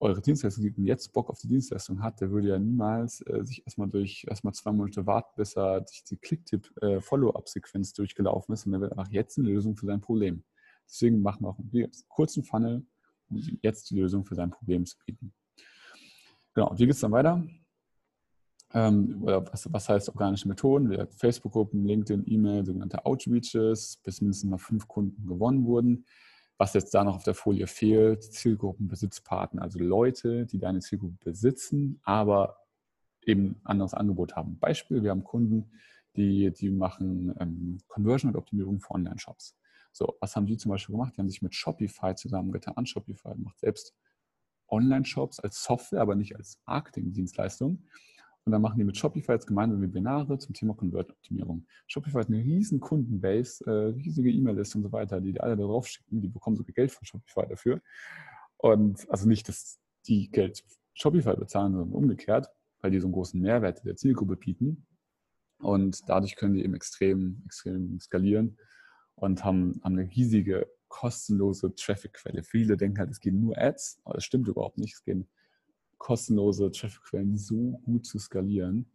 eure 0.00 0.20
Dienstleistung 0.20 0.64
gibt 0.64 0.76
und 0.76 0.84
jetzt 0.84 1.12
Bock 1.12 1.30
auf 1.30 1.38
die 1.38 1.48
Dienstleistung 1.48 2.02
hat, 2.02 2.20
der 2.20 2.30
würde 2.30 2.48
ja 2.48 2.58
niemals 2.58 3.22
äh, 3.26 3.42
sich 3.42 3.64
erstmal 3.64 3.88
durch 3.88 4.26
erstmal 4.28 4.52
zwei 4.52 4.72
Monate 4.72 5.06
warten, 5.06 5.32
bis 5.36 5.56
er 5.56 5.80
durch 5.80 6.04
die 6.04 6.18
Clicktip-Follow-up-Sequenz 6.18 7.92
äh, 7.92 7.94
durchgelaufen 7.94 8.52
ist 8.52 8.66
und 8.66 8.72
der 8.72 8.82
wird 8.82 8.92
einfach 8.92 9.10
jetzt 9.10 9.38
eine 9.38 9.48
Lösung 9.48 9.76
für 9.76 9.86
sein 9.86 10.00
Problem. 10.00 10.44
Deswegen 10.86 11.22
machen 11.22 11.42
wir 11.42 11.48
auch 11.48 11.58
einen 11.58 11.90
kurzen 12.08 12.44
Funnel, 12.44 12.86
um 13.30 13.38
jetzt 13.62 13.90
die 13.90 13.98
Lösung 13.98 14.26
für 14.26 14.34
sein 14.34 14.50
Problem 14.50 14.84
zu 14.84 14.98
bieten. 15.06 15.32
Genau, 16.52 16.72
wie 16.76 16.84
geht 16.84 16.94
es 16.94 17.00
dann 17.00 17.12
weiter? 17.12 17.42
Ähm, 18.74 19.22
oder 19.22 19.46
was, 19.52 19.72
was, 19.72 19.88
heißt 19.88 20.08
organische 20.08 20.48
Methoden? 20.48 21.06
Facebook-Gruppen, 21.16 21.86
LinkedIn, 21.86 22.24
E-Mail, 22.26 22.66
sogenannte 22.66 23.06
Outreaches, 23.06 24.00
bis 24.02 24.20
mindestens 24.20 24.50
mal 24.50 24.58
fünf 24.58 24.88
Kunden 24.88 25.26
gewonnen 25.26 25.64
wurden. 25.64 26.04
Was 26.58 26.74
jetzt 26.74 26.92
da 26.92 27.04
noch 27.04 27.16
auf 27.16 27.24
der 27.24 27.34
Folie 27.34 27.66
fehlt, 27.66 28.22
Zielgruppenbesitzpartner, 28.22 29.62
also 29.62 29.78
Leute, 29.78 30.46
die 30.46 30.58
deine 30.58 30.80
Zielgruppe 30.80 31.16
besitzen, 31.24 32.00
aber 32.02 32.58
eben 33.22 33.60
anderes 33.64 33.94
Angebot 33.94 34.36
haben. 34.36 34.58
Beispiel, 34.58 35.02
wir 35.02 35.10
haben 35.10 35.24
Kunden, 35.24 35.70
die, 36.16 36.52
die 36.52 36.70
machen 36.70 37.34
ähm, 37.40 37.78
Conversion 37.88 38.32
und 38.32 38.36
Optimierung 38.36 38.80
für 38.80 38.92
Online-Shops. 38.92 39.56
So, 39.92 40.16
was 40.20 40.34
haben 40.34 40.46
die 40.46 40.56
zum 40.56 40.70
Beispiel 40.70 40.94
gemacht? 40.94 41.14
Die 41.16 41.20
haben 41.20 41.28
sich 41.28 41.42
mit 41.42 41.54
Shopify 41.54 42.14
zusammengetan. 42.14 42.86
Shopify 42.86 43.34
macht 43.36 43.60
selbst 43.60 43.94
Online-Shops 44.68 45.40
als 45.40 45.62
Software, 45.62 46.00
aber 46.00 46.14
nicht 46.16 46.36
als 46.36 46.60
Marketing-Dienstleistung. 46.66 47.84
Und 48.46 48.52
dann 48.52 48.60
machen 48.60 48.76
die 48.78 48.84
mit 48.84 48.96
Shopify 48.96 49.32
jetzt 49.32 49.46
gemeinsam 49.46 49.80
Webinare 49.80 50.38
zum 50.38 50.54
Thema 50.54 50.74
Convert-Optimierung. 50.74 51.66
Shopify 51.86 52.18
hat 52.18 52.28
eine 52.28 52.44
riesen 52.44 52.78
Kundenbase, 52.78 53.64
äh, 53.66 53.94
riesige 53.94 54.30
E-Mail-Liste 54.30 54.78
und 54.78 54.84
so 54.84 54.92
weiter, 54.92 55.20
die, 55.20 55.32
die 55.32 55.40
alle 55.40 55.56
da 55.56 55.62
drauf 55.62 55.88
schicken. 55.88 56.20
Die 56.20 56.28
bekommen 56.28 56.56
sogar 56.56 56.74
Geld 56.74 56.92
von 56.92 57.06
Shopify 57.06 57.46
dafür. 57.48 57.80
Und 58.58 59.08
also 59.10 59.26
nicht, 59.26 59.48
dass 59.48 59.78
die 60.06 60.30
Geld 60.30 60.62
Shopify 60.92 61.36
bezahlen, 61.36 61.72
sondern 61.72 61.92
umgekehrt, 61.92 62.48
weil 62.80 62.90
die 62.90 63.00
so 63.00 63.06
einen 63.06 63.14
großen 63.14 63.40
Mehrwert 63.40 63.82
der 63.84 63.96
Zielgruppe 63.96 64.36
bieten. 64.36 64.86
Und 65.58 66.02
dadurch 66.06 66.36
können 66.36 66.52
die 66.52 66.64
eben 66.64 66.74
extrem, 66.74 67.42
extrem 67.46 67.98
skalieren 67.98 68.58
und 69.14 69.42
haben, 69.42 69.80
haben 69.82 69.98
eine 69.98 70.10
riesige 70.10 70.70
kostenlose 70.88 71.74
Traffic-Quelle. 71.74 72.42
Viele 72.42 72.76
denken 72.76 72.98
halt, 72.98 73.10
es 73.10 73.20
gehen 73.20 73.40
nur 73.40 73.56
Ads, 73.56 74.00
aber 74.04 74.14
das 74.14 74.24
stimmt 74.24 74.48
überhaupt 74.48 74.76
nicht. 74.76 74.94
Es 74.94 75.02
gehen 75.02 75.28
kostenlose 75.98 76.70
Traffic-Quellen 76.70 77.36
so 77.36 77.80
gut 77.84 78.06
zu 78.06 78.18
skalieren. 78.18 78.90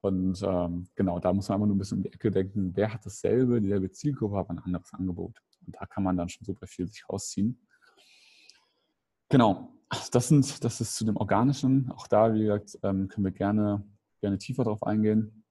Und 0.00 0.42
ähm, 0.42 0.88
genau, 0.94 1.18
da 1.20 1.32
muss 1.32 1.48
man 1.48 1.56
einfach 1.56 1.66
nur 1.66 1.76
ein 1.76 1.78
bisschen 1.78 1.98
um 1.98 2.02
die 2.02 2.12
Ecke 2.12 2.30
denken, 2.30 2.72
wer 2.74 2.92
hat 2.92 3.06
dasselbe, 3.06 3.60
dieselbe 3.60 3.90
Zielgruppe, 3.90 4.36
aber 4.36 4.50
ein 4.50 4.58
anderes 4.58 4.92
Angebot. 4.92 5.40
Und 5.64 5.76
da 5.76 5.86
kann 5.86 6.02
man 6.02 6.16
dann 6.16 6.28
schon 6.28 6.44
super 6.44 6.66
viel 6.66 6.88
sich 6.88 7.08
rausziehen. 7.08 7.60
Genau, 9.28 9.72
das, 10.10 10.28
sind, 10.28 10.64
das 10.64 10.80
ist 10.80 10.96
zu 10.96 11.04
dem 11.04 11.16
Organischen. 11.16 11.90
Auch 11.92 12.08
da, 12.08 12.34
wie 12.34 12.40
gesagt, 12.40 12.78
ähm, 12.82 13.08
können 13.08 13.24
wir 13.24 13.32
gerne, 13.32 13.84
gerne 14.20 14.38
tiefer 14.38 14.64
drauf 14.64 14.82
eingehen 14.82 15.42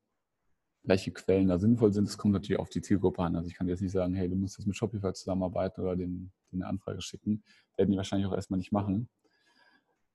welche 0.84 1.12
Quellen 1.12 1.48
da 1.48 1.60
sinnvoll 1.60 1.94
sind. 1.94 2.08
Das 2.08 2.18
kommt 2.18 2.34
natürlich 2.34 2.60
auf 2.60 2.70
die 2.70 2.82
Zielgruppe 2.82 3.22
an. 3.22 3.36
Also 3.36 3.48
ich 3.48 3.56
kann 3.56 3.68
jetzt 3.68 3.82
nicht 3.82 3.92
sagen, 3.92 4.14
hey, 4.16 4.28
du 4.28 4.36
musst 4.36 4.58
jetzt 4.58 4.68
mit 4.68 4.76
Shopify 4.76 5.14
zusammenarbeiten 5.14 5.82
oder 5.82 5.96
den, 5.96 6.32
den 6.52 6.62
eine 6.62 6.68
Anfrage 6.68 7.02
schicken. 7.02 7.44
Werden 7.78 7.92
die 7.92 7.98
wahrscheinlich 7.98 8.28
auch 8.28 8.34
erstmal 8.34 8.58
nicht 8.58 8.72
machen. 8.72 9.10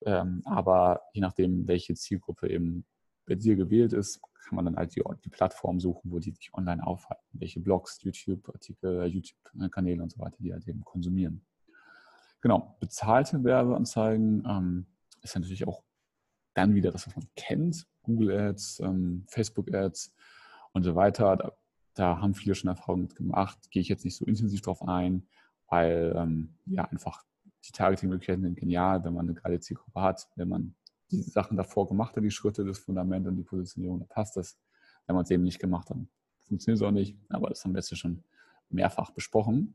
Ähm, 0.04 0.42
aber 0.44 1.02
je 1.12 1.20
nachdem, 1.20 1.66
welche 1.66 1.94
Zielgruppe 1.94 2.50
eben 2.50 2.85
bei 3.26 3.35
dir 3.35 3.56
gewählt 3.56 3.92
ist, 3.92 4.20
kann 4.44 4.56
man 4.56 4.64
dann 4.64 4.76
halt 4.76 4.94
die, 4.94 5.02
die 5.24 5.28
Plattform 5.28 5.80
suchen, 5.80 6.12
wo 6.12 6.18
die 6.18 6.30
sich 6.30 6.54
online 6.54 6.87
aufhalten. 6.87 7.24
Welche 7.32 7.61
Blogs, 7.61 8.00
YouTube-Artikel, 8.02 9.06
YouTube-Kanäle 9.06 10.02
und 10.02 10.12
so 10.12 10.20
weiter, 10.20 10.37
die 10.38 10.52
halt 10.52 10.66
eben 10.68 10.85
konsumieren. 10.85 11.44
Genau, 12.40 12.76
bezahlte 12.78 13.42
Werbeanzeigen 13.42 14.44
ähm, 14.48 14.87
ist 15.22 15.35
ja 15.35 15.40
natürlich 15.40 15.66
auch 15.66 15.82
dann 16.54 16.74
wieder 16.74 16.92
das, 16.92 17.06
was 17.06 17.16
man 17.16 17.26
kennt. 17.35 17.87
Google 18.02 18.30
Ads, 18.38 18.80
ähm, 18.80 19.24
Facebook 19.28 19.74
Ads, 19.74 20.14
und 20.76 20.82
so 20.82 20.94
weiter. 20.94 21.37
Da, 21.37 21.52
da 21.94 22.20
haben 22.20 22.35
viele 22.35 22.54
schon 22.54 22.68
Erfahrungen 22.68 23.09
gemacht. 23.09 23.59
Gehe 23.70 23.80
ich 23.80 23.88
jetzt 23.88 24.04
nicht 24.04 24.16
so 24.16 24.26
intensiv 24.26 24.61
drauf 24.61 24.82
ein, 24.87 25.26
weil 25.68 26.14
ähm, 26.16 26.54
ja 26.66 26.85
einfach 26.85 27.24
die 27.66 27.72
Targeting-Möglichkeiten 27.72 28.42
sind 28.42 28.57
genial, 28.57 29.05
wenn 29.05 29.14
man 29.14 29.29
eine 29.29 29.35
geile 29.35 29.61
Zielgruppe 29.61 30.00
hat, 30.00 30.29
wenn 30.37 30.48
man 30.48 30.74
die 31.11 31.22
Sachen 31.22 31.57
davor 31.57 31.88
gemacht 31.88 32.16
hat, 32.16 32.24
die 32.24 32.31
Schritte, 32.31 32.64
das 32.64 32.79
Fundament 32.79 33.26
und 33.26 33.37
die 33.37 33.42
Positionierung, 33.42 34.00
da 34.00 34.07
passt 34.07 34.37
das. 34.37 34.59
Wenn 35.07 35.14
man 35.14 35.24
es 35.24 35.31
eben 35.31 35.44
nicht 35.44 35.61
gemacht 35.61 35.88
hat, 35.90 35.98
funktioniert 36.40 36.81
es 36.81 36.87
auch 36.87 36.90
nicht. 36.90 37.16
Aber 37.29 37.48
das 37.48 37.64
haben 37.64 37.72
wir 37.72 37.79
jetzt 37.79 37.96
schon 37.96 38.24
mehrfach 38.70 39.12
besprochen. 39.12 39.74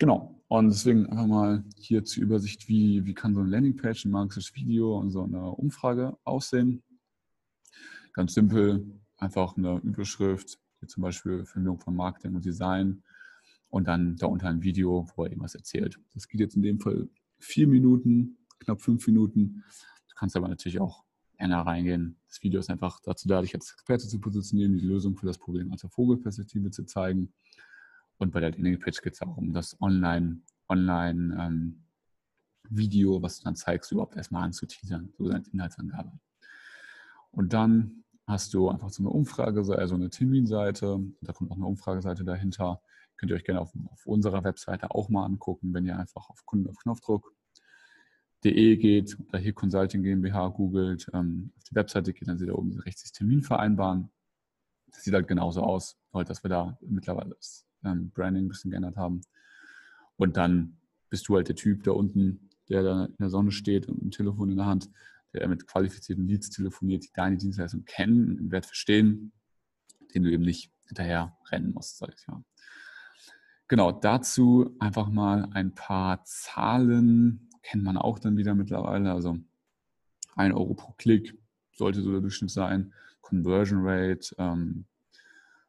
Genau. 0.00 0.42
Und 0.48 0.70
deswegen 0.70 1.06
einfach 1.06 1.26
mal 1.26 1.64
hier 1.76 2.02
zur 2.04 2.22
Übersicht, 2.22 2.68
wie, 2.68 3.04
wie 3.04 3.14
kann 3.14 3.34
so 3.34 3.40
eine 3.40 3.50
Landingpage, 3.50 4.06
ein 4.06 4.10
magisches 4.10 4.54
Video 4.54 4.98
und 4.98 5.10
so 5.10 5.22
eine 5.22 5.50
Umfrage 5.50 6.16
aussehen. 6.24 6.82
Ganz 8.14 8.34
simpel, 8.34 8.98
einfach 9.18 9.56
eine 9.56 9.76
Überschrift, 9.78 10.58
wie 10.80 10.86
zum 10.86 11.02
Beispiel 11.02 11.44
Vermittlung 11.44 11.78
von 11.78 11.94
Marketing 11.94 12.34
und 12.34 12.44
Design 12.44 13.02
und 13.70 13.86
dann 13.88 14.16
darunter 14.16 14.48
ein 14.48 14.62
Video, 14.62 15.08
wo 15.14 15.24
er 15.24 15.30
irgendwas 15.30 15.54
erzählt. 15.54 15.98
Das 16.14 16.28
geht 16.28 16.40
jetzt 16.40 16.56
in 16.56 16.62
dem 16.62 16.80
Fall 16.80 17.08
vier 17.38 17.66
Minuten, 17.66 18.38
knapp 18.58 18.82
fünf 18.82 19.06
Minuten. 19.06 19.64
Du 20.08 20.14
kannst 20.16 20.36
aber 20.36 20.48
natürlich 20.48 20.80
auch 20.80 21.04
eher 21.38 21.48
reingehen. 21.48 22.16
Das 22.28 22.42
Video 22.42 22.60
ist 22.60 22.68
einfach 22.68 23.00
dazu 23.00 23.28
da, 23.28 23.40
dich 23.40 23.54
als 23.54 23.72
Experte 23.72 24.06
zu 24.06 24.20
positionieren, 24.20 24.76
die 24.76 24.86
Lösung 24.86 25.16
für 25.16 25.26
das 25.26 25.38
Problem 25.38 25.72
aus 25.72 25.80
der 25.80 25.90
Vogelperspektive 25.90 26.70
zu 26.70 26.84
zeigen. 26.84 27.32
Und 28.18 28.32
bei 28.32 28.40
der 28.40 28.50
Landingpage 28.50 29.00
geht 29.00 29.14
es 29.14 29.22
auch 29.22 29.36
um 29.38 29.52
das 29.52 29.80
Online, 29.80 30.42
Online 30.68 31.36
ähm, 31.40 31.84
Video, 32.68 33.22
was 33.22 33.38
du 33.38 33.44
dann 33.44 33.56
zeigst, 33.56 33.90
überhaupt 33.90 34.16
erstmal 34.16 34.44
anzuteasern, 34.44 35.12
so 35.16 35.28
eine 35.28 35.42
Inhaltsangabe. 35.52 36.12
Und 37.30 37.52
dann 37.52 38.04
hast 38.26 38.54
du 38.54 38.68
einfach 38.68 38.90
so 38.90 39.02
eine 39.02 39.10
Umfrage, 39.10 39.60
also 39.76 39.94
eine 39.94 40.10
Terminseite. 40.10 41.00
Da 41.20 41.32
kommt 41.32 41.50
auch 41.50 41.56
eine 41.56 41.66
Umfrageseite 41.66 42.24
dahinter. 42.24 42.80
Könnt 43.20 43.32
ihr 43.32 43.36
euch 43.36 43.44
gerne 43.44 43.60
auf, 43.60 43.74
auf 43.90 44.06
unserer 44.06 44.44
Webseite 44.44 44.92
auch 44.92 45.10
mal 45.10 45.26
angucken, 45.26 45.74
wenn 45.74 45.84
ihr 45.84 45.98
einfach 45.98 46.30
auf 46.30 46.46
Kunden 46.46 46.70
auf 46.70 46.76
Knopfdruck.de 46.78 48.76
geht 48.78 49.18
oder 49.28 49.38
hier 49.38 49.52
Consulting 49.52 50.02
GmbH 50.02 50.48
googelt, 50.48 51.10
ähm, 51.12 51.52
auf 51.58 51.64
die 51.64 51.74
Webseite 51.74 52.14
geht, 52.14 52.28
dann 52.28 52.38
seht 52.38 52.48
ihr 52.48 52.58
oben 52.58 52.80
rechts 52.80 53.02
das 53.02 53.12
Termin 53.12 53.42
vereinbaren. 53.42 54.10
Das 54.86 55.04
sieht 55.04 55.12
halt 55.12 55.28
genauso 55.28 55.60
aus, 55.62 55.98
halt, 56.14 56.30
dass 56.30 56.42
wir 56.42 56.48
da 56.48 56.78
mittlerweile 56.80 57.34
das 57.34 57.66
ähm, 57.84 58.10
Branding 58.10 58.46
ein 58.46 58.48
bisschen 58.48 58.70
geändert 58.70 58.96
haben. 58.96 59.20
Und 60.16 60.38
dann 60.38 60.78
bist 61.10 61.28
du 61.28 61.36
halt 61.36 61.48
der 61.48 61.56
Typ 61.56 61.82
da 61.82 61.90
unten, 61.90 62.48
der 62.70 62.82
da 62.82 63.04
in 63.04 63.16
der 63.18 63.28
Sonne 63.28 63.52
steht 63.52 63.86
und 63.86 64.02
ein 64.02 64.10
Telefon 64.10 64.48
in 64.48 64.56
der 64.56 64.64
Hand, 64.64 64.88
der 65.34 65.46
mit 65.46 65.66
qualifizierten 65.66 66.26
Leads 66.26 66.48
telefoniert, 66.48 67.04
die 67.04 67.12
deine 67.12 67.36
Dienstleistung 67.36 67.84
kennen, 67.84 68.38
den 68.38 68.50
Wert 68.50 68.64
verstehen, 68.64 69.32
den 70.14 70.22
du 70.22 70.32
eben 70.32 70.42
nicht 70.42 70.72
hinterher 70.86 71.36
rennen 71.50 71.74
musst, 71.74 71.98
sag 71.98 72.14
ich 72.16 72.26
mal. 72.26 72.42
Genau, 73.70 73.92
dazu 73.92 74.74
einfach 74.80 75.08
mal 75.10 75.48
ein 75.52 75.72
paar 75.72 76.24
Zahlen, 76.24 77.48
kennt 77.62 77.84
man 77.84 77.96
auch 77.96 78.18
dann 78.18 78.36
wieder 78.36 78.56
mittlerweile, 78.56 79.12
also 79.12 79.38
1 80.34 80.56
Euro 80.56 80.74
pro 80.74 80.92
Klick 80.98 81.38
sollte 81.70 82.02
so 82.02 82.10
der 82.10 82.20
Durchschnitt 82.20 82.50
sein, 82.50 82.92
Conversion 83.20 83.86
Rate, 83.86 84.34
ähm, 84.38 84.86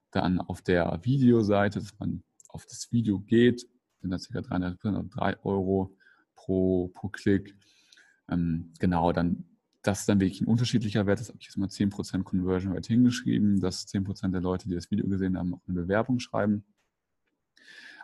dann 0.09 0.41
auf 0.41 0.63
der 0.63 0.99
Videoseite, 1.03 1.77
dass 1.77 1.99
man 1.99 2.23
auf 2.47 2.65
das 2.65 2.91
Video 2.91 3.19
geht, 3.19 3.67
sind 4.01 4.09
das 4.09 4.27
ca. 4.29 4.41
303 4.41 5.37
Euro 5.43 5.95
pro, 6.33 6.87
pro 6.87 7.09
Klick. 7.09 7.55
Ähm, 8.29 8.73
genau, 8.79 9.11
dann 9.11 9.45
das 9.83 9.99
ist 9.99 10.09
dann 10.09 10.19
wirklich 10.19 10.41
ein 10.41 10.47
unterschiedlicher 10.47 11.05
Wert. 11.05 11.19
Das 11.19 11.29
habe 11.29 11.37
ich 11.39 11.45
jetzt 11.45 11.57
mal 11.57 11.69
10% 11.69 12.23
Conversion 12.23 12.73
Rate 12.73 12.87
hingeschrieben, 12.93 13.59
dass 13.59 13.87
10% 13.87 14.31
der 14.31 14.41
Leute, 14.41 14.67
die 14.67 14.73
das 14.73 14.89
Video 14.89 15.07
gesehen 15.07 15.37
haben, 15.37 15.53
auch 15.53 15.61
eine 15.67 15.81
Bewerbung 15.81 16.19
schreiben. 16.19 16.63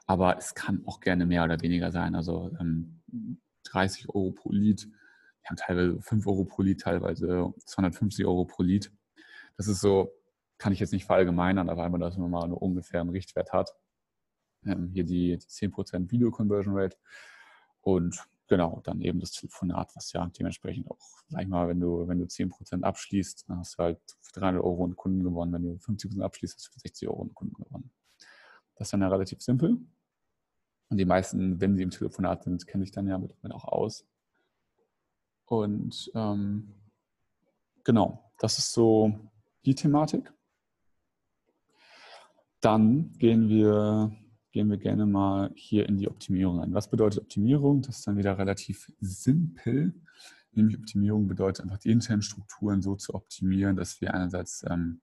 Aber 0.08 0.38
es 0.38 0.56
kann 0.56 0.84
auch 0.86 1.02
gerne 1.02 1.26
mehr 1.26 1.44
oder 1.44 1.62
weniger 1.62 1.92
sein. 1.92 2.16
Also 2.16 2.50
ähm, 2.60 3.02
30 3.66 4.10
Euro 4.10 4.32
pro 4.32 4.52
Lead 4.52 4.88
haben 5.46 5.58
teilweise 5.58 6.02
5 6.02 6.28
Euro 6.28 6.46
pro 6.46 6.62
Lied, 6.62 6.82
teilweise 6.82 7.54
250 7.66 8.26
Euro 8.26 8.46
pro 8.46 8.64
Lied. 8.64 8.92
Das 9.58 9.68
ist 9.68 9.82
so, 9.82 10.12
kann 10.58 10.74
ich 10.74 10.80
jetzt 10.80 10.94
nicht 10.94 11.06
verallgemeinern, 11.06 11.70
aber 11.70 11.84
einmal, 11.84 12.00
dass 12.00 12.18
man 12.18 12.32
mal 12.32 12.48
nur 12.48 12.62
ungefähr 12.62 13.02
einen 13.02 13.10
Richtwert 13.10 13.54
hat. 13.54 13.76
Ähm, 14.66 14.90
hier 14.94 15.04
die, 15.04 15.38
die 15.38 15.46
10% 15.46 16.12
Video-Conversion 16.12 16.78
Rate. 16.78 16.98
Und 17.82 18.24
genau, 18.48 18.82
dann 18.84 19.02
eben 19.02 19.20
das 19.20 19.32
Telefonat, 19.32 19.96
was 19.96 20.12
ja 20.14 20.30
dementsprechend 20.38 20.90
auch, 20.90 21.00
sag 21.28 21.42
ich 21.42 21.48
mal, 21.48 21.68
wenn 21.68 21.80
du, 21.80 22.08
wenn 22.08 22.20
du 22.20 22.26
10% 22.26 22.84
abschließt, 22.84 23.50
dann 23.50 23.60
hast 23.60 23.78
du 23.78 23.84
halt 23.84 24.00
für 24.22 24.40
300 24.40 24.64
Euro 24.64 24.84
einen 24.84 24.96
Kunden 24.96 25.24
gewonnen. 25.24 25.54
Wenn 25.54 25.64
du 25.64 25.74
50% 25.76 26.22
abschließt, 26.22 26.56
hast 26.56 26.68
du 26.68 26.72
für 26.72 26.80
60 26.80 27.08
Euro 27.10 27.22
einen 27.22 27.34
Kunden 27.34 27.56
gewonnen. 27.64 27.92
Das 28.76 28.88
ist 28.88 28.94
dann 28.94 29.02
ja 29.02 29.10
relativ 29.10 29.42
simpel. 29.42 29.78
Und 30.90 30.98
die 30.98 31.06
meisten, 31.06 31.60
wenn 31.60 31.76
sie 31.76 31.84
im 31.84 31.92
Telefonat 31.92 32.44
sind, 32.44 32.66
kenne 32.68 32.84
ich 32.84 32.92
dann 32.92 33.08
ja 33.08 33.18
mit 33.18 33.34
auch 33.52 33.66
aus. 33.66 34.06
Und 35.46 36.12
ähm, 36.16 36.74
genau, 37.84 38.32
das 38.40 38.58
ist 38.58 38.74
so 38.74 39.14
die 39.66 39.76
Thematik. 39.76 40.32
Dann 42.62 43.14
gehen 43.18 43.50
wir, 43.50 44.12
gehen 44.52 44.70
wir 44.70 44.78
gerne 44.78 45.06
mal 45.06 45.52
hier 45.56 45.88
in 45.88 45.98
die 45.98 46.08
Optimierung 46.08 46.60
ein. 46.62 46.74
Was 46.74 46.90
bedeutet 46.90 47.22
Optimierung? 47.22 47.82
Das 47.82 48.00
ist 48.00 48.08
dann 48.08 48.18
wieder 48.18 48.38
relativ 48.38 48.92
simpel. 49.00 49.94
Nämlich 50.52 50.78
Optimierung 50.78 51.28
bedeutet 51.28 51.64
einfach 51.64 51.78
die 51.78 51.92
internen 51.92 52.22
Strukturen 52.22 52.82
so 52.82 52.96
zu 52.96 53.14
optimieren, 53.14 53.76
dass 53.76 54.02
wir 54.02 54.14
einerseits 54.14 54.66
ähm, 54.70 55.02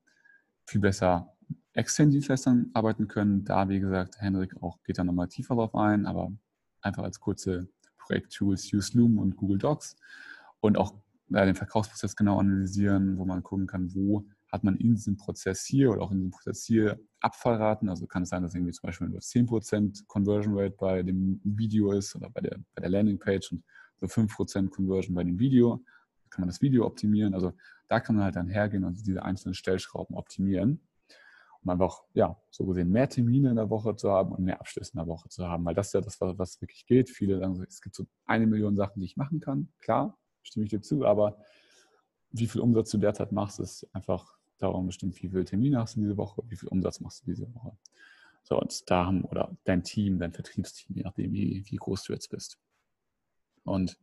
viel 0.67 0.81
besser 0.81 1.34
externen 1.73 2.13
Dienstleistern 2.13 2.71
arbeiten 2.73 3.09
können. 3.09 3.45
Da, 3.45 3.69
wie 3.69 3.81
gesagt, 3.81 4.21
Henrik 4.21 4.63
auch 4.63 4.83
geht 4.85 4.99
da 4.99 5.05
nochmal 5.05 5.29
tiefer 5.29 5.55
drauf 5.55 5.75
ein, 5.75 6.07
aber 6.07 6.33
einfach 6.81 7.03
als 7.03 7.21
kurze 7.21 7.69
Projekttools 7.99 8.73
Use 8.73 8.97
Loom 8.97 9.19
und 9.19 9.37
Google 9.37 9.59
Docs 9.59 9.97
und 10.61 10.79
auch 10.79 10.95
äh, 11.33 11.47
den 11.47 11.55
Verkaufsprozess 11.55 12.17
genau 12.17 12.39
analysieren, 12.39 13.19
wo 13.19 13.25
man 13.25 13.43
gucken 13.43 13.67
kann, 13.67 13.95
wo 13.95 14.25
hat 14.53 14.63
man 14.63 14.77
in 14.77 14.95
diesem 14.95 15.17
Prozess 15.17 15.65
hier 15.65 15.91
oder 15.91 16.03
auch 16.03 16.13
in 16.13 16.19
diesem 16.19 16.31
Prozess 16.31 16.65
hier 16.65 17.01
Abfallraten. 17.21 17.89
Also 17.89 18.07
kann 18.07 18.23
es 18.23 18.29
sein, 18.29 18.43
dass 18.43 18.55
irgendwie 18.55 18.73
zum 18.73 18.87
Beispiel 18.87 19.09
nur 19.09 19.19
10% 19.19 20.07
Conversion 20.07 20.57
Rate 20.57 20.77
bei 20.79 21.03
dem 21.03 21.41
Video 21.43 21.91
ist 21.91 22.15
oder 22.15 22.31
bei 22.31 22.41
der, 22.41 22.59
bei 22.75 22.81
der 22.81 22.91
Landingpage 22.91 23.51
und 23.51 23.65
so 24.01 24.07
5% 24.07 24.69
Conversion 24.69 25.15
bei 25.15 25.25
dem 25.25 25.41
Video. 25.41 25.83
Kann 26.31 26.43
man 26.43 26.49
das 26.49 26.63
Video 26.63 26.87
optimieren. 26.87 27.35
Also 27.35 27.53
da 27.89 27.99
kann 27.99 28.15
man 28.15 28.27
halt 28.27 28.37
dann 28.37 28.49
hergehen 28.49 28.85
und 28.85 29.05
diese 29.05 29.25
einzelnen 29.25 29.55
Stellschrauben 29.55 30.15
optimieren 30.15 30.81
um 31.65 31.71
einfach, 31.71 32.03
ja, 32.15 32.41
so 32.51 32.65
gesehen 32.67 32.91
mehr 32.91 33.09
Termine 33.09 33.51
in 33.51 33.57
der 33.57 33.71
Woche 33.71 33.97
zu 33.97 34.11
haben 34.11 34.33
und 34.33 34.45
mehr 34.45 34.61
Abschlüsse 34.61 34.93
in 34.93 34.99
der 34.99 35.07
Woche 35.07 35.29
zu 35.29 35.49
haben, 35.49 35.65
weil 35.65 35.75
das 35.75 35.89
ist 35.89 35.95
ja 35.95 36.01
das, 36.01 36.21
was 36.21 36.61
wirklich 36.61 36.87
geht. 36.87 37.11
Viele 37.11 37.39
sagen, 37.39 37.63
es 37.67 37.81
gibt 37.81 37.95
so 37.95 38.07
eine 38.27 38.47
Million 38.47 38.77
Sachen, 38.77 39.01
die 39.01 39.07
ich 39.07 39.17
machen 39.17 39.41
kann. 39.41 39.73
Klar, 39.81 40.19
stimme 40.43 40.65
ich 40.65 40.71
dir 40.71 40.83
zu, 40.83 41.05
aber 41.05 41.39
wie 42.31 42.47
viel 42.47 42.61
Umsatz 42.61 42.91
du 42.91 42.99
derzeit 42.99 43.33
machst, 43.33 43.61
ist 43.61 43.89
einfach 43.93 44.37
darum 44.59 44.87
bestimmt, 44.87 45.15
wie 45.23 45.29
viele 45.29 45.45
Termine 45.45 45.79
hast 45.79 45.97
du 45.97 46.01
diese 46.01 46.17
Woche, 46.17 46.43
wie 46.49 46.57
viel 46.57 46.69
Umsatz 46.69 47.01
machst 47.01 47.23
du 47.23 47.31
diese 47.31 47.53
Woche. 47.55 47.77
So, 48.43 48.61
und 48.61 48.91
da 48.91 49.07
haben, 49.07 49.25
oder 49.25 49.57
dein 49.65 49.83
Team, 49.83 50.19
dein 50.19 50.33
Vertriebsteam, 50.33 50.97
je 50.97 51.03
nachdem, 51.03 51.33
wie, 51.33 51.65
wie 51.67 51.77
groß 51.77 52.05
du 52.05 52.13
jetzt 52.13 52.29
bist. 52.29 52.59
Und 53.65 53.99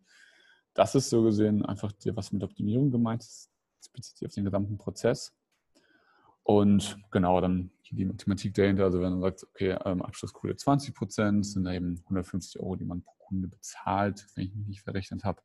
das 0.74 0.96
ist 0.96 1.10
so 1.10 1.22
gesehen 1.22 1.64
einfach, 1.66 1.94
was 2.14 2.32
mit 2.32 2.44
Optimierung 2.44 2.90
gemeint 2.90 3.22
ist, 3.22 3.52
das 3.80 3.90
bezieht 3.90 4.18
sich 4.18 4.28
auf 4.28 4.34
den 4.34 4.46
gesamten 4.46 4.78
Prozess. 4.78 5.34
Und 6.44 6.98
genau, 7.12 7.40
dann 7.40 7.72
die 7.92 8.06
Mathematik 8.06 8.54
dahinter, 8.54 8.86
also 8.86 9.02
wenn 9.02 9.12
man 9.12 9.22
sagt, 9.22 9.44
okay, 9.44 9.78
ähm, 9.86 10.02
Abschlussquote 10.02 10.56
20 10.56 10.96
Prozent, 10.96 11.46
sind 11.46 11.66
da 11.66 11.74
eben 11.74 12.00
150 12.06 12.60
Euro, 12.62 12.76
die 12.76 12.86
man 12.86 13.04
pro 13.04 13.14
Kunde 13.20 13.48
bezahlt, 13.48 14.28
wenn 14.36 14.46
ich 14.46 14.56
mich 14.56 14.68
nicht 14.68 14.82
verrechnet 14.82 15.24
habe. 15.24 15.42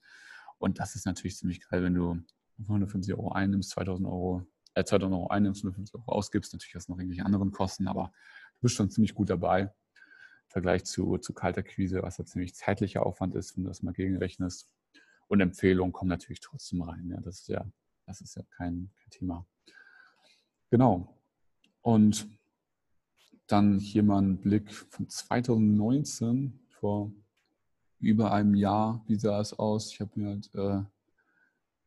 Und 0.58 0.78
das 0.78 0.94
ist 0.94 1.06
natürlich 1.06 1.36
ziemlich 1.36 1.60
geil, 1.68 1.82
wenn 1.82 1.94
du 1.94 2.20
150 2.60 3.14
Euro 3.14 3.32
einnimmst, 3.32 3.70
2000 3.70 4.08
Euro, 4.08 4.46
äh, 4.74 4.84
2000 4.84 5.14
Euro 5.14 5.28
einnimmst, 5.28 5.62
150 5.62 5.94
Euro 5.96 6.12
ausgibst. 6.12 6.52
Natürlich 6.52 6.74
hast 6.74 6.88
du 6.88 6.92
noch 6.92 6.98
irgendwelche 6.98 7.26
anderen 7.26 7.50
Kosten, 7.50 7.88
aber 7.88 8.12
du 8.54 8.60
bist 8.62 8.76
schon 8.76 8.90
ziemlich 8.90 9.14
gut 9.14 9.28
dabei. 9.28 9.62
Im 9.62 10.48
Vergleich 10.48 10.84
zu, 10.84 11.18
zu 11.18 11.34
kalter 11.34 11.62
Quise, 11.62 12.02
was 12.02 12.18
ja 12.18 12.24
ziemlich 12.24 12.54
zeitlicher 12.54 13.04
Aufwand 13.04 13.34
ist, 13.34 13.56
wenn 13.56 13.64
du 13.64 13.68
das 13.68 13.82
mal 13.82 13.92
gegenrechnest. 13.92 14.70
Und 15.28 15.40
Empfehlungen 15.40 15.92
kommen 15.92 16.08
natürlich 16.08 16.40
trotzdem 16.40 16.82
rein. 16.82 17.08
Ja, 17.10 17.20
das 17.20 17.40
ist 17.40 17.48
ja, 17.48 17.66
das 18.06 18.20
ist 18.20 18.36
ja 18.36 18.42
kein, 18.56 18.90
kein 18.96 19.10
Thema. 19.10 19.46
Genau. 20.70 21.14
Und 21.82 22.28
dann 23.46 23.78
hier 23.78 24.02
mal 24.02 24.22
ein 24.22 24.38
Blick 24.38 24.72
von 24.72 25.08
2019, 25.08 26.58
vor 26.68 27.12
über 28.00 28.32
einem 28.32 28.54
Jahr, 28.54 29.02
wie 29.06 29.16
sah 29.16 29.40
es 29.40 29.52
aus? 29.58 29.92
Ich 29.92 30.00
habe 30.00 30.10
mir 30.16 30.28
halt, 30.28 30.54
äh, 30.54 30.82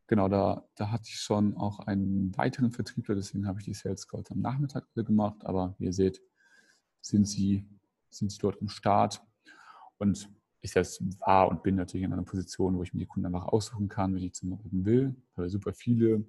genau, 0.06 0.28
da, 0.28 0.66
da 0.74 0.90
hatte 0.90 1.04
ich 1.06 1.16
schon 1.20 1.56
auch 1.56 1.80
einen 1.80 2.36
weiteren 2.36 2.72
Vertriebler, 2.72 3.14
deswegen 3.14 3.46
habe 3.46 3.60
ich 3.60 3.66
die 3.66 3.74
Sales 3.74 4.08
Calls 4.08 4.30
am 4.30 4.40
Nachmittag 4.40 4.86
gemacht, 4.94 5.44
aber 5.44 5.74
wie 5.78 5.84
ihr 5.84 5.92
seht, 5.92 6.20
sind 7.00 7.26
sie, 7.26 7.66
sind 8.10 8.32
sie 8.32 8.38
dort 8.38 8.56
im 8.60 8.68
Start. 8.68 9.22
Und 9.98 10.28
ich 10.62 10.72
selbst 10.72 11.02
war 11.20 11.48
und 11.48 11.62
bin 11.62 11.76
natürlich 11.76 12.04
in 12.04 12.12
einer 12.12 12.22
Position, 12.22 12.76
wo 12.76 12.82
ich 12.82 12.92
mir 12.92 13.00
die 13.00 13.06
Kunden 13.06 13.26
einfach 13.26 13.46
aussuchen 13.46 13.88
kann, 13.88 14.14
wenn 14.14 14.22
ich 14.22 14.34
zum 14.34 14.50
Beispiel 14.50 14.84
will, 14.84 15.16
weil 15.36 15.48
super 15.48 15.72
viele 15.72 16.24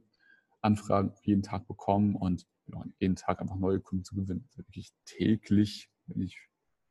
Anfragen 0.62 1.14
jeden 1.24 1.44
Tag 1.44 1.68
bekommen 1.68 2.16
und 2.16 2.48
ja, 2.68 2.84
jeden 3.00 3.16
Tag 3.16 3.42
einfach 3.42 3.58
neue 3.58 3.80
Kunden 3.80 4.04
zu 4.04 4.16
gewinnen. 4.16 4.44
Also 4.48 4.60
wirklich 4.60 4.94
täglich, 5.06 5.90
wenn 6.08 6.22
ich, 6.22 6.38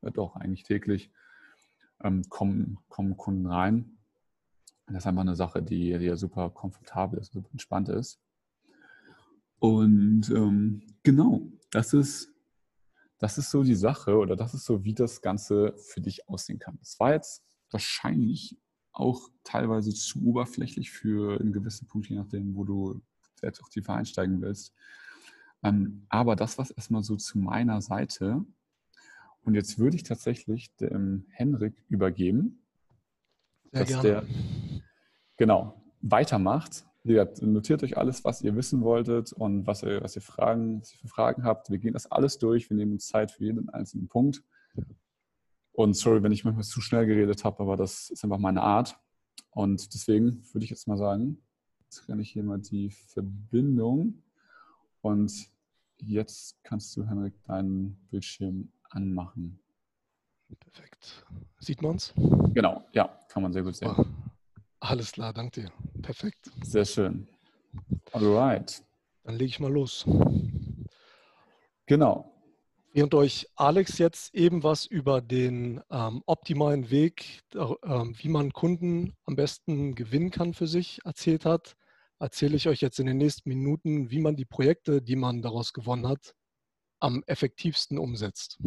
ja 0.03 0.11
doch 0.11 0.37
eigentlich 0.37 0.65
täglich, 0.65 1.11
ähm, 2.03 2.23
kommen, 2.29 2.79
kommen 2.89 3.17
Kunden 3.17 3.47
rein. 3.47 3.99
Und 4.87 4.95
das 4.95 5.05
ist 5.05 5.07
einfach 5.07 5.23
eine 5.23 5.37
Sache, 5.37 5.63
die, 5.63 5.97
die 5.99 6.07
ja 6.07 6.17
super 6.17 6.51
komfortabel 6.51 7.21
ist, 7.21 7.33
super 7.33 7.51
entspannt 7.53 7.89
ist. 7.89 8.21
Und 9.59 10.31
ähm, 10.31 10.83
genau, 11.03 11.43
das 11.71 11.93
ist, 11.93 12.33
das 13.19 13.39
ist 13.39 13.51
so 13.51 13.63
die 13.63 13.75
Sache 13.75 14.17
oder 14.17 14.35
das 14.35 14.55
ist 14.55 14.65
so, 14.65 14.83
wie 14.85 14.95
das 14.95 15.21
Ganze 15.21 15.75
für 15.77 16.01
dich 16.01 16.29
aussehen 16.29 16.59
kann. 16.59 16.79
Das 16.81 16.99
war 16.99 17.13
jetzt 17.13 17.45
wahrscheinlich 17.71 18.59
auch 18.93 19.29
teilweise 19.45 19.95
zu 19.95 20.25
oberflächlich 20.25 20.91
für 20.91 21.39
einen 21.39 21.53
gewissen 21.53 21.87
Punkt, 21.87 22.09
je 22.09 22.17
nachdem, 22.17 22.57
wo 22.57 22.65
du 22.65 23.03
selbst 23.41 23.63
auch 23.63 23.69
tiefer 23.69 23.95
einsteigen 23.95 24.41
willst. 24.41 24.75
Ähm, 25.63 26.07
aber 26.09 26.37
das 26.37 26.59
war 26.59 26.67
erstmal 26.77 27.03
so 27.03 27.17
zu 27.17 27.39
meiner 27.39 27.81
Seite. 27.81 28.45
Und 29.43 29.55
jetzt 29.55 29.79
würde 29.79 29.97
ich 29.97 30.03
tatsächlich 30.03 30.75
dem 30.77 31.27
Henrik 31.31 31.75
übergeben, 31.89 32.63
Sehr 33.73 33.81
dass 33.81 33.89
gerne. 33.89 34.03
der 34.03 34.25
genau 35.37 35.83
weitermacht. 36.03 36.85
Wie 37.03 37.15
gesagt, 37.15 37.41
notiert 37.41 37.83
euch 37.83 37.97
alles, 37.97 38.25
was 38.25 38.43
ihr 38.43 38.55
wissen 38.57 38.83
wolltet 38.83 39.33
und 39.33 39.67
was 39.67 39.83
ihr, 39.83 40.03
was 40.03 40.17
ihr 40.17 40.23
Fragen, 40.23 40.83
was 40.83 40.93
ihr 40.93 40.99
für 40.99 41.09
Fragen 41.09 41.45
habt. 41.45 41.71
Wir 41.71 41.79
gehen 41.79 41.95
das 41.95 42.11
alles 42.11 42.39
durch. 42.39 42.69
Wir 42.69 42.77
nehmen 42.77 42.93
uns 42.93 43.07
Zeit 43.07 43.31
für 43.31 43.45
jeden 43.45 43.71
einzelnen 43.71 44.09
Punkt. 44.09 44.43
Und 45.73 45.95
sorry, 45.95 46.23
wenn 46.23 46.33
ich 46.33 46.45
manchmal 46.45 46.65
zu 46.65 46.83
schnell 46.83 47.07
geredet 47.07 47.45
habe, 47.45 47.63
aber 47.63 47.79
das 47.79 48.11
ist 48.11 48.23
einfach 48.23 48.39
meine 48.39 48.63
Art. 48.63 48.99
Und 49.51 49.95
deswegen 49.95 50.45
würde 50.53 50.65
ich 50.65 50.71
jetzt 50.71 50.87
mal 50.87 50.99
sagen, 50.99 51.39
jetzt 51.91 52.07
kann 52.07 52.21
ich 52.21 52.31
hier 52.31 52.45
mal 52.45 52.59
die 52.59 52.89
Verbindung 52.89 54.23
und 55.01 55.51
jetzt 55.99 56.63
kannst 56.63 56.97
du, 56.97 57.05
Henrik, 57.05 57.35
deinen 57.43 57.97
Bildschirm 58.13 58.71
anmachen. 58.91 59.59
Perfekt. 60.61 61.27
Sieht 61.59 61.83
man 61.83 61.97
es? 61.97 62.15
Genau, 62.55 62.85
ja, 62.93 63.19
kann 63.29 63.43
man 63.43 63.53
sehr 63.53 63.65
gut 63.65 63.75
sehen. 63.75 63.89
Ah, 63.89 64.05
alles 64.79 65.11
klar, 65.11 65.33
danke 65.33 65.63
dir. 65.63 65.73
Perfekt. 66.01 66.53
Sehr 66.63 66.85
schön. 66.85 67.27
Alright. 68.13 68.85
Dann 69.25 69.35
lege 69.35 69.47
ich 69.47 69.59
mal 69.59 69.73
los. 69.73 70.07
Genau. 71.87 72.33
Während 72.93 73.15
euch 73.15 73.47
Alex 73.55 73.99
jetzt 73.99 74.35
eben 74.35 74.65
was 74.65 74.85
über 74.85 75.21
den 75.21 75.81
ähm, 75.91 76.25
optimalen 76.27 76.91
Weg, 76.91 77.43
ähm, 77.55 78.17
wie 78.19 78.29
man 78.29 78.53
Kunden 78.53 79.17
am 79.27 79.37
besten 79.37 79.95
gewinnen 79.95 80.33
kann 80.33 80.55
für 80.55 80.67
sich, 80.67 80.99
erzählt 81.05 81.45
hat, 81.45 81.77
erzähle 82.19 82.57
ich 82.57 82.67
euch 82.67 82.81
jetzt 82.81 82.99
in 82.99 83.07
den 83.07 83.19
nächsten 83.19 83.49
Minuten, 83.49 84.11
wie 84.11 84.19
man 84.19 84.35
die 84.35 84.45
Projekte, 84.45 85.03
die 85.03 85.15
man 85.15 85.41
daraus 85.41 85.73
gewonnen 85.73 86.09
hat, 86.09 86.35
am 86.99 87.23
effektivsten 87.29 87.97
umsetzt. 87.97 88.59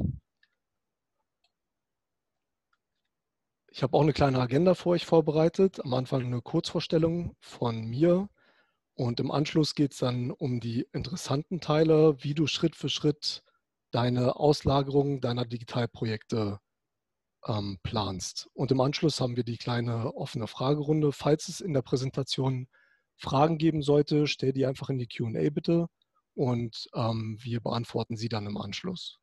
Ich 3.68 3.84
habe 3.84 3.98
auch 3.98 4.04
eine 4.04 4.14
kleine 4.14 4.40
Agenda 4.40 4.74
für 4.74 4.90
euch 4.90 5.06
vorbereitet. 5.06 5.84
Am 5.84 5.94
Anfang 5.94 6.24
eine 6.24 6.42
Kurzvorstellung 6.42 7.36
von 7.42 7.84
mir 7.84 8.30
und 8.94 9.20
im 9.20 9.32
Anschluss 9.32 9.76
geht 9.76 9.92
es 9.92 9.98
dann 9.98 10.32
um 10.32 10.62
die 10.62 10.88
interessanten 10.94 11.60
Teile, 11.60 12.16
wie 12.24 12.36
du 12.36 12.48
Schritt 12.48 12.78
für 12.78 12.90
Schritt 12.90 13.44
deine 13.94 14.36
Auslagerung 14.38 15.22
deiner 15.22 15.46
Digitalprojekte 15.46 16.60
ähm, 17.46 17.78
planst. 17.84 18.50
Und 18.54 18.72
im 18.72 18.82
Anschluss 18.82 19.22
haben 19.22 19.36
wir 19.36 19.44
die 19.44 19.58
kleine 19.58 20.16
offene 20.16 20.48
Fragerunde. 20.48 21.12
Falls 21.12 21.48
es 21.48 21.62
in 21.62 21.74
der 21.74 21.84
Präsentation 21.84 22.68
Fragen 23.18 23.58
geben 23.58 23.84
sollte, 23.84 24.28
stell 24.28 24.52
die 24.52 24.66
einfach 24.66 24.90
in 24.90 24.98
die 24.98 25.08
QA 25.08 25.50
bitte 25.52 25.88
und 26.34 26.90
ähm, 26.96 27.38
wir 27.40 27.62
beantworten 27.62 28.18
sie 28.18 28.30
dann 28.30 28.48
im 28.48 28.58
Anschluss. 28.58 29.20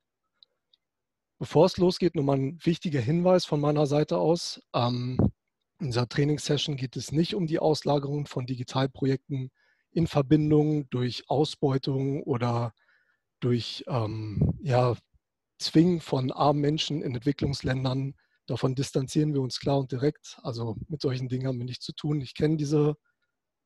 Bevor 1.38 1.66
es 1.66 1.76
losgeht, 1.76 2.14
nochmal 2.14 2.38
ein 2.38 2.58
wichtiger 2.62 3.00
Hinweis 3.00 3.44
von 3.44 3.60
meiner 3.60 3.86
Seite 3.86 4.18
aus. 4.18 4.62
Ähm, 4.74 5.18
In 5.80 5.86
dieser 5.86 6.08
Trainingssession 6.08 6.76
geht 6.76 6.96
es 6.96 7.10
nicht 7.10 7.34
um 7.34 7.46
die 7.46 7.58
Auslagerung 7.58 8.26
von 8.26 8.46
Digitalprojekten 8.46 9.50
in 9.90 10.06
Verbindung 10.06 10.88
durch 10.90 11.28
Ausbeutung 11.28 12.22
oder 12.22 12.72
durch 13.40 13.84
ähm, 13.88 14.54
ja, 14.62 14.96
Zwingen 15.58 16.00
von 16.00 16.32
armen 16.32 16.60
Menschen 16.60 17.02
in 17.02 17.14
Entwicklungsländern. 17.14 18.14
Davon 18.46 18.74
distanzieren 18.74 19.34
wir 19.34 19.42
uns 19.42 19.60
klar 19.60 19.78
und 19.78 19.92
direkt. 19.92 20.38
Also 20.42 20.76
mit 20.88 21.00
solchen 21.00 21.28
Dingen 21.28 21.46
haben 21.46 21.58
wir 21.58 21.66
nichts 21.66 21.84
zu 21.84 21.92
tun. 21.92 22.20
Ich 22.20 22.34
kenne 22.34 22.56
diese 22.56 22.96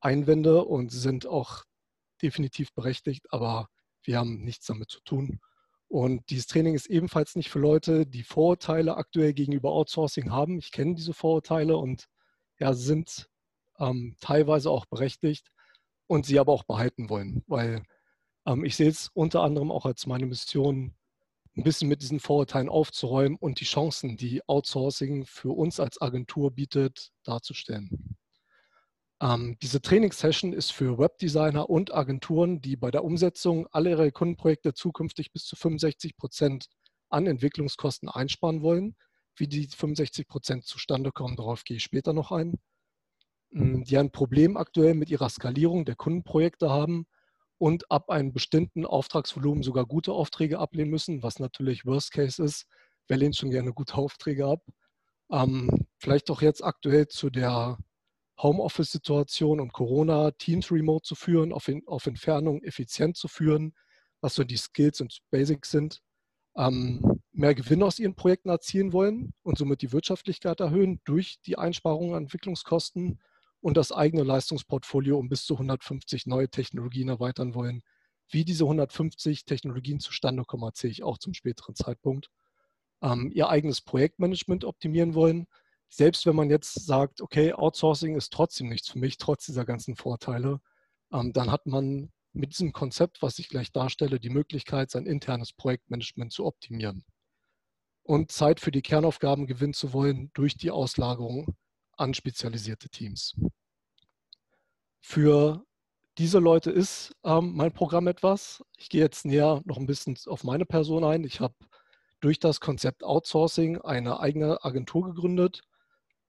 Einwände 0.01 0.63
und 0.65 0.91
sind 0.91 1.25
auch 1.25 1.63
definitiv 2.21 2.73
berechtigt, 2.73 3.25
aber 3.31 3.69
wir 4.03 4.19
haben 4.19 4.43
nichts 4.43 4.65
damit 4.67 4.91
zu 4.91 5.01
tun. 5.01 5.39
Und 5.87 6.29
dieses 6.29 6.47
Training 6.47 6.75
ist 6.75 6.87
ebenfalls 6.87 7.35
nicht 7.35 7.49
für 7.49 7.59
Leute, 7.59 8.05
die 8.05 8.23
Vorurteile 8.23 8.97
aktuell 8.97 9.33
gegenüber 9.33 9.71
Outsourcing 9.71 10.31
haben. 10.31 10.57
Ich 10.57 10.71
kenne 10.71 10.95
diese 10.95 11.13
Vorurteile 11.13 11.77
und 11.77 12.07
ja, 12.59 12.73
sind 12.73 13.29
ähm, 13.79 14.15
teilweise 14.19 14.69
auch 14.69 14.85
berechtigt 14.85 15.51
und 16.07 16.25
sie 16.25 16.39
aber 16.39 16.51
auch 16.51 16.63
behalten 16.63 17.09
wollen, 17.09 17.43
weil 17.47 17.83
ich 18.63 18.75
sehe 18.75 18.89
es 18.89 19.09
unter 19.13 19.41
anderem 19.41 19.71
auch 19.71 19.85
als 19.85 20.05
meine 20.05 20.25
Mission, 20.25 20.93
ein 21.57 21.63
bisschen 21.63 21.87
mit 21.87 22.01
diesen 22.01 22.19
Vorurteilen 22.19 22.69
aufzuräumen 22.69 23.37
und 23.37 23.59
die 23.59 23.65
Chancen, 23.65 24.17
die 24.17 24.41
Outsourcing 24.47 25.25
für 25.25 25.55
uns 25.55 25.79
als 25.79 26.01
Agentur 26.01 26.51
bietet, 26.51 27.11
darzustellen. 27.23 28.17
Ähm, 29.21 29.57
diese 29.61 29.81
Trainingssession 29.81 30.51
ist 30.51 30.71
für 30.71 30.97
Webdesigner 30.97 31.69
und 31.69 31.93
Agenturen, 31.93 32.61
die 32.61 32.75
bei 32.75 32.91
der 32.91 33.05
Umsetzung 33.05 33.67
aller 33.67 33.91
ihrer 33.91 34.11
Kundenprojekte 34.11 34.73
zukünftig 34.73 35.31
bis 35.31 35.45
zu 35.45 35.55
65 35.55 36.17
Prozent 36.17 36.67
an 37.09 37.25
Entwicklungskosten 37.25 38.09
einsparen 38.09 38.61
wollen. 38.61 38.97
Wie 39.37 39.47
die 39.47 39.67
65 39.67 40.27
Prozent 40.27 40.65
zustande 40.65 41.11
kommen, 41.11 41.37
darauf 41.37 41.63
gehe 41.63 41.77
ich 41.77 41.83
später 41.83 42.11
noch 42.11 42.33
ein. 42.33 42.59
Ähm, 43.53 43.85
die 43.85 43.97
ein 43.97 44.11
Problem 44.11 44.57
aktuell 44.57 44.93
mit 44.93 45.09
ihrer 45.09 45.29
Skalierung 45.29 45.85
der 45.85 45.95
Kundenprojekte 45.95 46.69
haben 46.69 47.07
und 47.57 47.89
ab 47.89 48.09
einem 48.09 48.33
bestimmten 48.33 48.85
Auftragsvolumen 48.85 49.63
sogar 49.63 49.85
gute 49.85 50.11
Aufträge 50.11 50.59
ablehnen 50.59 50.91
müssen, 50.91 51.23
was 51.23 51.39
natürlich 51.39 51.85
Worst 51.85 52.11
Case 52.11 52.43
ist. 52.43 52.65
Wer 53.07 53.17
lehnt 53.17 53.35
schon 53.35 53.51
gerne 53.51 53.73
gute 53.73 53.95
Aufträge 53.95 54.45
ab? 54.47 54.65
Ähm, 55.31 55.87
vielleicht 55.97 56.29
auch 56.29 56.41
jetzt 56.41 56.63
aktuell 56.63 57.07
zu 57.07 57.29
der 57.29 57.77
Homeoffice-Situation 58.41 59.59
und 59.59 59.73
Corona, 59.73 60.31
Teams 60.31 60.71
remote 60.71 61.03
zu 61.03 61.15
führen, 61.15 61.53
auf, 61.53 61.69
auf 61.85 62.05
Entfernung 62.05 62.61
effizient 62.63 63.15
zu 63.15 63.27
führen, 63.27 63.73
was 64.21 64.35
so 64.35 64.43
die 64.43 64.57
Skills 64.57 65.01
und 65.01 65.19
Basics 65.31 65.71
sind, 65.71 66.01
ähm, 66.57 67.21
mehr 67.31 67.55
Gewinn 67.55 67.83
aus 67.83 67.99
ihren 67.99 68.15
Projekten 68.15 68.49
erzielen 68.49 68.93
wollen 68.93 69.33
und 69.43 69.57
somit 69.57 69.81
die 69.81 69.91
Wirtschaftlichkeit 69.91 70.59
erhöhen 70.59 71.01
durch 71.05 71.39
die 71.45 71.57
Einsparungen 71.57 72.15
an 72.15 72.23
Entwicklungskosten 72.23 73.19
und 73.65 73.77
das 73.77 73.91
eigene 73.91 74.21
Leistungsportfolio 74.21 75.17
um 75.17 75.27
bis 75.27 75.43
zu 75.43 75.55
150 75.55 76.27
neue 76.27 76.47
Technologien 76.47 77.09
erweitern 77.09 77.55
wollen. 77.55 77.81
Wie 78.29 78.45
diese 78.45 78.65
150 78.65 79.43
Technologien 79.45 79.99
zustande 79.99 80.43
kommen, 80.45 80.61
erzähle 80.61 80.91
ich 80.91 81.01
auch 81.01 81.17
zum 81.17 81.33
späteren 81.33 81.73
Zeitpunkt. 81.73 82.29
Ähm, 83.01 83.31
ihr 83.33 83.49
eigenes 83.49 83.81
Projektmanagement 83.81 84.65
optimieren 84.65 85.15
wollen. 85.15 85.47
Selbst 85.89 86.27
wenn 86.27 86.35
man 86.35 86.51
jetzt 86.51 86.75
sagt, 86.85 87.21
okay, 87.21 87.53
Outsourcing 87.53 88.15
ist 88.15 88.31
trotzdem 88.31 88.69
nichts 88.69 88.87
für 88.87 88.99
mich, 88.99 89.17
trotz 89.17 89.47
dieser 89.47 89.65
ganzen 89.65 89.95
Vorteile, 89.95 90.61
ähm, 91.11 91.33
dann 91.33 91.49
hat 91.49 91.65
man 91.65 92.11
mit 92.33 92.51
diesem 92.51 92.71
Konzept, 92.71 93.23
was 93.23 93.39
ich 93.39 93.49
gleich 93.49 93.71
darstelle, 93.71 94.19
die 94.19 94.29
Möglichkeit, 94.29 94.91
sein 94.91 95.07
internes 95.07 95.53
Projektmanagement 95.53 96.31
zu 96.31 96.45
optimieren 96.45 97.03
und 98.03 98.31
Zeit 98.31 98.59
für 98.59 98.71
die 98.71 98.83
Kernaufgaben 98.83 99.47
gewinnen 99.47 99.73
zu 99.73 99.91
wollen 99.91 100.29
durch 100.35 100.55
die 100.55 100.69
Auslagerung 100.69 101.55
an 101.97 102.13
spezialisierte 102.13 102.89
Teams. 102.89 103.35
Für 105.01 105.65
diese 106.17 106.39
Leute 106.39 106.71
ist 106.71 107.13
ähm, 107.23 107.53
mein 107.55 107.73
Programm 107.73 108.07
etwas. 108.07 108.63
Ich 108.77 108.89
gehe 108.89 109.01
jetzt 109.01 109.25
näher 109.25 109.61
noch 109.65 109.77
ein 109.77 109.85
bisschen 109.85 110.17
auf 110.27 110.43
meine 110.43 110.65
Person 110.65 111.03
ein. 111.03 111.23
Ich 111.23 111.41
habe 111.41 111.55
durch 112.21 112.39
das 112.39 112.59
Konzept 112.59 113.03
Outsourcing 113.03 113.81
eine 113.81 114.19
eigene 114.19 114.63
Agentur 114.63 115.05
gegründet, 115.05 115.61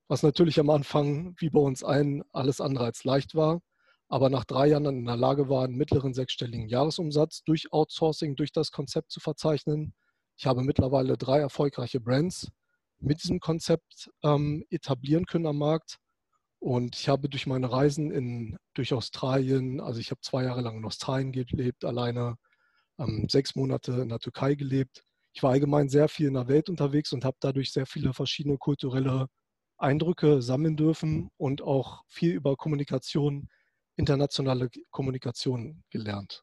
was 0.09 0.23
natürlich 0.23 0.61
am 0.61 0.71
Anfang, 0.71 1.35
wie 1.39 1.51
bei 1.51 1.61
uns 1.61 1.85
allen, 1.85 2.23
alles 2.33 2.61
andere 2.61 2.85
als 2.85 3.05
leicht 3.05 3.35
war, 3.35 3.62
aber 4.09 4.29
nach 4.29 4.45
drei 4.45 4.67
Jahren 4.67 4.85
in 4.87 5.05
der 5.05 5.17
Lage 5.17 5.49
war, 5.49 5.64
einen 5.64 5.77
mittleren 5.77 6.14
sechsstelligen 6.14 6.69
Jahresumsatz 6.69 7.45
durch 7.45 7.73
Outsourcing, 7.73 8.37
durch 8.37 8.53
das 8.53 8.73
Konzept 8.73 9.11
zu 9.11 9.21
verzeichnen. 9.21 9.95
Ich 10.37 10.47
habe 10.47 10.62
mittlerweile 10.62 11.17
drei 11.17 11.39
erfolgreiche 11.39 12.01
Brands, 12.01 12.51
mit 12.99 13.22
diesem 13.22 13.40
Konzept 13.40 14.11
ähm, 14.22 14.64
etablieren 14.70 15.26
können 15.26 15.47
am 15.47 15.59
Markt. 15.59 15.99
Und 16.59 16.97
ich 16.97 17.09
habe 17.09 17.28
durch 17.28 17.47
meine 17.47 17.70
Reisen 17.70 18.11
in, 18.11 18.57
durch 18.74 18.92
Australien, 18.94 19.80
also 19.80 20.01
ich 20.01 20.11
habe 20.11 20.20
zwei 20.22 20.44
Jahre 20.44 20.62
lang 20.62 20.78
in 20.78 20.84
Australien 20.84 21.32
gelebt, 21.32 21.84
alleine 21.84 22.36
ähm, 22.99 23.28
sechs 23.28 23.55
Monate 23.55 23.92
in 23.92 24.09
der 24.09 24.18
Türkei 24.18 24.55
gelebt. 24.55 25.03
Ich 25.32 25.42
war 25.42 25.53
allgemein 25.53 25.88
sehr 25.88 26.09
viel 26.09 26.28
in 26.28 26.34
der 26.34 26.49
Welt 26.49 26.70
unterwegs 26.70 27.12
und 27.12 27.24
habe 27.24 27.36
dadurch 27.40 27.72
sehr 27.72 27.86
viele 27.86 28.14
verschiedene 28.14 28.57
kulturelle 28.57 29.28
Eindrücke 29.78 30.40
sammeln 30.40 30.76
dürfen 30.76 31.30
und 31.36 31.61
auch 31.62 32.03
viel 32.09 32.32
über 32.32 32.57
Kommunikation, 32.57 33.49
internationale 33.97 34.70
Kommunikation 34.90 35.84
gelernt. 35.90 36.42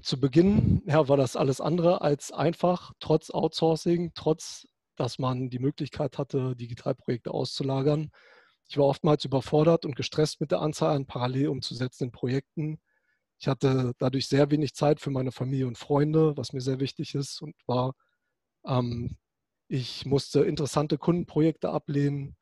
Zu 0.00 0.18
Beginn 0.18 0.82
ja, 0.86 1.08
war 1.08 1.16
das 1.16 1.36
alles 1.36 1.60
andere 1.60 2.00
als 2.00 2.32
einfach, 2.32 2.92
trotz 3.00 3.30
Outsourcing, 3.30 4.12
trotz 4.14 4.66
dass 5.02 5.18
man 5.18 5.50
die 5.50 5.58
Möglichkeit 5.58 6.16
hatte, 6.16 6.54
Digitalprojekte 6.54 7.32
auszulagern. 7.32 8.12
Ich 8.68 8.78
war 8.78 8.84
oftmals 8.84 9.24
überfordert 9.24 9.84
und 9.84 9.96
gestresst 9.96 10.40
mit 10.40 10.52
der 10.52 10.60
Anzahl 10.60 10.94
an 10.94 11.06
parallel 11.06 11.48
umzusetzenden 11.48 12.12
Projekten. 12.12 12.80
Ich 13.40 13.48
hatte 13.48 13.94
dadurch 13.98 14.28
sehr 14.28 14.52
wenig 14.52 14.74
Zeit 14.74 15.00
für 15.00 15.10
meine 15.10 15.32
Familie 15.32 15.66
und 15.66 15.76
Freunde, 15.76 16.36
was 16.36 16.52
mir 16.52 16.60
sehr 16.60 16.78
wichtig 16.78 17.16
ist 17.16 17.42
und 17.42 17.56
war. 17.66 17.94
Ähm, 18.64 19.16
ich 19.66 20.06
musste 20.06 20.44
interessante 20.44 20.98
Kundenprojekte 20.98 21.70
ablehnen 21.70 22.36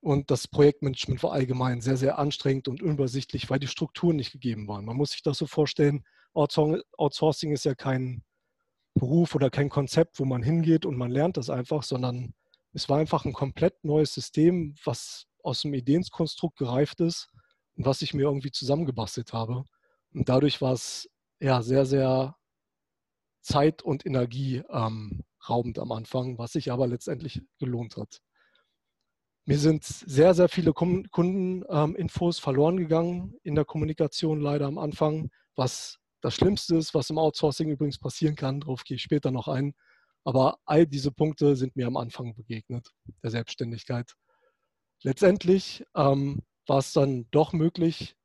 und 0.00 0.30
das 0.30 0.48
Projektmanagement 0.48 1.22
war 1.22 1.32
allgemein 1.32 1.80
sehr, 1.80 1.96
sehr 1.96 2.18
anstrengend 2.18 2.68
und 2.68 2.82
unübersichtlich, 2.82 3.48
weil 3.48 3.58
die 3.58 3.68
Strukturen 3.68 4.16
nicht 4.16 4.32
gegeben 4.32 4.68
waren. 4.68 4.84
Man 4.84 4.98
muss 4.98 5.12
sich 5.12 5.22
das 5.22 5.38
so 5.38 5.46
vorstellen, 5.46 6.04
Outsourcing 6.34 7.52
ist 7.52 7.64
ja 7.64 7.74
kein 7.74 8.22
Beruf 8.96 9.34
oder 9.34 9.50
kein 9.50 9.68
Konzept, 9.68 10.18
wo 10.18 10.24
man 10.24 10.42
hingeht 10.42 10.86
und 10.86 10.96
man 10.96 11.10
lernt 11.10 11.36
das 11.36 11.50
einfach, 11.50 11.82
sondern 11.82 12.34
es 12.72 12.88
war 12.88 12.98
einfach 12.98 13.24
ein 13.24 13.32
komplett 13.32 13.84
neues 13.84 14.12
System, 14.12 14.74
was 14.84 15.26
aus 15.42 15.62
dem 15.62 15.74
Ideenskonstrukt 15.74 16.58
gereift 16.58 17.00
ist 17.00 17.28
und 17.76 17.86
was 17.86 18.02
ich 18.02 18.14
mir 18.14 18.22
irgendwie 18.22 18.50
zusammengebastelt 18.50 19.32
habe. 19.32 19.64
Und 20.12 20.28
dadurch 20.28 20.60
war 20.60 20.72
es 20.72 21.08
ja 21.40 21.62
sehr, 21.62 21.86
sehr 21.86 22.36
Zeit- 23.42 23.82
und 23.82 24.04
Energie 24.04 24.62
ähm, 24.70 25.22
am 25.48 25.92
Anfang, 25.92 26.38
was 26.38 26.52
sich 26.52 26.72
aber 26.72 26.88
letztendlich 26.88 27.40
gelohnt 27.60 27.96
hat. 27.96 28.20
Mir 29.44 29.58
sind 29.58 29.84
sehr, 29.84 30.34
sehr 30.34 30.48
viele 30.48 30.72
Kundeninfos 30.72 32.38
ähm, 32.38 32.42
verloren 32.42 32.78
gegangen 32.78 33.36
in 33.44 33.54
der 33.54 33.64
Kommunikation 33.64 34.40
leider 34.40 34.66
am 34.66 34.78
Anfang, 34.78 35.30
was 35.54 36.00
das 36.26 36.34
Schlimmste 36.34 36.74
ist, 36.74 36.92
was 36.92 37.08
im 37.08 37.18
Outsourcing 37.18 37.68
übrigens 37.68 37.98
passieren 37.98 38.34
kann, 38.34 38.58
darauf 38.58 38.82
gehe 38.82 38.96
ich 38.96 39.02
später 39.02 39.30
noch 39.30 39.46
ein. 39.46 39.76
Aber 40.24 40.58
all 40.64 40.84
diese 40.84 41.12
Punkte 41.12 41.54
sind 41.54 41.76
mir 41.76 41.86
am 41.86 41.96
Anfang 41.96 42.34
begegnet, 42.34 42.90
der 43.22 43.30
Selbstständigkeit. 43.30 44.12
Letztendlich 45.04 45.84
ähm, 45.94 46.42
war 46.66 46.78
es 46.78 46.92
dann 46.92 47.28
doch 47.30 47.52
möglich, 47.52 48.16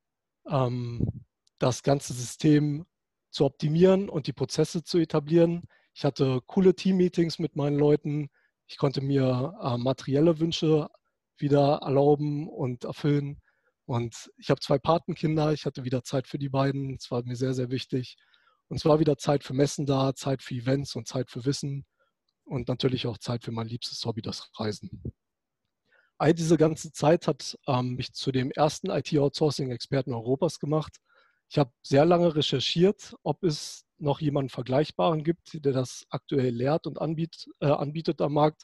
ähm, 0.50 1.24
das 1.60 1.84
ganze 1.84 2.12
System 2.12 2.86
zu 3.30 3.44
optimieren 3.44 4.08
und 4.08 4.26
die 4.26 4.32
Prozesse 4.32 4.82
zu 4.82 4.98
etablieren. 4.98 5.62
Ich 5.94 6.04
hatte 6.04 6.40
coole 6.46 6.74
Team-Meetings 6.74 7.38
mit 7.38 7.54
meinen 7.54 7.78
Leuten. 7.78 8.30
Ich 8.66 8.78
konnte 8.78 9.00
mir 9.00 9.54
äh, 9.62 9.78
materielle 9.78 10.40
Wünsche 10.40 10.88
wieder 11.36 11.78
erlauben 11.82 12.48
und 12.48 12.82
erfüllen. 12.82 13.40
Und 13.86 14.30
ich 14.38 14.50
habe 14.50 14.60
zwei 14.60 14.78
Patenkinder, 14.78 15.52
ich 15.52 15.66
hatte 15.66 15.84
wieder 15.84 16.02
Zeit 16.04 16.28
für 16.28 16.38
die 16.38 16.48
beiden, 16.48 16.94
es 16.94 17.10
war 17.10 17.22
mir 17.24 17.36
sehr, 17.36 17.54
sehr 17.54 17.70
wichtig. 17.70 18.16
Und 18.68 18.76
es 18.76 18.84
war 18.84 19.00
wieder 19.00 19.18
Zeit 19.18 19.44
für 19.44 19.54
Messen 19.54 19.86
da, 19.86 20.14
Zeit 20.14 20.42
für 20.42 20.54
Events 20.54 20.96
und 20.96 21.08
Zeit 21.08 21.30
für 21.30 21.44
Wissen 21.44 21.84
und 22.44 22.68
natürlich 22.68 23.06
auch 23.06 23.18
Zeit 23.18 23.44
für 23.44 23.52
mein 23.52 23.66
liebstes 23.66 24.04
Hobby, 24.04 24.22
das 24.22 24.50
Reisen. 24.58 25.02
All 26.18 26.34
diese 26.34 26.56
ganze 26.56 26.92
Zeit 26.92 27.26
hat 27.26 27.58
ähm, 27.66 27.94
mich 27.96 28.12
zu 28.12 28.30
dem 28.30 28.50
ersten 28.52 28.90
IT-Outsourcing-Experten 28.90 30.14
Europas 30.14 30.60
gemacht. 30.60 30.98
Ich 31.50 31.58
habe 31.58 31.72
sehr 31.82 32.04
lange 32.04 32.34
recherchiert, 32.34 33.14
ob 33.24 33.42
es 33.42 33.84
noch 33.98 34.20
jemanden 34.20 34.48
Vergleichbaren 34.48 35.24
gibt, 35.24 35.64
der 35.64 35.72
das 35.72 36.06
aktuell 36.10 36.54
lehrt 36.54 36.86
und 36.86 37.00
anbiet, 37.00 37.48
äh, 37.60 37.66
anbietet 37.66 38.20
am 38.20 38.34
Markt. 38.34 38.62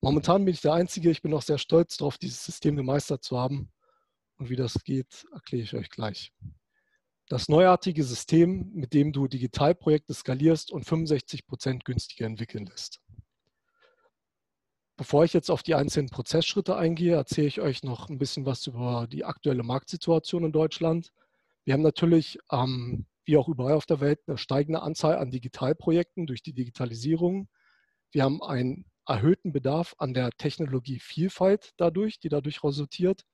Momentan 0.00 0.44
bin 0.44 0.54
ich 0.54 0.60
der 0.60 0.72
Einzige. 0.74 1.10
Ich 1.10 1.22
bin 1.22 1.34
auch 1.34 1.42
sehr 1.42 1.58
stolz 1.58 1.96
darauf, 1.96 2.18
dieses 2.18 2.44
System 2.44 2.76
gemeistert 2.76 3.24
zu 3.24 3.38
haben. 3.38 3.72
Und 4.38 4.50
wie 4.50 4.56
das 4.56 4.82
geht, 4.84 5.26
erkläre 5.32 5.64
ich 5.64 5.74
euch 5.74 5.90
gleich. 5.90 6.32
Das 7.28 7.48
neuartige 7.48 8.04
System, 8.04 8.70
mit 8.72 8.94
dem 8.94 9.12
du 9.12 9.28
Digitalprojekte 9.28 10.14
skalierst 10.14 10.72
und 10.72 10.84
65 10.84 11.46
Prozent 11.46 11.84
günstiger 11.84 12.24
entwickeln 12.24 12.66
lässt. 12.66 13.00
Bevor 14.96 15.24
ich 15.24 15.32
jetzt 15.32 15.50
auf 15.50 15.62
die 15.62 15.74
einzelnen 15.74 16.08
Prozessschritte 16.08 16.76
eingehe, 16.76 17.14
erzähle 17.14 17.46
ich 17.46 17.60
euch 17.60 17.82
noch 17.82 18.08
ein 18.08 18.18
bisschen 18.18 18.46
was 18.46 18.66
über 18.66 19.06
die 19.06 19.24
aktuelle 19.24 19.62
Marktsituation 19.62 20.44
in 20.44 20.52
Deutschland. 20.52 21.12
Wir 21.64 21.74
haben 21.74 21.82
natürlich, 21.82 22.38
ähm, 22.50 23.06
wie 23.24 23.36
auch 23.36 23.48
überall 23.48 23.74
auf 23.74 23.86
der 23.86 24.00
Welt, 24.00 24.20
eine 24.26 24.38
steigende 24.38 24.82
Anzahl 24.82 25.18
an 25.18 25.30
Digitalprojekten 25.30 26.26
durch 26.26 26.42
die 26.42 26.54
Digitalisierung. 26.54 27.48
Wir 28.10 28.24
haben 28.24 28.42
einen 28.42 28.86
erhöhten 29.06 29.52
Bedarf 29.52 29.94
an 29.98 30.14
der 30.14 30.30
Technologievielfalt 30.30 31.74
dadurch, 31.76 32.18
die 32.20 32.28
dadurch 32.28 32.64
resultiert. 32.64 33.24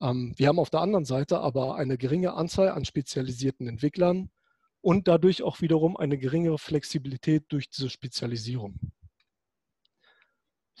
Ähm, 0.00 0.34
wir 0.36 0.48
haben 0.48 0.58
auf 0.58 0.70
der 0.70 0.80
anderen 0.80 1.04
Seite 1.04 1.40
aber 1.40 1.76
eine 1.76 1.98
geringe 1.98 2.34
Anzahl 2.34 2.70
an 2.70 2.84
spezialisierten 2.84 3.68
Entwicklern 3.68 4.30
und 4.80 5.08
dadurch 5.08 5.42
auch 5.42 5.60
wiederum 5.60 5.96
eine 5.96 6.18
geringere 6.18 6.58
Flexibilität 6.58 7.44
durch 7.48 7.68
diese 7.70 7.90
Spezialisierung. 7.90 8.78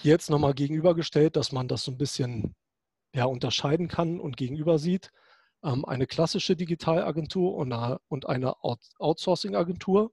Jetzt 0.02 0.28
nochmal 0.28 0.54
gegenübergestellt, 0.54 1.36
dass 1.36 1.52
man 1.52 1.68
das 1.68 1.84
so 1.84 1.90
ein 1.90 1.98
bisschen 1.98 2.54
ja, 3.14 3.24
unterscheiden 3.24 3.88
kann 3.88 4.20
und 4.20 4.36
gegenüber 4.36 4.78
sieht. 4.78 5.10
Ähm, 5.64 5.84
eine 5.86 6.06
klassische 6.06 6.54
Digitalagentur 6.54 7.54
und 7.54 8.26
eine 8.26 8.54
Outsourcing-Agentur. 8.98 10.12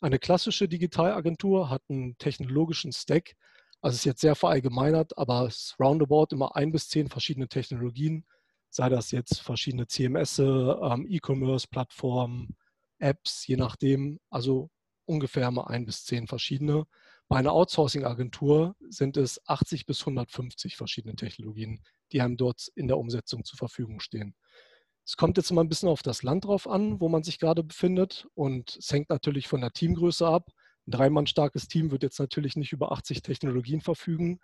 Eine 0.00 0.18
klassische 0.18 0.68
Digitalagentur 0.68 1.70
hat 1.70 1.82
einen 1.88 2.18
technologischen 2.18 2.92
Stack, 2.92 3.34
also 3.80 3.94
ist 3.94 4.04
jetzt 4.04 4.20
sehr 4.20 4.34
verallgemeinert, 4.34 5.16
aber 5.16 5.46
es 5.46 5.56
ist 5.56 5.80
roundabout 5.80 6.28
immer 6.32 6.54
ein 6.56 6.72
bis 6.72 6.88
zehn 6.88 7.08
verschiedene 7.08 7.48
Technologien, 7.48 8.24
sei 8.72 8.88
das 8.88 9.10
jetzt 9.10 9.40
verschiedene 9.40 9.86
CMS, 9.86 10.38
ähm, 10.38 11.06
E-Commerce-Plattformen, 11.06 12.56
Apps, 12.98 13.46
je 13.46 13.56
nachdem, 13.56 14.18
also 14.30 14.70
ungefähr 15.04 15.50
mal 15.50 15.64
ein 15.64 15.84
bis 15.84 16.04
zehn 16.04 16.26
verschiedene. 16.26 16.86
Bei 17.28 17.36
einer 17.36 17.52
Outsourcing-Agentur 17.52 18.74
sind 18.88 19.18
es 19.18 19.46
80 19.46 19.84
bis 19.84 20.00
150 20.00 20.76
verschiedene 20.76 21.16
Technologien, 21.16 21.82
die 22.12 22.22
einem 22.22 22.38
dort 22.38 22.68
in 22.74 22.88
der 22.88 22.98
Umsetzung 22.98 23.44
zur 23.44 23.58
Verfügung 23.58 24.00
stehen. 24.00 24.34
Es 25.04 25.16
kommt 25.16 25.36
jetzt 25.36 25.50
mal 25.50 25.60
ein 25.62 25.68
bisschen 25.68 25.88
auf 25.90 26.02
das 26.02 26.22
Land 26.22 26.46
drauf 26.46 26.66
an, 26.66 26.98
wo 27.00 27.10
man 27.10 27.24
sich 27.24 27.38
gerade 27.38 27.62
befindet 27.62 28.26
und 28.34 28.76
es 28.76 28.90
hängt 28.90 29.10
natürlich 29.10 29.48
von 29.48 29.60
der 29.60 29.72
Teamgröße 29.72 30.26
ab. 30.26 30.48
Ein 30.86 30.92
dreimann 30.92 31.26
starkes 31.26 31.68
Team 31.68 31.90
wird 31.90 32.04
jetzt 32.04 32.20
natürlich 32.20 32.56
nicht 32.56 32.72
über 32.72 32.92
80 32.92 33.20
Technologien 33.20 33.82
verfügen, 33.82 34.40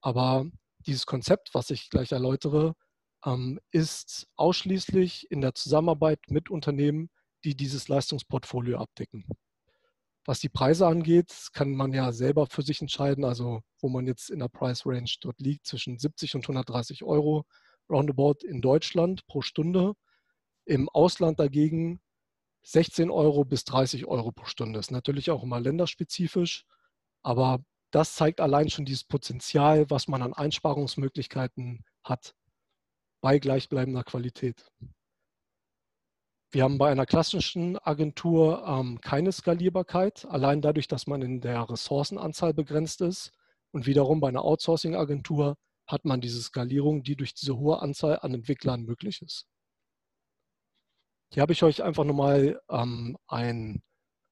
aber 0.00 0.46
dieses 0.86 1.06
Konzept, 1.06 1.54
was 1.54 1.70
ich 1.70 1.90
gleich 1.90 2.12
erläutere, 2.12 2.74
ist 3.70 4.26
ausschließlich 4.36 5.30
in 5.30 5.40
der 5.40 5.54
Zusammenarbeit 5.54 6.20
mit 6.28 6.50
Unternehmen, 6.50 7.08
die 7.44 7.56
dieses 7.56 7.88
Leistungsportfolio 7.88 8.78
abdecken. 8.78 9.24
Was 10.24 10.40
die 10.40 10.48
Preise 10.48 10.86
angeht, 10.86 11.48
kann 11.52 11.72
man 11.72 11.92
ja 11.92 12.12
selber 12.12 12.46
für 12.46 12.62
sich 12.62 12.80
entscheiden, 12.80 13.24
also 13.24 13.62
wo 13.80 13.88
man 13.88 14.06
jetzt 14.06 14.30
in 14.30 14.38
der 14.38 14.48
Price 14.48 14.86
Range 14.86 15.10
dort 15.20 15.40
liegt, 15.40 15.66
zwischen 15.66 15.98
70 15.98 16.36
und 16.36 16.44
130 16.44 17.02
Euro 17.02 17.44
roundabout 17.88 18.46
in 18.46 18.60
Deutschland 18.60 19.26
pro 19.26 19.42
Stunde. 19.42 19.94
Im 20.64 20.88
Ausland 20.88 21.40
dagegen 21.40 22.00
16 22.62 23.10
Euro 23.10 23.44
bis 23.44 23.64
30 23.64 24.06
Euro 24.06 24.30
pro 24.30 24.44
Stunde. 24.44 24.78
Ist 24.78 24.92
natürlich 24.92 25.30
auch 25.32 25.42
immer 25.42 25.58
länderspezifisch, 25.58 26.64
aber 27.22 27.64
das 27.90 28.14
zeigt 28.14 28.40
allein 28.40 28.70
schon 28.70 28.84
dieses 28.84 29.04
Potenzial, 29.04 29.90
was 29.90 30.06
man 30.06 30.22
an 30.22 30.34
Einsparungsmöglichkeiten 30.34 31.84
hat 32.04 32.34
bei 33.22 33.38
gleichbleibender 33.38 34.04
Qualität. 34.04 34.70
Wir 36.50 36.64
haben 36.64 36.76
bei 36.76 36.90
einer 36.90 37.06
klassischen 37.06 37.78
Agentur 37.78 38.62
ähm, 38.66 39.00
keine 39.00 39.32
Skalierbarkeit, 39.32 40.26
allein 40.26 40.60
dadurch, 40.60 40.86
dass 40.86 41.06
man 41.06 41.22
in 41.22 41.40
der 41.40 41.70
Ressourcenanzahl 41.70 42.52
begrenzt 42.52 43.00
ist. 43.00 43.32
Und 43.70 43.86
wiederum 43.86 44.20
bei 44.20 44.28
einer 44.28 44.44
Outsourcing-Agentur 44.44 45.56
hat 45.86 46.04
man 46.04 46.20
diese 46.20 46.42
Skalierung, 46.42 47.02
die 47.04 47.16
durch 47.16 47.32
diese 47.32 47.56
hohe 47.56 47.80
Anzahl 47.80 48.18
an 48.20 48.34
Entwicklern 48.34 48.82
möglich 48.82 49.22
ist. 49.22 49.46
Hier 51.32 51.40
habe 51.40 51.54
ich 51.54 51.62
euch 51.62 51.82
einfach 51.82 52.04
nochmal 52.04 52.60
ähm, 52.68 53.16
ein, 53.28 53.82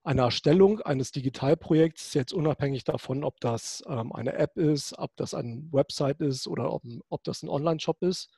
eine 0.02 0.22
Erstellung 0.22 0.80
eines 0.80 1.12
Digitalprojekts, 1.12 2.12
jetzt 2.12 2.34
unabhängig 2.34 2.84
davon, 2.84 3.24
ob 3.24 3.40
das 3.40 3.82
ähm, 3.86 4.12
eine 4.12 4.34
App 4.34 4.58
ist, 4.58 4.98
ob 4.98 5.16
das 5.16 5.32
eine 5.32 5.62
Website 5.72 6.20
ist 6.20 6.46
oder 6.46 6.70
ob, 6.70 6.82
ob 7.08 7.24
das 7.24 7.42
ein 7.42 7.48
Online-Shop 7.48 8.02
ist, 8.02 8.28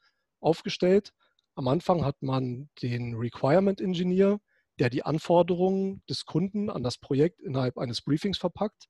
aufgestellt. 0.43 1.13
Am 1.55 1.69
Anfang 1.69 2.05
hat 2.05 2.23
man 2.23 2.71
den 2.83 3.15
Requirement 3.15 3.81
Engineer, 3.81 4.41
der 4.79 4.91
die 4.91 5.05
Anforderungen 5.05 6.03
des 6.09 6.25
Kunden 6.25 6.71
an 6.71 6.83
das 6.83 6.99
Projekt 6.99 7.41
innerhalb 7.41 7.79
eines 7.79 8.03
Briefings 8.03 8.39
verpackt. 8.39 8.89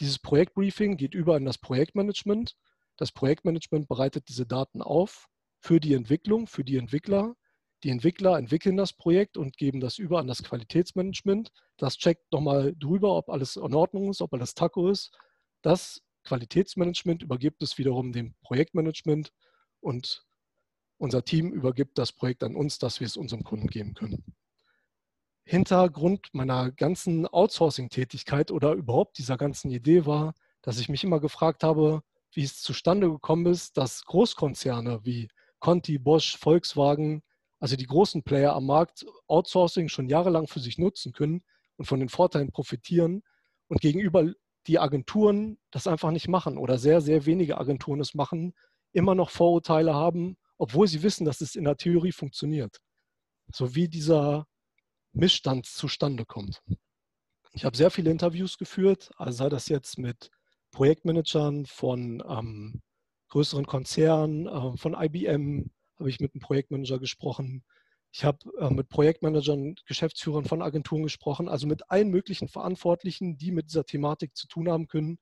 Dieses 0.00 0.18
Projektbriefing 0.18 0.96
geht 0.96 1.14
über 1.14 1.36
in 1.36 1.44
das 1.44 1.58
Projektmanagement. 1.58 2.56
Das 2.96 3.12
Projektmanagement 3.12 3.88
bereitet 3.88 4.28
diese 4.28 4.46
Daten 4.46 4.82
auf 4.82 5.28
für 5.60 5.80
die 5.80 5.94
Entwicklung, 5.94 6.46
für 6.46 6.64
die 6.64 6.76
Entwickler. 6.76 7.34
Die 7.82 7.90
Entwickler 7.90 8.38
entwickeln 8.38 8.76
das 8.76 8.92
Projekt 8.92 9.36
und 9.36 9.56
geben 9.56 9.80
das 9.80 9.98
über 9.98 10.18
an 10.18 10.26
das 10.26 10.42
Qualitätsmanagement. 10.42 11.52
Das 11.76 11.96
checkt 11.98 12.32
nochmal 12.32 12.74
drüber, 12.76 13.14
ob 13.14 13.28
alles 13.28 13.56
in 13.56 13.74
Ordnung 13.74 14.10
ist, 14.10 14.22
ob 14.22 14.32
alles 14.32 14.54
Taco 14.54 14.88
ist. 14.88 15.16
Das 15.62 16.02
Qualitätsmanagement 16.24 17.22
übergibt 17.22 17.62
es 17.62 17.76
wiederum 17.78 18.12
dem 18.12 18.34
Projektmanagement 18.42 19.32
und 19.80 20.24
unser 21.04 21.24
Team 21.24 21.52
übergibt 21.52 21.98
das 21.98 22.12
Projekt 22.12 22.42
an 22.42 22.56
uns, 22.56 22.78
dass 22.78 22.98
wir 22.98 23.06
es 23.06 23.16
unserem 23.16 23.44
Kunden 23.44 23.68
geben 23.68 23.94
können. 23.94 24.24
Hintergrund 25.44 26.30
meiner 26.32 26.72
ganzen 26.72 27.26
Outsourcing-Tätigkeit 27.26 28.50
oder 28.50 28.72
überhaupt 28.72 29.18
dieser 29.18 29.36
ganzen 29.36 29.70
Idee 29.70 30.06
war, 30.06 30.34
dass 30.62 30.80
ich 30.80 30.88
mich 30.88 31.04
immer 31.04 31.20
gefragt 31.20 31.62
habe, 31.62 32.02
wie 32.32 32.42
es 32.42 32.62
zustande 32.62 33.10
gekommen 33.10 33.46
ist, 33.46 33.76
dass 33.76 34.06
Großkonzerne 34.06 35.04
wie 35.04 35.28
Conti, 35.60 35.98
Bosch, 35.98 36.38
Volkswagen, 36.38 37.22
also 37.60 37.76
die 37.76 37.86
großen 37.86 38.22
Player 38.22 38.54
am 38.54 38.66
Markt, 38.66 39.04
Outsourcing 39.26 39.88
schon 39.88 40.08
jahrelang 40.08 40.48
für 40.48 40.60
sich 40.60 40.78
nutzen 40.78 41.12
können 41.12 41.44
und 41.76 41.84
von 41.84 42.00
den 42.00 42.08
Vorteilen 42.08 42.50
profitieren 42.50 43.22
und 43.68 43.82
gegenüber 43.82 44.32
die 44.66 44.78
Agenturen 44.78 45.58
das 45.70 45.86
einfach 45.86 46.10
nicht 46.10 46.28
machen 46.28 46.56
oder 46.56 46.78
sehr, 46.78 47.02
sehr 47.02 47.26
wenige 47.26 47.58
Agenturen 47.58 48.00
es 48.00 48.14
machen, 48.14 48.54
immer 48.92 49.14
noch 49.14 49.28
Vorurteile 49.28 49.94
haben 49.94 50.38
obwohl 50.64 50.88
sie 50.88 51.02
wissen, 51.02 51.26
dass 51.26 51.42
es 51.42 51.56
in 51.56 51.64
der 51.64 51.76
Theorie 51.76 52.12
funktioniert. 52.12 52.80
So 53.52 53.74
wie 53.74 53.86
dieser 53.86 54.46
Missstand 55.12 55.66
zustande 55.66 56.24
kommt. 56.24 56.62
Ich 57.52 57.66
habe 57.66 57.76
sehr 57.76 57.90
viele 57.90 58.10
Interviews 58.10 58.56
geführt, 58.56 59.10
also 59.18 59.36
sei 59.36 59.50
das 59.50 59.68
jetzt 59.68 59.98
mit 59.98 60.30
Projektmanagern 60.70 61.66
von 61.66 62.22
ähm, 62.26 62.80
größeren 63.28 63.66
Konzernen, 63.66 64.46
äh, 64.46 64.76
von 64.78 64.96
IBM 64.98 65.70
habe 65.98 66.08
ich 66.08 66.18
mit 66.18 66.32
einem 66.32 66.40
Projektmanager 66.40 66.98
gesprochen. 66.98 67.62
Ich 68.10 68.24
habe 68.24 68.38
äh, 68.58 68.70
mit 68.70 68.88
Projektmanagern, 68.88 69.74
Geschäftsführern 69.84 70.46
von 70.46 70.62
Agenturen 70.62 71.02
gesprochen, 71.02 71.46
also 71.46 71.66
mit 71.66 71.90
allen 71.90 72.08
möglichen 72.08 72.48
Verantwortlichen, 72.48 73.36
die 73.36 73.52
mit 73.52 73.66
dieser 73.66 73.84
Thematik 73.84 74.34
zu 74.34 74.48
tun 74.48 74.70
haben 74.70 74.86
können 74.86 75.18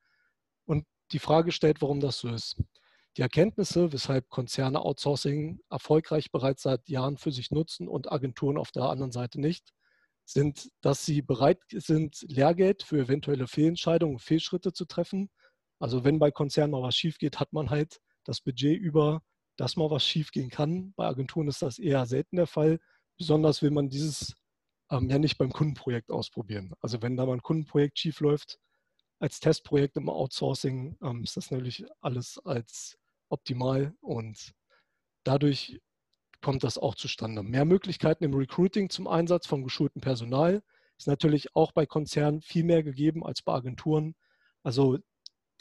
und 0.66 0.86
die 1.10 1.18
Frage 1.18 1.50
stellt, 1.50 1.82
warum 1.82 1.98
das 1.98 2.18
so 2.18 2.28
ist. 2.28 2.62
Die 3.18 3.22
Erkenntnisse, 3.22 3.92
weshalb 3.92 4.30
Konzerne 4.30 4.80
Outsourcing 4.80 5.60
erfolgreich 5.68 6.30
bereits 6.30 6.62
seit 6.62 6.88
Jahren 6.88 7.18
für 7.18 7.30
sich 7.30 7.50
nutzen 7.50 7.86
und 7.86 8.10
Agenturen 8.10 8.56
auf 8.56 8.70
der 8.70 8.84
anderen 8.84 9.12
Seite 9.12 9.38
nicht, 9.38 9.74
sind, 10.24 10.70
dass 10.80 11.04
sie 11.04 11.20
bereit 11.20 11.58
sind, 11.70 12.24
Lehrgeld 12.28 12.82
für 12.82 12.98
eventuelle 12.98 13.46
Fehlentscheidungen, 13.48 14.18
Fehlschritte 14.18 14.72
zu 14.72 14.86
treffen. 14.86 15.30
Also 15.78 16.04
wenn 16.04 16.18
bei 16.18 16.30
Konzernen 16.30 16.70
mal 16.70 16.82
was 16.82 16.96
schief 16.96 17.18
geht, 17.18 17.38
hat 17.38 17.52
man 17.52 17.68
halt 17.68 18.00
das 18.24 18.40
Budget 18.40 18.80
über, 18.80 19.20
dass 19.56 19.76
mal 19.76 19.90
was 19.90 20.06
schief 20.06 20.30
gehen 20.30 20.48
kann. 20.48 20.94
Bei 20.96 21.06
Agenturen 21.06 21.48
ist 21.48 21.60
das 21.60 21.78
eher 21.78 22.06
selten 22.06 22.36
der 22.36 22.46
Fall. 22.46 22.80
Besonders 23.18 23.60
will 23.60 23.72
man 23.72 23.90
dieses 23.90 24.34
ähm, 24.90 25.10
ja 25.10 25.18
nicht 25.18 25.36
beim 25.36 25.52
Kundenprojekt 25.52 26.10
ausprobieren. 26.10 26.72
Also 26.80 27.02
wenn 27.02 27.16
da 27.16 27.26
mal 27.26 27.34
ein 27.34 27.42
Kundenprojekt 27.42 27.98
schief 27.98 28.20
läuft, 28.20 28.58
als 29.18 29.38
Testprojekt 29.38 29.96
im 29.96 30.08
Outsourcing 30.08 30.96
ähm, 31.02 31.22
ist 31.22 31.36
das 31.36 31.50
natürlich 31.50 31.84
alles 32.00 32.38
als 32.38 32.98
optimal 33.32 33.94
und 34.00 34.52
dadurch 35.24 35.80
kommt 36.40 36.64
das 36.64 36.78
auch 36.78 36.94
zustande. 36.94 37.42
Mehr 37.42 37.64
Möglichkeiten 37.64 38.24
im 38.24 38.34
Recruiting 38.34 38.90
zum 38.90 39.06
Einsatz 39.06 39.46
von 39.46 39.62
geschultem 39.62 40.02
Personal 40.02 40.62
ist 40.98 41.06
natürlich 41.06 41.54
auch 41.56 41.72
bei 41.72 41.86
Konzernen 41.86 42.42
viel 42.42 42.64
mehr 42.64 42.82
gegeben 42.82 43.24
als 43.24 43.42
bei 43.42 43.52
Agenturen. 43.54 44.14
Also 44.62 44.98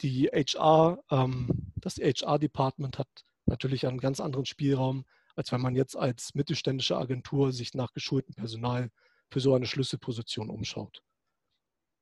die 0.00 0.26
HR, 0.26 1.02
ähm, 1.10 1.72
das 1.76 1.96
HR-Department 1.96 2.98
hat 2.98 3.08
natürlich 3.46 3.86
einen 3.86 3.98
ganz 3.98 4.20
anderen 4.20 4.46
Spielraum, 4.46 5.04
als 5.34 5.52
wenn 5.52 5.60
man 5.60 5.74
jetzt 5.74 5.96
als 5.96 6.34
mittelständische 6.34 6.96
Agentur 6.96 7.52
sich 7.52 7.74
nach 7.74 7.92
geschultem 7.92 8.34
Personal 8.34 8.90
für 9.30 9.40
so 9.40 9.54
eine 9.54 9.66
Schlüsselposition 9.66 10.50
umschaut. 10.50 11.02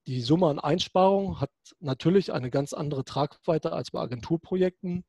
Die 0.06 0.22
Summe 0.22 0.48
an 0.48 0.58
Einsparungen 0.58 1.40
hat 1.40 1.52
natürlich 1.78 2.32
eine 2.32 2.50
ganz 2.50 2.72
andere 2.72 3.04
Tragweite 3.04 3.72
als 3.72 3.90
bei 3.90 4.00
Agenturprojekten. 4.00 5.04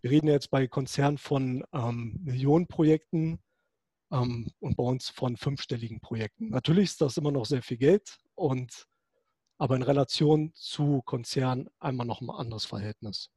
Wir 0.00 0.10
reden 0.10 0.28
jetzt 0.28 0.50
bei 0.50 0.66
Konzernen 0.66 1.18
von 1.18 1.64
ähm, 1.72 2.18
Millionenprojekten 2.22 3.38
ähm, 4.10 4.50
und 4.60 4.76
bei 4.76 4.84
uns 4.84 5.08
von 5.10 5.36
fünfstelligen 5.36 6.00
Projekten. 6.00 6.48
Natürlich 6.50 6.90
ist 6.90 7.00
das 7.00 7.16
immer 7.16 7.32
noch 7.32 7.46
sehr 7.46 7.62
viel 7.62 7.76
Geld, 7.76 8.18
und, 8.36 8.86
aber 9.58 9.76
in 9.76 9.82
Relation 9.82 10.52
zu 10.54 11.02
Konzernen 11.02 11.68
einmal 11.80 12.06
noch 12.06 12.20
ein 12.20 12.30
anderes 12.30 12.66
Verhältnis. 12.66 13.30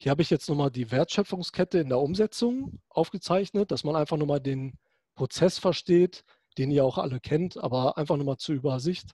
Hier 0.00 0.10
habe 0.10 0.22
ich 0.22 0.30
jetzt 0.30 0.48
nochmal 0.48 0.70
die 0.70 0.90
Wertschöpfungskette 0.90 1.78
in 1.78 1.88
der 1.88 2.00
Umsetzung 2.00 2.80
aufgezeichnet, 2.88 3.70
dass 3.70 3.84
man 3.84 3.96
einfach 3.96 4.16
nochmal 4.16 4.40
den 4.40 4.76
Prozess 5.14 5.58
versteht, 5.58 6.24
den 6.58 6.70
ihr 6.70 6.84
auch 6.84 6.98
alle 6.98 7.20
kennt, 7.20 7.56
aber 7.56 7.96
einfach 7.96 8.16
nochmal 8.16 8.36
zur 8.38 8.54
Übersicht. 8.54 9.12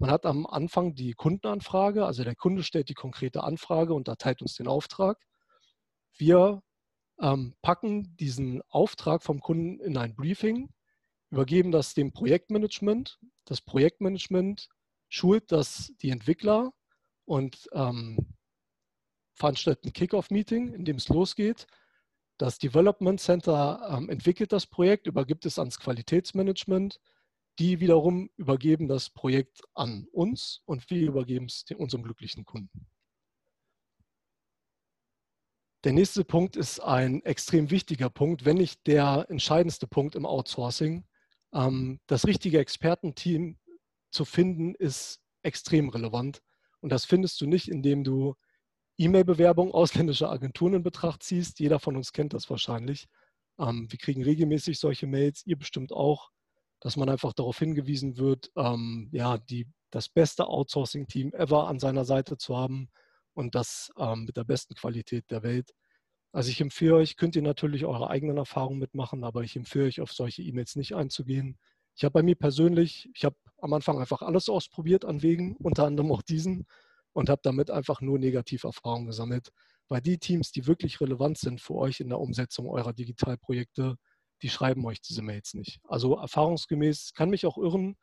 Man 0.00 0.10
hat 0.10 0.24
am 0.24 0.46
Anfang 0.46 0.94
die 0.94 1.12
Kundenanfrage, 1.12 2.06
also 2.06 2.24
der 2.24 2.34
Kunde 2.34 2.62
stellt 2.62 2.88
die 2.88 2.94
konkrete 2.94 3.44
Anfrage 3.44 3.92
und 3.92 4.08
erteilt 4.08 4.40
uns 4.40 4.54
den 4.54 4.66
Auftrag. 4.66 5.18
Wir 6.16 6.62
ähm, 7.20 7.54
packen 7.60 8.16
diesen 8.16 8.62
Auftrag 8.70 9.22
vom 9.22 9.40
Kunden 9.40 9.78
in 9.78 9.98
ein 9.98 10.14
Briefing, 10.14 10.72
übergeben 11.28 11.70
das 11.70 11.92
dem 11.92 12.12
Projektmanagement. 12.12 13.18
Das 13.44 13.60
Projektmanagement 13.60 14.70
schult 15.10 15.52
das 15.52 15.92
die 16.00 16.08
Entwickler 16.08 16.72
und 17.26 17.68
ähm, 17.74 18.34
veranstaltet 19.34 19.84
ein 19.84 19.92
Kickoff-Meeting, 19.92 20.72
in 20.72 20.86
dem 20.86 20.96
es 20.96 21.10
losgeht. 21.10 21.66
Das 22.38 22.58
Development 22.58 23.20
Center 23.20 23.98
ähm, 23.98 24.08
entwickelt 24.08 24.50
das 24.52 24.66
Projekt, 24.66 25.06
übergibt 25.06 25.44
es 25.44 25.58
ans 25.58 25.78
Qualitätsmanagement. 25.78 26.98
Die 27.60 27.78
wiederum 27.78 28.30
übergeben 28.38 28.88
das 28.88 29.10
Projekt 29.10 29.60
an 29.74 30.06
uns 30.12 30.62
und 30.64 30.88
wir 30.88 31.06
übergeben 31.06 31.44
es 31.44 31.66
unserem 31.76 32.02
glücklichen 32.02 32.46
Kunden. 32.46 32.88
Der 35.84 35.92
nächste 35.92 36.24
Punkt 36.24 36.56
ist 36.56 36.80
ein 36.80 37.22
extrem 37.22 37.70
wichtiger 37.70 38.08
Punkt, 38.08 38.46
wenn 38.46 38.56
nicht 38.56 38.86
der 38.86 39.26
entscheidendste 39.28 39.86
Punkt 39.86 40.14
im 40.14 40.24
Outsourcing. 40.24 41.06
Ähm, 41.52 42.00
das 42.06 42.26
richtige 42.26 42.58
Expertenteam 42.58 43.58
zu 44.10 44.24
finden, 44.24 44.74
ist 44.74 45.20
extrem 45.42 45.90
relevant. 45.90 46.40
Und 46.80 46.90
das 46.90 47.04
findest 47.04 47.42
du 47.42 47.46
nicht, 47.46 47.68
indem 47.68 48.04
du 48.04 48.36
E-Mail-Bewerbungen 48.96 49.74
ausländischer 49.74 50.30
Agenturen 50.30 50.74
in 50.74 50.82
Betracht 50.82 51.22
ziehst. 51.22 51.60
Jeder 51.60 51.78
von 51.78 51.94
uns 51.94 52.12
kennt 52.12 52.32
das 52.32 52.48
wahrscheinlich. 52.48 53.06
Ähm, 53.58 53.86
wir 53.90 53.98
kriegen 53.98 54.22
regelmäßig 54.24 54.78
solche 54.78 55.06
Mails, 55.06 55.44
ihr 55.44 55.58
bestimmt 55.58 55.92
auch, 55.92 56.30
dass 56.80 56.96
man 56.96 57.08
einfach 57.08 57.32
darauf 57.32 57.58
hingewiesen 57.58 58.16
wird, 58.16 58.50
ähm, 58.56 59.08
ja, 59.12 59.38
die, 59.38 59.68
das 59.90 60.08
beste 60.08 60.48
Outsourcing-Team 60.48 61.32
ever 61.34 61.68
an 61.68 61.78
seiner 61.78 62.04
Seite 62.04 62.38
zu 62.38 62.56
haben 62.56 62.88
und 63.34 63.54
das 63.54 63.90
ähm, 63.98 64.24
mit 64.24 64.36
der 64.36 64.44
besten 64.44 64.74
Qualität 64.74 65.30
der 65.30 65.42
Welt. 65.42 65.72
Also 66.32 66.50
ich 66.50 66.60
empfehle 66.60 66.96
euch, 66.96 67.16
könnt 67.16 67.36
ihr 67.36 67.42
natürlich 67.42 67.84
eure 67.84 68.08
eigenen 68.08 68.36
Erfahrungen 68.36 68.78
mitmachen, 68.78 69.24
aber 69.24 69.42
ich 69.42 69.56
empfehle 69.56 69.86
euch, 69.86 70.00
auf 70.00 70.12
solche 70.12 70.42
E-Mails 70.42 70.76
nicht 70.76 70.94
einzugehen. 70.94 71.58
Ich 71.96 72.04
habe 72.04 72.12
bei 72.12 72.22
mir 72.22 72.36
persönlich, 72.36 73.10
ich 73.14 73.24
habe 73.24 73.36
am 73.58 73.72
Anfang 73.72 73.98
einfach 73.98 74.22
alles 74.22 74.48
ausprobiert 74.48 75.04
an 75.04 75.22
Wegen, 75.22 75.56
unter 75.56 75.86
anderem 75.86 76.12
auch 76.12 76.22
diesen 76.22 76.66
und 77.12 77.28
habe 77.28 77.40
damit 77.42 77.70
einfach 77.70 78.00
nur 78.00 78.18
Negativerfahrungen 78.18 79.08
gesammelt. 79.08 79.50
Weil 79.88 80.00
die 80.00 80.18
Teams, 80.18 80.52
die 80.52 80.68
wirklich 80.68 81.00
relevant 81.00 81.36
sind 81.38 81.60
für 81.60 81.74
euch 81.74 81.98
in 81.98 82.08
der 82.08 82.20
Umsetzung 82.20 82.68
eurer 82.68 82.92
Digitalprojekte, 82.92 83.96
die 84.42 84.48
schreiben 84.48 84.84
euch 84.86 85.00
diese 85.00 85.22
Mails 85.22 85.54
nicht. 85.54 85.80
Also 85.88 86.16
erfahrungsgemäß 86.16 87.12
kann 87.14 87.30
mich 87.30 87.46
auch 87.46 87.58
irren. 87.58 87.96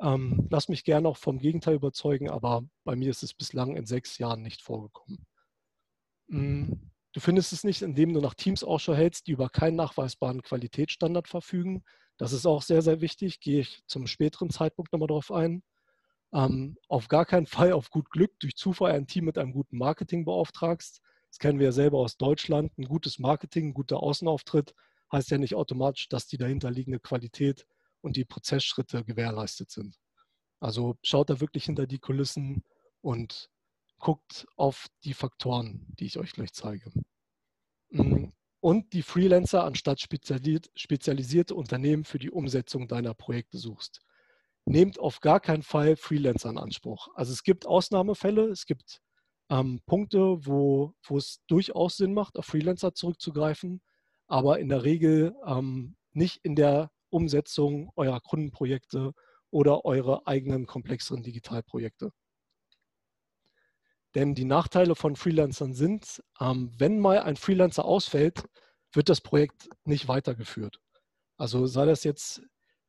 Ähm, 0.00 0.46
lass 0.50 0.68
mich 0.68 0.84
gerne 0.84 1.08
auch 1.08 1.16
vom 1.16 1.38
Gegenteil 1.38 1.74
überzeugen, 1.74 2.30
aber 2.30 2.64
bei 2.84 2.96
mir 2.96 3.10
ist 3.10 3.22
es 3.22 3.34
bislang 3.34 3.76
in 3.76 3.86
sechs 3.86 4.18
Jahren 4.18 4.42
nicht 4.42 4.62
vorgekommen. 4.62 5.26
Mm, 6.28 6.72
du 7.12 7.20
findest 7.20 7.52
es 7.52 7.64
nicht, 7.64 7.82
indem 7.82 8.14
du 8.14 8.20
nach 8.20 8.34
Teams 8.34 8.64
Ausschau 8.64 8.94
hältst, 8.94 9.26
die 9.26 9.32
über 9.32 9.50
keinen 9.50 9.76
nachweisbaren 9.76 10.42
Qualitätsstandard 10.42 11.28
verfügen. 11.28 11.84
Das 12.16 12.32
ist 12.32 12.46
auch 12.46 12.62
sehr, 12.62 12.82
sehr 12.82 13.00
wichtig. 13.00 13.40
Gehe 13.40 13.60
ich 13.60 13.82
zum 13.86 14.06
späteren 14.06 14.50
Zeitpunkt 14.50 14.92
nochmal 14.92 15.08
darauf 15.08 15.30
ein. 15.30 15.62
Ähm, 16.32 16.78
auf 16.88 17.08
gar 17.08 17.26
keinen 17.26 17.46
Fall 17.46 17.72
auf 17.72 17.90
gut 17.90 18.10
Glück 18.10 18.38
durch 18.40 18.56
Zufall 18.56 18.92
ein 18.92 19.06
Team 19.06 19.24
mit 19.24 19.36
einem 19.36 19.52
guten 19.52 19.76
Marketing 19.76 20.24
beauftragst. 20.24 21.00
Das 21.28 21.38
kennen 21.38 21.58
wir 21.58 21.66
ja 21.66 21.72
selber 21.72 21.98
aus 21.98 22.16
Deutschland. 22.16 22.76
Ein 22.78 22.84
gutes 22.84 23.18
Marketing, 23.18 23.68
ein 23.68 23.74
guter 23.74 24.02
Außenauftritt 24.02 24.74
heißt 25.12 25.30
ja 25.30 25.38
nicht 25.38 25.54
automatisch, 25.54 26.08
dass 26.08 26.26
die 26.26 26.38
dahinterliegende 26.38 27.00
Qualität 27.00 27.66
und 28.00 28.16
die 28.16 28.24
Prozessschritte 28.24 29.04
gewährleistet 29.04 29.70
sind. 29.70 29.98
Also 30.60 30.96
schaut 31.02 31.30
da 31.30 31.40
wirklich 31.40 31.64
hinter 31.64 31.86
die 31.86 31.98
Kulissen 31.98 32.64
und 33.00 33.50
guckt 33.98 34.46
auf 34.56 34.86
die 35.04 35.14
Faktoren, 35.14 35.86
die 35.98 36.06
ich 36.06 36.18
euch 36.18 36.32
gleich 36.32 36.52
zeige. 36.52 36.90
Mm, 37.90 38.26
und 38.60 38.92
die 38.92 39.02
Freelancer 39.02 39.64
anstatt 39.64 40.00
spezialisierte 40.00 41.54
Unternehmen 41.54 42.04
für 42.04 42.18
die 42.18 42.30
Umsetzung 42.30 42.88
deiner 42.88 43.14
Projekte 43.14 43.58
suchst 43.58 44.02
nehmt 44.64 44.98
auf 44.98 45.20
gar 45.20 45.40
keinen 45.40 45.62
Fall 45.62 45.96
Freelancer 45.96 46.50
in 46.50 46.58
Anspruch. 46.58 47.08
Also 47.14 47.32
es 47.32 47.42
gibt 47.42 47.66
Ausnahmefälle, 47.66 48.48
es 48.48 48.66
gibt 48.66 49.00
ähm, 49.50 49.80
Punkte, 49.86 50.46
wo, 50.46 50.94
wo 51.04 51.18
es 51.18 51.40
durchaus 51.46 51.96
Sinn 51.96 52.14
macht, 52.14 52.38
auf 52.38 52.46
Freelancer 52.46 52.94
zurückzugreifen, 52.94 53.82
aber 54.30 54.58
in 54.60 54.68
der 54.68 54.84
Regel 54.84 55.34
ähm, 55.44 55.96
nicht 56.12 56.44
in 56.44 56.54
der 56.54 56.90
Umsetzung 57.10 57.90
eurer 57.96 58.20
Kundenprojekte 58.20 59.12
oder 59.50 59.84
eure 59.84 60.26
eigenen 60.26 60.66
komplexeren 60.66 61.22
Digitalprojekte. 61.22 62.12
Denn 64.14 64.34
die 64.34 64.44
Nachteile 64.44 64.94
von 64.94 65.16
Freelancern 65.16 65.74
sind, 65.74 66.22
ähm, 66.40 66.72
wenn 66.78 66.98
mal 66.98 67.20
ein 67.20 67.36
Freelancer 67.36 67.84
ausfällt, 67.84 68.44
wird 68.92 69.08
das 69.08 69.20
Projekt 69.20 69.68
nicht 69.84 70.08
weitergeführt. 70.08 70.80
Also 71.36 71.66
sei 71.66 71.86
das 71.86 72.04
jetzt 72.04 72.42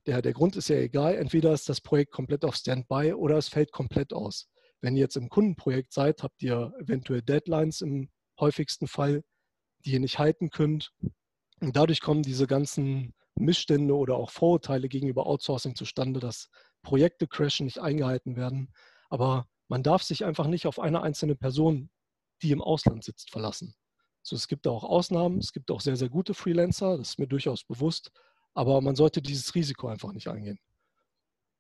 der, 0.07 0.21
der 0.21 0.33
Grund 0.33 0.55
ist 0.55 0.69
ja 0.69 0.77
egal, 0.77 1.15
entweder 1.15 1.53
ist 1.53 1.69
das 1.69 1.81
Projekt 1.81 2.11
komplett 2.11 2.43
auf 2.43 2.55
Standby 2.55 3.13
oder 3.13 3.37
es 3.37 3.49
fällt 3.49 3.71
komplett 3.71 4.13
aus. 4.13 4.49
Wenn 4.81 4.95
ihr 4.95 5.01
jetzt 5.01 5.15
im 5.15 5.29
Kundenprojekt 5.29 5.93
seid, 5.93 6.23
habt 6.23 6.41
ihr 6.41 6.73
eventuell 6.79 7.21
Deadlines 7.21 7.81
im 7.81 8.09
häufigsten 8.39 8.87
Fall, 8.87 9.23
die 9.85 9.93
ihr 9.93 9.99
nicht 9.99 10.17
halten 10.17 10.49
könnt. 10.49 10.91
Und 11.61 11.75
dadurch 11.75 12.01
kommen 12.01 12.23
diese 12.23 12.47
ganzen 12.47 13.13
Missstände 13.35 13.95
oder 13.95 14.15
auch 14.15 14.31
Vorurteile 14.31 14.89
gegenüber 14.89 15.27
Outsourcing 15.27 15.75
zustande, 15.75 16.19
dass 16.19 16.49
Projekte 16.81 17.27
crashen, 17.27 17.65
nicht 17.65 17.79
eingehalten 17.79 18.35
werden. 18.35 18.73
Aber 19.09 19.47
man 19.67 19.83
darf 19.83 20.03
sich 20.03 20.25
einfach 20.25 20.47
nicht 20.47 20.65
auf 20.67 20.79
eine 20.79 21.01
einzelne 21.01 21.35
Person, 21.35 21.89
die 22.41 22.51
im 22.51 22.61
Ausland 22.61 23.03
sitzt, 23.03 23.29
verlassen. 23.29 23.75
So, 24.23 24.35
es 24.35 24.47
gibt 24.47 24.67
auch 24.67 24.83
Ausnahmen, 24.83 25.37
es 25.37 25.53
gibt 25.53 25.71
auch 25.71 25.81
sehr, 25.81 25.95
sehr 25.95 26.09
gute 26.09 26.33
Freelancer, 26.33 26.97
das 26.97 27.09
ist 27.09 27.19
mir 27.19 27.27
durchaus 27.27 27.63
bewusst, 27.63 28.11
aber 28.53 28.81
man 28.81 28.95
sollte 28.95 29.21
dieses 29.21 29.55
Risiko 29.55 29.87
einfach 29.87 30.13
nicht 30.13 30.27
eingehen. 30.27 30.59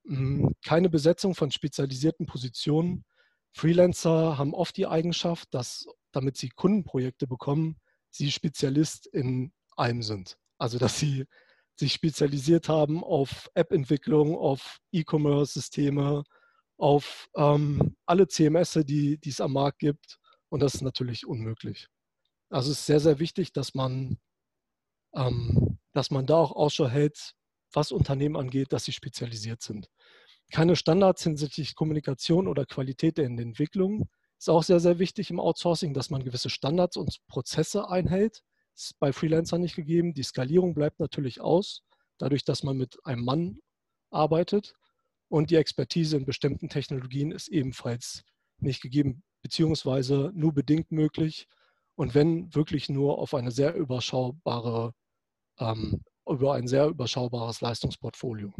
Hm, 0.05 0.53
keine 0.63 0.89
Besetzung 0.89 1.35
von 1.35 1.51
spezialisierten 1.51 2.25
Positionen. 2.25 3.05
Freelancer 3.53 4.37
haben 4.37 4.53
oft 4.53 4.77
die 4.77 4.87
Eigenschaft, 4.87 5.53
dass, 5.53 5.85
damit 6.11 6.37
sie 6.37 6.49
Kundenprojekte 6.49 7.27
bekommen, 7.27 7.79
sie 8.09 8.31
Spezialist 8.31 9.07
in 9.07 9.53
allem 9.81 10.03
sind. 10.03 10.37
Also 10.57 10.77
dass 10.77 10.99
sie 10.99 11.25
sich 11.75 11.93
spezialisiert 11.93 12.69
haben 12.69 13.03
auf 13.03 13.49
App-Entwicklung, 13.55 14.37
auf 14.37 14.79
E-Commerce-Systeme, 14.91 16.23
auf 16.77 17.27
ähm, 17.35 17.95
alle 18.05 18.27
CMS, 18.27 18.79
die, 18.85 19.17
die 19.17 19.29
es 19.29 19.41
am 19.41 19.53
Markt 19.53 19.79
gibt. 19.79 20.17
Und 20.49 20.61
das 20.61 20.75
ist 20.75 20.81
natürlich 20.81 21.25
unmöglich. 21.25 21.87
Also 22.49 22.71
es 22.71 22.79
ist 22.79 22.85
sehr, 22.85 22.99
sehr 22.99 23.19
wichtig, 23.19 23.53
dass 23.53 23.73
man 23.73 24.19
ähm, 25.15 25.79
dass 25.93 26.11
man 26.11 26.25
da 26.25 26.35
auch 26.35 26.51
Ausschau 26.51 26.87
hält, 26.87 27.33
was 27.73 27.91
Unternehmen 27.91 28.35
angeht, 28.35 28.73
dass 28.73 28.85
sie 28.85 28.91
spezialisiert 28.91 29.61
sind. 29.61 29.89
Keine 30.51 30.75
Standards 30.75 31.23
hinsichtlich 31.23 31.75
Kommunikation 31.75 32.47
oder 32.47 32.65
Qualität 32.65 33.17
in 33.19 33.37
der 33.37 33.45
Entwicklung 33.45 34.09
ist 34.37 34.49
auch 34.49 34.63
sehr, 34.63 34.79
sehr 34.79 34.99
wichtig 34.99 35.29
im 35.29 35.39
Outsourcing, 35.39 35.93
dass 35.93 36.09
man 36.09 36.23
gewisse 36.23 36.49
Standards 36.49 36.97
und 36.97 37.19
Prozesse 37.27 37.89
einhält. 37.89 38.41
Ist 38.81 38.99
bei 38.99 39.13
Freelancern 39.13 39.61
nicht 39.61 39.75
gegeben. 39.75 40.13
Die 40.13 40.23
Skalierung 40.23 40.73
bleibt 40.73 40.99
natürlich 40.99 41.39
aus, 41.39 41.83
dadurch, 42.17 42.43
dass 42.43 42.63
man 42.63 42.77
mit 42.77 42.97
einem 43.05 43.23
Mann 43.23 43.59
arbeitet. 44.09 44.73
Und 45.29 45.49
die 45.49 45.55
Expertise 45.55 46.17
in 46.17 46.25
bestimmten 46.25 46.67
Technologien 46.67 47.31
ist 47.31 47.47
ebenfalls 47.47 48.23
nicht 48.57 48.81
gegeben, 48.81 49.23
beziehungsweise 49.41 50.31
nur 50.33 50.53
bedingt 50.53 50.91
möglich. 50.91 51.47
Und 51.95 52.15
wenn 52.15 52.53
wirklich 52.55 52.89
nur 52.89 53.19
auf 53.19 53.33
eine 53.33 53.51
sehr 53.51 53.75
überschaubare 53.75 54.93
ähm, 55.59 56.03
über 56.27 56.53
ein 56.53 56.67
sehr 56.67 56.87
überschaubares 56.87 57.61
Leistungsportfolio. 57.61 58.53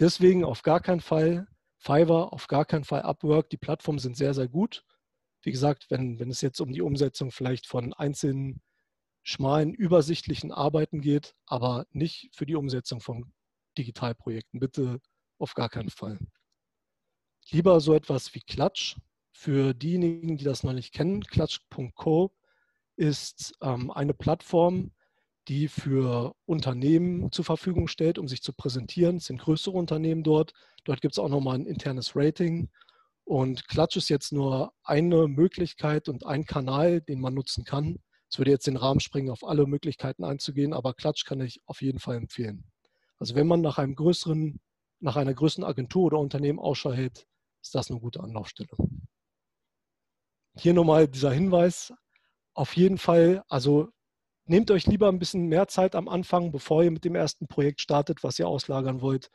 Deswegen 0.00 0.44
auf 0.44 0.62
gar 0.62 0.80
keinen 0.80 1.00
Fall 1.00 1.46
Fiverr, 1.78 2.32
auf 2.32 2.46
gar 2.48 2.64
keinen 2.64 2.84
Fall 2.84 3.02
Upwork. 3.02 3.50
Die 3.50 3.56
Plattformen 3.56 3.98
sind 3.98 4.16
sehr, 4.16 4.34
sehr 4.34 4.48
gut. 4.48 4.84
Wie 5.42 5.52
gesagt, 5.52 5.86
wenn, 5.90 6.18
wenn 6.18 6.30
es 6.30 6.40
jetzt 6.40 6.60
um 6.60 6.72
die 6.72 6.82
Umsetzung 6.82 7.30
vielleicht 7.30 7.66
von 7.66 7.92
einzelnen 7.92 8.62
schmalen, 9.26 9.74
übersichtlichen 9.74 10.52
Arbeiten 10.52 11.00
geht, 11.00 11.34
aber 11.46 11.86
nicht 11.90 12.30
für 12.32 12.46
die 12.46 12.54
Umsetzung 12.54 13.00
von 13.00 13.32
Digitalprojekten. 13.76 14.60
Bitte 14.60 15.00
auf 15.38 15.54
gar 15.54 15.68
keinen 15.68 15.90
Fall. 15.90 16.18
Lieber 17.50 17.80
so 17.80 17.92
etwas 17.92 18.34
wie 18.34 18.40
Klatsch. 18.40 18.96
Für 19.32 19.74
diejenigen, 19.74 20.36
die 20.36 20.44
das 20.44 20.62
noch 20.62 20.72
nicht 20.72 20.94
kennen, 20.94 21.24
klatsch.co 21.24 22.32
ist 22.94 23.52
ähm, 23.60 23.90
eine 23.90 24.14
Plattform, 24.14 24.92
die 25.48 25.66
für 25.66 26.34
Unternehmen 26.46 27.30
zur 27.32 27.44
Verfügung 27.44 27.88
stellt, 27.88 28.18
um 28.18 28.28
sich 28.28 28.42
zu 28.42 28.52
präsentieren. 28.52 29.16
Es 29.16 29.26
sind 29.26 29.40
größere 29.40 29.76
Unternehmen 29.76 30.22
dort. 30.22 30.54
Dort 30.84 31.00
gibt 31.00 31.14
es 31.14 31.18
auch 31.18 31.28
nochmal 31.28 31.56
ein 31.56 31.66
internes 31.66 32.14
Rating. 32.14 32.70
Und 33.24 33.66
Klatsch 33.66 33.96
ist 33.96 34.08
jetzt 34.08 34.32
nur 34.32 34.72
eine 34.84 35.26
Möglichkeit 35.26 36.08
und 36.08 36.24
ein 36.24 36.46
Kanal, 36.46 37.00
den 37.00 37.20
man 37.20 37.34
nutzen 37.34 37.64
kann. 37.64 37.98
Es 38.30 38.38
würde 38.38 38.50
jetzt 38.50 38.66
den 38.66 38.76
Rahmen 38.76 39.00
springen, 39.00 39.30
auf 39.30 39.44
alle 39.44 39.66
Möglichkeiten 39.66 40.24
einzugehen, 40.24 40.72
aber 40.72 40.94
Klatsch 40.94 41.24
kann 41.24 41.40
ich 41.40 41.60
auf 41.66 41.82
jeden 41.82 41.98
Fall 41.98 42.16
empfehlen. 42.16 42.64
Also 43.18 43.34
wenn 43.34 43.46
man 43.46 43.60
nach 43.60 43.78
einem 43.78 43.94
größeren, 43.94 44.60
nach 45.00 45.16
einer 45.16 45.34
größeren 45.34 45.64
Agentur 45.64 46.04
oder 46.04 46.18
Unternehmen 46.18 46.58
Ausschau 46.58 46.92
hält, 46.92 47.26
ist 47.62 47.74
das 47.74 47.90
eine 47.90 48.00
gute 48.00 48.20
Anlaufstelle. 48.20 48.70
Hier 50.56 50.74
nochmal 50.74 51.08
dieser 51.08 51.32
Hinweis. 51.32 51.92
Auf 52.54 52.76
jeden 52.76 52.98
Fall, 52.98 53.44
also 53.48 53.88
nehmt 54.46 54.70
euch 54.70 54.86
lieber 54.86 55.08
ein 55.08 55.18
bisschen 55.18 55.46
mehr 55.46 55.68
Zeit 55.68 55.94
am 55.94 56.08
Anfang, 56.08 56.52
bevor 56.52 56.82
ihr 56.82 56.90
mit 56.90 57.04
dem 57.04 57.14
ersten 57.14 57.46
Projekt 57.46 57.80
startet, 57.80 58.22
was 58.22 58.38
ihr 58.38 58.48
auslagern 58.48 59.02
wollt, 59.02 59.30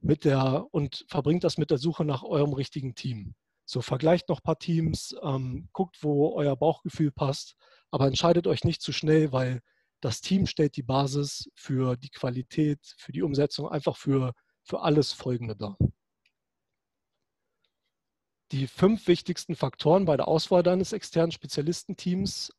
mit 0.00 0.24
der 0.24 0.66
und 0.70 1.04
verbringt 1.08 1.44
das 1.44 1.58
mit 1.58 1.70
der 1.70 1.78
Suche 1.78 2.04
nach 2.04 2.22
eurem 2.22 2.52
richtigen 2.52 2.94
Team. 2.94 3.34
So 3.64 3.80
vergleicht 3.80 4.28
noch 4.28 4.40
ein 4.40 4.44
paar 4.44 4.58
Teams, 4.58 5.16
ähm, 5.22 5.68
guckt, 5.72 6.02
wo 6.02 6.34
euer 6.34 6.56
Bauchgefühl 6.56 7.10
passt, 7.10 7.56
aber 7.90 8.06
entscheidet 8.06 8.46
euch 8.46 8.64
nicht 8.64 8.82
zu 8.82 8.92
schnell, 8.92 9.32
weil 9.32 9.62
das 10.00 10.20
Team 10.20 10.46
stellt 10.46 10.76
die 10.76 10.82
Basis 10.82 11.50
für 11.54 11.96
die 11.96 12.10
Qualität, 12.10 12.78
für 12.98 13.12
die 13.12 13.22
Umsetzung, 13.22 13.68
einfach 13.68 13.96
für, 13.96 14.34
für 14.62 14.82
alles 14.82 15.12
Folgende 15.12 15.56
dar. 15.56 15.78
Die 18.52 18.66
fünf 18.66 19.06
wichtigsten 19.08 19.56
Faktoren 19.56 20.04
bei 20.04 20.16
der 20.16 20.28
Auswahl 20.28 20.62
deines 20.62 20.92
externen 20.92 21.32
Spezialistenteams, 21.32 22.52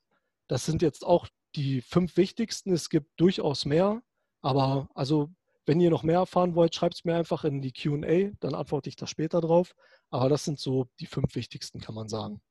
das 0.47 0.65
sind 0.65 0.81
jetzt 0.81 1.05
auch 1.05 1.27
die 1.55 1.81
fünf 1.81 2.17
wichtigsten. 2.17 2.73
Es 2.73 2.89
gibt 2.89 3.11
durchaus 3.19 3.65
mehr, 3.65 4.01
aber 4.41 4.89
also 4.93 5.29
wenn 5.65 5.79
ihr 5.79 5.89
noch 5.89 6.03
mehr 6.03 6.19
erfahren 6.19 6.55
wollt, 6.55 6.75
schreibt 6.75 6.95
es 6.95 7.05
mir 7.05 7.15
einfach 7.15 7.43
in 7.43 7.61
die 7.61 7.71
QA, 7.71 8.31
dann 8.39 8.53
antworte 8.53 8.89
ich 8.89 8.95
da 8.95 9.07
später 9.07 9.41
drauf. 9.41 9.75
Aber 10.09 10.29
das 10.29 10.43
sind 10.45 10.59
so 10.59 10.87
die 10.99 11.07
fünf 11.07 11.35
wichtigsten, 11.35 11.79
kann 11.79 11.95
man 11.95 12.07
sagen. 12.07 12.41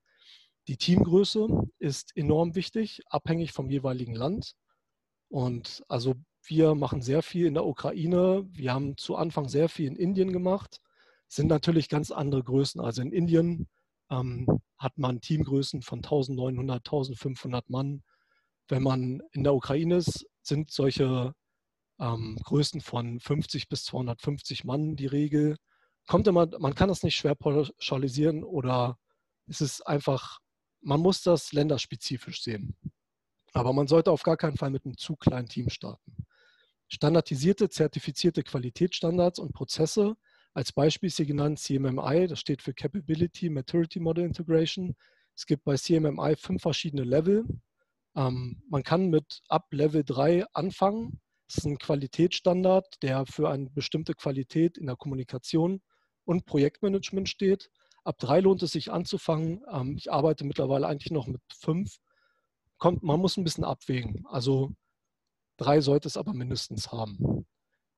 Die 0.66 0.76
Teamgröße 0.76 1.46
ist 1.78 2.16
enorm 2.16 2.54
wichtig, 2.54 3.02
abhängig 3.08 3.52
vom 3.52 3.70
jeweiligen 3.70 4.14
Land. 4.14 4.54
Und 5.28 5.84
also 5.88 6.14
wir 6.46 6.74
machen 6.74 7.02
sehr 7.02 7.22
viel 7.22 7.46
in 7.46 7.54
der 7.54 7.66
Ukraine. 7.66 8.46
Wir 8.50 8.72
haben 8.72 8.96
zu 8.96 9.16
Anfang 9.16 9.48
sehr 9.48 9.68
viel 9.68 9.88
in 9.88 9.96
Indien 9.96 10.32
gemacht. 10.32 10.80
Sind 11.28 11.48
natürlich 11.48 11.88
ganz 11.88 12.10
andere 12.10 12.42
Größen. 12.42 12.80
Also 12.80 13.02
in 13.02 13.12
Indien 13.12 13.68
ähm, 14.10 14.46
hat 14.78 14.98
man 14.98 15.20
Teamgrößen 15.20 15.82
von 15.82 15.98
1900, 15.98 16.78
1500 16.78 17.70
Mann. 17.70 18.02
Wenn 18.68 18.82
man 18.82 19.22
in 19.32 19.44
der 19.44 19.54
Ukraine 19.54 19.96
ist, 19.96 20.26
sind 20.42 20.70
solche 20.70 21.34
ähm, 21.98 22.38
Größen 22.42 22.80
von 22.80 23.20
50 23.20 23.68
bis 23.68 23.84
250 23.84 24.64
Mann 24.64 24.96
die 24.96 25.06
Regel. 25.06 25.56
Kommt 26.06 26.26
immer, 26.26 26.46
man 26.58 26.74
kann 26.74 26.88
das 26.88 27.02
nicht 27.02 27.16
schwer 27.16 27.34
pauschalisieren 27.34 28.44
oder 28.44 28.98
es 29.46 29.60
ist 29.60 29.82
einfach, 29.86 30.40
man 30.80 31.00
muss 31.00 31.22
das 31.22 31.52
länderspezifisch 31.52 32.42
sehen. 32.42 32.76
Aber 33.52 33.72
man 33.72 33.86
sollte 33.86 34.10
auf 34.10 34.22
gar 34.22 34.36
keinen 34.36 34.56
Fall 34.56 34.70
mit 34.70 34.84
einem 34.84 34.96
zu 34.96 35.16
kleinen 35.16 35.48
Team 35.48 35.70
starten. 35.70 36.26
Standardisierte, 36.88 37.70
zertifizierte 37.70 38.42
Qualitätsstandards 38.42 39.38
und 39.38 39.52
Prozesse, 39.52 40.16
als 40.54 40.72
Beispiel 40.72 41.08
ist 41.08 41.16
hier 41.16 41.26
genannt 41.26 41.58
CMMI, 41.58 42.28
das 42.28 42.38
steht 42.38 42.62
für 42.62 42.74
Capability 42.74 43.50
Maturity 43.50 43.98
Model 43.98 44.24
Integration. 44.24 44.94
Es 45.34 45.46
gibt 45.46 45.64
bei 45.64 45.74
CMMI 45.76 46.36
fünf 46.36 46.62
verschiedene 46.62 47.02
Level. 47.02 47.44
Ähm, 48.14 48.62
man 48.70 48.84
kann 48.84 49.10
mit 49.10 49.42
ab 49.48 49.66
Level 49.72 50.04
3 50.04 50.44
anfangen 50.52 51.20
das 51.46 51.58
ist 51.58 51.66
ein 51.66 51.78
Qualitätsstandard, 51.78 53.02
der 53.02 53.26
für 53.26 53.50
eine 53.50 53.70
bestimmte 53.70 54.14
Qualität 54.14 54.78
in 54.78 54.86
der 54.86 54.96
Kommunikation 54.96 55.82
und 56.24 56.46
Projektmanagement 56.46 57.28
steht. 57.28 57.70
Ab 58.02 58.18
drei 58.18 58.40
lohnt 58.40 58.62
es 58.62 58.72
sich 58.72 58.92
anzufangen. 58.92 59.62
Ähm, 59.70 59.96
ich 59.96 60.10
arbeite 60.10 60.44
mittlerweile 60.44 60.86
eigentlich 60.86 61.12
noch 61.12 61.26
mit 61.26 61.40
fünf. 61.52 61.96
Kommt, 62.78 63.02
man 63.02 63.20
muss 63.20 63.36
ein 63.36 63.44
bisschen 63.44 63.64
abwägen. 63.64 64.26
Also 64.26 64.72
drei 65.56 65.80
sollte 65.80 66.08
es 66.08 66.16
aber 66.16 66.34
mindestens 66.34 66.92
haben. 66.92 67.46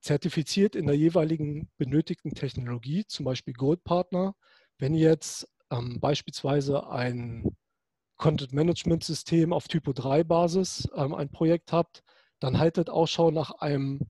Zertifiziert 0.00 0.76
in 0.76 0.86
der 0.86 0.96
jeweiligen 0.96 1.68
benötigten 1.78 2.34
Technologie, 2.34 3.04
zum 3.06 3.24
Beispiel 3.24 3.54
Gold 3.54 3.82
Partner. 3.84 4.34
Wenn 4.78 4.94
ihr 4.94 5.08
jetzt 5.08 5.48
ähm, 5.70 5.98
beispielsweise 6.00 6.88
ein 6.88 7.56
Content 8.16 8.52
Management 8.52 9.04
System 9.04 9.52
auf 9.52 9.68
Typo 9.68 9.92
3 9.92 10.24
Basis 10.24 10.88
ähm, 10.94 11.14
ein 11.14 11.30
Projekt 11.30 11.72
habt, 11.72 12.02
dann 12.40 12.58
haltet 12.58 12.90
Ausschau 12.90 13.30
nach 13.30 13.50
einem 13.52 14.00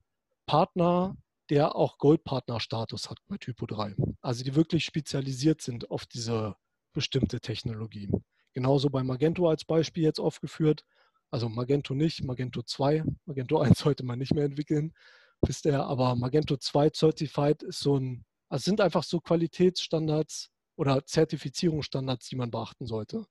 Partner, 0.45 1.15
der 1.49 1.75
auch 1.75 1.97
Goldpartner-Status 1.97 3.09
hat 3.09 3.19
bei 3.27 3.37
Typo 3.37 3.65
3. 3.65 3.95
Also 4.21 4.43
die 4.43 4.55
wirklich 4.55 4.85
spezialisiert 4.85 5.61
sind 5.61 5.91
auf 5.91 6.05
diese 6.05 6.55
bestimmte 6.93 7.39
Technologie. 7.39 8.09
Genauso 8.53 8.89
bei 8.89 9.03
Magento 9.03 9.47
als 9.47 9.65
Beispiel 9.65 10.03
jetzt 10.03 10.19
aufgeführt. 10.19 10.83
Also 11.29 11.47
Magento 11.49 11.93
nicht, 11.93 12.23
Magento 12.23 12.63
2. 12.63 13.03
Magento 13.25 13.59
1 13.59 13.77
sollte 13.79 14.03
man 14.03 14.19
nicht 14.19 14.33
mehr 14.33 14.45
entwickeln, 14.45 14.93
wisst 15.41 15.65
ihr. 15.65 15.83
Aber 15.83 16.15
Magento 16.15 16.57
2 16.57 16.89
Certified 16.89 17.63
ist 17.63 17.79
so 17.79 17.97
ein, 17.97 18.25
also 18.49 18.63
sind 18.63 18.81
einfach 18.81 19.03
so 19.03 19.19
Qualitätsstandards 19.19 20.49
oder 20.75 21.05
Zertifizierungsstandards, 21.05 22.29
die 22.29 22.35
man 22.35 22.51
beachten 22.51 22.87
sollte. 22.87 23.25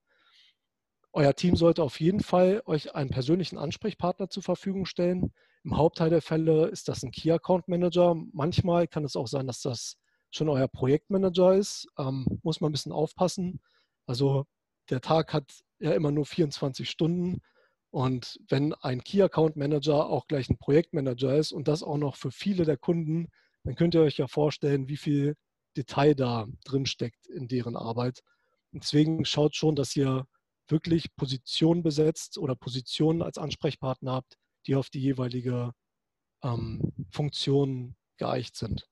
Euer 1.17 1.35
Team 1.35 1.57
sollte 1.57 1.83
auf 1.83 1.99
jeden 1.99 2.21
Fall 2.21 2.63
euch 2.67 2.95
einen 2.95 3.09
persönlichen 3.09 3.57
Ansprechpartner 3.57 4.29
zur 4.29 4.43
Verfügung 4.43 4.85
stellen. 4.85 5.33
Im 5.65 5.79
Hauptteil 5.79 6.11
der 6.11 6.21
Fälle 6.21 6.67
ist 6.67 6.89
das 6.89 7.03
ein 7.03 7.11
Key 7.11 7.33
Account 7.33 7.69
Manager. 7.69 8.15
Manchmal 8.35 8.87
kann 8.87 9.03
es 9.03 9.17
auch 9.17 9.27
sein, 9.27 9.47
dass 9.47 9.63
das 9.63 9.97
schon 10.31 10.51
euer 10.51 10.69
Projektmanager 10.69 11.55
ist. 11.55 11.89
Ähm, 11.97 12.27
muss 12.43 12.61
man 12.61 12.69
ein 12.69 12.73
bisschen 12.73 12.93
aufpassen. 12.93 13.63
Also 14.05 14.45
der 14.91 15.01
Tag 15.01 15.33
hat 15.33 15.51
ja 15.79 15.93
immer 15.93 16.11
nur 16.11 16.27
24 16.27 16.91
Stunden. 16.91 17.41
Und 17.89 18.39
wenn 18.51 18.75
ein 18.75 19.03
Key 19.03 19.23
Account 19.23 19.57
Manager 19.57 20.11
auch 20.11 20.27
gleich 20.27 20.51
ein 20.51 20.59
Projektmanager 20.59 21.35
ist 21.35 21.51
und 21.51 21.67
das 21.67 21.83
auch 21.83 21.97
noch 21.97 22.17
für 22.17 22.31
viele 22.31 22.67
der 22.67 22.77
Kunden, 22.77 23.29
dann 23.65 23.75
könnt 23.75 23.95
ihr 23.95 24.03
euch 24.03 24.19
ja 24.19 24.27
vorstellen, 24.27 24.91
wie 24.91 24.99
viel 24.99 25.35
Detail 25.79 26.15
da 26.15 26.47
drin 26.67 26.85
steckt 26.85 27.27
in 27.27 27.49
deren 27.49 27.75
Arbeit. 27.75 28.21
Und 28.71 28.83
deswegen 28.83 29.25
schaut 29.25 29.57
schon, 29.57 29.77
dass 29.77 29.97
ihr 29.97 30.27
wirklich 30.69 31.15
Positionen 31.17 31.83
besetzt 31.83 32.39
oder 32.39 32.55
Positionen 32.55 33.23
als 33.23 33.39
Ansprechpartner 33.39 34.13
habt, 34.13 34.37
die 34.67 34.75
auf 34.75 34.91
die 34.91 35.01
jeweilige 35.01 35.73
ähm, 36.43 36.93
Funktion 37.11 37.97
geeicht 38.17 38.57
sind. 38.57 38.89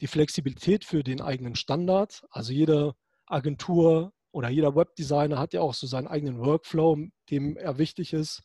Die 0.00 0.06
Flexibilität 0.06 0.84
für 0.84 1.04
den 1.04 1.20
eigenen 1.20 1.54
Standard, 1.54 2.24
also 2.30 2.52
jede 2.52 2.94
Agentur 3.26 4.12
oder 4.32 4.48
jeder 4.48 4.74
Webdesigner 4.74 5.38
hat 5.38 5.52
ja 5.52 5.60
auch 5.60 5.74
so 5.74 5.86
seinen 5.86 6.08
eigenen 6.08 6.38
Workflow, 6.38 7.06
dem 7.30 7.56
er 7.56 7.78
wichtig 7.78 8.12
ist. 8.12 8.42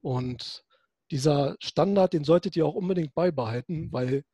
Und 0.00 0.64
dieser 1.10 1.56
Standard, 1.60 2.12
den 2.12 2.24
solltet 2.24 2.54
ihr 2.56 2.66
auch 2.66 2.74
unbedingt 2.74 3.14
beibehalten, 3.14 3.90
weil 3.92 4.24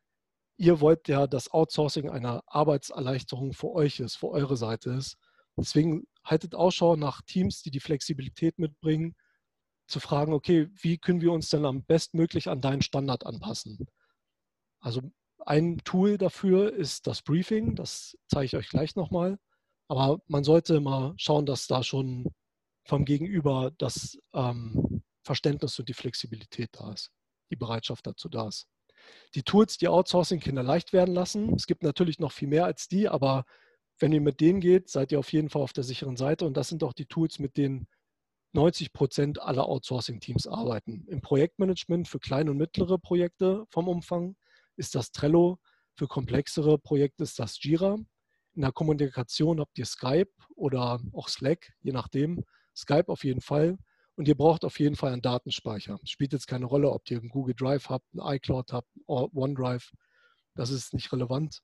ihr 0.59 0.81
wollt 0.81 1.09
ja, 1.09 1.27
dass 1.27 1.51
Outsourcing 1.51 2.11
eine 2.11 2.43
Arbeitserleichterung 2.47 3.53
für 3.53 3.71
euch 3.71 4.01
ist, 4.01 4.17
für 4.17 4.29
eure 4.29 4.57
Seite 4.57 4.91
ist. 4.91 5.17
Deswegen 5.57 6.07
haltet 6.31 6.55
Ausschau 6.55 6.97
nach 6.97 7.23
Teams, 7.23 7.63
die 7.63 7.71
die 7.71 7.81
Flexibilität 7.81 8.59
mitbringen, 8.59 9.17
zu 9.87 10.01
fragen, 10.01 10.35
okay, 10.35 10.69
wie 10.73 10.99
können 10.99 11.23
wir 11.23 11.33
uns 11.33 11.49
denn 11.49 11.65
am 11.65 11.85
bestmöglich 11.85 12.49
an 12.49 12.61
deinen 12.61 12.83
Standard 12.83 13.25
anpassen? 13.25 13.87
Also 14.81 15.03
ein 15.47 15.79
Tool 15.79 16.19
dafür 16.19 16.73
ist 16.73 17.07
das 17.07 17.23
Briefing, 17.23 17.75
das 17.75 18.17
zeige 18.29 18.45
ich 18.45 18.57
euch 18.57 18.69
gleich 18.69 18.97
nochmal. 18.97 19.39
Aber 19.89 20.21
man 20.27 20.45
sollte 20.45 20.81
mal 20.81 21.15
schauen, 21.17 21.47
dass 21.47 21.67
da 21.67 21.83
schon 21.83 22.27
vom 22.85 23.07
Gegenüber 23.07 23.73
das 23.79 24.19
ähm, 24.35 25.03
Verständnis 25.23 25.79
und 25.79 25.89
die 25.89 25.95
Flexibilität 25.95 26.71
da 26.73 26.93
ist, 26.93 27.11
die 27.51 27.57
Bereitschaft 27.57 28.07
dazu 28.07 28.29
da 28.29 28.49
ist. 28.49 28.67
Die 29.35 29.43
Tools, 29.43 29.79
die 29.79 29.89
Outsourcing-Kinder 29.89 30.63
leicht 30.63 30.93
werden 30.93 31.15
lassen. 31.15 31.55
Es 31.55 31.67
gibt 31.67 31.83
natürlich 31.83 32.19
noch 32.19 32.33
viel 32.33 32.49
mehr 32.49 32.67
als 32.67 32.89
die, 32.89 33.09
aber 33.09 33.45
wenn 33.99 34.13
ihr 34.13 34.21
mit 34.21 34.41
denen 34.41 34.61
geht, 34.61 34.89
seid 34.89 35.13
ihr 35.13 35.19
auf 35.19 35.33
jeden 35.33 35.49
Fall 35.49 35.63
auf 35.63 35.73
der 35.73 35.85
sicheren 35.85 36.17
Seite. 36.17 36.47
Und 36.47 36.57
das 36.57 36.69
sind 36.69 36.85
auch 36.85 36.93
die 36.93 37.07
Tools, 37.07 37.39
mit 37.39 37.57
denen 37.57 37.87
90 38.53 38.93
Prozent 38.93 39.43
aller 39.43 39.67
Outsourcing-Teams 39.67 40.47
arbeiten. 40.47 41.05
Im 41.09 41.21
Projektmanagement 41.21 42.09
für 42.09 42.19
kleine 42.19 42.51
und 42.51 42.57
mittlere 42.57 42.99
Projekte 42.99 43.65
vom 43.71 43.89
Umfang 43.89 44.37
ist 44.77 44.95
das 44.95 45.13
Trello. 45.13 45.59
Für 45.95 46.07
komplexere 46.07 46.79
Projekte 46.79 47.25
ist 47.25 47.39
das 47.39 47.63
Jira. 47.63 47.99
In 48.55 48.63
der 48.63 48.73
Kommunikation 48.73 49.61
habt 49.61 49.79
ihr 49.79 49.87
Skype 49.87 50.31
oder 50.55 51.01
auch 51.13 51.29
Slack, 51.29 51.73
je 51.81 51.93
nachdem. 51.93 52.45
Skype 52.75 53.09
auf 53.09 53.25
jeden 53.25 53.41
Fall. 53.41 53.77
Und 54.15 54.27
ihr 54.27 54.37
braucht 54.37 54.65
auf 54.65 54.81
jeden 54.81 54.97
Fall 54.97 55.13
einen 55.13 55.23
Datenspeicher. 55.23 55.99
Spielt 56.05 56.33
jetzt 56.33 56.47
keine 56.49 56.67
Rolle, 56.67 56.91
ob 56.91 57.09
ihr 57.11 57.19
einen 57.19 57.29
Google 57.29 57.55
Drive 57.55 57.89
habt, 57.89 58.07
einen 58.13 58.37
iCloud 58.37 58.73
habt, 58.73 58.89
OneDrive. 59.07 59.93
Das 60.55 60.71
ist 60.71 60.93
nicht 60.95 61.13
relevant. 61.13 61.63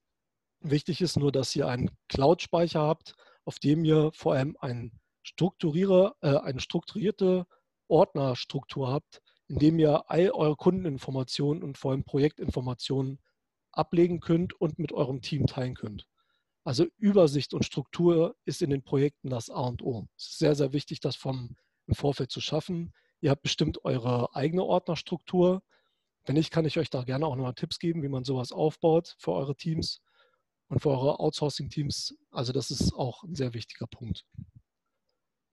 Wichtig 0.67 1.03
ist 1.03 1.19
nur, 1.19 1.31
dass 1.31 1.55
ihr 1.55 1.69
einen 1.69 1.91
Cloud-Speicher 2.09 2.81
habt, 2.81 3.15
auf 3.45 3.59
dem 3.59 3.85
ihr 3.85 4.11
vor 4.15 4.33
allem 4.33 4.57
ein 4.61 4.99
strukturiere, 5.23 6.15
äh, 6.23 6.39
eine 6.39 6.59
strukturierte 6.59 7.47
Ordnerstruktur 7.87 8.91
habt, 8.91 9.21
in 9.47 9.59
dem 9.59 9.79
ihr 9.79 10.11
all 10.11 10.31
eure 10.31 10.57
Kundeninformationen 10.57 11.63
und 11.63 11.77
vor 11.77 11.91
allem 11.91 12.05
Projektinformationen 12.05 13.21
ablegen 13.73 14.21
könnt 14.21 14.59
und 14.59 14.79
mit 14.79 14.93
eurem 14.93 15.21
Team 15.21 15.47
teilen 15.47 15.75
könnt. 15.75 16.07
Also 16.65 16.87
Übersicht 16.97 17.53
und 17.53 17.67
Struktur 17.67 18.35
ist 18.47 18.63
in 18.63 18.71
den 18.71 18.83
Projekten 18.83 19.29
das 19.29 19.51
A 19.51 19.61
und 19.61 19.83
O. 19.83 20.09
Es 20.17 20.31
ist 20.31 20.39
sehr, 20.39 20.55
sehr 20.55 20.73
wichtig, 20.73 21.01
das 21.01 21.15
vom, 21.15 21.57
im 21.87 21.95
Vorfeld 21.95 22.31
zu 22.31 22.41
schaffen. 22.41 22.95
Ihr 23.21 23.31
habt 23.31 23.43
bestimmt 23.43 23.85
eure 23.85 24.35
eigene 24.35 24.65
Ordnerstruktur. 24.65 25.63
Wenn 26.25 26.37
nicht, 26.37 26.51
kann 26.51 26.65
ich 26.65 26.79
euch 26.79 26.89
da 26.89 27.03
gerne 27.03 27.27
auch 27.27 27.37
nochmal 27.37 27.53
Tipps 27.53 27.79
geben, 27.79 28.03
wie 28.03 28.09
man 28.09 28.25
sowas 28.25 28.51
aufbaut 28.51 29.15
für 29.19 29.33
eure 29.33 29.57
Teams 29.57 30.01
und 30.69 30.81
für 30.81 30.91
eure 30.91 31.21
Outsourcing-Teams. 31.21 32.17
Also 32.31 32.53
das 32.53 32.71
ist 32.71 32.93
auch 32.95 33.23
ein 33.25 33.35
sehr 33.35 33.55
wichtiger 33.55 33.87
Punkt. 33.87 34.25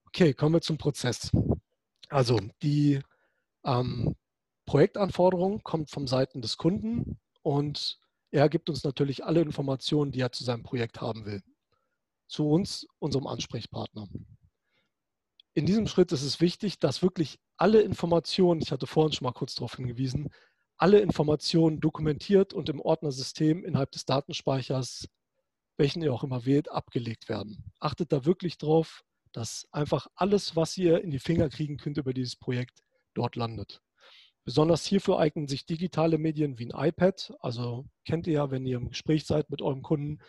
Okay, 0.07 0.33
kommen 0.33 0.55
wir 0.55 0.61
zum 0.61 0.77
Prozess. 0.77 1.31
Also 2.09 2.39
die 2.61 2.99
ähm, 3.63 4.15
Projektanforderung 4.65 5.63
kommt 5.63 5.89
vom 5.89 6.07
Seiten 6.07 6.41
des 6.41 6.57
Kunden 6.57 7.19
und 7.41 7.99
er 8.31 8.49
gibt 8.49 8.69
uns 8.69 8.83
natürlich 8.83 9.25
alle 9.25 9.41
Informationen, 9.41 10.11
die 10.11 10.21
er 10.21 10.31
zu 10.31 10.43
seinem 10.43 10.63
Projekt 10.63 11.01
haben 11.01 11.25
will. 11.25 11.41
Zu 12.27 12.47
uns, 12.47 12.87
unserem 12.99 13.27
Ansprechpartner. 13.27 14.07
In 15.53 15.65
diesem 15.65 15.87
Schritt 15.87 16.13
ist 16.13 16.23
es 16.23 16.39
wichtig, 16.39 16.79
dass 16.79 17.01
wirklich 17.01 17.39
alle 17.57 17.81
Informationen, 17.81 18.61
ich 18.61 18.71
hatte 18.71 18.87
vorhin 18.87 19.11
schon 19.11 19.25
mal 19.25 19.33
kurz 19.33 19.55
darauf 19.55 19.75
hingewiesen, 19.75 20.29
alle 20.81 20.99
Informationen 20.99 21.79
dokumentiert 21.79 22.53
und 22.53 22.67
im 22.67 22.81
Ordnersystem 22.81 23.63
innerhalb 23.63 23.91
des 23.91 24.05
Datenspeichers, 24.05 25.07
welchen 25.77 26.01
ihr 26.01 26.11
auch 26.11 26.23
immer 26.23 26.45
wählt, 26.45 26.71
abgelegt 26.71 27.29
werden. 27.29 27.71
Achtet 27.79 28.11
da 28.11 28.25
wirklich 28.25 28.57
drauf, 28.57 29.03
dass 29.31 29.67
einfach 29.71 30.07
alles, 30.15 30.55
was 30.55 30.75
ihr 30.77 31.03
in 31.03 31.11
die 31.11 31.19
Finger 31.19 31.49
kriegen 31.49 31.77
könnt 31.77 31.97
über 31.97 32.15
dieses 32.15 32.35
Projekt, 32.35 32.79
dort 33.13 33.35
landet. 33.35 33.83
Besonders 34.43 34.83
hierfür 34.83 35.19
eignen 35.19 35.47
sich 35.47 35.67
digitale 35.67 36.17
Medien 36.17 36.57
wie 36.57 36.71
ein 36.71 36.87
iPad. 36.87 37.31
Also 37.41 37.85
kennt 38.05 38.25
ihr 38.25 38.33
ja, 38.33 38.49
wenn 38.49 38.65
ihr 38.65 38.77
im 38.77 38.89
Gespräch 38.89 39.25
seid 39.25 39.51
mit 39.51 39.61
eurem 39.61 39.83
Kunden, 39.83 40.19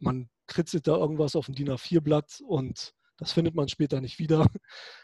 man 0.00 0.28
kritzelt 0.48 0.88
da 0.88 0.96
irgendwas 0.96 1.36
auf 1.36 1.46
ein 1.46 1.54
DIN 1.54 1.70
A4-Blatt 1.70 2.40
und 2.44 2.92
das 3.18 3.32
findet 3.32 3.54
man 3.54 3.68
später 3.68 4.00
nicht 4.00 4.18
wieder. 4.18 4.46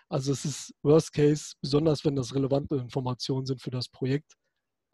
Also 0.08 0.30
es 0.32 0.44
ist 0.44 0.74
Worst 0.82 1.14
Case, 1.14 1.54
besonders 1.62 2.04
wenn 2.04 2.16
das 2.16 2.34
relevante 2.34 2.76
Informationen 2.76 3.46
sind 3.46 3.62
für 3.62 3.70
das 3.70 3.88
Projekt. 3.88 4.36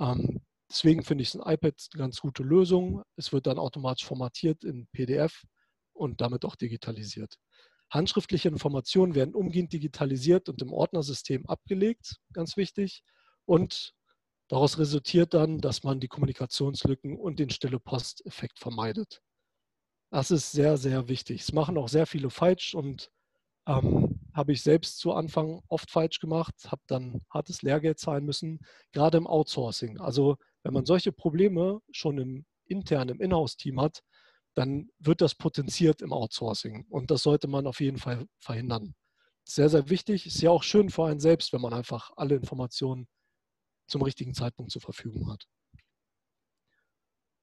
Ähm, 0.01 0.41
deswegen 0.71 1.03
finde 1.03 1.23
ich 1.23 1.35
ein 1.35 1.41
iPad 1.41 1.75
eine 1.93 1.99
ganz 1.99 2.21
gute 2.21 2.43
Lösung. 2.43 3.03
Es 3.17 3.33
wird 3.33 3.47
dann 3.47 3.59
automatisch 3.59 4.07
formatiert 4.07 4.65
in 4.65 4.87
PDF 4.93 5.45
und 5.93 6.21
damit 6.21 6.45
auch 6.45 6.57
digitalisiert. 6.57 7.37
Handschriftliche 7.91 8.49
Informationen 8.49 9.15
werden 9.15 9.35
umgehend 9.35 9.73
digitalisiert 9.73 10.49
und 10.49 10.61
im 10.61 10.73
Ordnersystem 10.73 11.47
abgelegt, 11.47 12.17
ganz 12.33 12.57
wichtig. 12.57 13.03
Und 13.47 13.95
daraus 14.49 14.79
resultiert 14.79 15.33
dann, 15.33 15.59
dass 15.59 15.85
man 15.85 16.01
die 16.01 16.09
Kommunikationslücken 16.09 17.19
und 17.19 17.39
den 17.39 17.51
stille 17.51 17.81
Posteffekt 17.81 18.59
vermeidet. 18.59 19.23
Das 20.11 20.31
ist 20.31 20.53
sehr, 20.53 20.77
sehr 20.77 21.09
wichtig. 21.09 21.43
Es 21.43 21.53
machen 21.53 21.79
auch 21.79 21.89
sehr 21.89 22.07
viele 22.07 22.31
falsch 22.31 22.75
und 22.75 23.11
ähm, 23.67 24.18
habe 24.39 24.53
ich 24.53 24.63
selbst 24.63 24.99
zu 24.99 25.13
Anfang 25.13 25.61
oft 25.69 25.91
falsch 25.91 26.21
gemacht, 26.21 26.55
habe 26.69 26.81
dann 26.87 27.21
hartes 27.29 27.63
Lehrgeld 27.63 27.99
zahlen 27.99 28.25
müssen, 28.25 28.61
gerade 28.93 29.19
im 29.19 29.27
Outsourcing. 29.27 29.99
Also 29.99 30.37
wenn 30.63 30.73
man 30.73 30.87
solche 30.87 31.11
Probleme 31.11 31.81
schon 31.91 32.19
im 32.19 32.47
internen, 32.65 33.17
im 33.17 33.21
Inhouse-Team 33.21 33.81
hat, 33.81 34.03
dann 34.55 34.91
wird 34.99 35.23
das 35.23 35.35
potenziert 35.35 36.03
im 36.03 36.13
Outsourcing 36.13 36.87
und 36.89 37.11
das 37.11 37.23
sollte 37.23 37.49
man 37.49 37.67
auf 37.67 37.81
jeden 37.81 37.99
Fall 37.99 38.27
verhindern. 38.39 38.95
Sehr, 39.45 39.69
sehr 39.69 39.91
wichtig. 39.91 40.27
Ist 40.27 40.41
ja 40.41 40.51
auch 40.51 40.63
schön 40.63 40.89
für 40.89 41.07
einen 41.07 41.21
selbst, 41.21 41.53
wenn 41.53 41.61
man 41.61 41.73
einfach 41.73 42.13
alle 42.17 42.37
Informationen 42.37 43.09
zum 43.89 44.03
richtigen 44.03 44.35
Zeitpunkt 44.35 44.71
zur 44.71 44.83
Verfügung 44.83 45.33
hat. 45.33 45.47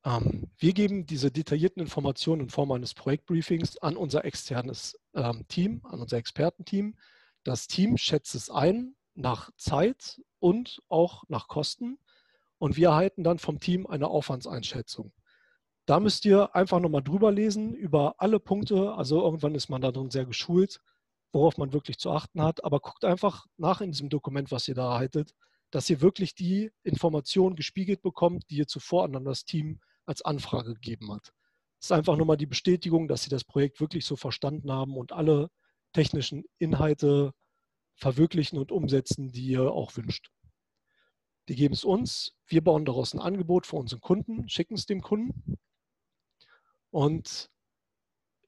Ähm, 0.06 0.52
wir 0.58 0.74
geben 0.74 1.06
diese 1.06 1.32
detaillierten 1.32 1.82
Informationen 1.82 2.44
in 2.44 2.50
Form 2.50 2.72
eines 2.72 2.94
Projektbriefings 2.94 3.78
an 3.78 3.98
unser 3.98 4.24
externes 4.24 5.00
ähm, 5.16 5.48
Team, 5.48 5.82
an 5.84 6.00
unser 6.00 6.18
Expertenteam. 6.18 6.96
Das 7.44 7.68
Team 7.68 7.98
schätzt 7.98 8.36
es 8.36 8.50
ein 8.50 8.96
nach 9.16 9.50
Zeit 9.58 10.22
und 10.40 10.82
auch 10.90 11.24
nach 11.28 11.48
Kosten. 11.48 11.98
Und 12.58 12.78
wir 12.78 12.90
erhalten 12.90 13.24
dann 13.24 13.40
vom 13.40 13.60
Team 13.60 13.88
eine 13.88 14.08
Aufwandseinschätzung. 14.08 15.12
Da 15.86 16.00
müsst 16.00 16.26
ihr 16.26 16.56
einfach 16.56 16.80
nochmal 16.80 17.04
drüber 17.04 17.32
lesen 17.32 17.74
über 17.74 18.16
alle 18.18 18.40
Punkte. 18.40 18.94
Also 18.94 19.22
irgendwann 19.22 19.56
ist 19.56 19.70
man 19.70 19.82
da 19.82 19.92
drin 19.92 20.10
sehr 20.10 20.26
geschult, 20.26 20.82
worauf 21.32 21.58
man 21.58 21.74
wirklich 21.74 21.98
zu 21.98 22.12
achten 22.12 22.42
hat. 22.42 22.64
Aber 22.64 22.80
guckt 22.80 23.06
einfach 23.06 23.46
nach 23.58 23.82
in 23.82 23.92
diesem 23.92 24.10
Dokument, 24.10 24.52
was 24.52 24.68
ihr 24.68 24.76
da 24.76 24.94
erhaltet, 24.94 25.34
dass 25.72 25.90
ihr 25.90 26.02
wirklich 26.02 26.36
die 26.36 26.72
Informationen 26.84 27.56
gespiegelt 27.56 28.02
bekommt, 28.02 28.50
die 28.50 28.58
ihr 28.58 28.68
zuvor 28.68 29.04
an 29.04 29.26
das 29.26 29.46
Team 29.46 29.80
als 30.06 30.22
Anfrage 30.24 30.74
gegeben 30.74 31.12
hat. 31.12 31.34
Es 31.80 31.88
ist 31.88 31.92
einfach 31.92 32.16
nur 32.18 32.26
mal 32.26 32.38
die 32.38 32.46
Bestätigung, 32.46 33.08
dass 33.08 33.24
Sie 33.24 33.30
das 33.30 33.44
Projekt 33.44 33.80
wirklich 33.80 34.06
so 34.06 34.16
verstanden 34.16 34.72
haben 34.72 34.98
und 34.98 35.12
alle 35.12 35.50
technischen 35.94 36.46
Inhalte 36.58 37.34
verwirklichen 37.96 38.58
und 38.60 38.72
umsetzen, 38.72 39.32
die 39.32 39.48
ihr 39.48 39.72
auch 39.72 39.96
wünscht. 39.96 40.30
Die 41.48 41.56
geben 41.56 41.74
es 41.74 41.84
uns, 41.84 42.34
wir 42.48 42.64
bauen 42.64 42.86
daraus 42.86 43.14
ein 43.14 43.20
Angebot 43.20 43.68
für 43.68 43.76
unseren 43.76 44.02
Kunden, 44.02 44.50
schicken 44.50 44.76
es 44.76 44.86
dem 44.86 45.02
Kunden. 45.02 45.58
Und 46.90 47.50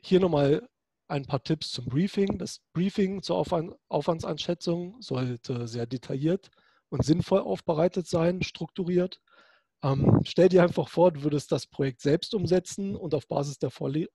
hier 0.02 0.20
nochmal 0.20 0.68
ein 1.08 1.26
paar 1.26 1.44
Tipps 1.44 1.72
zum 1.72 1.86
Briefing. 1.86 2.38
Das 2.38 2.62
Briefing 2.74 3.22
zur 3.22 3.38
Aufwandseinschätzung 3.88 5.02
sollte 5.02 5.68
sehr 5.68 5.86
detailliert 5.86 6.50
und 6.90 7.06
sinnvoll 7.06 7.42
aufbereitet 7.42 8.08
sein, 8.08 8.42
strukturiert. 8.42 9.22
Ähm, 9.84 10.22
stell 10.24 10.50
dir 10.50 10.64
einfach 10.64 10.90
vor, 10.90 11.12
du 11.12 11.24
würdest 11.24 11.52
das 11.52 11.68
Projekt 11.68 12.02
selbst 12.02 12.34
umsetzen 12.34 12.96
und 12.96 13.14
auf 13.14 13.28
Basis 13.28 13.60
der, 13.60 13.70
vorlie 13.70 14.08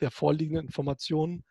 der 0.00 0.10
vorliegenden 0.10 0.66
Informationen 0.66 1.44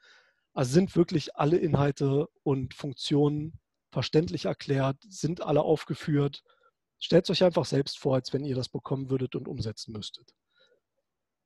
also 0.54 0.74
sind 0.74 0.96
wirklich 0.96 1.36
alle 1.36 1.58
Inhalte 1.58 2.28
und 2.44 2.74
Funktionen 2.74 3.60
verständlich 3.92 4.46
erklärt, 4.46 4.98
sind 5.08 5.42
alle 5.42 5.62
aufgeführt. 5.62 6.44
Stellt 7.00 7.26
es 7.26 7.30
euch 7.30 7.44
einfach 7.44 7.66
selbst 7.66 8.00
vor, 8.00 8.16
als 8.16 8.34
wenn 8.34 8.44
ihr 8.44 8.56
das 8.56 8.70
bekommen 8.70 9.10
würdet 9.10 9.36
und 9.36 9.48
umsetzen 9.48 9.94
müsstet. 9.94 10.34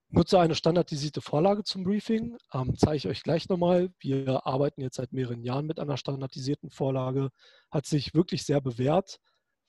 Nutze 0.10 0.40
eine 0.40 0.56
standardisierte 0.56 1.22
Vorlage 1.22 1.64
zum 1.64 1.84
Briefing. 1.84 2.38
Ähm, 2.54 2.76
zeige 2.78 2.98
ich 2.98 3.08
euch 3.08 3.24
gleich 3.24 3.50
nochmal. 3.50 3.92
Wir 4.00 4.46
arbeiten 4.46 4.82
jetzt 4.82 4.96
seit 4.96 5.12
mehreren 5.12 5.42
Jahren 5.42 5.66
mit 5.66 5.80
einer 5.80 5.98
standardisierten 5.98 6.70
Vorlage. 6.70 7.30
Hat 7.72 7.86
sich 7.86 8.14
wirklich 8.14 8.46
sehr 8.46 8.62
bewährt. 8.62 9.20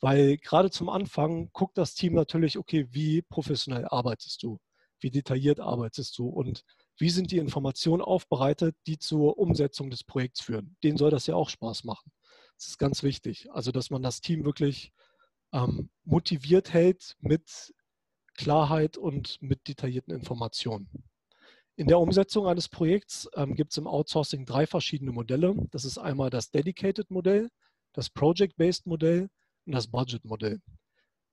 Weil 0.01 0.37
gerade 0.39 0.71
zum 0.71 0.89
Anfang 0.89 1.51
guckt 1.53 1.79
das 1.79 1.95
Team 1.95 2.15
natürlich, 2.15 2.59
okay, 2.59 2.87
wie 2.91 3.23
professionell 3.23 3.87
arbeitest 3.87 4.43
du? 4.43 4.59
Wie 5.01 5.11
detailliert 5.11 5.61
arbeitest 5.61 6.19
du? 6.19 6.29
Und 6.29 6.65
wie 6.99 7.11
sind 7.11 7.31
die 7.31 7.39
Informationen 7.39 8.03
aufbereitet, 8.03 8.77
die 8.87 8.99
zur 8.99 9.39
Umsetzung 9.39 9.91
des 9.91 10.05
Projekts 10.05 10.41
führen? 10.41 10.77
Denen 10.83 10.99
soll 10.99 11.11
das 11.11 11.27
ja 11.27 11.35
auch 11.35 11.49
Spaß 11.49 11.85
machen. 11.85 12.13
Das 12.57 12.69
ist 12.69 12.79
ganz 12.79 13.03
wichtig. 13.03 13.49
Also, 13.51 13.73
dass 13.73 13.91
man 13.91 14.03
das 14.03 14.21
Team 14.21 14.45
wirklich 14.45 14.93
ähm, 15.53 15.91
motiviert 16.05 16.73
hält 16.73 17.17
mit 17.21 17.75
Klarheit 18.37 18.97
und 18.97 19.41
mit 19.41 19.69
detaillierten 19.69 20.15
Informationen. 20.15 20.89
In 21.77 21.89
der 21.89 21.99
Umsetzung 21.99 22.47
eines 22.47 22.69
Projekts 22.69 23.29
ähm, 23.35 23.55
gibt 23.55 23.73
es 23.73 23.79
im 23.79 23.87
Outsourcing 23.89 24.45
drei 24.45 24.67
verschiedene 24.67 25.11
Modelle. 25.11 25.57
Das 25.71 25.85
ist 25.85 25.99
einmal 25.99 26.31
das 26.31 26.51
Dedicated-Modell, 26.51 27.51
das 27.93 28.11
Project-Based-Modell 28.11 29.29
das 29.73 29.89
Budget-Modell. 29.89 30.61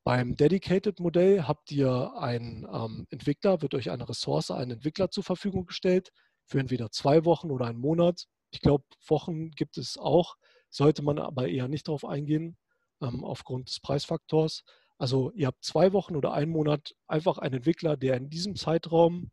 Beim 0.03 0.35
Dedicated-Modell 0.35 1.43
habt 1.43 1.71
ihr 1.71 2.13
einen 2.17 2.65
ähm, 2.71 3.07
Entwickler, 3.11 3.61
wird 3.61 3.75
euch 3.75 3.91
eine 3.91 4.09
Ressource, 4.09 4.49
einen 4.49 4.71
Entwickler 4.71 5.11
zur 5.11 5.23
Verfügung 5.23 5.65
gestellt 5.67 6.11
für 6.45 6.59
entweder 6.59 6.89
zwei 6.89 7.23
Wochen 7.25 7.51
oder 7.51 7.67
einen 7.67 7.79
Monat. 7.79 8.25
Ich 8.49 8.61
glaube, 8.61 8.83
Wochen 9.07 9.51
gibt 9.51 9.77
es 9.77 9.97
auch, 9.97 10.37
sollte 10.69 11.03
man 11.03 11.19
aber 11.19 11.47
eher 11.47 11.67
nicht 11.67 11.87
darauf 11.87 12.03
eingehen, 12.03 12.57
ähm, 13.01 13.23
aufgrund 13.23 13.69
des 13.69 13.79
Preisfaktors. 13.79 14.63
Also 14.97 15.31
ihr 15.33 15.47
habt 15.47 15.63
zwei 15.63 15.93
Wochen 15.93 16.15
oder 16.15 16.33
einen 16.33 16.51
Monat 16.51 16.95
einfach 17.07 17.37
einen 17.37 17.55
Entwickler, 17.55 17.95
der 17.95 18.17
in 18.17 18.29
diesem 18.29 18.55
Zeitraum 18.55 19.31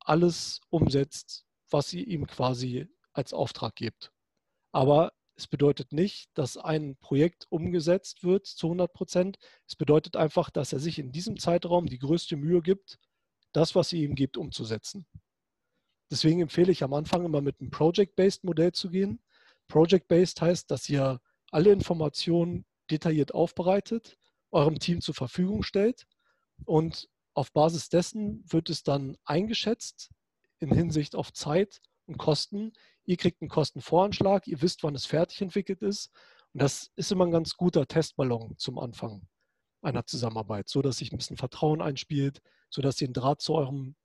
alles 0.00 0.60
umsetzt, 0.70 1.44
was 1.70 1.92
ihr 1.92 2.06
ihm 2.06 2.26
quasi 2.26 2.88
als 3.12 3.34
Auftrag 3.34 3.74
gebt. 3.74 4.10
Aber 4.72 5.12
es 5.38 5.46
bedeutet 5.46 5.92
nicht, 5.92 6.30
dass 6.34 6.56
ein 6.56 6.96
Projekt 6.96 7.46
umgesetzt 7.48 8.24
wird 8.24 8.44
zu 8.44 8.66
100 8.66 8.92
Prozent. 8.92 9.38
Es 9.68 9.76
bedeutet 9.76 10.16
einfach, 10.16 10.50
dass 10.50 10.72
er 10.72 10.80
sich 10.80 10.98
in 10.98 11.12
diesem 11.12 11.38
Zeitraum 11.38 11.86
die 11.86 12.00
größte 12.00 12.36
Mühe 12.36 12.60
gibt, 12.60 12.98
das, 13.52 13.76
was 13.76 13.92
ihr 13.92 14.02
ihm 14.02 14.16
gibt, 14.16 14.36
umzusetzen. 14.36 15.06
Deswegen 16.10 16.40
empfehle 16.40 16.72
ich 16.72 16.82
am 16.82 16.92
Anfang 16.92 17.24
immer 17.24 17.40
mit 17.40 17.60
einem 17.60 17.70
Project-Based 17.70 18.42
Modell 18.42 18.72
zu 18.72 18.90
gehen. 18.90 19.22
Project-Based 19.68 20.40
heißt, 20.40 20.68
dass 20.72 20.88
ihr 20.88 21.20
alle 21.52 21.70
Informationen 21.70 22.66
detailliert 22.90 23.32
aufbereitet, 23.32 24.18
eurem 24.50 24.80
Team 24.80 25.00
zur 25.00 25.14
Verfügung 25.14 25.62
stellt 25.62 26.08
und 26.64 27.08
auf 27.34 27.52
Basis 27.52 27.90
dessen 27.90 28.42
wird 28.50 28.70
es 28.70 28.82
dann 28.82 29.16
eingeschätzt 29.24 30.10
in 30.58 30.74
Hinsicht 30.74 31.14
auf 31.14 31.32
Zeit 31.32 31.80
und 32.06 32.18
Kosten, 32.18 32.72
Ihr 33.08 33.16
kriegt 33.16 33.40
einen 33.40 33.48
Kostenvoranschlag, 33.48 34.46
ihr 34.46 34.60
wisst, 34.60 34.82
wann 34.82 34.94
es 34.94 35.06
fertig 35.06 35.40
entwickelt 35.40 35.80
ist. 35.80 36.10
Und 36.52 36.60
das 36.60 36.90
ist 36.94 37.10
immer 37.10 37.24
ein 37.24 37.30
ganz 37.30 37.56
guter 37.56 37.86
Testballon 37.86 38.54
zum 38.58 38.78
Anfang 38.78 39.26
einer 39.80 40.04
Zusammenarbeit, 40.04 40.68
so 40.68 40.82
dass 40.82 40.98
sich 40.98 41.10
ein 41.10 41.16
bisschen 41.16 41.38
Vertrauen 41.38 41.80
einspielt, 41.80 42.42
so 42.68 42.82
dass 42.82 43.00
ihr 43.00 43.06
einen 43.06 43.14
Draht 43.14 43.40
zu 43.40 43.54
eurem 43.54 43.96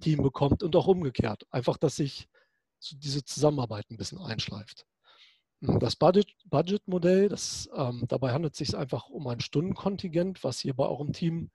Team 0.00 0.20
bekommt 0.20 0.64
und 0.64 0.74
auch 0.74 0.88
umgekehrt. 0.88 1.46
Einfach, 1.50 1.76
dass 1.76 1.94
sich 1.94 2.28
diese 2.90 3.24
Zusammenarbeit 3.24 3.88
ein 3.90 3.96
bisschen 3.98 4.18
einschleift. 4.18 4.84
Hm, 5.60 5.78
das 5.78 5.94
Budget-Modell, 5.94 7.28
das, 7.28 7.68
ähm, 7.76 8.04
dabei 8.08 8.32
handelt 8.32 8.54
es 8.54 8.58
sich 8.58 8.76
einfach 8.76 9.10
um 9.10 9.28
ein 9.28 9.38
Stundenkontingent, 9.38 10.42
was 10.42 10.64
ihr 10.64 10.74
bei 10.74 10.88
eurem 10.88 11.12
Team 11.12 11.52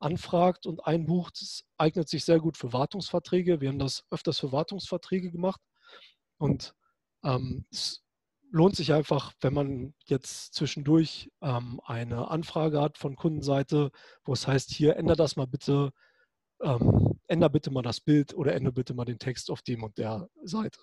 anfragt 0.00 0.66
und 0.66 0.84
einbucht. 0.84 1.40
Es 1.40 1.64
eignet 1.78 2.08
sich 2.08 2.24
sehr 2.24 2.40
gut 2.40 2.56
für 2.56 2.72
Wartungsverträge. 2.72 3.60
Wir 3.60 3.68
haben 3.68 3.78
das 3.78 4.04
öfters 4.10 4.40
für 4.40 4.50
Wartungsverträge 4.50 5.30
gemacht. 5.30 5.60
Und 6.38 6.74
ähm, 7.24 7.66
es 7.70 8.04
lohnt 8.50 8.76
sich 8.76 8.92
einfach, 8.92 9.32
wenn 9.40 9.54
man 9.54 9.94
jetzt 10.04 10.54
zwischendurch 10.54 11.30
ähm, 11.42 11.80
eine 11.84 12.30
Anfrage 12.30 12.80
hat 12.80 12.98
von 12.98 13.16
Kundenseite, 13.16 13.90
wo 14.24 14.32
es 14.32 14.46
heißt, 14.46 14.70
hier 14.70 14.96
ändere 14.96 15.16
das 15.16 15.36
mal 15.36 15.46
bitte, 15.46 15.92
ähm, 16.62 17.18
ändere 17.26 17.50
bitte 17.50 17.70
mal 17.70 17.82
das 17.82 18.00
Bild 18.00 18.34
oder 18.34 18.54
ändere 18.54 18.72
bitte 18.72 18.94
mal 18.94 19.04
den 19.04 19.18
Text 19.18 19.50
auf 19.50 19.62
dem 19.62 19.82
und 19.82 19.98
der 19.98 20.28
Seite. 20.42 20.80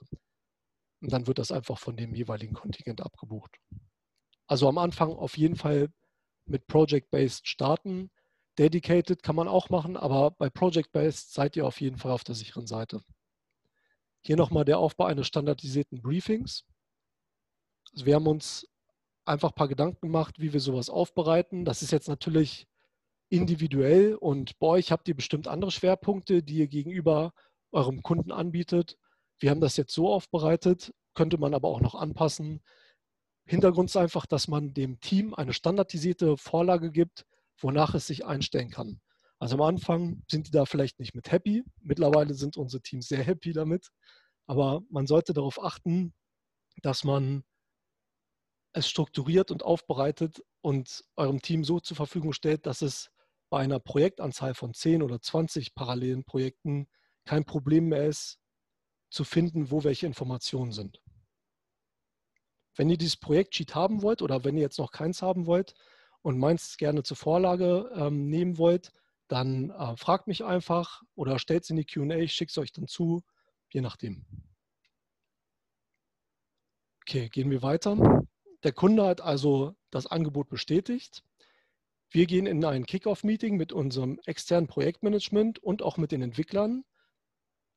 Und 1.02 1.12
dann 1.12 1.28
wird 1.28 1.40
das 1.40 1.52
einfach 1.52 1.80
von 1.80 1.98
dem 1.98 2.14
jeweiligen 2.14 2.54
Kontingent 2.54 3.02
abgebucht. 3.02 3.58
Also 4.48 4.68
am 4.70 4.78
Anfang 4.78 5.12
auf 5.12 5.38
jeden 5.38 5.56
Fall 5.56 5.90
mit 6.46 6.68
Project-Based 6.68 7.48
starten. 7.48 8.12
Dedicated 8.60 9.24
kann 9.24 9.36
man 9.36 9.48
auch 9.48 9.70
machen, 9.70 9.98
aber 9.98 10.32
bei 10.32 10.50
Project-Based 10.50 11.34
seid 11.34 11.56
ihr 11.56 11.66
auf 11.66 11.82
jeden 11.82 11.98
Fall 11.98 12.12
auf 12.12 12.24
der 12.24 12.36
sicheren 12.36 12.68
Seite. 12.68 13.02
Hier 14.26 14.38
nochmal 14.38 14.66
der 14.66 14.80
Aufbau 14.80 15.06
eines 15.06 15.28
standardisierten 15.28 16.02
Briefings. 16.02 16.66
Also 17.92 18.06
wir 18.06 18.16
haben 18.16 18.28
uns 18.28 18.68
einfach 19.26 19.52
ein 19.52 19.56
paar 19.56 19.68
Gedanken 19.68 20.02
gemacht, 20.02 20.40
wie 20.40 20.54
wir 20.54 20.60
sowas 20.60 20.90
aufbereiten. 20.90 21.66
Das 21.66 21.82
ist 21.82 21.92
jetzt 21.92 22.08
natürlich 22.08 22.68
individuell 23.30 24.16
und 24.16 24.58
bei 24.60 24.68
euch 24.68 24.92
habt 24.92 25.08
ihr 25.08 25.16
bestimmt 25.16 25.48
andere 25.48 25.72
Schwerpunkte, 25.72 26.44
die 26.44 26.60
ihr 26.60 26.68
gegenüber 26.68 27.34
eurem 27.72 28.04
Kunden 28.04 28.32
anbietet. 28.32 28.98
Wir 29.40 29.50
haben 29.50 29.62
das 29.62 29.76
jetzt 29.76 29.94
so 29.94 30.08
aufbereitet, 30.12 30.94
könnte 31.16 31.38
man 31.38 31.54
aber 31.54 31.68
auch 31.68 31.82
noch 31.82 31.96
anpassen. 31.96 32.62
Hintergrund 33.46 33.90
ist 33.90 33.98
einfach, 33.98 34.26
dass 34.26 34.48
man 34.48 34.74
dem 34.74 35.00
Team 35.00 35.34
eine 35.34 35.54
standardisierte 35.54 36.38
Vorlage 36.38 36.92
gibt, 36.92 37.26
wonach 37.60 37.94
es 37.94 38.08
sich 38.08 38.26
einstellen 38.26 38.70
kann. 38.70 39.02
Also 39.44 39.56
am 39.56 39.62
Anfang 39.64 40.24
sind 40.32 40.48
die 40.48 40.52
da 40.52 40.64
vielleicht 40.64 41.00
nicht 41.00 41.16
mit 41.16 41.30
happy. 41.30 41.66
Mittlerweile 41.82 42.34
sind 42.34 42.56
unsere 42.56 42.82
Teams 42.82 43.10
sehr 43.10 43.26
happy 43.26 43.52
damit. 43.52 43.90
Aber 44.46 44.84
man 44.90 45.06
sollte 45.06 45.34
darauf 45.34 45.62
achten, 45.62 46.14
dass 46.82 47.04
man 47.04 47.44
es 48.72 48.88
strukturiert 48.88 49.52
und 49.52 49.62
aufbereitet 49.62 50.42
und 50.62 51.04
eurem 51.18 51.42
Team 51.42 51.66
so 51.66 51.82
zur 51.82 51.98
Verfügung 51.98 52.32
stellt, 52.32 52.66
dass 52.66 52.82
es 52.82 53.12
bei 53.50 53.60
einer 53.60 53.82
Projektanzahl 53.82 54.54
von 54.54 54.74
10 54.74 55.04
oder 55.04 55.22
20 55.22 55.76
parallelen 55.76 56.24
Projekten 56.24 56.88
kein 57.26 57.44
Problem 57.44 57.90
mehr 57.90 58.08
ist, 58.08 58.40
zu 59.10 59.26
finden, 59.26 59.72
wo 59.72 59.84
welche 59.84 60.06
Informationen 60.06 60.72
sind. 60.72 61.02
Wenn 62.78 62.90
ihr 62.90 62.98
dieses 62.98 63.18
Projektsheet 63.18 63.76
haben 63.76 64.04
wollt 64.04 64.22
oder 64.22 64.46
wenn 64.46 64.56
ihr 64.56 64.64
jetzt 64.64 64.80
noch 64.80 64.92
keins 64.92 65.22
haben 65.22 65.48
wollt 65.48 65.74
und 66.22 66.40
meins 66.40 66.78
gerne 66.78 67.04
zur 67.04 67.18
Vorlage 67.18 67.92
ähm, 67.94 68.30
nehmen 68.30 68.58
wollt, 68.58 68.94
dann 69.34 69.72
äh, 69.72 69.98
fragt 69.98 70.28
mich 70.28 70.44
einfach 70.44 71.02
oder 71.16 71.40
stellt 71.40 71.64
es 71.64 71.72
in 71.72 71.78
die 71.78 71.86
QA, 71.86 72.18
ich 72.18 72.34
schicke 72.34 72.52
es 72.52 72.58
euch 72.60 72.72
dann 72.72 72.88
zu, 72.88 73.24
je 73.72 73.82
nachdem. 73.82 74.28
Okay, 77.02 77.30
gehen 77.30 77.50
wir 77.50 77.64
weiter. 77.64 78.22
Der 78.62 78.74
Kunde 78.74 79.08
hat 79.08 79.22
also 79.22 79.76
das 79.90 80.06
Angebot 80.06 80.50
bestätigt. 80.50 81.24
Wir 82.12 82.28
gehen 82.28 82.46
in 82.46 82.64
ein 82.64 82.86
Kickoff-Meeting 82.86 83.58
mit 83.58 83.74
unserem 83.74 84.20
externen 84.26 84.68
Projektmanagement 84.68 85.58
und 85.58 85.82
auch 85.82 85.98
mit 85.98 86.12
den 86.12 86.22
Entwicklern, 86.22 86.84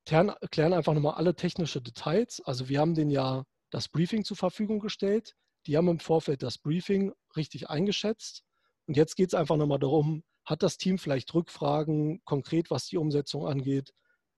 klären 0.05 0.75
einfach 0.75 0.93
nochmal 0.93 1.15
alle 1.15 1.37
technischen 1.37 1.83
Details. 1.83 2.43
Also 2.45 2.69
wir 2.69 2.81
haben 2.81 2.95
denen 2.95 3.11
ja 3.11 3.45
das 3.71 3.89
Briefing 3.89 4.25
zur 4.25 4.37
Verfügung 4.37 4.79
gestellt. 4.79 5.35
Die 5.65 5.79
haben 5.79 5.89
im 5.89 6.01
Vorfeld 6.01 6.43
das 6.43 6.59
Briefing 6.59 7.15
richtig 7.35 7.71
eingeschätzt. 7.71 8.45
Und 8.87 8.99
jetzt 8.99 9.17
geht 9.17 9.29
es 9.29 9.35
einfach 9.35 9.57
nochmal 9.57 9.79
darum, 9.79 10.23
hat 10.47 10.63
das 10.63 10.79
Team 10.79 10.99
vielleicht 10.99 11.35
Rückfragen, 11.35 12.23
konkret 12.25 12.71
was 12.71 12.87
die 12.87 12.97
Umsetzung 12.97 13.47
angeht. 13.47 13.93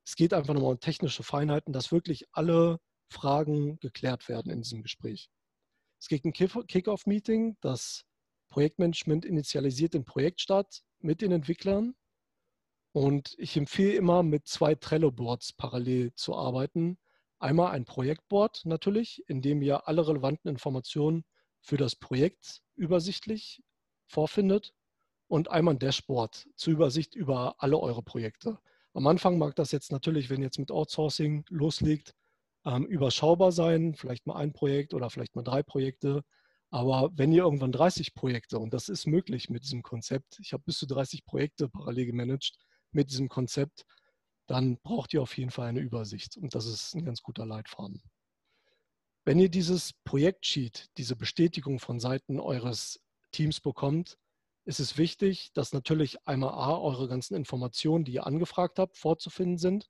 Es 0.05 0.17
geht 0.17 0.33
einfach 0.33 0.55
nochmal 0.55 0.73
um 0.73 0.81
technische 0.81 1.23
Feinheiten, 1.23 1.73
dass 1.73 1.93
wirklich 1.93 2.27
alle 2.33 2.81
Fragen 3.11 3.79
geklärt 3.79 4.29
werden 4.29 4.51
in 4.51 4.63
diesem 4.63 4.83
Gespräch. 4.83 5.31
Es 6.01 6.09
gibt 6.09 6.25
ein 6.25 6.33
Kick-Off-Meeting, 6.33 7.57
das 7.61 8.05
Projektmanagement 8.49 9.25
initialisiert 9.25 9.95
den 9.95 10.05
Projektstart 10.05 10.83
mit 11.01 11.21
den 11.21 11.33
Entwicklern. 11.33 11.95
Und 12.93 13.35
ich 13.39 13.57
empfehle 13.57 13.95
immer, 13.95 14.23
mit 14.23 14.49
zwei 14.49 14.75
Trello-Boards 14.75 15.53
parallel 15.53 16.15
zu 16.15 16.35
arbeiten. 16.35 16.99
Einmal 17.39 17.73
ein 17.73 17.85
Projektboard 17.85 18.63
natürlich, 18.65 19.23
in 19.29 19.43
dem 19.43 19.61
ihr 19.61 19.87
alle 19.87 20.07
relevanten 20.09 20.51
Informationen 20.51 21.25
für 21.61 21.77
das 21.77 21.97
Projekt 21.97 22.63
übersichtlich 22.77 23.63
vorfindet. 24.07 24.73
Und 25.29 25.51
einmal 25.51 25.75
ein 25.75 25.79
Dashboard 25.79 26.49
zur 26.57 26.73
Übersicht 26.73 27.15
über 27.15 27.55
alle 27.59 27.79
eure 27.79 28.03
Projekte. 28.03 28.59
Am 28.95 29.07
Anfang 29.07 29.39
mag 29.39 29.55
das 29.55 29.71
jetzt 29.71 29.93
natürlich, 29.93 30.31
wenn 30.31 30.41
ihr 30.41 30.47
jetzt 30.47 30.59
mit 30.59 30.73
Outsourcing 30.73 31.45
loslegt, 31.51 32.15
ähm, 32.65 32.87
überschaubar 32.87 33.53
sein, 33.53 33.95
vielleicht 33.95 34.27
mal 34.27 34.37
ein 34.37 34.53
Projekt 34.53 34.95
oder 34.95 35.11
vielleicht 35.11 35.37
mal 35.37 35.45
drei 35.45 35.63
Projekte. 35.63 36.25
Aber 36.71 37.11
wenn 37.15 37.33
ihr 37.33 37.45
irgendwann 37.45 37.73
30 37.73 38.15
Projekte, 38.15 38.59
und 38.59 38.75
das 38.75 38.89
ist 38.89 39.07
möglich 39.07 39.49
mit 39.49 39.63
diesem 39.65 39.83
Konzept, 39.83 40.39
ich 40.41 40.53
habe 40.53 40.65
bis 40.67 40.79
zu 40.79 40.87
30 40.87 41.25
Projekte 41.25 41.69
parallel 41.69 42.07
gemanagt 42.07 42.53
mit 42.91 43.11
diesem 43.11 43.29
Konzept, 43.29 43.85
dann 44.47 44.79
braucht 44.79 45.15
ihr 45.15 45.23
auf 45.23 45.37
jeden 45.37 45.51
Fall 45.51 45.69
eine 45.69 45.81
Übersicht. 45.81 46.37
Und 46.37 46.55
das 46.55 46.67
ist 46.67 46.95
ein 46.95 47.05
ganz 47.05 47.23
guter 47.23 47.47
Leitfaden. 47.47 48.03
Wenn 49.25 49.39
ihr 49.39 49.51
dieses 49.51 49.93
Projektsheet, 50.05 50.87
diese 50.97 51.15
Bestätigung 51.15 51.79
von 51.79 52.01
Seiten 52.01 52.41
eures 52.41 52.99
Teams 53.31 53.61
bekommt, 53.61 54.19
ist 54.69 54.81
es 54.81 54.99
wichtig, 54.99 55.51
dass 55.55 55.73
natürlich 55.73 56.19
einmal 56.27 56.51
A, 56.51 56.77
eure 56.77 57.09
ganzen 57.09 57.35
Informationen, 57.35 58.05
die 58.05 58.13
ihr 58.13 58.27
angefragt 58.27 58.79
habt, 58.79 58.99
vorzufinden 58.99 59.57
sind, 59.57 59.89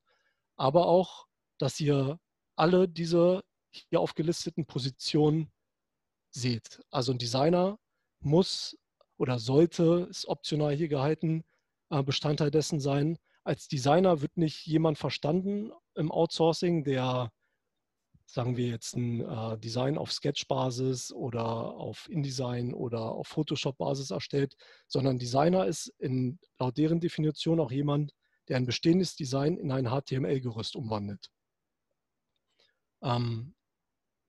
aber 0.55 0.85
auch, 0.87 1.27
dass 1.57 1.81
ihr 1.81 2.17
alle 2.55 2.87
diese 2.87 3.43
hier 3.69 3.99
aufgelisteten 3.99 4.65
Positionen 4.65 5.51
seht. 6.31 6.81
Also 6.91 7.11
ein 7.11 7.17
Designer 7.17 7.77
muss 8.21 8.77
oder 9.17 9.37
sollte, 9.37 10.07
ist 10.09 10.25
optional 10.29 10.73
hier 10.73 10.87
gehalten, 10.87 11.43
äh, 11.89 12.01
Bestandteil 12.01 12.49
dessen 12.49 12.79
sein. 12.79 13.19
Als 13.43 13.67
Designer 13.67 14.21
wird 14.21 14.37
nicht 14.37 14.65
jemand 14.65 14.97
verstanden 14.97 15.73
im 15.95 16.09
Outsourcing, 16.09 16.85
der, 16.85 17.33
sagen 18.31 18.57
wir 18.57 18.67
jetzt, 18.67 18.95
ein 18.95 19.21
äh, 19.21 19.57
Design 19.57 19.97
auf 19.97 20.11
Sketch-Basis 20.11 21.11
oder 21.11 21.43
auf 21.43 22.07
InDesign 22.09 22.75
oder 22.75 23.11
auf 23.11 23.27
Photoshop-Basis 23.27 24.11
erstellt, 24.11 24.55
sondern 24.87 25.17
Designer 25.17 25.65
ist 25.65 25.87
in, 25.97 26.39
laut 26.59 26.77
deren 26.77 26.99
Definition 26.99 27.59
auch 27.59 27.71
jemand, 27.71 28.13
der 28.47 28.57
ein 28.57 28.67
bestehendes 28.67 29.15
Design 29.15 29.57
in 29.57 29.71
ein 29.71 29.87
HTML-Gerüst 29.87 30.75
umwandelt. 30.75 31.31
Ähm, 33.01 33.55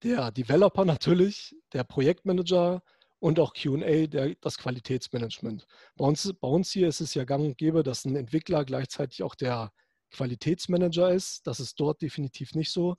der 0.02 0.30
Developer 0.30 0.86
natürlich, 0.86 1.54
der 1.74 1.84
Projektmanager 1.84 2.82
und 3.18 3.38
auch 3.38 3.52
QA, 3.52 4.06
das 4.40 4.56
Qualitätsmanagement. 4.56 5.66
Bei 5.96 6.06
uns, 6.06 6.32
bei 6.40 6.48
uns 6.48 6.70
hier 6.70 6.88
ist 6.88 7.02
es 7.02 7.12
ja 7.12 7.24
gang 7.24 7.44
und 7.44 7.58
gäbe, 7.58 7.82
dass 7.82 8.06
ein 8.06 8.16
Entwickler 8.16 8.64
gleichzeitig 8.64 9.22
auch 9.22 9.34
der 9.34 9.72
Qualitätsmanager 10.10 11.12
ist. 11.12 11.46
Das 11.46 11.60
ist 11.60 11.78
dort 11.78 12.00
definitiv 12.00 12.54
nicht 12.54 12.72
so. 12.72 12.96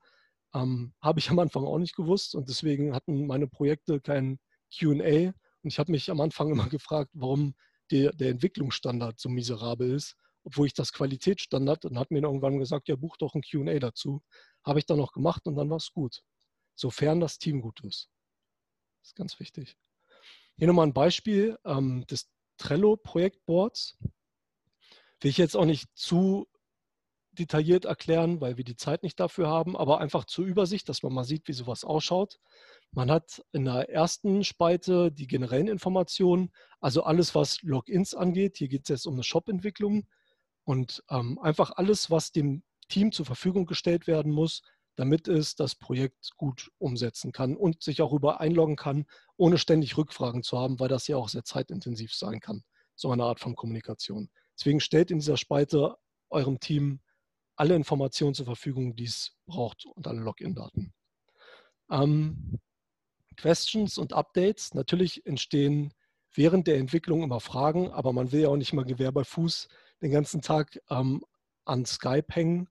Ähm, 0.53 0.93
habe 1.01 1.19
ich 1.19 1.29
am 1.29 1.39
Anfang 1.39 1.65
auch 1.65 1.77
nicht 1.77 1.95
gewusst 1.95 2.35
und 2.35 2.49
deswegen 2.49 2.93
hatten 2.93 3.25
meine 3.27 3.47
Projekte 3.47 4.01
kein 4.01 4.39
QA. 4.73 5.33
Und 5.63 5.69
ich 5.69 5.79
habe 5.79 5.91
mich 5.91 6.09
am 6.09 6.21
Anfang 6.21 6.51
immer 6.51 6.67
gefragt, 6.69 7.11
warum 7.13 7.55
der, 7.91 8.13
der 8.13 8.29
Entwicklungsstandard 8.29 9.19
so 9.19 9.29
miserabel 9.29 9.91
ist, 9.91 10.15
obwohl 10.43 10.67
ich 10.67 10.73
das 10.73 10.93
Qualitätsstandard 10.93 11.85
und 11.85 11.99
hat 11.99 12.11
mir 12.11 12.21
irgendwann 12.21 12.59
gesagt, 12.59 12.87
ja, 12.87 12.95
buch 12.95 13.17
doch 13.17 13.35
ein 13.35 13.41
QA 13.41 13.79
dazu. 13.79 14.21
Habe 14.63 14.79
ich 14.79 14.85
dann 14.85 14.97
noch 14.97 15.11
gemacht 15.11 15.45
und 15.45 15.55
dann 15.55 15.69
war 15.69 15.77
es 15.77 15.91
gut. 15.91 16.23
Sofern 16.75 17.19
das 17.19 17.37
Team 17.37 17.61
gut 17.61 17.81
ist. 17.83 18.09
Das 19.01 19.09
ist 19.09 19.15
ganz 19.15 19.39
wichtig. 19.39 19.77
Hier 20.57 20.67
nochmal 20.67 20.87
ein 20.87 20.93
Beispiel 20.93 21.57
ähm, 21.65 22.05
des 22.07 22.29
Trello-Projektboards. 22.57 23.97
Will 25.21 25.29
ich 25.29 25.37
jetzt 25.37 25.55
auch 25.55 25.65
nicht 25.65 25.87
zu 25.95 26.47
detailliert 27.33 27.85
erklären, 27.85 28.41
weil 28.41 28.57
wir 28.57 28.63
die 28.63 28.75
Zeit 28.75 29.03
nicht 29.03 29.19
dafür 29.19 29.47
haben, 29.47 29.77
aber 29.77 29.99
einfach 29.99 30.25
zur 30.25 30.45
Übersicht, 30.45 30.89
dass 30.89 31.03
man 31.03 31.13
mal 31.13 31.23
sieht, 31.23 31.47
wie 31.47 31.53
sowas 31.53 31.83
ausschaut. 31.83 32.39
Man 32.91 33.09
hat 33.09 33.43
in 33.53 33.65
der 33.65 33.89
ersten 33.89 34.43
Spalte 34.43 35.11
die 35.11 35.27
generellen 35.27 35.67
Informationen, 35.67 36.51
also 36.81 37.03
alles, 37.03 37.33
was 37.35 37.61
Logins 37.61 38.13
angeht. 38.13 38.57
Hier 38.57 38.67
geht 38.67 38.83
es 38.83 38.89
jetzt 38.89 39.07
um 39.07 39.13
eine 39.13 39.23
Shop-Entwicklung 39.23 40.07
und 40.65 41.03
ähm, 41.09 41.39
einfach 41.39 41.71
alles, 41.75 42.11
was 42.11 42.31
dem 42.31 42.63
Team 42.89 43.13
zur 43.13 43.25
Verfügung 43.25 43.65
gestellt 43.65 44.07
werden 44.07 44.31
muss, 44.31 44.61
damit 44.97 45.29
es 45.29 45.55
das 45.55 45.75
Projekt 45.75 46.31
gut 46.35 46.69
umsetzen 46.77 47.31
kann 47.31 47.55
und 47.55 47.81
sich 47.81 48.01
auch 48.01 48.11
über 48.11 48.41
einloggen 48.41 48.75
kann, 48.75 49.05
ohne 49.37 49.57
ständig 49.57 49.97
Rückfragen 49.97 50.43
zu 50.43 50.59
haben, 50.59 50.79
weil 50.79 50.89
das 50.89 51.07
ja 51.07 51.15
auch 51.15 51.29
sehr 51.29 51.45
zeitintensiv 51.45 52.13
sein 52.13 52.41
kann, 52.41 52.63
so 52.95 53.09
eine 53.09 53.23
Art 53.23 53.39
von 53.39 53.55
Kommunikation. 53.55 54.29
Deswegen 54.59 54.81
stellt 54.81 55.11
in 55.11 55.19
dieser 55.19 55.37
Spalte 55.37 55.95
eurem 56.29 56.59
Team 56.59 56.99
alle 57.55 57.75
Informationen 57.75 58.33
zur 58.33 58.45
Verfügung, 58.45 58.95
die 58.95 59.05
es 59.05 59.37
braucht 59.45 59.85
und 59.85 60.07
alle 60.07 60.21
Login-Daten. 60.21 60.93
Ähm, 61.89 62.59
Questions 63.37 63.97
und 63.97 64.13
Updates. 64.13 64.73
Natürlich 64.73 65.25
entstehen 65.25 65.93
während 66.33 66.67
der 66.67 66.77
Entwicklung 66.77 67.23
immer 67.23 67.39
Fragen, 67.39 67.91
aber 67.91 68.13
man 68.13 68.31
will 68.31 68.41
ja 68.41 68.49
auch 68.49 68.57
nicht 68.57 68.73
mal 68.73 68.85
Gewehr 68.85 69.11
bei 69.11 69.23
Fuß 69.23 69.67
den 70.01 70.11
ganzen 70.11 70.41
Tag 70.41 70.79
ähm, 70.89 71.23
an 71.65 71.85
Skype 71.85 72.27
hängen. 72.29 72.69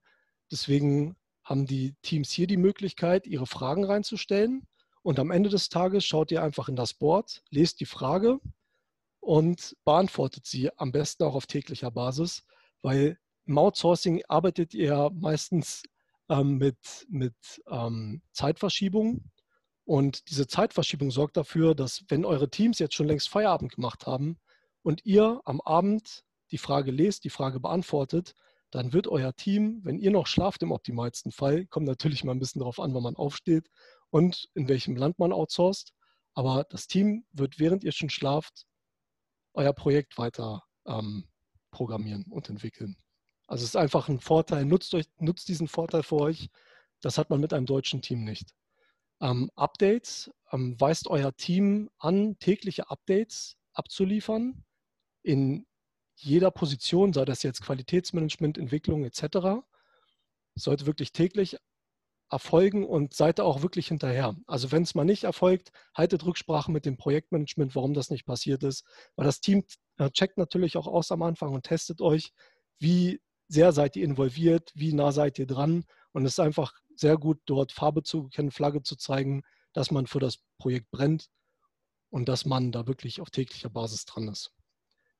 Deswegen 0.51 1.15
haben 1.43 1.65
die 1.65 1.95
Teams 2.01 2.31
hier 2.31 2.47
die 2.47 2.57
Möglichkeit, 2.57 3.27
ihre 3.27 3.47
Fragen 3.47 3.83
reinzustellen. 3.83 4.67
Und 5.03 5.19
am 5.19 5.31
Ende 5.31 5.49
des 5.49 5.69
Tages 5.69 6.05
schaut 6.05 6.31
ihr 6.31 6.43
einfach 6.43 6.69
in 6.69 6.75
das 6.75 6.93
Board, 6.93 7.43
lest 7.49 7.79
die 7.79 7.85
Frage 7.85 8.39
und 9.19 9.75
beantwortet 9.83 10.45
sie 10.45 10.69
am 10.77 10.91
besten 10.91 11.23
auch 11.23 11.35
auf 11.35 11.47
täglicher 11.47 11.91
Basis, 11.91 12.43
weil 12.81 13.17
im 13.51 13.57
Outsourcing 13.57 14.23
arbeitet 14.29 14.73
ihr 14.73 15.11
meistens 15.13 15.83
ähm, 16.29 16.57
mit, 16.57 17.05
mit 17.09 17.35
ähm, 17.69 18.21
Zeitverschiebung. 18.31 19.29
Und 19.83 20.29
diese 20.29 20.47
Zeitverschiebung 20.47 21.11
sorgt 21.11 21.35
dafür, 21.35 21.75
dass 21.75 22.05
wenn 22.07 22.23
eure 22.23 22.49
Teams 22.49 22.79
jetzt 22.79 22.95
schon 22.95 23.07
längst 23.07 23.27
Feierabend 23.27 23.73
gemacht 23.75 24.07
haben 24.07 24.39
und 24.83 25.05
ihr 25.05 25.41
am 25.43 25.59
Abend 25.59 26.23
die 26.51 26.57
Frage 26.57 26.91
lest, 26.91 27.25
die 27.25 27.29
Frage 27.29 27.59
beantwortet, 27.59 28.35
dann 28.69 28.93
wird 28.93 29.09
euer 29.09 29.35
Team, 29.35 29.81
wenn 29.83 29.99
ihr 29.99 30.11
noch 30.11 30.27
schlaft 30.27 30.63
im 30.63 30.71
optimalsten 30.71 31.33
Fall, 31.33 31.65
kommt 31.65 31.87
natürlich 31.87 32.23
mal 32.23 32.31
ein 32.31 32.39
bisschen 32.39 32.59
darauf 32.59 32.79
an, 32.79 32.93
wann 32.93 33.03
man 33.03 33.17
aufsteht 33.17 33.69
und 34.11 34.47
in 34.53 34.69
welchem 34.69 34.95
Land 34.95 35.19
man 35.19 35.33
outsourced, 35.33 35.91
aber 36.35 36.65
das 36.69 36.87
Team 36.87 37.25
wird, 37.33 37.59
während 37.59 37.83
ihr 37.83 37.91
schon 37.91 38.09
schlaft, 38.09 38.65
euer 39.53 39.73
Projekt 39.73 40.17
weiter 40.17 40.63
ähm, 40.85 41.27
programmieren 41.69 42.23
und 42.29 42.49
entwickeln. 42.49 42.95
Also 43.51 43.63
es 43.63 43.71
ist 43.71 43.75
einfach 43.75 44.07
ein 44.07 44.21
Vorteil, 44.21 44.63
nutzt, 44.63 44.93
euch, 44.93 45.07
nutzt 45.19 45.49
diesen 45.49 45.67
Vorteil 45.67 46.03
für 46.03 46.15
euch. 46.15 46.49
Das 47.01 47.17
hat 47.17 47.29
man 47.29 47.41
mit 47.41 47.51
einem 47.51 47.65
deutschen 47.65 48.01
Team 48.01 48.23
nicht. 48.23 48.55
Ähm, 49.19 49.51
Updates, 49.57 50.31
ähm, 50.53 50.79
weist 50.79 51.09
euer 51.09 51.35
Team 51.35 51.89
an, 51.97 52.39
tägliche 52.39 52.89
Updates 52.89 53.57
abzuliefern 53.73 54.63
in 55.21 55.65
jeder 56.15 56.49
Position, 56.49 57.11
sei 57.11 57.25
das 57.25 57.43
jetzt 57.43 57.61
Qualitätsmanagement, 57.61 58.57
Entwicklung 58.57 59.03
etc., 59.03 59.65
sollte 60.55 60.85
wirklich 60.85 61.11
täglich 61.11 61.57
erfolgen 62.29 62.85
und 62.85 63.13
seid 63.13 63.39
da 63.39 63.43
auch 63.43 63.63
wirklich 63.63 63.89
hinterher. 63.89 64.33
Also 64.47 64.71
wenn 64.71 64.83
es 64.83 64.95
mal 64.95 65.03
nicht 65.03 65.25
erfolgt, 65.25 65.73
haltet 65.93 66.25
Rücksprache 66.25 66.71
mit 66.71 66.85
dem 66.85 66.95
Projektmanagement, 66.95 67.75
warum 67.75 67.93
das 67.93 68.11
nicht 68.11 68.25
passiert 68.25 68.63
ist, 68.63 68.85
weil 69.17 69.25
das 69.25 69.41
Team 69.41 69.65
äh, 69.97 70.09
checkt 70.11 70.37
natürlich 70.37 70.77
auch 70.77 70.87
aus 70.87 71.11
am 71.11 71.21
Anfang 71.21 71.53
und 71.53 71.63
testet 71.63 71.99
euch, 71.99 72.31
wie 72.79 73.19
sehr 73.51 73.73
seid 73.73 73.97
ihr 73.97 74.05
involviert, 74.05 74.71
wie 74.75 74.93
nah 74.93 75.11
seid 75.11 75.37
ihr 75.37 75.45
dran 75.45 75.83
und 76.13 76.25
es 76.25 76.33
ist 76.33 76.39
einfach 76.39 76.73
sehr 76.95 77.17
gut, 77.17 77.41
dort 77.45 77.73
Farbe 77.73 78.01
zu 78.01 78.29
kennen, 78.29 78.51
Flagge 78.51 78.81
zu 78.81 78.95
zeigen, 78.95 79.43
dass 79.73 79.91
man 79.91 80.07
für 80.07 80.19
das 80.19 80.37
Projekt 80.57 80.89
brennt 80.91 81.27
und 82.09 82.29
dass 82.29 82.45
man 82.45 82.71
da 82.71 82.87
wirklich 82.87 83.19
auf 83.19 83.29
täglicher 83.29 83.69
Basis 83.69 84.05
dran 84.05 84.29
ist. 84.29 84.53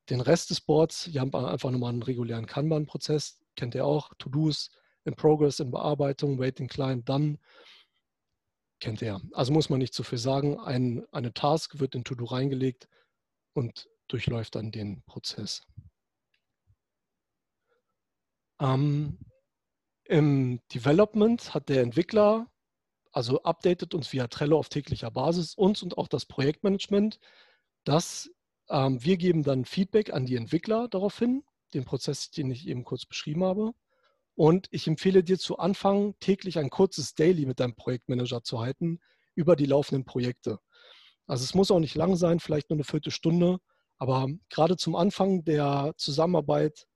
Den 0.08 0.20
Rest 0.20 0.50
des 0.50 0.62
Boards, 0.62 1.12
wir 1.12 1.20
haben 1.20 1.34
einfach 1.34 1.70
nochmal 1.70 1.90
einen 1.90 2.02
regulären 2.02 2.46
Kanban-Prozess, 2.46 3.38
kennt 3.54 3.74
ihr 3.74 3.84
auch, 3.84 4.12
To-Dos, 4.18 4.70
in 5.04 5.14
Progress, 5.14 5.60
in 5.60 5.70
Bearbeitung, 5.70 6.38
Waiting 6.38 6.68
Client, 6.68 7.08
Done, 7.08 7.38
kennt 8.80 9.02
ihr. 9.02 9.20
Also 9.32 9.52
muss 9.52 9.68
man 9.68 9.78
nicht 9.78 9.94
zu 9.94 10.04
viel 10.04 10.18
sagen. 10.18 10.58
Ein, 10.58 11.04
eine 11.12 11.34
Task 11.34 11.80
wird 11.80 11.94
in 11.94 12.04
To-Do 12.04 12.24
reingelegt 12.24 12.88
und 13.52 13.88
durchläuft 14.08 14.54
dann 14.54 14.72
den 14.72 15.02
Prozess. 15.02 15.62
Ähm, 18.62 19.18
Im 20.04 20.60
Development 20.72 21.52
hat 21.52 21.68
der 21.68 21.82
Entwickler, 21.82 22.48
also 23.10 23.42
updatet 23.42 23.92
uns 23.92 24.12
via 24.12 24.28
Trello 24.28 24.58
auf 24.58 24.68
täglicher 24.68 25.10
Basis, 25.10 25.54
uns 25.54 25.82
und 25.82 25.98
auch 25.98 26.08
das 26.08 26.26
Projektmanagement, 26.26 27.18
dass 27.84 28.30
ähm, 28.68 29.02
wir 29.02 29.16
geben 29.16 29.42
dann 29.42 29.64
Feedback 29.64 30.12
an 30.12 30.26
die 30.26 30.36
Entwickler 30.36 30.88
daraufhin, 30.88 31.42
den 31.74 31.84
Prozess, 31.84 32.30
den 32.30 32.50
ich 32.50 32.68
eben 32.68 32.84
kurz 32.84 33.04
beschrieben 33.04 33.42
habe. 33.42 33.72
Und 34.34 34.68
ich 34.70 34.86
empfehle 34.86 35.24
dir 35.24 35.38
zu 35.38 35.58
Anfang 35.58 36.14
täglich 36.20 36.58
ein 36.58 36.70
kurzes 36.70 37.14
Daily 37.14 37.46
mit 37.46 37.58
deinem 37.58 37.74
Projektmanager 37.74 38.44
zu 38.44 38.60
halten 38.60 39.00
über 39.34 39.56
die 39.56 39.66
laufenden 39.66 40.04
Projekte. 40.04 40.58
Also 41.26 41.44
es 41.44 41.54
muss 41.54 41.70
auch 41.70 41.80
nicht 41.80 41.96
lang 41.96 42.16
sein, 42.16 42.38
vielleicht 42.38 42.70
nur 42.70 42.76
eine 42.76 42.84
Viertelstunde, 42.84 43.58
aber 43.98 44.28
gerade 44.50 44.76
zum 44.76 44.94
Anfang 44.94 45.44
der 45.44 45.94
Zusammenarbeit 45.96 46.86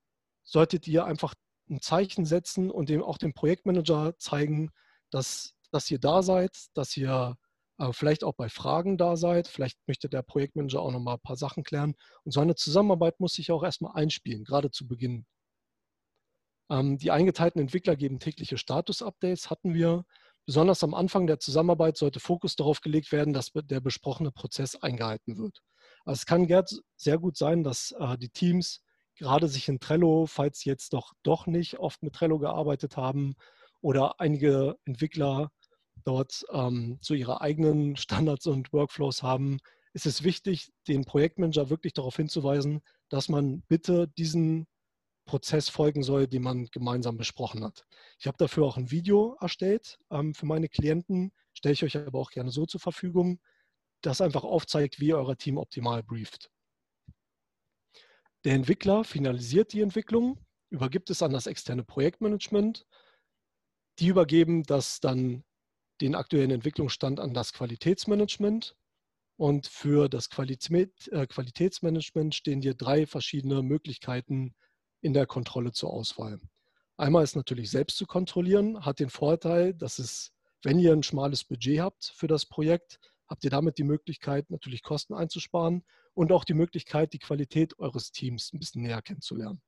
solltet 0.45 0.87
ihr 0.89 1.05
einfach 1.05 1.35
ein 1.71 1.81
Zeichen 1.81 2.25
setzen 2.25 2.71
und 2.71 2.89
dem 2.89 3.03
auch 3.03 3.19
dem 3.19 3.35
Projektmanager 3.35 4.17
zeigen, 4.19 4.71
dass, 5.11 5.55
dass 5.73 5.91
ihr 5.91 5.99
da 5.99 6.23
seid, 6.23 6.57
dass 6.75 6.97
ihr 6.97 7.37
äh, 7.79 7.93
vielleicht 7.93 8.25
auch 8.25 8.35
bei 8.35 8.49
Fragen 8.49 8.97
da 8.97 9.17
seid. 9.17 9.49
Vielleicht 9.49 9.79
möchte 9.87 10.09
der 10.09 10.23
Projektmanager 10.23 10.81
auch 10.81 10.93
noch 10.93 11.01
mal 11.01 11.15
ein 11.15 11.21
paar 11.21 11.37
Sachen 11.37 11.65
klären. 11.65 11.95
Und 12.25 12.33
so 12.33 12.41
eine 12.41 12.55
Zusammenarbeit 12.55 13.21
muss 13.21 13.35
sich 13.35 13.51
auch 13.51 13.63
erstmal 13.63 13.93
einspielen, 13.95 14.45
gerade 14.45 14.71
zu 14.71 14.87
Beginn. 14.87 15.27
Ähm, 16.71 16.99
die 16.99 17.11
eingeteilten 17.11 17.61
Entwickler 17.61 17.97
geben 17.97 18.19
tägliche 18.19 18.59
Status-Updates, 18.59 19.51
hatten 19.51 19.75
wir. 19.75 20.05
Besonders 20.47 20.85
am 20.85 20.95
Anfang 20.95 21.27
der 21.27 21.41
Zusammenarbeit 21.41 21.97
sollte 21.97 22.21
Fokus 22.21 22.55
darauf 22.55 22.81
gelegt 22.81 23.11
werden, 23.11 23.35
dass 23.35 23.51
der 23.53 23.81
besprochene 23.81 24.31
Prozess 24.31 24.77
eingehalten 24.77 25.39
wird. 25.39 25.61
Also 26.05 26.21
es 26.21 26.27
kann 26.27 26.47
sehr 26.97 27.19
gut 27.19 27.37
sein, 27.37 27.65
dass 27.65 27.93
äh, 27.99 28.17
die 28.17 28.29
Teams 28.29 28.81
gerade 29.17 29.49
sich 29.49 29.69
in 29.69 29.81
Trello, 29.81 30.27
falls 30.27 30.61
sie 30.61 30.71
jetzt 30.71 30.93
doch, 30.93 31.13
doch 31.23 31.47
nicht 31.47 31.79
oft 31.79 32.03
mit 32.03 32.15
Trello 32.15 32.39
gearbeitet 32.39 32.97
haben 32.97 33.35
oder 33.81 34.21
einige 34.21 34.77
Entwickler 34.85 35.51
dort 36.05 36.45
ähm, 36.53 36.99
so 37.01 37.15
ihre 37.15 37.41
eigenen 37.41 37.97
Standards 37.97 38.47
und 38.47 38.73
Workflows 38.73 39.23
haben, 39.23 39.59
ist 39.93 40.07
es 40.07 40.23
wichtig, 40.23 40.71
den 40.89 41.05
Projektmanager 41.05 41.71
wirklich 41.71 41.95
darauf 41.95 42.17
hinzuweisen, 42.17 42.83
dass 43.09 43.29
man 43.29 43.63
bitte 43.63 44.09
diesen 44.19 44.67
Prozess 45.27 45.69
folgen 45.69 46.03
soll, 46.03 46.29
den 46.29 46.43
man 46.43 46.67
gemeinsam 46.67 47.17
besprochen 47.17 47.65
hat. 47.65 47.85
Ich 48.19 48.27
habe 48.27 48.37
dafür 48.39 48.65
auch 48.65 48.77
ein 48.77 48.91
Video 48.91 49.37
erstellt 49.41 49.99
ähm, 50.11 50.35
für 50.35 50.47
meine 50.47 50.69
Klienten, 50.69 51.33
stelle 51.53 51.73
ich 51.73 51.83
euch 51.83 51.97
aber 51.97 52.19
auch 52.19 52.31
gerne 52.31 52.51
so 52.51 52.67
zur 52.67 52.81
Verfügung, 52.81 53.41
das 54.03 54.21
einfach 54.21 54.45
aufzeigt, 54.45 55.01
wie 55.01 55.15
euer 55.15 55.37
Team 55.37 55.59
optimal 55.59 56.03
brieft. 56.03 56.51
Der 58.47 58.55
Entwickler 58.55 59.03
finalisiert 59.03 59.73
die 59.73 59.81
Entwicklung, 59.81 60.39
übergibt 60.71 61.11
es 61.11 61.21
an 61.21 61.33
das 61.33 61.49
externe 61.49 61.83
Projektmanagement. 61.83 62.87
Die 63.99 64.07
übergeben 64.07 64.63
das 64.63 65.01
dann 65.01 65.43
den 66.01 66.15
aktuellen 66.15 66.53
Entwicklungsstand 66.53 67.19
an 67.19 67.35
das 67.35 67.53
Qualitätsmanagement. 67.53 68.77
Und 69.37 69.67
für 69.67 70.09
das 70.09 70.29
äh, 70.29 71.27
Qualitätsmanagement 71.27 72.37
stehen 72.37 72.61
dir 72.61 72.75
drei 72.75 73.05
verschiedene 73.05 73.65
Möglichkeiten 73.65 74.55
in 75.01 75.13
der 75.13 75.27
Kontrolle 75.27 75.73
zur 75.73 75.93
Auswahl. 75.93 76.39
Einmal 76.97 77.25
ist 77.25 77.35
natürlich 77.35 77.73
selbst 77.73 77.97
zu 77.97 78.07
kontrollieren, 78.07 78.87
hat 78.87 79.01
den 79.01 79.11
Vorteil, 79.11 79.75
dass 79.75 79.99
es, 79.99 80.31
wenn 80.63 80.79
ihr 80.79 80.93
ein 80.93 81.03
schmales 81.03 81.43
Budget 81.43 81.81
habt 81.81 82.13
für 82.15 82.29
das 82.29 82.47
Projekt, 82.47 83.01
habt 83.27 83.43
ihr 83.43 83.51
damit 83.51 83.77
die 83.77 83.83
Möglichkeit, 83.83 84.51
natürlich 84.51 84.85
Kosten 84.85 85.15
einzusparen 85.15 85.83
und 86.17 86.33
auch 86.33 86.45
die 86.45 86.55
Möglichkeit, 86.55 87.13
die 87.13 87.19
Qualität 87.19 87.79
eures 87.79 88.11
Teams 88.11 88.53
ein 88.53 88.59
bisschen 88.59 88.83
näher 88.83 89.03
kennenzulernen. 89.03 89.61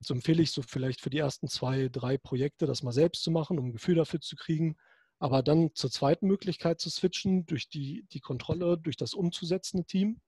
So 0.00 0.12
empfehle 0.12 0.42
ich 0.42 0.50
so 0.50 0.62
vielleicht 0.62 1.00
für 1.00 1.10
die 1.10 1.18
ersten 1.18 1.46
zwei, 1.46 1.88
drei 1.88 2.18
Projekte, 2.18 2.66
das 2.66 2.82
mal 2.82 2.92
selbst 2.92 3.22
zu 3.22 3.30
machen, 3.30 3.58
um 3.60 3.66
ein 3.66 3.72
Gefühl 3.72 3.94
dafür 3.94 4.20
zu 4.20 4.34
kriegen. 4.34 4.76
Aber 5.20 5.44
dann 5.44 5.70
zur 5.74 5.92
zweiten 5.92 6.26
Möglichkeit 6.26 6.80
zu 6.80 6.90
switchen, 6.90 7.46
durch 7.46 7.68
die, 7.68 8.04
die 8.10 8.18
Kontrolle, 8.18 8.76
durch 8.76 8.96
das 8.96 9.14
umzusetzende 9.14 9.86
Team, 9.86 10.20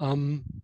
ähm, 0.00 0.62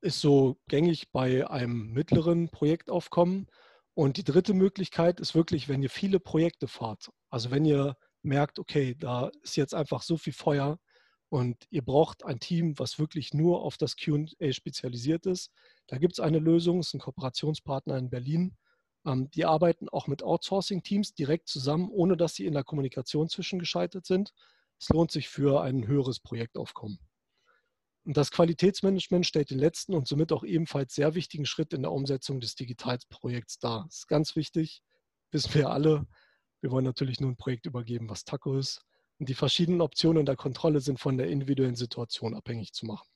ist 0.00 0.22
so 0.22 0.58
gängig 0.68 1.12
bei 1.12 1.46
einem 1.46 1.92
mittleren 1.92 2.48
Projektaufkommen. 2.48 3.48
Und 3.92 4.16
die 4.16 4.24
dritte 4.24 4.54
Möglichkeit 4.54 5.20
ist 5.20 5.34
wirklich, 5.34 5.68
wenn 5.68 5.82
ihr 5.82 5.90
viele 5.90 6.20
Projekte 6.20 6.68
fahrt. 6.68 7.10
Also 7.28 7.50
wenn 7.50 7.66
ihr 7.66 7.96
merkt, 8.22 8.58
okay, 8.58 8.94
da 8.98 9.30
ist 9.42 9.56
jetzt 9.56 9.74
einfach 9.74 10.00
so 10.00 10.16
viel 10.16 10.32
Feuer, 10.32 10.78
und 11.30 11.66
ihr 11.70 11.82
braucht 11.82 12.24
ein 12.24 12.40
Team, 12.40 12.78
was 12.78 12.98
wirklich 12.98 13.34
nur 13.34 13.62
auf 13.62 13.76
das 13.76 13.96
QA 13.96 14.52
spezialisiert 14.52 15.26
ist. 15.26 15.50
Da 15.86 15.98
gibt 15.98 16.14
es 16.14 16.20
eine 16.20 16.38
Lösung, 16.38 16.78
es 16.78 16.88
ist 16.88 16.94
ein 16.94 17.00
Kooperationspartner 17.00 17.98
in 17.98 18.10
Berlin. 18.10 18.56
Ähm, 19.06 19.30
die 19.30 19.44
arbeiten 19.44 19.88
auch 19.88 20.06
mit 20.06 20.22
Outsourcing-Teams 20.22 21.14
direkt 21.14 21.48
zusammen, 21.48 21.90
ohne 21.90 22.16
dass 22.16 22.34
sie 22.34 22.46
in 22.46 22.54
der 22.54 22.64
Kommunikation 22.64 23.28
zwischengeschaltet 23.28 24.06
sind. 24.06 24.32
Es 24.80 24.88
lohnt 24.88 25.10
sich 25.10 25.28
für 25.28 25.62
ein 25.62 25.86
höheres 25.86 26.20
Projektaufkommen. 26.20 26.98
Und 28.04 28.16
das 28.16 28.30
Qualitätsmanagement 28.30 29.26
stellt 29.26 29.50
den 29.50 29.58
letzten 29.58 29.92
und 29.92 30.08
somit 30.08 30.32
auch 30.32 30.44
ebenfalls 30.44 30.94
sehr 30.94 31.14
wichtigen 31.14 31.44
Schritt 31.44 31.74
in 31.74 31.82
der 31.82 31.92
Umsetzung 31.92 32.40
des 32.40 32.54
Digitalprojekts 32.54 33.58
dar. 33.58 33.84
Das 33.84 33.98
ist 33.98 34.08
ganz 34.08 34.34
wichtig, 34.34 34.82
wissen 35.30 35.52
wir 35.52 35.68
alle. 35.68 36.06
Wir 36.62 36.70
wollen 36.70 36.86
natürlich 36.86 37.20
nur 37.20 37.30
ein 37.30 37.36
Projekt 37.36 37.66
übergeben, 37.66 38.08
was 38.08 38.24
Taco 38.24 38.56
ist. 38.56 38.80
Die 39.20 39.34
verschiedenen 39.34 39.80
Optionen 39.80 40.26
der 40.26 40.36
Kontrolle 40.36 40.80
sind 40.80 41.00
von 41.00 41.16
der 41.16 41.28
individuellen 41.28 41.74
Situation 41.74 42.34
abhängig 42.34 42.72
zu 42.72 42.86
machen. 42.86 43.08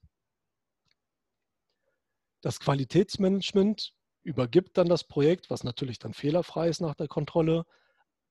Das 2.41 2.59
Qualitätsmanagement 2.59 3.95
übergibt 4.25 4.77
dann 4.77 4.89
das 4.89 5.05
Projekt, 5.05 5.49
was 5.49 5.63
natürlich 5.63 6.01
dann 6.01 6.13
fehlerfrei 6.13 6.69
ist 6.69 6.81
nach 6.81 6.97
der 6.97 7.07
Kontrolle, 7.07 7.67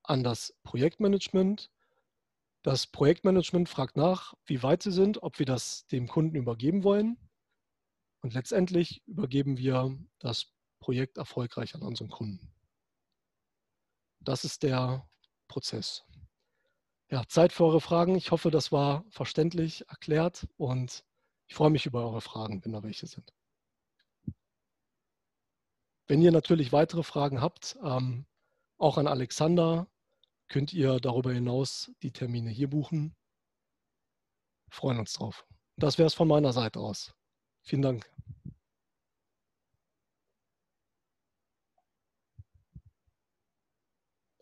an 0.03 0.23
das 0.23 0.53
Projektmanagement. 0.63 1.71
Das 2.61 2.87
Projektmanagement 2.87 3.69
fragt 3.69 3.95
nach, 3.95 4.33
wie 4.45 4.61
weit 4.63 4.83
sie 4.83 4.91
sind, 4.91 5.23
ob 5.23 5.39
wir 5.39 5.45
das 5.45 5.87
dem 5.87 6.07
Kunden 6.07 6.35
übergeben 6.35 6.83
wollen. 6.83 7.17
Und 8.21 8.33
letztendlich 8.33 9.01
übergeben 9.07 9.57
wir 9.57 9.97
das 10.19 10.53
Projekt 10.79 11.17
erfolgreich 11.17 11.73
an 11.75 11.81
unseren 11.81 12.09
Kunden. 12.09 12.53
Das 14.19 14.43
ist 14.43 14.63
der 14.63 15.09
Prozess. 15.47 16.03
Ja, 17.11 17.27
Zeit 17.27 17.51
für 17.51 17.65
eure 17.65 17.81
Fragen. 17.81 18.15
Ich 18.15 18.31
hoffe, 18.31 18.51
das 18.51 18.71
war 18.71 19.03
verständlich 19.09 19.87
erklärt 19.89 20.47
und 20.55 21.03
ich 21.47 21.55
freue 21.55 21.69
mich 21.69 21.85
über 21.85 22.05
eure 22.05 22.21
Fragen, 22.21 22.63
wenn 22.63 22.71
da 22.71 22.83
welche 22.83 23.05
sind. 23.05 23.33
Wenn 26.07 26.21
ihr 26.21 26.31
natürlich 26.31 26.71
weitere 26.71 27.03
Fragen 27.03 27.41
habt, 27.41 27.77
ähm, 27.83 28.25
auch 28.77 28.97
an 28.97 29.07
Alexander, 29.07 29.87
könnt 30.47 30.71
ihr 30.71 31.01
darüber 31.01 31.33
hinaus 31.33 31.91
die 32.01 32.11
Termine 32.11 32.49
hier 32.49 32.69
buchen. 32.69 33.13
Wir 34.67 34.73
freuen 34.73 34.99
uns 34.99 35.11
drauf. 35.11 35.45
Das 35.75 35.97
wäre 35.97 36.07
es 36.07 36.13
von 36.13 36.29
meiner 36.29 36.53
Seite 36.53 36.79
aus. 36.79 37.13
Vielen 37.61 37.81
Dank. 37.81 38.09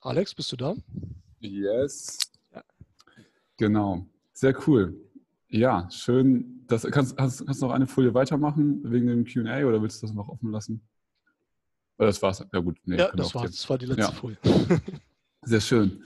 Alex, 0.02 0.36
bist 0.36 0.52
du 0.52 0.56
da? 0.56 0.76
Yes. 1.40 2.29
Genau. 3.60 4.08
Sehr 4.34 4.56
cool. 4.68 5.00
Ja, 5.50 5.90
schön. 5.92 6.66
Das, 6.68 6.84
kannst, 6.84 7.18
kannst, 7.18 7.46
kannst 7.46 7.62
du 7.62 7.68
noch 7.68 7.74
eine 7.74 7.88
Folie 7.88 8.14
weitermachen 8.14 8.82
wegen 8.84 9.08
dem 9.08 9.26
QA 9.26 9.66
oder 9.66 9.82
willst 9.82 10.02
du 10.02 10.08
das 10.08 10.16
noch 10.16 10.30
offen 10.30 10.52
lassen? 10.52 10.82
Oder 11.98 12.08
das 12.08 12.22
war's? 12.22 12.46
Ja, 12.52 12.60
gut. 12.60 12.80
Nee, 12.86 12.98
ja, 12.98 13.12
das, 13.12 13.36
war, 13.36 13.46
das 13.46 13.70
war 13.70 13.78
die 13.78 13.86
letzte 13.88 14.02
ja. 14.02 14.12
Folie. 14.12 14.38
Sehr 15.44 15.62
schön. 15.62 16.04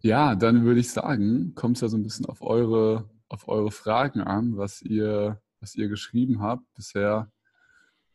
Ja, 0.00 0.34
dann 0.34 0.64
würde 0.64 0.80
ich 0.80 0.90
sagen, 0.90 1.54
kommt 1.54 1.76
es 1.76 1.80
ja 1.80 1.88
so 1.88 1.96
ein 1.96 2.02
bisschen 2.02 2.26
auf 2.26 2.40
eure, 2.42 3.10
auf 3.28 3.48
eure 3.48 3.70
Fragen 3.70 4.20
an, 4.20 4.56
was 4.56 4.80
ihr, 4.82 5.40
was 5.60 5.74
ihr 5.74 5.88
geschrieben 5.88 6.40
habt. 6.40 6.64
Bisher, 6.74 7.32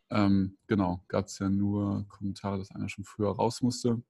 ähm, 0.09 0.57
genau, 0.67 1.03
gab 1.07 1.25
es 1.25 1.39
ja 1.39 1.49
nur 1.49 2.05
Kommentare, 2.07 2.57
dass 2.57 2.71
einer 2.71 2.89
schon 2.89 3.03
früher 3.03 3.31
raus 3.31 3.61
musste 3.61 4.01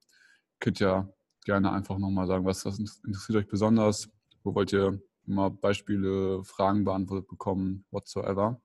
könnt 0.60 0.80
ja 0.80 1.08
gerne 1.46 1.72
einfach 1.72 1.98
nochmal 1.98 2.28
sagen, 2.28 2.46
was, 2.46 2.66
was 2.66 2.80
interessiert 2.80 3.38
euch 3.38 3.48
besonders, 3.48 4.10
wo 4.48 4.56
wollt 4.56 4.72
ihr 4.72 5.02
mal 5.26 5.50
Beispiele, 5.50 6.42
Fragen 6.46 6.86
beantwortet 6.86 7.28
bekommen, 7.28 7.84
whatsoever. 7.92 8.62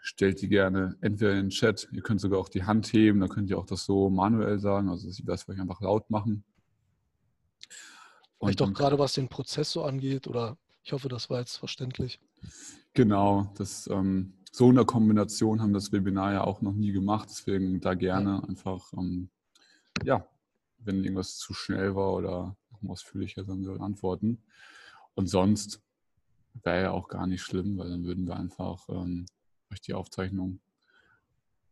Stellt 0.00 0.40
die 0.40 0.48
gerne 0.48 0.96
entweder 1.02 1.32
in 1.32 1.46
den 1.46 1.50
Chat, 1.50 1.86
ihr 1.92 2.00
könnt 2.00 2.22
sogar 2.22 2.40
auch 2.40 2.48
die 2.48 2.64
Hand 2.64 2.86
heben, 2.94 3.20
dann 3.20 3.28
könnt 3.28 3.50
ihr 3.50 3.58
auch 3.58 3.66
das 3.66 3.84
so 3.84 4.08
manuell 4.08 4.58
sagen, 4.58 4.88
also 4.88 5.06
dass 5.06 5.18
ihr 5.18 5.26
das 5.26 5.42
vielleicht 5.42 5.60
einfach 5.60 5.82
laut 5.82 6.08
machen. 6.08 6.44
Vielleicht 8.40 8.62
auch 8.62 8.72
gerade 8.72 8.98
was 8.98 9.12
den 9.12 9.28
Prozess 9.28 9.70
so 9.70 9.84
angeht, 9.84 10.26
oder 10.26 10.56
ich 10.82 10.92
hoffe, 10.92 11.10
das 11.10 11.28
war 11.28 11.40
jetzt 11.40 11.58
verständlich. 11.58 12.20
Genau, 12.94 13.52
das 13.58 13.86
ähm, 13.88 14.32
so 14.50 14.70
in 14.70 14.76
der 14.76 14.86
Kombination 14.86 15.60
haben 15.60 15.74
das 15.74 15.92
Webinar 15.92 16.32
ja 16.32 16.44
auch 16.44 16.62
noch 16.62 16.72
nie 16.72 16.92
gemacht. 16.92 17.28
Deswegen 17.30 17.80
da 17.80 17.92
gerne 17.92 18.42
einfach, 18.48 18.94
ähm, 18.94 19.28
ja, 20.04 20.26
wenn 20.78 21.04
irgendwas 21.04 21.36
zu 21.36 21.52
schnell 21.52 21.94
war 21.94 22.14
oder 22.14 22.56
noch 22.82 22.90
ausführlicher 22.90 23.44
sein 23.44 23.64
soll, 23.64 23.80
antworten. 23.80 24.42
Und 25.14 25.26
sonst 25.26 25.80
wäre 26.62 26.82
ja 26.82 26.90
auch 26.90 27.08
gar 27.08 27.26
nicht 27.26 27.42
schlimm, 27.42 27.78
weil 27.78 27.90
dann 27.90 28.04
würden 28.04 28.26
wir 28.26 28.36
einfach 28.36 28.88
ähm, 28.88 29.26
euch 29.72 29.80
die 29.80 29.94
Aufzeichnung 29.94 30.60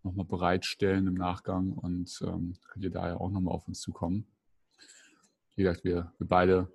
nochmal 0.02 0.26
bereitstellen 0.26 1.06
im 1.08 1.14
Nachgang 1.14 1.72
und 1.72 2.20
ähm, 2.22 2.54
könnt 2.68 2.84
ihr 2.84 2.90
da 2.90 3.08
ja 3.08 3.16
auch 3.16 3.30
nochmal 3.30 3.54
auf 3.54 3.66
uns 3.66 3.80
zukommen. 3.80 4.26
Wie 5.56 5.62
gesagt, 5.62 5.84
wir, 5.84 6.12
wir 6.18 6.26
beide 6.26 6.70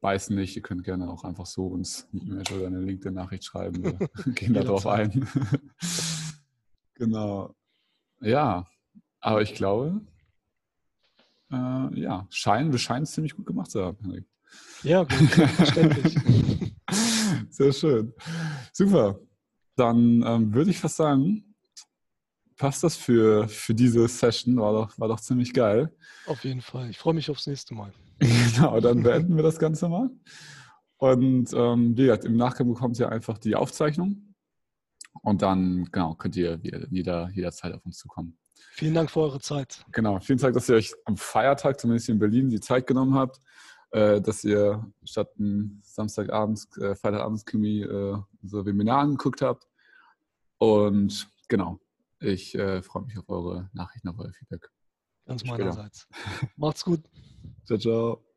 beißen 0.00 0.36
nicht. 0.36 0.54
Ihr 0.54 0.62
könnt 0.62 0.84
gerne 0.84 1.08
auch 1.10 1.24
einfach 1.24 1.46
so 1.46 1.66
uns 1.66 2.06
eine 2.12 2.22
E-Mail 2.22 2.44
oder 2.54 2.66
eine 2.66 2.80
LinkedIn-Nachricht 2.80 3.44
schreiben. 3.44 3.82
Wir 3.82 3.92
gehen 4.34 4.52
darauf 4.52 4.86
ein. 4.86 5.26
genau. 6.94 7.54
Ja, 8.20 8.66
aber 9.20 9.40
ich 9.40 9.54
glaube, 9.54 10.02
äh, 11.54 12.00
ja, 12.00 12.26
scheinen, 12.30 12.72
wir 12.72 12.78
scheinen 12.78 13.04
es 13.04 13.12
ziemlich 13.12 13.34
gut 13.34 13.46
gemacht 13.46 13.70
zu 13.70 13.84
haben, 13.84 13.98
Henrik. 14.02 14.26
Ja, 14.82 15.06
verständlich. 15.06 16.16
Sehr 17.50 17.72
schön. 17.72 18.12
Super. 18.72 19.18
Dann 19.76 20.22
ähm, 20.26 20.54
würde 20.54 20.70
ich 20.70 20.78
fast 20.78 20.96
sagen, 20.96 21.54
passt 22.56 22.84
das 22.84 22.96
für, 22.96 23.48
für 23.48 23.74
diese 23.74 24.06
Session. 24.06 24.56
War 24.56 24.72
doch, 24.72 24.98
war 24.98 25.08
doch 25.08 25.20
ziemlich 25.20 25.52
geil. 25.52 25.94
Auf 26.26 26.44
jeden 26.44 26.60
Fall. 26.60 26.90
Ich 26.90 26.98
freue 26.98 27.14
mich 27.14 27.30
aufs 27.30 27.46
nächste 27.46 27.74
Mal. 27.74 27.92
Genau, 28.54 28.78
dann 28.80 29.02
beenden 29.02 29.34
wir 29.34 29.42
das 29.42 29.58
Ganze 29.58 29.88
mal. 29.88 30.08
Und 30.98 31.52
ähm, 31.52 31.96
wie 31.96 32.02
gesagt, 32.02 32.24
im 32.24 32.36
Nachgang 32.36 32.68
bekommt 32.68 32.98
ihr 32.98 33.10
einfach 33.10 33.38
die 33.38 33.56
Aufzeichnung. 33.56 34.34
Und 35.22 35.42
dann, 35.42 35.88
genau, 35.90 36.14
könnt 36.14 36.36
ihr 36.36 36.60
jeder, 36.62 37.28
jederzeit 37.30 37.72
auf 37.74 37.84
uns 37.84 37.98
zukommen. 37.98 38.38
Vielen 38.72 38.94
Dank 38.94 39.10
für 39.10 39.20
eure 39.20 39.40
Zeit. 39.40 39.84
Genau, 39.92 40.18
vielen 40.20 40.38
Dank, 40.38 40.54
dass 40.54 40.68
ihr 40.68 40.76
euch 40.76 40.94
am 41.04 41.16
Feiertag, 41.16 41.78
zumindest 41.78 42.08
in 42.08 42.18
Berlin, 42.18 42.48
die 42.50 42.60
Zeit 42.60 42.86
genommen 42.86 43.14
habt, 43.14 43.40
äh, 43.90 44.20
dass 44.20 44.42
ihr 44.44 44.84
statt 45.04 45.30
Samstagabends, 45.82 46.76
äh, 46.78 46.94
Freitagabends-Krimi 46.94 47.82
äh, 47.82 48.18
unser 48.42 48.66
Webinar 48.66 49.00
angeguckt 49.00 49.42
habt. 49.42 49.68
Und 50.58 51.28
genau, 51.48 51.78
ich 52.18 52.54
äh, 52.56 52.82
freue 52.82 53.04
mich 53.04 53.18
auf 53.18 53.28
eure 53.28 53.70
Nachrichten, 53.72 54.08
auf 54.08 54.18
euer 54.18 54.32
Feedback. 54.32 54.68
Ganz 55.26 55.44
meinerseits. 55.44 56.08
Macht's 56.56 56.84
gut. 56.84 57.00
Ciao, 57.64 57.78
ciao. 57.78 58.33